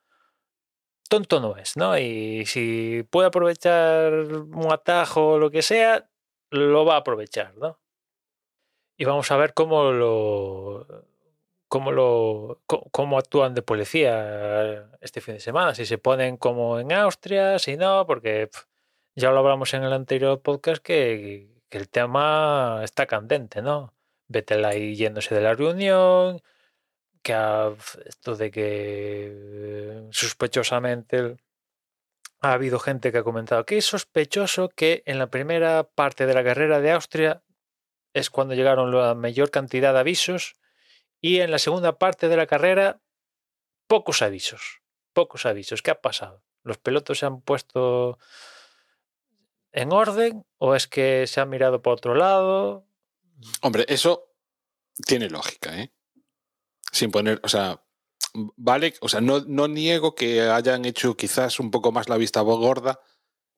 tonto 1.09 1.41
no 1.41 1.57
es, 1.57 1.77
¿no? 1.77 1.97
Y 1.99 2.45
si 2.47 3.05
puede 3.11 3.29
aprovechar 3.29 4.13
un 4.13 4.73
atajo 4.73 5.33
o 5.35 5.39
lo 5.39 5.51
que 5.51 5.63
sea, 5.63 6.09
lo 6.51 6.85
va 6.85 6.95
a 6.95 6.99
aprovechar, 6.99 7.55
¿no? 7.57 7.79
Y 8.97 9.05
vamos 9.05 9.31
a 9.31 9.37
ver 9.37 9.53
cómo 9.55 9.93
lo 9.93 10.87
cómo 11.69 11.93
lo 11.93 12.61
cómo 12.67 13.19
actúan 13.19 13.55
de 13.55 13.61
policía 13.63 14.89
este 15.01 15.21
fin 15.21 15.35
de 15.35 15.41
semana, 15.41 15.75
si 15.75 15.85
se 15.85 15.99
ponen 15.99 16.37
como 16.39 16.79
en 16.81 16.93
Austria, 16.93 17.59
si 17.59 17.77
no, 17.77 18.07
porque 18.07 18.49
ya 19.17 19.31
lo 19.31 19.39
hablamos 19.39 19.73
en 19.75 19.83
el 19.83 19.93
anterior 19.93 20.43
podcast 20.43 20.83
que, 20.83 21.49
el 21.71 21.91
tema 21.91 22.81
está 22.85 23.07
candente, 23.07 23.61
¿no? 23.61 23.93
Vettel 24.29 24.65
ahí 24.65 24.95
yéndose 24.95 25.35
de 25.35 25.43
la 25.43 25.53
reunión, 25.53 26.41
que 27.23 27.35
esto 28.07 28.35
de 28.35 28.51
que 28.51 29.33
eh, 29.35 30.09
sospechosamente 30.11 31.37
ha 32.41 32.53
habido 32.53 32.79
gente 32.79 33.13
que 33.13 33.19
ha 33.19 33.25
comentado 33.25 33.67
que 33.67 33.77
es 33.77 33.85
sospechoso 33.85 34.71
que 34.71 35.03
en 35.05 35.19
la 35.19 35.27
primera 35.27 35.85
parte 35.85 36.25
de 36.25 36.33
la 36.33 36.45
carrera 36.45 36.81
de 36.81 36.93
Austria 36.93 37.43
es 38.15 38.31
cuando 38.31 38.55
llegaron 38.55 38.91
la 38.91 39.15
mayor 39.15 39.51
cantidad 39.51 39.93
de 39.93 39.99
avisos 39.99 40.57
y 41.21 41.41
en 41.41 41.51
la 41.51 41.59
segunda 41.59 41.99
parte 41.99 42.29
de 42.29 42.37
la 42.39 42.47
carrera 42.47 43.01
pocos 43.87 44.23
avisos, 44.23 44.81
pocos 45.13 45.45
avisos. 45.45 45.83
¿Qué 45.83 45.91
ha 45.91 46.01
pasado? 46.01 46.43
¿Los 46.63 46.79
pilotos 46.79 47.19
se 47.19 47.27
han 47.27 47.43
puesto 47.43 48.19
en 49.73 49.93
orden 49.93 50.45
o 50.59 50.75
es 50.75 50.87
que 50.87 51.27
se 51.27 51.41
han 51.41 51.51
mirado 51.51 51.83
por 51.83 51.95
otro 51.95 52.15
lado? 52.15 52.87
Hombre, 53.63 53.85
eso 53.89 54.33
tiene 55.07 55.29
lógica, 55.29 55.79
¿eh? 55.79 55.93
Sin 56.93 57.11
poner, 57.11 57.41
o 57.43 57.49
sea, 57.49 57.83
vale, 58.57 58.95
o 59.01 59.09
sea, 59.09 59.21
no, 59.21 59.41
no 59.41 59.69
niego 59.69 60.15
que 60.15 60.43
hayan 60.43 60.85
hecho 60.85 61.17
quizás 61.17 61.61
un 61.61 61.71
poco 61.71 61.93
más 61.93 62.09
la 62.09 62.17
vista 62.17 62.41
gorda 62.41 63.01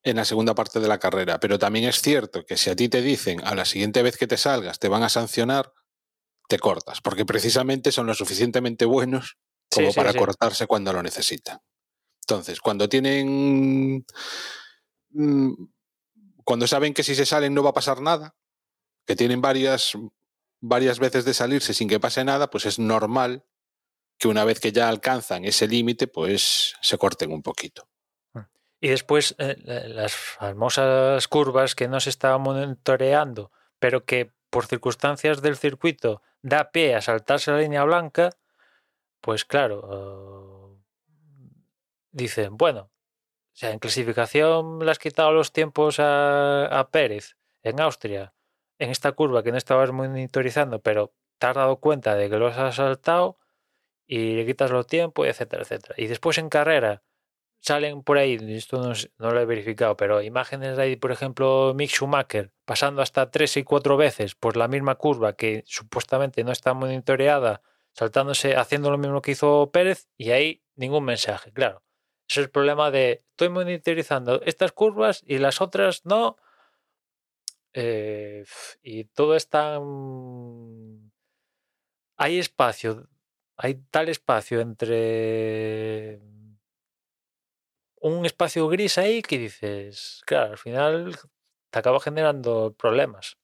en 0.03 0.17
la 0.17 0.25
segunda 0.25 0.55
parte 0.55 0.81
de 0.81 0.89
la 0.89 0.99
carrera, 0.99 1.41
pero 1.41 1.59
también 1.59 1.85
es 1.85 2.01
cierto 2.01 2.45
que 2.45 2.57
si 2.57 2.71
a 2.71 2.77
ti 2.77 2.89
te 2.89 3.03
dicen 3.03 3.45
a 3.45 3.55
la 3.55 3.65
siguiente 3.65 4.03
vez 4.03 4.17
que 4.17 4.27
te 4.27 4.37
salgas 4.37 4.79
te 4.79 4.89
van 4.89 5.03
a 5.03 5.09
sancionar, 5.09 5.73
te 6.49 6.59
cortas, 6.59 7.01
porque 7.01 7.27
precisamente 7.27 7.93
son 7.93 8.07
lo 8.07 8.15
suficientemente 8.15 8.85
buenos 8.85 9.39
como 9.71 9.91
sí, 9.91 9.97
para 9.97 10.13
sí. 10.13 10.19
cortarse 10.19 10.67
cuando 10.67 10.93
lo 10.93 11.03
necesitan. 11.03 11.61
Entonces, 12.23 12.61
cuando 12.61 12.89
tienen... 12.89 14.05
Cuando 16.49 16.67
saben 16.67 16.95
que 16.95 17.03
si 17.03 17.15
se 17.15 17.27
salen 17.27 17.53
no 17.53 17.63
va 17.63 17.71
a 17.71 17.75
pasar 17.75 18.01
nada, 18.01 18.35
que 19.07 19.15
tienen 19.15 19.43
varias, 19.43 19.93
varias 20.63 20.99
veces 20.99 21.27
de 21.27 21.35
salirse 21.35 21.75
sin 21.75 21.91
que 21.91 22.01
pase 22.01 22.25
nada, 22.25 22.49
pues 22.49 22.65
es 22.65 22.79
normal 22.79 23.45
que 24.17 24.29
una 24.29 24.45
vez 24.45 24.59
que 24.59 24.73
ya 24.73 24.89
alcanzan 24.89 25.45
ese 25.45 25.69
límite, 25.69 26.07
pues 26.07 26.75
se 26.81 26.97
corten 26.97 27.33
un 27.33 27.43
poquito. 27.43 27.87
Y 28.81 28.89
después 28.89 29.35
eh, 29.39 29.57
la- 29.63 29.89
las 29.89 30.15
famosas 30.15 31.29
curvas 31.29 31.75
que 31.75 31.87
no 31.87 32.01
se 32.01 32.09
estaban 32.09 32.41
monitoreando, 32.41 33.53
pero 33.79 34.07
que 34.07 34.33
por 34.49 34.65
circunstancias 34.65 35.43
del 35.43 35.59
circuito 35.59 36.23
da 36.41 36.71
pie 36.71 36.95
a 36.95 37.03
saltarse 37.03 37.51
la 37.51 37.59
línea 37.59 37.85
blanca, 37.85 38.31
pues 39.21 39.45
claro, 39.45 40.81
dicen, 42.11 42.57
bueno, 42.57 42.91
sea, 43.59 43.73
en 43.73 43.81
clasificación 43.81 44.79
le 44.85 44.91
has 44.91 45.01
quitado 45.01 45.33
los 45.33 45.53
tiempos 45.53 45.97
a, 45.99 46.89
Pérez 46.93 47.37
en 47.63 47.81
Austria, 47.81 48.33
en 48.79 48.91
esta 48.91 49.13
curva 49.13 49.43
que 49.43 49.51
no 49.51 49.59
estabas 49.59 49.91
monitorizando, 49.91 50.81
pero 50.81 51.13
te 51.39 51.49
has 51.49 51.57
dado 51.57 51.81
cuenta 51.81 52.15
de 52.15 52.31
que 52.31 52.37
lo 52.37 52.47
has 52.47 52.77
saltado 52.77 53.39
y 54.07 54.35
le 54.37 54.47
quitas 54.47 54.71
los 54.71 54.87
tiempos, 54.87 55.27
etcétera, 55.27 55.63
etcétera. 55.63 55.95
Y 55.99 56.07
después 56.07 56.39
en 56.39 56.49
carrera 56.49 57.03
salen 57.61 58.05
por 58.05 58.19
ahí, 58.19 58.39
esto 58.57 58.81
no, 58.81 58.93
no 59.19 59.33
lo 59.33 59.41
he 59.41 59.45
verificado, 59.45 59.97
pero 59.97 60.23
imágenes 60.23 60.77
de 60.77 60.83
ahí, 60.85 60.97
por 60.97 61.11
ejemplo, 61.11 61.75
Mick 61.75 61.91
Schumacher 61.91 62.53
pasando 62.65 63.03
hasta 63.03 63.33
tres 63.33 63.57
y 63.57 63.65
cuatro 63.65 63.97
veces 63.97 64.37
por 64.37 64.57
la 64.57 64.69
misma 64.69 64.95
curva 64.95 65.35
que 65.35 65.65
supuestamente 65.67 66.45
no 66.45 66.53
está 66.53 66.75
monitoreada, 66.75 67.63
saltándose, 67.93 68.55
haciendo 68.57 68.93
lo 68.93 68.99
mismo 68.99 69.21
que 69.21 69.33
hizo 69.33 69.71
Pérez, 69.73 70.09
y 70.17 70.31
ahí 70.31 70.63
ningún 70.77 71.05
mensaje, 71.05 71.53
claro. 71.53 71.83
Es 72.29 72.37
el 72.37 72.51
problema 72.51 72.91
de 72.91 73.25
estoy 73.31 73.49
monitorizando 73.49 74.43
estas 74.43 74.73
curvas 74.73 75.23
y 75.27 75.39
las 75.39 75.61
otras 75.61 76.05
no. 76.05 76.37
eh, 77.73 78.45
y 78.83 79.05
todo 79.05 79.35
es 79.37 79.49
tan. 79.49 81.13
Hay 82.17 82.39
espacio, 82.39 83.09
hay 83.57 83.75
tal 83.91 84.09
espacio 84.09 84.61
entre 84.61 86.21
un 88.01 88.27
espacio 88.27 88.69
gris 88.69 88.99
ahí 88.99 89.23
que 89.23 89.39
dices, 89.39 90.23
claro, 90.27 90.53
al 90.53 90.59
final 90.59 91.17
te 91.71 91.79
acaba 91.79 92.01
generando 92.01 92.75
problemas. 92.75 93.39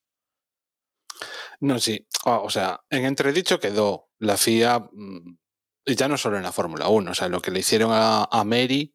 No, 1.59 1.79
sí. 1.79 2.05
Ah, 2.25 2.39
O 2.39 2.49
sea, 2.49 2.81
en 2.89 3.05
entredicho 3.05 3.59
quedó 3.59 4.09
la 4.19 4.37
FIA, 4.37 4.79
mm, 4.91 5.37
y 5.85 5.95
ya 5.95 6.07
no 6.07 6.17
solo 6.17 6.37
en 6.37 6.43
la 6.43 6.51
Fórmula 6.51 6.87
1, 6.87 7.11
o 7.11 7.13
sea, 7.13 7.27
lo 7.29 7.41
que 7.41 7.51
le 7.51 7.59
hicieron 7.59 7.91
a, 7.93 8.23
a 8.31 8.43
Mary 8.43 8.93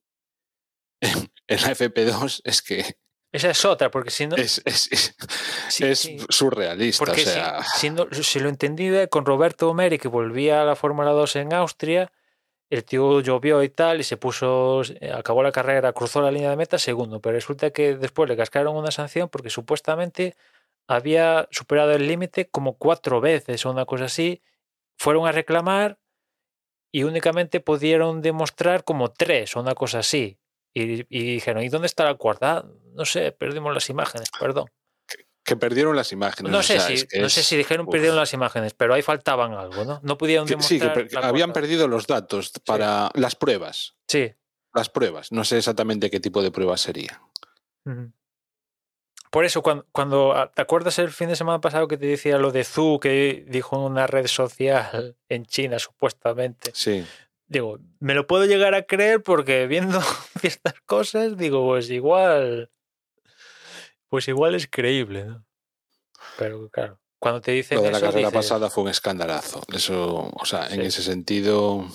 en, 1.01 1.33
en 1.47 1.61
la 1.63 1.71
FP2 1.71 2.41
es 2.45 2.63
que 2.63 2.97
Esa 3.33 3.51
es 3.51 3.65
otra, 3.65 3.91
porque 3.91 4.11
si 4.11 4.27
no. 4.27 4.37
es, 4.37 4.61
es- 4.65 4.91
es- 4.91 5.15
sí, 5.69 5.85
es 5.85 5.99
sí, 6.01 6.19
surrealista. 6.29 7.05
porque 7.05 7.23
o 7.23 7.25
sea, 7.25 7.63
si, 7.65 7.79
si 7.81 7.91
no- 7.91 8.07
si 8.11 8.41
lo 8.41 8.49
entendí 8.49 8.91
con 9.09 9.25
Roberto 9.25 9.73
Meri, 9.73 9.99
que 9.99 10.09
volvía 10.09 10.63
a 10.63 10.65
la 10.65 10.75
Fórmula 10.77 11.11
2 11.13 11.37
en 11.37 11.53
Austria, 11.55 12.11
el 12.71 12.85
tío 12.85 13.21
llovió 13.21 13.63
y 13.63 13.69
tal, 13.69 14.01
y 14.01 14.05
se 14.05 14.17
puso, 14.17 14.83
acabó 15.15 15.43
la 15.43 15.53
carrera, 15.53 15.93
cruzó 15.93 16.23
la 16.23 16.31
línea 16.31 16.51
de 16.51 16.57
meta 16.57 16.79
segundo, 16.79 17.21
pero 17.21 17.35
resulta 17.35 17.71
que 17.71 17.97
después 17.97 18.29
le 18.29 18.37
cascaron 18.37 18.77
una 18.77 18.91
sanción 18.91 19.29
porque 19.29 19.51
supuestamente 19.51 20.37
había 20.89 21.49
superado 21.53 21.93
el 21.93 22.07
límite 22.09 22.49
como 22.49 22.77
cuatro 22.79 23.21
veces 23.21 23.65
o 23.65 23.71
una 23.71 23.87
cosa 23.87 24.07
así, 24.07 24.43
fueron 24.99 25.27
a 25.29 25.33
reclamar 25.33 25.99
y 26.93 27.03
únicamente 27.05 27.61
pudieron 27.61 28.21
demostrar 28.23 28.85
como 28.85 29.11
tres 29.13 29.57
o 29.57 29.61
una 29.61 29.75
cosa 29.75 30.01
así. 30.01 30.39
Y, 30.75 31.05
y 31.09 31.35
dijeron, 31.35 31.63
¿y 31.63 31.69
dónde 31.69 31.87
está 31.87 32.05
la 32.05 32.15
cuarta? 32.15 32.59
"Ah, 32.59 32.65
no 32.95 33.05
sé, 33.05 33.33
perdimos 33.33 33.75
las 33.75 33.89
imágenes, 33.91 34.29
perdón. 34.39 34.67
que 35.43 35.57
perdieron 35.57 35.97
las 35.97 36.13
imágenes. 36.13 36.53
No 36.53 36.59
o 36.59 36.63
sé, 36.63 36.75
sea, 36.79 36.87
si, 36.87 36.93
es 36.93 37.05
que 37.07 37.19
no 37.21 37.29
sé 37.29 37.41
es- 37.41 37.47
si 37.47 37.57
dijeron 37.57 37.87
uf. 37.87 37.91
perdieron 37.93 38.17
las 38.17 38.33
imágenes, 38.35 38.73
pero 38.75 38.95
ahí 38.95 39.03
faltaban 39.03 39.53
algo, 39.55 39.85
¿no? 39.85 39.99
No 40.05 40.17
pudieron 40.17 40.47
Que- 40.47 40.61
Sí, 40.63 40.79
demostrar. 40.79 40.93
que 41.09 41.11
per- 41.11 41.23
la 41.23 41.29
habían 41.29 41.53
perdido 41.53 41.89
los 41.89 42.07
datos 42.07 42.53
para 42.65 43.11
las 43.15 43.35
pruebas. 43.35 43.97
Sí. 44.07 44.33
Las 44.75 44.91
pruebas. 44.91 45.33
No 45.33 45.43
sé 45.43 45.59
exactamente 45.59 46.09
qué 46.11 46.21
tipo 46.21 46.41
de 46.43 46.53
pruebas 46.53 46.83
serían. 46.83 47.19
Ujú. 47.85 48.13
Por 49.31 49.45
eso, 49.45 49.63
cuando, 49.63 49.87
cuando 49.93 50.33
ah, 50.33 50.51
¿te 50.53 50.61
acuerdas 50.63 50.99
el 50.99 51.11
fin 51.11 51.29
de 51.29 51.37
semana 51.37 51.61
pasado 51.61 51.87
que 51.87 51.97
te 51.97 52.07
decía 52.07 52.37
lo 52.39 52.51
de 52.51 52.65
Zhu 52.65 52.99
que 53.01 53.45
dijo 53.49 53.77
en 53.77 53.83
una 53.83 54.07
red 54.09 54.27
social 54.27 55.17
en 55.29 55.47
China 55.47 55.79
supuestamente? 55.79 56.73
Sí. 56.75 57.07
Digo, 57.47 57.79
me 58.01 58.15
lo 58.15 58.27
puedo 58.27 58.45
llegar 58.47 58.75
a 58.75 58.83
creer 58.83 59.23
porque 59.23 59.67
viendo 59.67 60.01
estas 60.43 60.75
cosas, 60.85 61.37
digo, 61.37 61.65
pues 61.67 61.91
igual, 61.91 62.71
pues 64.09 64.27
igual 64.29 64.55
es 64.57 64.67
creíble, 64.69 65.25
¿no? 65.25 65.45
Pero 66.37 66.69
claro, 66.69 66.99
cuando 67.19 67.41
te 67.41 67.53
dicen 67.53 67.79
Lo 67.79 67.83
de 67.85 67.91
la 67.93 67.99
eso, 67.99 68.07
carrera 68.07 68.29
dices- 68.31 68.35
pasada 68.49 68.71
fue 68.71 68.85
un 68.85 68.91
escandalazo. 68.91 69.63
Eso, 69.73 70.31
o 70.35 70.45
sea, 70.45 70.67
en 70.69 70.81
Sí. 70.81 70.87
ese 70.87 71.03
sentido. 71.03 71.87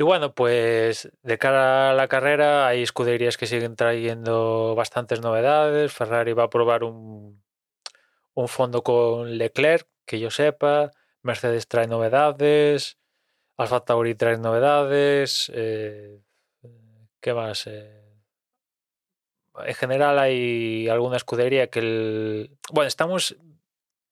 Y 0.00 0.04
bueno, 0.04 0.32
pues 0.32 1.10
de 1.22 1.38
cara 1.38 1.90
a 1.90 1.94
la 1.94 2.06
carrera 2.06 2.68
hay 2.68 2.82
escuderías 2.82 3.36
que 3.36 3.46
siguen 3.46 3.74
trayendo 3.74 4.76
bastantes 4.76 5.20
novedades. 5.20 5.92
Ferrari 5.92 6.34
va 6.34 6.44
a 6.44 6.50
probar 6.50 6.84
un, 6.84 7.42
un 8.34 8.48
fondo 8.48 8.84
con 8.84 9.36
Leclerc, 9.36 9.88
que 10.06 10.20
yo 10.20 10.30
sepa. 10.30 10.92
Mercedes 11.22 11.66
trae 11.66 11.88
novedades. 11.88 12.96
Alfa 13.56 13.80
Tauri 13.80 14.14
trae 14.14 14.38
novedades. 14.38 15.50
eh, 15.52 16.20
¿Qué 17.20 17.34
más? 17.34 17.66
Eh, 17.66 18.04
en 19.66 19.74
general 19.74 20.20
hay 20.20 20.88
alguna 20.88 21.16
escudería 21.16 21.66
que 21.70 21.80
el... 21.80 22.56
Bueno, 22.72 22.86
estamos 22.86 23.36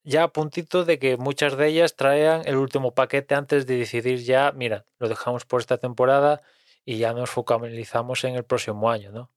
ya 0.07 0.23
a 0.23 0.31
puntito 0.31 0.85
de 0.85 0.99
que 0.99 1.17
muchas 1.17 1.57
de 1.57 1.67
ellas 1.67 1.97
traigan 1.97 2.41
el 2.45 2.55
último 2.55 2.93
paquete 2.93 3.35
antes 3.35 3.67
de 3.67 3.77
decidir 3.77 4.23
ya, 4.23 4.53
mira, 4.53 4.85
lo 4.99 5.09
dejamos 5.09 5.43
por 5.43 5.59
esta 5.59 5.79
temporada 5.79 6.41
y 6.85 6.97
ya 6.97 7.11
nos 7.13 7.29
focalizamos 7.29 8.23
en 8.23 8.35
el 8.35 8.45
próximo 8.45 8.89
año, 8.89 9.11
¿no? 9.11 9.29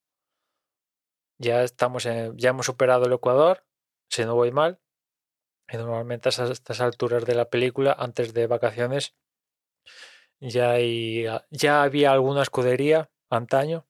Ya 1.38 1.64
estamos 1.64 2.06
en, 2.06 2.38
ya 2.38 2.50
hemos 2.50 2.66
superado 2.66 3.06
el 3.06 3.12
Ecuador, 3.12 3.64
si 4.08 4.24
no 4.24 4.36
voy 4.36 4.52
mal, 4.52 4.78
y 5.68 5.76
normalmente 5.76 6.28
a 6.28 6.44
estas 6.44 6.80
alturas 6.80 7.24
de 7.24 7.34
la 7.34 7.50
película, 7.50 7.96
antes 7.98 8.32
de 8.32 8.46
vacaciones, 8.46 9.16
ya, 10.38 10.70
hay, 10.70 11.26
ya 11.50 11.82
había 11.82 12.12
alguna 12.12 12.42
escudería 12.42 13.10
antaño 13.28 13.88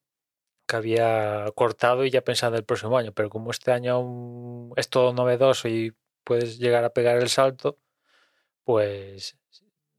que 0.66 0.77
había 0.77 1.44
cortado 1.55 2.07
y 2.07 2.11
ya 2.11 2.23
pensando 2.23 2.57
el 2.57 2.65
próximo 2.65 2.97
año, 2.97 3.12
pero 3.12 3.28
como 3.28 3.51
este 3.51 3.70
año 3.70 4.70
es 4.77 4.89
todo 4.89 5.12
novedoso 5.12 5.69
y 5.69 5.94
puedes 6.31 6.61
llegar 6.61 6.85
a 6.85 6.93
pegar 6.93 7.16
el 7.16 7.28
salto, 7.28 7.77
pues 8.62 9.36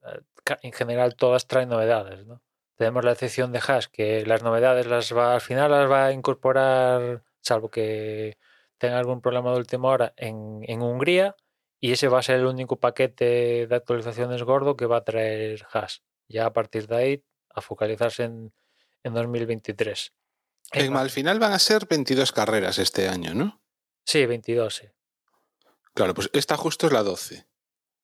eh, 0.05 0.21
en 0.61 0.71
general 0.71 1.17
todas 1.17 1.45
traen 1.45 1.67
novedades, 1.67 2.25
¿no? 2.25 2.41
Tenemos 2.77 3.03
la 3.03 3.11
excepción 3.11 3.51
de 3.51 3.59
Haas, 3.59 3.89
que 3.89 4.25
las 4.25 4.41
novedades 4.41 4.87
las 4.87 5.11
va, 5.13 5.33
al 5.33 5.41
final 5.41 5.71
las 5.71 5.91
va 5.91 6.05
a 6.05 6.13
incorporar, 6.13 7.21
salvo 7.41 7.69
que 7.69 8.37
tenga 8.77 8.97
algún 8.97 9.19
problema 9.19 9.51
de 9.51 9.57
última 9.57 9.89
hora, 9.89 10.13
en, 10.15 10.61
en 10.69 10.81
Hungría, 10.81 11.35
y 11.81 11.91
ese 11.91 12.07
va 12.07 12.19
a 12.19 12.23
ser 12.23 12.37
el 12.37 12.45
único 12.45 12.79
paquete 12.79 13.67
de 13.67 13.75
actualizaciones 13.75 14.41
gordo 14.43 14.77
que 14.77 14.85
va 14.85 14.99
a 14.99 15.03
traer 15.03 15.67
Haas. 15.73 16.01
Ya 16.29 16.45
a 16.45 16.53
partir 16.53 16.87
de 16.87 16.95
ahí, 16.95 17.23
a 17.49 17.59
focalizarse 17.59 18.23
en, 18.23 18.53
en 19.03 19.13
2023. 19.13 20.13
al 20.71 21.09
final 21.09 21.39
van 21.39 21.51
a 21.51 21.59
ser 21.59 21.87
22 21.87 22.31
carreras 22.31 22.79
este 22.79 23.09
año, 23.09 23.33
¿no? 23.33 23.61
Sí, 24.05 24.25
22, 24.25 24.73
sí. 24.73 24.87
Claro, 25.93 26.13
pues 26.13 26.29
esta 26.33 26.57
justo 26.57 26.87
es 26.87 26.93
la 26.93 27.03
12. 27.03 27.47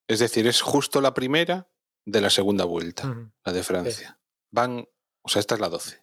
Es 0.08 0.18
decir, 0.18 0.46
es 0.46 0.60
justo 0.62 1.00
la 1.00 1.14
primera 1.14 1.68
de 2.04 2.20
la 2.20 2.30
segunda 2.30 2.64
vuelta, 2.64 3.30
la 3.44 3.52
de 3.52 3.62
Francia. 3.62 4.18
Van, 4.50 4.88
o 5.22 5.28
sea, 5.28 5.40
esta 5.40 5.54
es 5.54 5.60
la 5.60 5.68
12. 5.68 6.02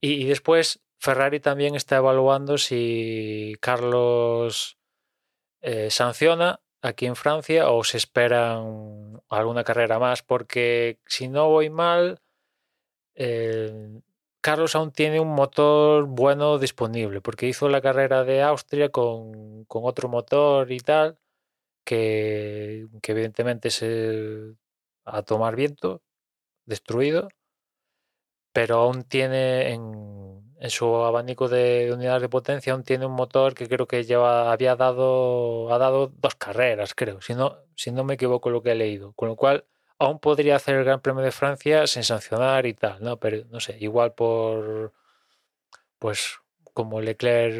Y, 0.00 0.24
después 0.26 0.80
Ferrari 0.98 1.40
también 1.40 1.74
está 1.74 1.96
evaluando 1.96 2.56
si 2.56 3.56
Carlos 3.60 4.78
eh, 5.60 5.90
sanciona 5.90 6.60
aquí 6.82 7.06
en 7.06 7.16
Francia 7.16 7.70
o 7.70 7.82
se 7.82 7.96
esperan 7.96 9.20
alguna 9.28 9.64
carrera 9.64 9.98
más, 9.98 10.22
porque 10.22 11.00
si 11.06 11.26
no 11.26 11.48
voy 11.48 11.70
mal, 11.70 12.20
eh, 13.16 14.00
Carlos 14.40 14.74
aún 14.76 14.92
tiene 14.92 15.20
un 15.20 15.34
motor 15.34 16.06
bueno 16.06 16.58
disponible, 16.58 17.20
porque 17.20 17.46
hizo 17.48 17.68
la 17.68 17.80
carrera 17.80 18.24
de 18.24 18.42
Austria 18.42 18.90
con, 18.90 19.66
otro 19.68 20.08
motor 20.08 20.70
y 20.72 20.80
tal, 20.80 21.18
que, 21.84 22.86
evidentemente 23.02 23.70
se 23.70 24.54
a 25.04 25.22
tomar 25.22 25.56
viento, 25.56 26.02
destruido, 26.66 27.28
pero 28.52 28.76
aún 28.76 29.04
tiene 29.04 29.72
en, 29.72 30.70
su 30.70 30.86
abanico 30.96 31.48
de, 31.48 31.90
unidades 31.92 32.22
de 32.22 32.28
potencia, 32.28 32.72
aún 32.72 32.84
tiene 32.84 33.06
un 33.06 33.12
motor 33.12 33.54
que 33.54 33.68
creo 33.68 33.86
que 33.86 34.04
lleva, 34.04 34.52
había 34.52 34.76
dado, 34.76 35.72
ha 35.72 35.78
dado 35.78 36.08
dos 36.08 36.34
carreras, 36.36 36.94
creo, 36.94 37.20
si 37.20 37.34
no, 37.34 37.58
si 37.76 37.92
no 37.92 38.04
me 38.04 38.14
equivoco 38.14 38.50
lo 38.50 38.62
que 38.62 38.72
he 38.72 38.74
leído, 38.74 39.12
con 39.14 39.28
lo 39.28 39.36
cual 39.36 39.64
aún 39.98 40.18
podría 40.20 40.56
hacer 40.56 40.76
el 40.76 40.84
Gran 40.84 41.00
Premio 41.00 41.22
de 41.22 41.32
Francia 41.32 41.86
sin 41.86 42.04
sancionar 42.04 42.66
y 42.66 42.74
tal, 42.74 43.02
¿no? 43.02 43.18
Pero 43.18 43.44
no 43.50 43.60
sé, 43.60 43.76
igual 43.80 44.14
por 44.14 44.92
pues 45.98 46.38
como 46.72 47.00
Leclerc 47.00 47.54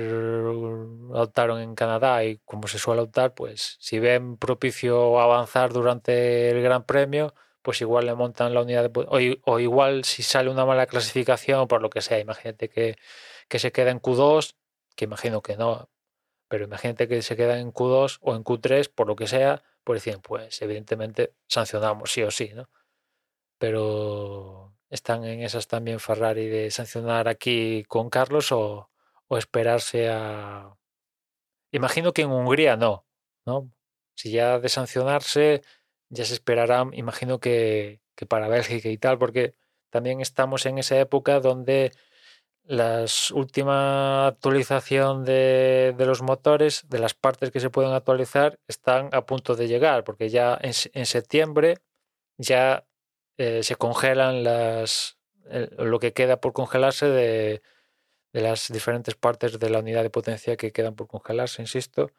optaron 1.12 1.60
en 1.60 1.74
Canadá 1.74 2.24
y 2.24 2.38
como 2.44 2.68
se 2.68 2.78
suele 2.78 3.02
optar, 3.02 3.34
pues 3.34 3.76
si 3.80 3.98
ven 3.98 4.36
propicio 4.36 5.18
avanzar 5.20 5.72
durante 5.72 6.50
el 6.50 6.62
Gran 6.62 6.84
Premio, 6.84 7.34
pues 7.62 7.80
igual 7.80 8.06
le 8.06 8.14
montan 8.14 8.54
la 8.54 8.62
unidad 8.62 8.88
de 8.88 9.36
o, 9.44 9.52
o 9.52 9.58
igual 9.58 10.04
si 10.04 10.22
sale 10.22 10.50
una 10.50 10.64
mala 10.64 10.86
clasificación 10.86 11.66
por 11.66 11.82
lo 11.82 11.90
que 11.90 12.00
sea, 12.00 12.20
imagínate 12.20 12.68
que, 12.68 12.96
que 13.48 13.58
se 13.58 13.72
queda 13.72 13.90
en 13.90 14.00
Q2, 14.00 14.54
que 14.94 15.04
imagino 15.06 15.42
que 15.42 15.56
no, 15.56 15.88
pero 16.48 16.64
imagínate 16.64 17.08
que 17.08 17.22
se 17.22 17.36
queda 17.36 17.58
en 17.58 17.72
Q2 17.72 18.18
o 18.22 18.36
en 18.36 18.44
Q3 18.44 18.90
por 18.94 19.06
lo 19.06 19.16
que 19.16 19.26
sea, 19.26 19.62
pues 19.88 20.04
decir, 20.04 20.20
pues 20.20 20.60
evidentemente 20.60 21.32
sancionamos 21.46 22.12
sí 22.12 22.22
o 22.22 22.30
sí, 22.30 22.52
¿no? 22.54 22.68
Pero 23.56 24.74
están 24.90 25.24
en 25.24 25.40
esas 25.40 25.66
también 25.66 25.98
Ferrari 25.98 26.46
de 26.46 26.70
sancionar 26.70 27.26
aquí 27.26 27.84
con 27.88 28.10
Carlos 28.10 28.52
o, 28.52 28.90
esperarse 29.30 30.10
a... 30.10 30.76
Imagino 31.72 32.12
que 32.12 32.20
en 32.20 32.30
Hungría 32.32 32.76
no, 32.76 33.06
¿no? 33.46 33.72
Si 34.14 34.30
ya 34.30 34.58
de 34.58 34.68
sancionarse, 34.68 35.62
ya 36.10 36.26
se 36.26 36.34
esperará, 36.34 36.86
imagino 36.92 37.40
que, 37.40 38.02
que 38.14 38.26
para 38.26 38.48
Bélgica 38.48 38.90
y 38.90 38.98
tal, 38.98 39.16
porque 39.18 39.54
también 39.88 40.20
estamos 40.20 40.66
en 40.66 40.76
esa 40.76 41.00
época 41.00 41.40
donde 41.40 41.92
la 42.68 43.06
última 43.32 44.26
actualización 44.26 45.24
de, 45.24 45.94
los 45.98 46.20
motores, 46.20 46.84
de 46.88 46.98
las 46.98 47.14
partes 47.14 47.50
que 47.50 47.60
se 47.60 47.70
pueden 47.70 47.92
actualizar, 47.92 48.60
están 48.68 49.08
a 49.12 49.24
punto 49.24 49.56
de 49.56 49.68
llegar, 49.68 50.04
porque 50.04 50.28
ya 50.28 50.58
en, 50.60 51.06
septiembre 51.06 51.78
ya 52.36 52.86
eh, 53.38 53.62
se 53.62 53.76
congelan 53.76 54.44
las 54.44 55.18
lo 55.78 55.98
que 55.98 56.12
queda 56.12 56.40
por 56.40 56.52
congelarse 56.52 57.06
de, 57.06 57.62
las 58.32 58.68
diferentes 58.70 59.14
partes 59.14 59.58
de 59.58 59.70
la 59.70 59.78
unidad 59.78 60.02
de 60.02 60.10
potencia 60.10 60.56
que 60.58 60.70
quedan 60.70 60.94
por 60.94 61.08
congelarse, 61.08 61.62
insisto, 61.62 62.10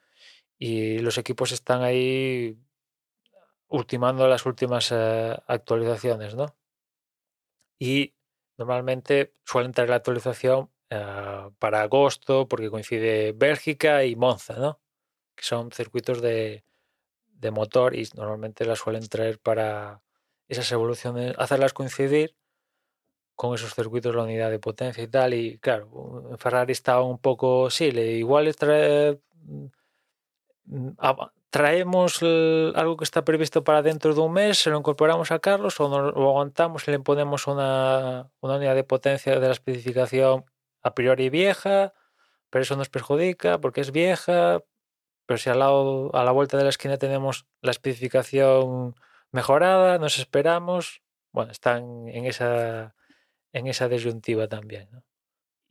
y 0.57 0.97
los 0.99 1.19
equipos 1.19 1.51
están 1.51 1.83
ahí 1.83 2.57
ultimando 3.67 4.27
las 4.27 4.47
últimas 4.47 4.91
eh, 4.91 5.37
actualizaciones, 5.47 6.33
¿no? 6.33 6.55
Y 7.77 8.15
Normalmente 8.59 9.33
suelen 9.45 9.71
traer 9.71 9.89
la 9.89 9.95
actualización 9.95 10.69
eh, 10.89 11.49
para 11.59 11.81
agosto 11.81 12.49
porque 12.49 12.69
coincide 12.69 13.31
Bélgica 13.31 14.03
y 14.03 14.17
Monza, 14.17 14.55
¿no? 14.57 14.81
Que 15.33 15.45
son 15.45 15.71
circuitos 15.71 16.21
de, 16.21 16.65
motor 17.53 17.95
y 17.95 18.05
normalmente 18.15 18.65
las 18.65 18.79
suelen 18.79 19.07
traer 19.07 19.39
para 19.39 20.01
esas 20.49 20.69
evoluciones, 20.73 21.35
hacerlas 21.37 21.71
coincidir 21.71 22.35
con 23.33 23.55
esos 23.55 23.73
circuitos 23.73 24.13
la 24.13 24.23
unidad 24.23 24.51
de 24.51 24.59
potencia 24.59 25.01
y 25.01 25.07
tal. 25.07 25.33
Y 25.33 25.57
claro, 25.59 26.35
Ferrari 26.37 26.73
estaba 26.73 27.03
un 27.03 27.17
poco, 27.17 27.69
sí, 27.69 27.91
le, 27.93 28.11
igual 28.11 28.53
trae, 28.57 29.21
traemos 31.49 32.21
algo 32.21 32.97
que 32.97 33.03
está 33.03 33.25
previsto 33.25 33.63
para 33.63 33.81
dentro 33.81 34.13
de 34.13 34.21
un 34.21 34.33
mes, 34.33 34.59
se 34.59 34.69
lo 34.69 34.77
incorporamos 34.77 35.31
a 35.31 35.39
Carlos 35.39 35.79
o 35.79 35.89
lo 35.89 36.29
aguantamos 36.29 36.87
y 36.87 36.91
le 36.91 36.99
ponemos 36.99 37.47
una, 37.47 38.29
unidad 38.41 38.75
de 38.75 38.83
potencia 38.83 39.39
de 39.39 39.47
la 39.47 39.53
especificación 39.53 40.45
a 40.81 40.93
priori 40.93 41.29
vieja, 41.29 41.93
pero 42.49 42.63
eso 42.63 42.75
nos 42.75 42.89
perjudica 42.89 43.59
porque 43.59 43.81
es 43.81 43.91
vieja, 43.91 44.63
pero 45.25 45.37
si 45.37 45.49
al 45.49 45.59
lado, 45.59 46.11
a 46.13 46.23
la 46.23 46.31
vuelta 46.31 46.57
de 46.57 46.63
la 46.63 46.69
esquina 46.69 46.97
tenemos 46.97 47.47
la 47.61 47.71
especificación 47.71 48.95
mejorada, 49.31 49.97
nos 49.97 50.19
esperamos, 50.19 51.01
bueno, 51.31 51.51
están 51.51 52.07
en 52.09 52.25
esa, 52.25 52.95
en 53.53 53.67
esa 53.67 53.87
disyuntiva 53.87 54.47
también. 54.47 54.89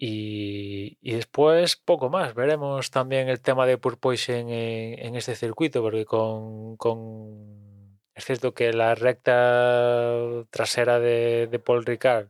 Y, 0.01 0.97
después 1.03 1.77
poco 1.77 2.09
más. 2.09 2.35
Veremos 2.35 2.91
también 2.91 3.29
el 3.29 3.41
tema 3.41 3.67
de 3.67 3.79
Purpoise 3.79 4.39
en, 4.39 5.17
este 5.17 5.35
circuito, 5.35 5.83
porque 5.83 6.05
con, 6.07 6.77
es 8.15 8.25
cierto 8.25 8.55
que 8.55 8.73
la 8.73 8.95
recta 8.95 10.45
trasera 10.51 11.01
de, 11.01 11.61
Paul 11.65 11.85
Ricard, 11.85 12.29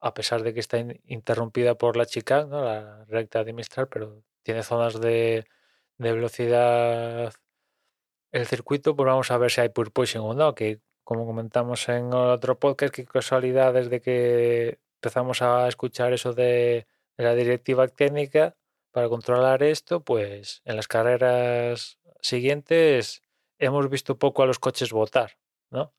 a 0.00 0.14
pesar 0.14 0.42
de 0.42 0.54
que 0.54 0.60
está 0.60 0.78
interrumpida 1.06 1.76
por 1.76 1.96
la 1.96 2.06
chica, 2.06 2.44
¿no? 2.44 2.64
la 2.64 3.04
recta 3.06 3.44
de 3.44 3.52
Mistral, 3.52 3.88
pero 3.88 4.22
tiene 4.42 4.62
zonas 4.62 5.00
de, 5.00 5.46
velocidad 5.98 7.32
el 8.32 8.46
circuito, 8.46 8.96
pues 8.96 9.06
vamos 9.06 9.30
a 9.30 9.38
ver 9.38 9.50
si 9.50 9.60
hay 9.60 9.68
purpoising 9.70 10.20
o 10.22 10.34
no, 10.34 10.54
que 10.54 10.80
como 11.04 11.26
comentamos 11.26 11.88
en 11.88 12.12
otro 12.14 12.58
podcast, 12.58 12.94
qué 12.94 13.04
casualidad 13.04 13.74
desde 13.74 14.00
que 14.00 14.78
empezamos 15.02 15.42
a 15.42 15.66
escuchar 15.66 16.12
eso 16.12 16.32
de, 16.32 16.86
la 17.16 17.34
directiva 17.34 17.88
técnica 17.88 18.56
para 18.92 19.08
controlar 19.08 19.62
esto, 19.64 20.04
pues 20.04 20.62
en 20.64 20.76
las 20.76 20.86
carreras 20.86 21.98
siguientes 22.20 23.20
hemos 23.58 23.90
visto 23.90 24.18
poco 24.18 24.44
a 24.44 24.46
los 24.46 24.60
coches 24.60 24.92
votar, 24.92 25.38
¿no? 25.70 25.92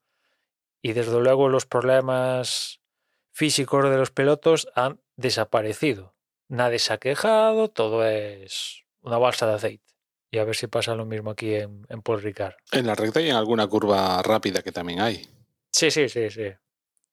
Y 0.81 0.93
desde 0.93 1.19
luego 1.19 1.49
los 1.49 1.65
problemas 1.65 2.81
físicos 3.31 3.89
de 3.89 3.97
los 3.97 4.11
pilotos 4.11 4.67
han 4.73 5.01
desaparecido. 5.17 6.15
Nadie 6.47 6.80
se 6.80 6.93
ha 6.93 6.97
quejado, 6.97 7.69
todo 7.69 8.05
es 8.05 8.84
una 9.01 9.17
balsa 9.17 9.47
de 9.47 9.53
aceite. 9.53 9.93
Y 10.31 10.39
a 10.39 10.45
ver 10.45 10.55
si 10.55 10.67
pasa 10.67 10.95
lo 10.95 11.05
mismo 11.05 11.31
aquí 11.31 11.55
en, 11.55 11.85
en 11.89 12.01
Paul 12.01 12.21
Ricard. 12.21 12.55
En 12.71 12.88
la 12.88 12.95
recta 12.95 13.21
y 13.21 13.30
en 13.30 13.35
alguna 13.35 13.67
curva 13.67 14.21
rápida 14.21 14.61
que 14.61 14.71
también 14.71 15.01
hay. 15.01 15.27
Sí, 15.71 15.91
sí, 15.91 16.09
sí, 16.09 16.30
sí. 16.30 16.53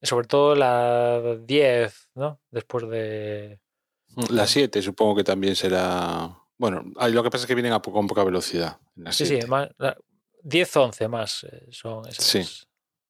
Sobre 0.02 0.26
todo 0.26 0.54
la 0.54 1.36
10, 1.42 2.08
¿no? 2.14 2.40
Después 2.50 2.88
de, 2.88 3.60
La 4.30 4.46
7 4.46 4.80
supongo 4.82 5.16
que 5.16 5.24
también 5.24 5.54
será. 5.56 6.36
Bueno, 6.56 6.84
ahí 6.98 7.12
lo 7.12 7.22
que 7.22 7.30
pasa 7.30 7.44
es 7.44 7.48
que 7.48 7.54
vienen 7.54 7.72
a 7.72 7.82
po- 7.82 7.92
con 7.92 8.06
poca 8.06 8.24
velocidad. 8.24 8.78
la 8.96 9.12
Sí, 9.12 9.24
sí, 9.24 9.34
7. 9.36 9.46
más, 9.46 9.68
la- 9.78 9.96
10, 10.42 10.76
11 10.76 11.08
más 11.08 11.44
eh, 11.44 11.66
son 11.70 12.06
esas. 12.08 12.24
Sí. 12.24 12.42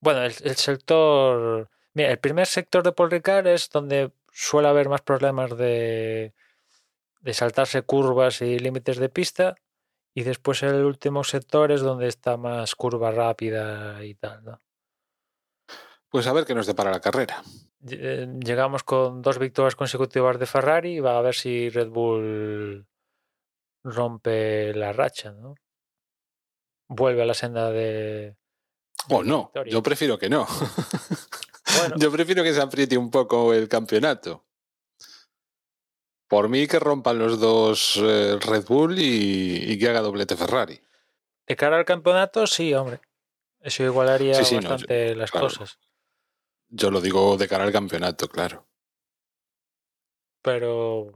Bueno, 0.01 0.23
el, 0.25 0.35
el 0.43 0.57
sector. 0.57 1.69
Mira, 1.95 2.11
el 2.11 2.19
primer 2.19 2.47
sector 2.47 2.83
de 2.83 2.93
Paul 2.93 3.11
Ricard 3.11 3.47
es 3.47 3.69
donde 3.71 4.13
suele 4.33 4.69
haber 4.69 4.89
más 4.89 5.03
problemas 5.03 5.57
de, 5.57 6.33
de 7.21 7.35
saltarse 7.35 7.83
curvas 7.83 8.41
y 8.43 8.59
límites 8.59 8.97
de 8.99 9.09
pista. 9.09 9.55
Y 10.13 10.23
después 10.25 10.63
el 10.65 10.85
último 10.85 11.23
sector 11.23 11.71
es 11.71 11.83
donde 11.83 12.09
está 12.09 12.37
más 12.37 12.75
curva 12.75 13.13
rápida 13.13 14.05
y 14.05 14.15
tal. 14.17 14.45
¿no? 14.45 14.59
Pues 16.11 16.27
a 16.27 16.33
ver 16.33 16.45
qué 16.45 16.55
nos 16.55 16.67
depara 16.67 16.91
la 16.91 17.01
carrera. 17.01 17.43
Eh, 17.89 18.27
Llegamos 18.45 18.83
con 18.83 19.23
dos 19.23 19.39
victorias 19.39 19.77
consecutivas 19.77 20.39
de 20.39 20.47
Ferrari 20.47 20.97
y 20.97 21.01
va 21.01 21.17
a 21.17 21.23
ver 21.23 21.35
si 21.35 21.71
Red 21.71 21.89
Bull 21.89 22.87
rompe 23.85 24.75
la 24.75 24.93
racha, 24.93 25.31
¿no? 25.33 25.55
Vuelve 26.89 27.23
a 27.23 27.27
la 27.27 27.35
senda 27.35 27.71
de. 27.71 28.37
O 29.09 29.23
no, 29.23 29.53
yo 29.67 29.83
prefiero 29.83 30.19
que 30.19 30.29
no. 30.29 30.47
Bueno. 31.79 31.95
Yo 31.99 32.11
prefiero 32.11 32.43
que 32.43 32.53
se 32.53 32.61
apriete 32.61 32.99
un 32.99 33.11
poco 33.11 33.55
el 33.55 33.69
campeonato. 33.69 34.45
Por 36.29 36.49
mí 36.49 36.67
que 36.67 36.79
rompan 36.81 37.19
los 37.19 37.39
dos 37.41 37.97
eh, 38.03 38.37
Red 38.41 38.65
Bull 38.67 38.99
y, 38.99 39.73
y 39.73 39.79
que 39.79 39.89
haga 39.89 40.01
doblete 40.01 40.37
Ferrari. 40.37 40.81
De 41.47 41.57
cara 41.57 41.79
al 41.79 41.85
campeonato, 41.85 42.47
sí, 42.47 42.75
hombre. 42.75 43.01
Eso 43.61 43.85
igualaría 43.85 44.35
Sí, 44.35 44.45
sí, 44.45 44.55
no, 44.57 44.63
yo- 44.63 44.69
bastante 44.71 45.15
las 45.15 45.31
claro. 45.31 45.47
cosas. 45.47 45.79
Yo 46.71 46.91
lo 46.91 47.01
digo 47.01 47.37
de 47.37 47.49
cara 47.49 47.65
al 47.65 47.73
campeonato, 47.73 48.29
claro. 48.29 48.67
Pero 50.43 51.13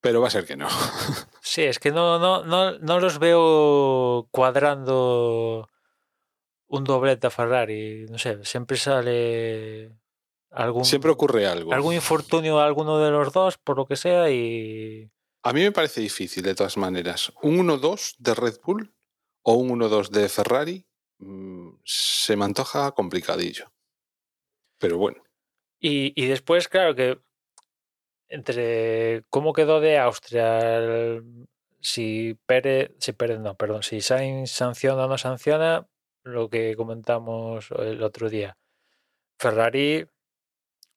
Pero 0.00 0.20
va 0.20 0.28
a 0.28 0.30
ser 0.30 0.44
que 0.44 0.56
no. 0.56 0.68
sí, 1.40 1.62
es 1.62 1.78
que 1.78 1.92
no, 1.92 2.18
no, 2.18 2.44
no, 2.44 2.78
no 2.78 3.00
los 3.00 3.18
veo 3.18 4.28
cuadrando 4.30 5.68
un 6.68 6.84
doblete 6.84 7.28
a 7.28 7.30
Ferrari. 7.30 8.06
No 8.10 8.18
sé, 8.18 8.44
siempre 8.44 8.76
sale 8.76 9.96
algún, 10.50 10.84
Siempre 10.84 11.10
ocurre 11.10 11.46
algo. 11.46 11.72
algún 11.72 11.94
infortunio 11.94 12.58
a 12.58 12.66
alguno 12.66 12.98
de 12.98 13.10
los 13.10 13.32
dos, 13.32 13.58
por 13.58 13.76
lo 13.76 13.86
que 13.86 13.96
sea, 13.96 14.30
y 14.30 15.10
A 15.42 15.52
mí 15.52 15.62
me 15.62 15.72
parece 15.72 16.00
difícil, 16.00 16.42
de 16.42 16.54
todas 16.54 16.76
maneras. 16.76 17.32
Un 17.42 17.58
1-2 17.58 18.16
de 18.18 18.34
Red 18.34 18.58
Bull 18.64 18.92
o 19.42 19.54
un 19.54 19.78
1-2 19.78 20.10
de 20.10 20.28
Ferrari 20.28 20.86
mm, 21.18 21.68
se 21.84 22.36
me 22.36 22.44
antoja 22.44 22.92
complicadillo. 22.92 23.72
Pero 24.78 24.98
bueno, 24.98 25.22
Y, 25.80 26.12
y 26.20 26.26
después, 26.26 26.68
claro, 26.68 26.94
que 26.94 27.18
entre 28.28 29.24
cómo 29.30 29.52
quedó 29.52 29.80
de 29.80 29.98
Austria, 29.98 31.20
si 31.80 32.38
Pérez, 32.46 32.92
si 32.98 33.12
Pérez 33.12 33.38
no, 33.40 33.56
perdón, 33.56 33.82
si 33.82 34.00
Sainz 34.00 34.50
sanciona 34.50 35.04
o 35.04 35.08
no 35.08 35.18
sanciona, 35.18 35.86
lo 36.24 36.50
que 36.50 36.74
comentamos 36.76 37.70
el 37.78 38.02
otro 38.02 38.28
día. 38.28 38.56
Ferrari, 39.38 40.06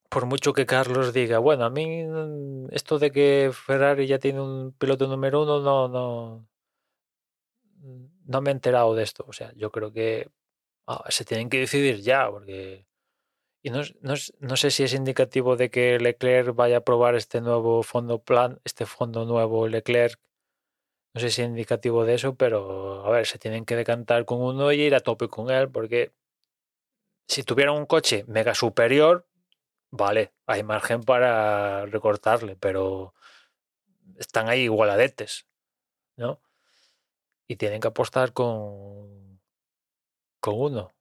por 0.09 0.25
mucho 0.25 0.53
que 0.53 0.65
Carlos 0.65 1.13
diga, 1.13 1.39
bueno, 1.39 1.65
a 1.65 1.69
mí 1.69 2.03
mm, 2.03 2.67
esto 2.71 2.99
de 2.99 3.11
que 3.11 3.51
Ferrari 3.53 4.07
ya 4.07 4.19
tiene 4.19 4.41
un 4.41 4.73
piloto 4.73 5.07
número 5.07 5.43
uno, 5.43 5.59
no, 5.61 5.87
no, 5.87 6.47
no 8.25 8.41
me 8.41 8.49
he 8.49 8.53
enterado 8.53 8.95
de 8.95 9.03
esto. 9.03 9.25
O 9.27 9.33
sea, 9.33 9.51
yo 9.55 9.71
creo 9.71 9.91
que 9.93 10.29
ah, 10.87 11.03
se 11.09 11.25
tienen 11.25 11.49
que 11.49 11.59
decidir 11.59 12.01
ya, 12.01 12.29
porque 12.31 12.85
y 13.61 13.69
no, 13.71 13.81
no 14.01 14.13
no 14.39 14.57
sé 14.57 14.71
si 14.71 14.83
es 14.83 14.93
indicativo 14.93 15.55
de 15.57 15.69
que 15.69 15.99
Leclerc 15.99 16.55
vaya 16.55 16.77
a 16.77 16.81
probar 16.81 17.15
este 17.15 17.41
nuevo 17.41 17.83
fondo 17.83 18.19
plan, 18.23 18.59
este 18.63 18.85
fondo 18.85 19.25
nuevo 19.25 19.67
Leclerc. 19.67 20.19
No 21.13 21.21
sé 21.21 21.29
si 21.31 21.41
es 21.41 21.47
indicativo 21.49 22.05
de 22.05 22.15
eso, 22.15 22.35
pero 22.35 23.05
a 23.05 23.09
ver, 23.11 23.25
se 23.25 23.39
tienen 23.39 23.65
que 23.65 23.75
decantar 23.75 24.25
con 24.25 24.41
uno 24.41 24.71
y 24.71 24.81
ir 24.81 24.95
a 24.95 25.01
tope 25.01 25.27
con 25.27 25.49
él, 25.49 25.69
porque 25.69 26.13
si 27.27 27.43
tuvieran 27.43 27.75
un 27.75 27.85
coche 27.85 28.25
mega 28.27 28.55
superior, 28.55 29.27
vale, 29.91 30.33
hay 30.47 30.63
margen 30.63 31.03
para 31.03 31.85
recortarle, 31.85 32.55
pero 32.55 33.13
están 34.17 34.49
ahí 34.49 34.61
igualadetes, 34.63 35.47
¿no? 36.17 36.41
Y 37.47 37.55
tienen 37.57 37.81
que 37.81 37.87
apostar 37.89 38.33
con, 38.33 39.39
con 40.39 40.55
uno. 40.59 40.91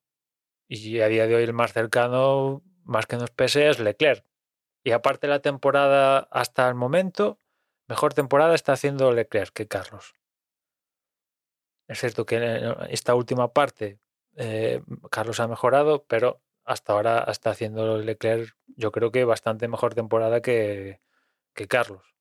Y 0.69 1.01
a 1.01 1.09
día 1.09 1.27
de 1.27 1.35
hoy 1.35 1.43
el 1.43 1.55
más 1.55 1.73
cercano, 1.73 2.62
más 2.85 3.07
que 3.07 3.16
nos 3.16 3.31
pese, 3.31 3.69
es 3.69 3.78
Leclerc. 3.81 4.24
Y 4.85 4.93
aparte 4.93 5.27
la 5.27 5.40
temporada 5.40 6.28
hasta 6.31 6.69
el 6.69 6.74
momento, 6.74 7.39
mejor 7.89 8.15
temporada 8.15 8.55
está 8.55 8.74
haciendo 8.74 9.12
Leclerc 9.12 9.53
que 9.53 9.66
Carlos. 9.66 10.15
Es 11.89 12.01
cierto 12.01 12.27
que 12.27 12.36
en 12.36 12.77
esta 12.90 13.15
última 13.15 13.53
parte 13.53 13.99
eh, 14.36 14.82
Carlos 15.11 15.40
ha 15.40 15.49
mejorado, 15.49 16.05
pero 16.05 16.43
hasta 16.65 16.93
ahora 16.93 17.24
está 17.28 17.51
haciendo 17.51 17.97
Leclerc, 17.99 18.55
yo 18.77 18.93
creo 18.93 19.11
que 19.11 19.24
bastante 19.24 19.69
mejor 19.69 19.95
temporada 19.95 20.43
que, 20.43 21.01
que 21.55 21.66
Carlos. 21.66 22.15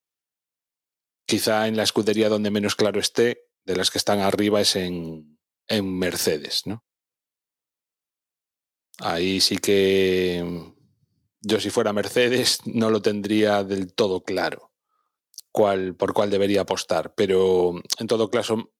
quizá 1.27 1.67
en 1.67 1.75
la 1.75 1.83
escudería 1.83 2.29
donde 2.29 2.49
menos 2.49 2.75
claro 2.75 2.99
esté, 2.99 3.43
de 3.65 3.75
las 3.75 3.91
que 3.91 3.97
están 3.97 4.19
arriba, 4.19 4.61
es 4.61 4.77
en, 4.77 5.37
en 5.67 5.99
Mercedes, 5.99 6.65
¿no? 6.65 6.85
Ahí 8.99 9.41
sí 9.41 9.57
que 9.57 10.43
yo 11.41 11.59
si 11.59 11.69
fuera 11.69 11.93
Mercedes 11.93 12.59
no 12.65 12.89
lo 12.89 13.01
tendría 13.01 13.63
del 13.63 13.93
todo 13.93 14.23
claro 14.23 14.71
cuál, 15.51 15.95
por 15.95 16.13
cuál 16.13 16.29
debería 16.29 16.61
apostar, 16.61 17.13
pero 17.15 17.75
en 17.99 18.07
todo 18.07 18.29
caso 18.29 18.71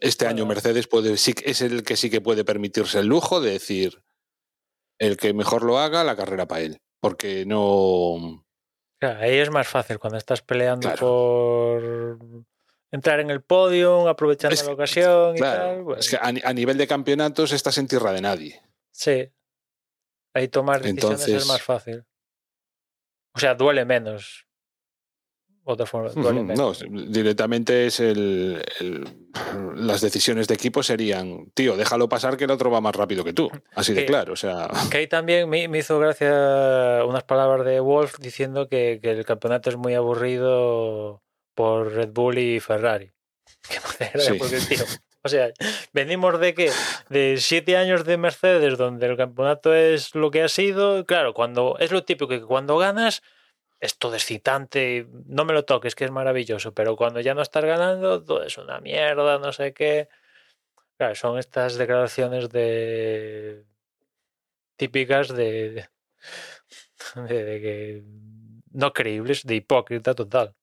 este 0.00 0.26
año. 0.26 0.44
Mercedes 0.46 0.86
puede, 0.86 1.16
sí, 1.16 1.34
es 1.44 1.62
el 1.62 1.82
que 1.82 1.96
sí 1.96 2.10
que 2.10 2.20
puede 2.20 2.44
permitirse 2.44 2.98
el 3.00 3.06
lujo 3.06 3.40
de 3.40 3.52
decir 3.52 4.02
el 4.98 5.16
que 5.16 5.32
mejor 5.32 5.62
lo 5.64 5.78
haga, 5.78 6.04
la 6.04 6.16
carrera 6.16 6.46
para 6.46 6.62
él, 6.62 6.78
porque 7.00 7.46
no... 7.46 8.44
Claro, 9.00 9.20
ahí 9.20 9.36
es 9.38 9.50
más 9.50 9.68
fácil 9.68 9.98
cuando 9.98 10.18
estás 10.18 10.42
peleando 10.42 10.88
Claro. 10.88 10.98
por 11.00 12.44
entrar 12.90 13.20
en 13.20 13.30
el 13.30 13.42
podio, 13.42 14.08
aprovechando 14.08 14.54
Es 14.54 14.66
la 14.66 14.72
ocasión 14.72 15.36
y 15.36 15.38
Claro, 15.38 15.62
tal. 15.76 15.84
pues, 15.84 15.98
es 16.00 16.10
que 16.10 16.16
a, 16.16 16.48
a 16.48 16.52
nivel 16.52 16.76
de 16.76 16.86
campeonatos 16.86 17.52
estás 17.52 17.78
en 17.78 17.86
tierra 17.86 18.12
de 18.12 18.20
nadie. 18.20 18.60
Sí. 18.90 19.30
Ahí 20.38 20.48
tomar 20.48 20.80
decisiones 20.82 21.20
es 21.20 21.28
Entonces- 21.28 21.48
más 21.48 21.62
fácil. 21.62 22.04
O 23.34 23.38
sea, 23.38 23.54
duele 23.54 23.84
menos. 23.84 24.46
Otra 25.64 25.84
forma, 25.84 26.08
duele 26.10 26.42
menos. 26.42 26.82
No, 26.88 27.02
directamente 27.10 27.86
es 27.86 28.00
el, 28.00 28.64
el- 28.80 29.04
Las 29.74 30.00
decisiones 30.00 30.48
de 30.48 30.54
equipo 30.54 30.82
serían, 30.82 31.50
tío, 31.52 31.76
déjalo 31.76 32.08
pasar 32.08 32.38
que 32.38 32.44
el 32.44 32.50
otro 32.50 32.70
va 32.70 32.80
más 32.80 32.96
rápido 32.96 33.22
que 33.22 33.34
tú. 33.34 33.50
Así 33.74 33.92
de 33.92 34.00
Que- 34.00 34.06
claro, 34.06 34.32
o 34.32 34.36
sea. 34.36 34.70
Que 34.90 34.96
ahí 34.98 35.06
también 35.08 35.48
me, 35.48 35.68
me 35.68 35.78
hizo 35.78 35.98
gracia 35.98 37.04
unas 37.06 37.24
palabras 37.24 37.66
de 37.66 37.80
Wolf 37.80 38.16
diciendo 38.18 38.66
que, 38.68 38.98
que 39.02 39.10
el 39.10 39.24
campeonato 39.26 39.68
es 39.68 39.76
muy 39.76 39.92
aburrido 39.94 41.22
por 41.54 41.92
Red 41.92 42.10
Bull 42.12 42.38
y 42.38 42.60
Ferrari. 42.60 43.12
Que 43.68 43.74
gracia 44.14 44.32
Sí. 44.32 44.38
porque, 44.38 44.58
tío, 44.60 44.84
o 45.28 45.30
sea, 45.30 45.52
venimos 45.92 46.40
de 46.40 46.54
que 46.54 46.70
de 47.10 47.36
siete 47.38 47.76
años 47.76 48.04
de 48.04 48.16
Mercedes 48.16 48.78
donde 48.78 49.06
el 49.06 49.16
campeonato 49.16 49.74
es 49.74 50.14
lo 50.14 50.30
que 50.30 50.42
ha 50.42 50.48
sido. 50.48 51.04
Claro, 51.04 51.34
cuando 51.34 51.76
es 51.78 51.92
lo 51.92 52.02
típico 52.04 52.28
que 52.28 52.40
cuando 52.40 52.78
ganas 52.78 53.22
es 53.78 53.98
todo 53.98 54.14
excitante, 54.14 55.06
no 55.26 55.44
me 55.44 55.52
lo 55.52 55.64
toques, 55.64 55.94
que 55.94 56.04
es 56.04 56.10
maravilloso, 56.10 56.72
pero 56.72 56.96
cuando 56.96 57.20
ya 57.20 57.34
no 57.34 57.42
estás 57.42 57.64
ganando, 57.64 58.24
todo 58.24 58.42
es 58.42 58.56
una 58.56 58.80
mierda, 58.80 59.38
no 59.38 59.52
sé 59.52 59.72
qué. 59.72 60.08
Claro, 60.96 61.14
son 61.14 61.38
estas 61.38 61.76
declaraciones 61.76 62.48
de 62.48 63.64
típicas 64.76 65.28
de, 65.28 65.88
de, 67.14 67.44
de 67.44 67.60
que 67.60 68.02
no 68.72 68.92
creíbles, 68.92 69.44
de 69.44 69.56
hipócrita 69.56 70.14
total. 70.14 70.54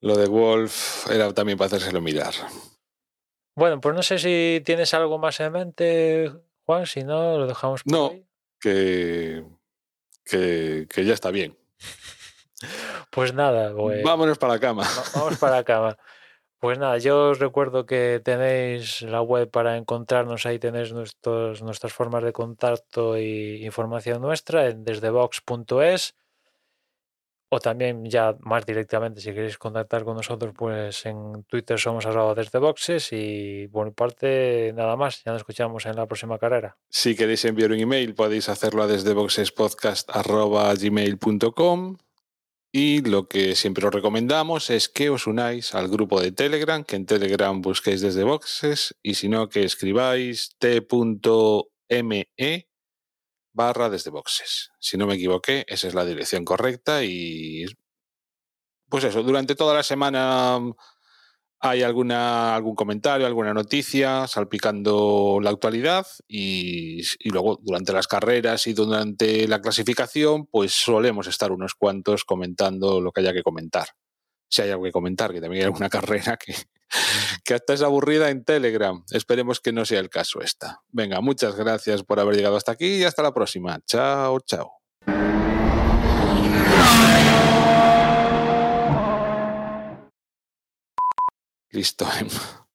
Lo 0.00 0.16
de 0.16 0.28
Wolf 0.28 1.10
era 1.10 1.34
también 1.34 1.58
para 1.58 1.66
hacérselo 1.66 2.00
mirar. 2.00 2.32
Bueno, 3.60 3.78
pues 3.78 3.94
no 3.94 4.02
sé 4.02 4.18
si 4.18 4.62
tienes 4.64 4.94
algo 4.94 5.18
más 5.18 5.38
en 5.40 5.52
mente, 5.52 6.32
Juan, 6.64 6.86
si 6.86 7.04
no, 7.04 7.36
lo 7.36 7.46
dejamos 7.46 7.82
por 7.82 7.92
No. 7.92 8.08
ahí. 8.08 8.26
Que, 8.58 9.44
que, 10.24 10.86
que 10.88 11.04
ya 11.04 11.12
está 11.12 11.30
bien. 11.30 11.58
Pues 13.10 13.34
nada, 13.34 13.74
pues, 13.76 14.02
Vámonos 14.02 14.38
para 14.38 14.54
la 14.54 14.60
cama. 14.60 14.82
va- 14.84 15.04
vamos 15.20 15.36
para 15.38 15.56
la 15.56 15.64
cama. 15.64 15.98
Pues 16.58 16.78
nada, 16.78 16.96
yo 16.96 17.30
os 17.32 17.38
recuerdo 17.38 17.84
que 17.84 18.22
tenéis 18.24 19.02
la 19.02 19.20
web 19.20 19.50
para 19.50 19.76
encontrarnos, 19.76 20.46
ahí 20.46 20.58
tenéis 20.58 20.94
nuestros, 20.94 21.60
nuestras 21.62 21.92
formas 21.92 22.24
de 22.24 22.32
contacto 22.32 23.18
y 23.18 23.62
información 23.66 24.22
nuestra 24.22 24.68
en 24.68 24.84
desdebox.es 24.84 26.14
o 27.52 27.58
también 27.58 28.04
ya 28.06 28.36
más 28.40 28.64
directamente 28.64 29.20
si 29.20 29.34
queréis 29.34 29.58
contactar 29.58 30.04
con 30.04 30.16
nosotros 30.16 30.54
pues 30.56 31.04
en 31.04 31.42
Twitter 31.48 31.76
somos 31.78 32.06
arroba 32.06 32.32
desde 32.34 32.60
boxes 32.60 33.08
y 33.10 33.66
por 33.68 33.86
mi 33.86 33.92
parte 33.92 34.72
nada 34.74 34.96
más, 34.96 35.22
ya 35.24 35.32
nos 35.32 35.40
escuchamos 35.40 35.84
en 35.86 35.96
la 35.96 36.06
próxima 36.06 36.38
carrera. 36.38 36.76
Si 36.88 37.16
queréis 37.16 37.44
enviar 37.44 37.72
un 37.72 37.80
email, 37.80 38.14
podéis 38.14 38.48
hacerlo 38.48 38.84
a 38.84 38.86
desde 38.86 39.14
boxespodcast.gmail.com 39.14 41.96
Y 42.72 43.02
lo 43.02 43.26
que 43.26 43.56
siempre 43.56 43.84
os 43.84 43.92
recomendamos 43.92 44.70
es 44.70 44.88
que 44.88 45.10
os 45.10 45.26
unáis 45.26 45.74
al 45.74 45.88
grupo 45.88 46.20
de 46.20 46.30
Telegram, 46.30 46.84
que 46.84 46.94
en 46.94 47.06
Telegram 47.06 47.60
busquéis 47.60 48.00
desde 48.00 48.22
boxes, 48.22 48.94
y 49.02 49.14
si 49.14 49.28
no, 49.28 49.48
que 49.48 49.64
escribáis 49.64 50.54
t.me 50.60 52.28
barra 53.52 53.90
desde 53.90 54.10
boxes. 54.10 54.70
Si 54.78 54.96
no 54.96 55.06
me 55.06 55.14
equivoqué, 55.14 55.64
esa 55.68 55.88
es 55.88 55.94
la 55.94 56.04
dirección 56.04 56.44
correcta 56.44 57.04
y 57.04 57.66
pues 58.88 59.04
eso, 59.04 59.22
durante 59.22 59.54
toda 59.54 59.74
la 59.74 59.82
semana 59.82 60.58
mm, 60.58 60.74
hay 61.60 61.82
alguna, 61.82 62.56
algún 62.56 62.74
comentario, 62.74 63.26
alguna 63.26 63.54
noticia 63.54 64.26
salpicando 64.26 65.38
la 65.42 65.50
actualidad 65.50 66.06
y, 66.26 67.00
y, 67.00 67.30
luego 67.30 67.58
durante 67.62 67.92
las 67.92 68.08
carreras 68.08 68.66
y 68.66 68.72
durante 68.72 69.46
la 69.46 69.60
clasificación 69.60 70.46
pues 70.46 70.72
solemos 70.72 71.26
estar 71.26 71.52
unos 71.52 71.74
cuantos 71.74 72.24
comentando 72.24 73.00
lo 73.00 73.12
que 73.12 73.20
haya 73.20 73.32
que 73.32 73.42
comentar. 73.42 73.88
Si 74.48 74.62
hay 74.62 74.70
algo 74.70 74.84
que 74.84 74.92
comentar, 74.92 75.32
que 75.32 75.40
también 75.40 75.62
hay 75.62 75.66
alguna 75.66 75.88
carrera 75.90 76.36
que, 76.36 76.54
que 77.44 77.54
hasta 77.54 77.74
es 77.74 77.82
aburrida 77.82 78.30
en 78.30 78.44
Telegram. 78.44 79.04
Esperemos 79.10 79.60
que 79.60 79.72
no 79.72 79.84
sea 79.84 80.00
el 80.00 80.10
caso 80.10 80.40
esta. 80.40 80.82
Venga, 80.88 81.20
muchas 81.20 81.56
gracias 81.56 82.02
por 82.02 82.20
haber 82.20 82.36
llegado 82.36 82.56
hasta 82.56 82.72
aquí 82.72 82.96
y 82.96 83.04
hasta 83.04 83.22
la 83.22 83.34
próxima. 83.34 83.80
Chao, 83.86 84.40
chao. 84.40 84.80
Listo, 91.70 92.06
Emma. 92.20 92.68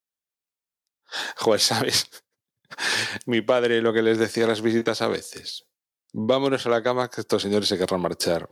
Joder, 1.37 1.59
¿sabes? 1.59 2.09
Mi 3.25 3.41
padre 3.41 3.81
lo 3.81 3.93
que 3.93 4.01
les 4.01 4.17
decía 4.17 4.47
las 4.47 4.61
visitas 4.61 5.01
a 5.01 5.07
veces. 5.07 5.65
Vámonos 6.13 6.65
a 6.65 6.69
la 6.69 6.81
cama 6.81 7.09
que 7.09 7.21
estos 7.21 7.41
señores 7.41 7.67
se 7.67 7.77
querrán 7.77 8.01
marchar. 8.01 8.49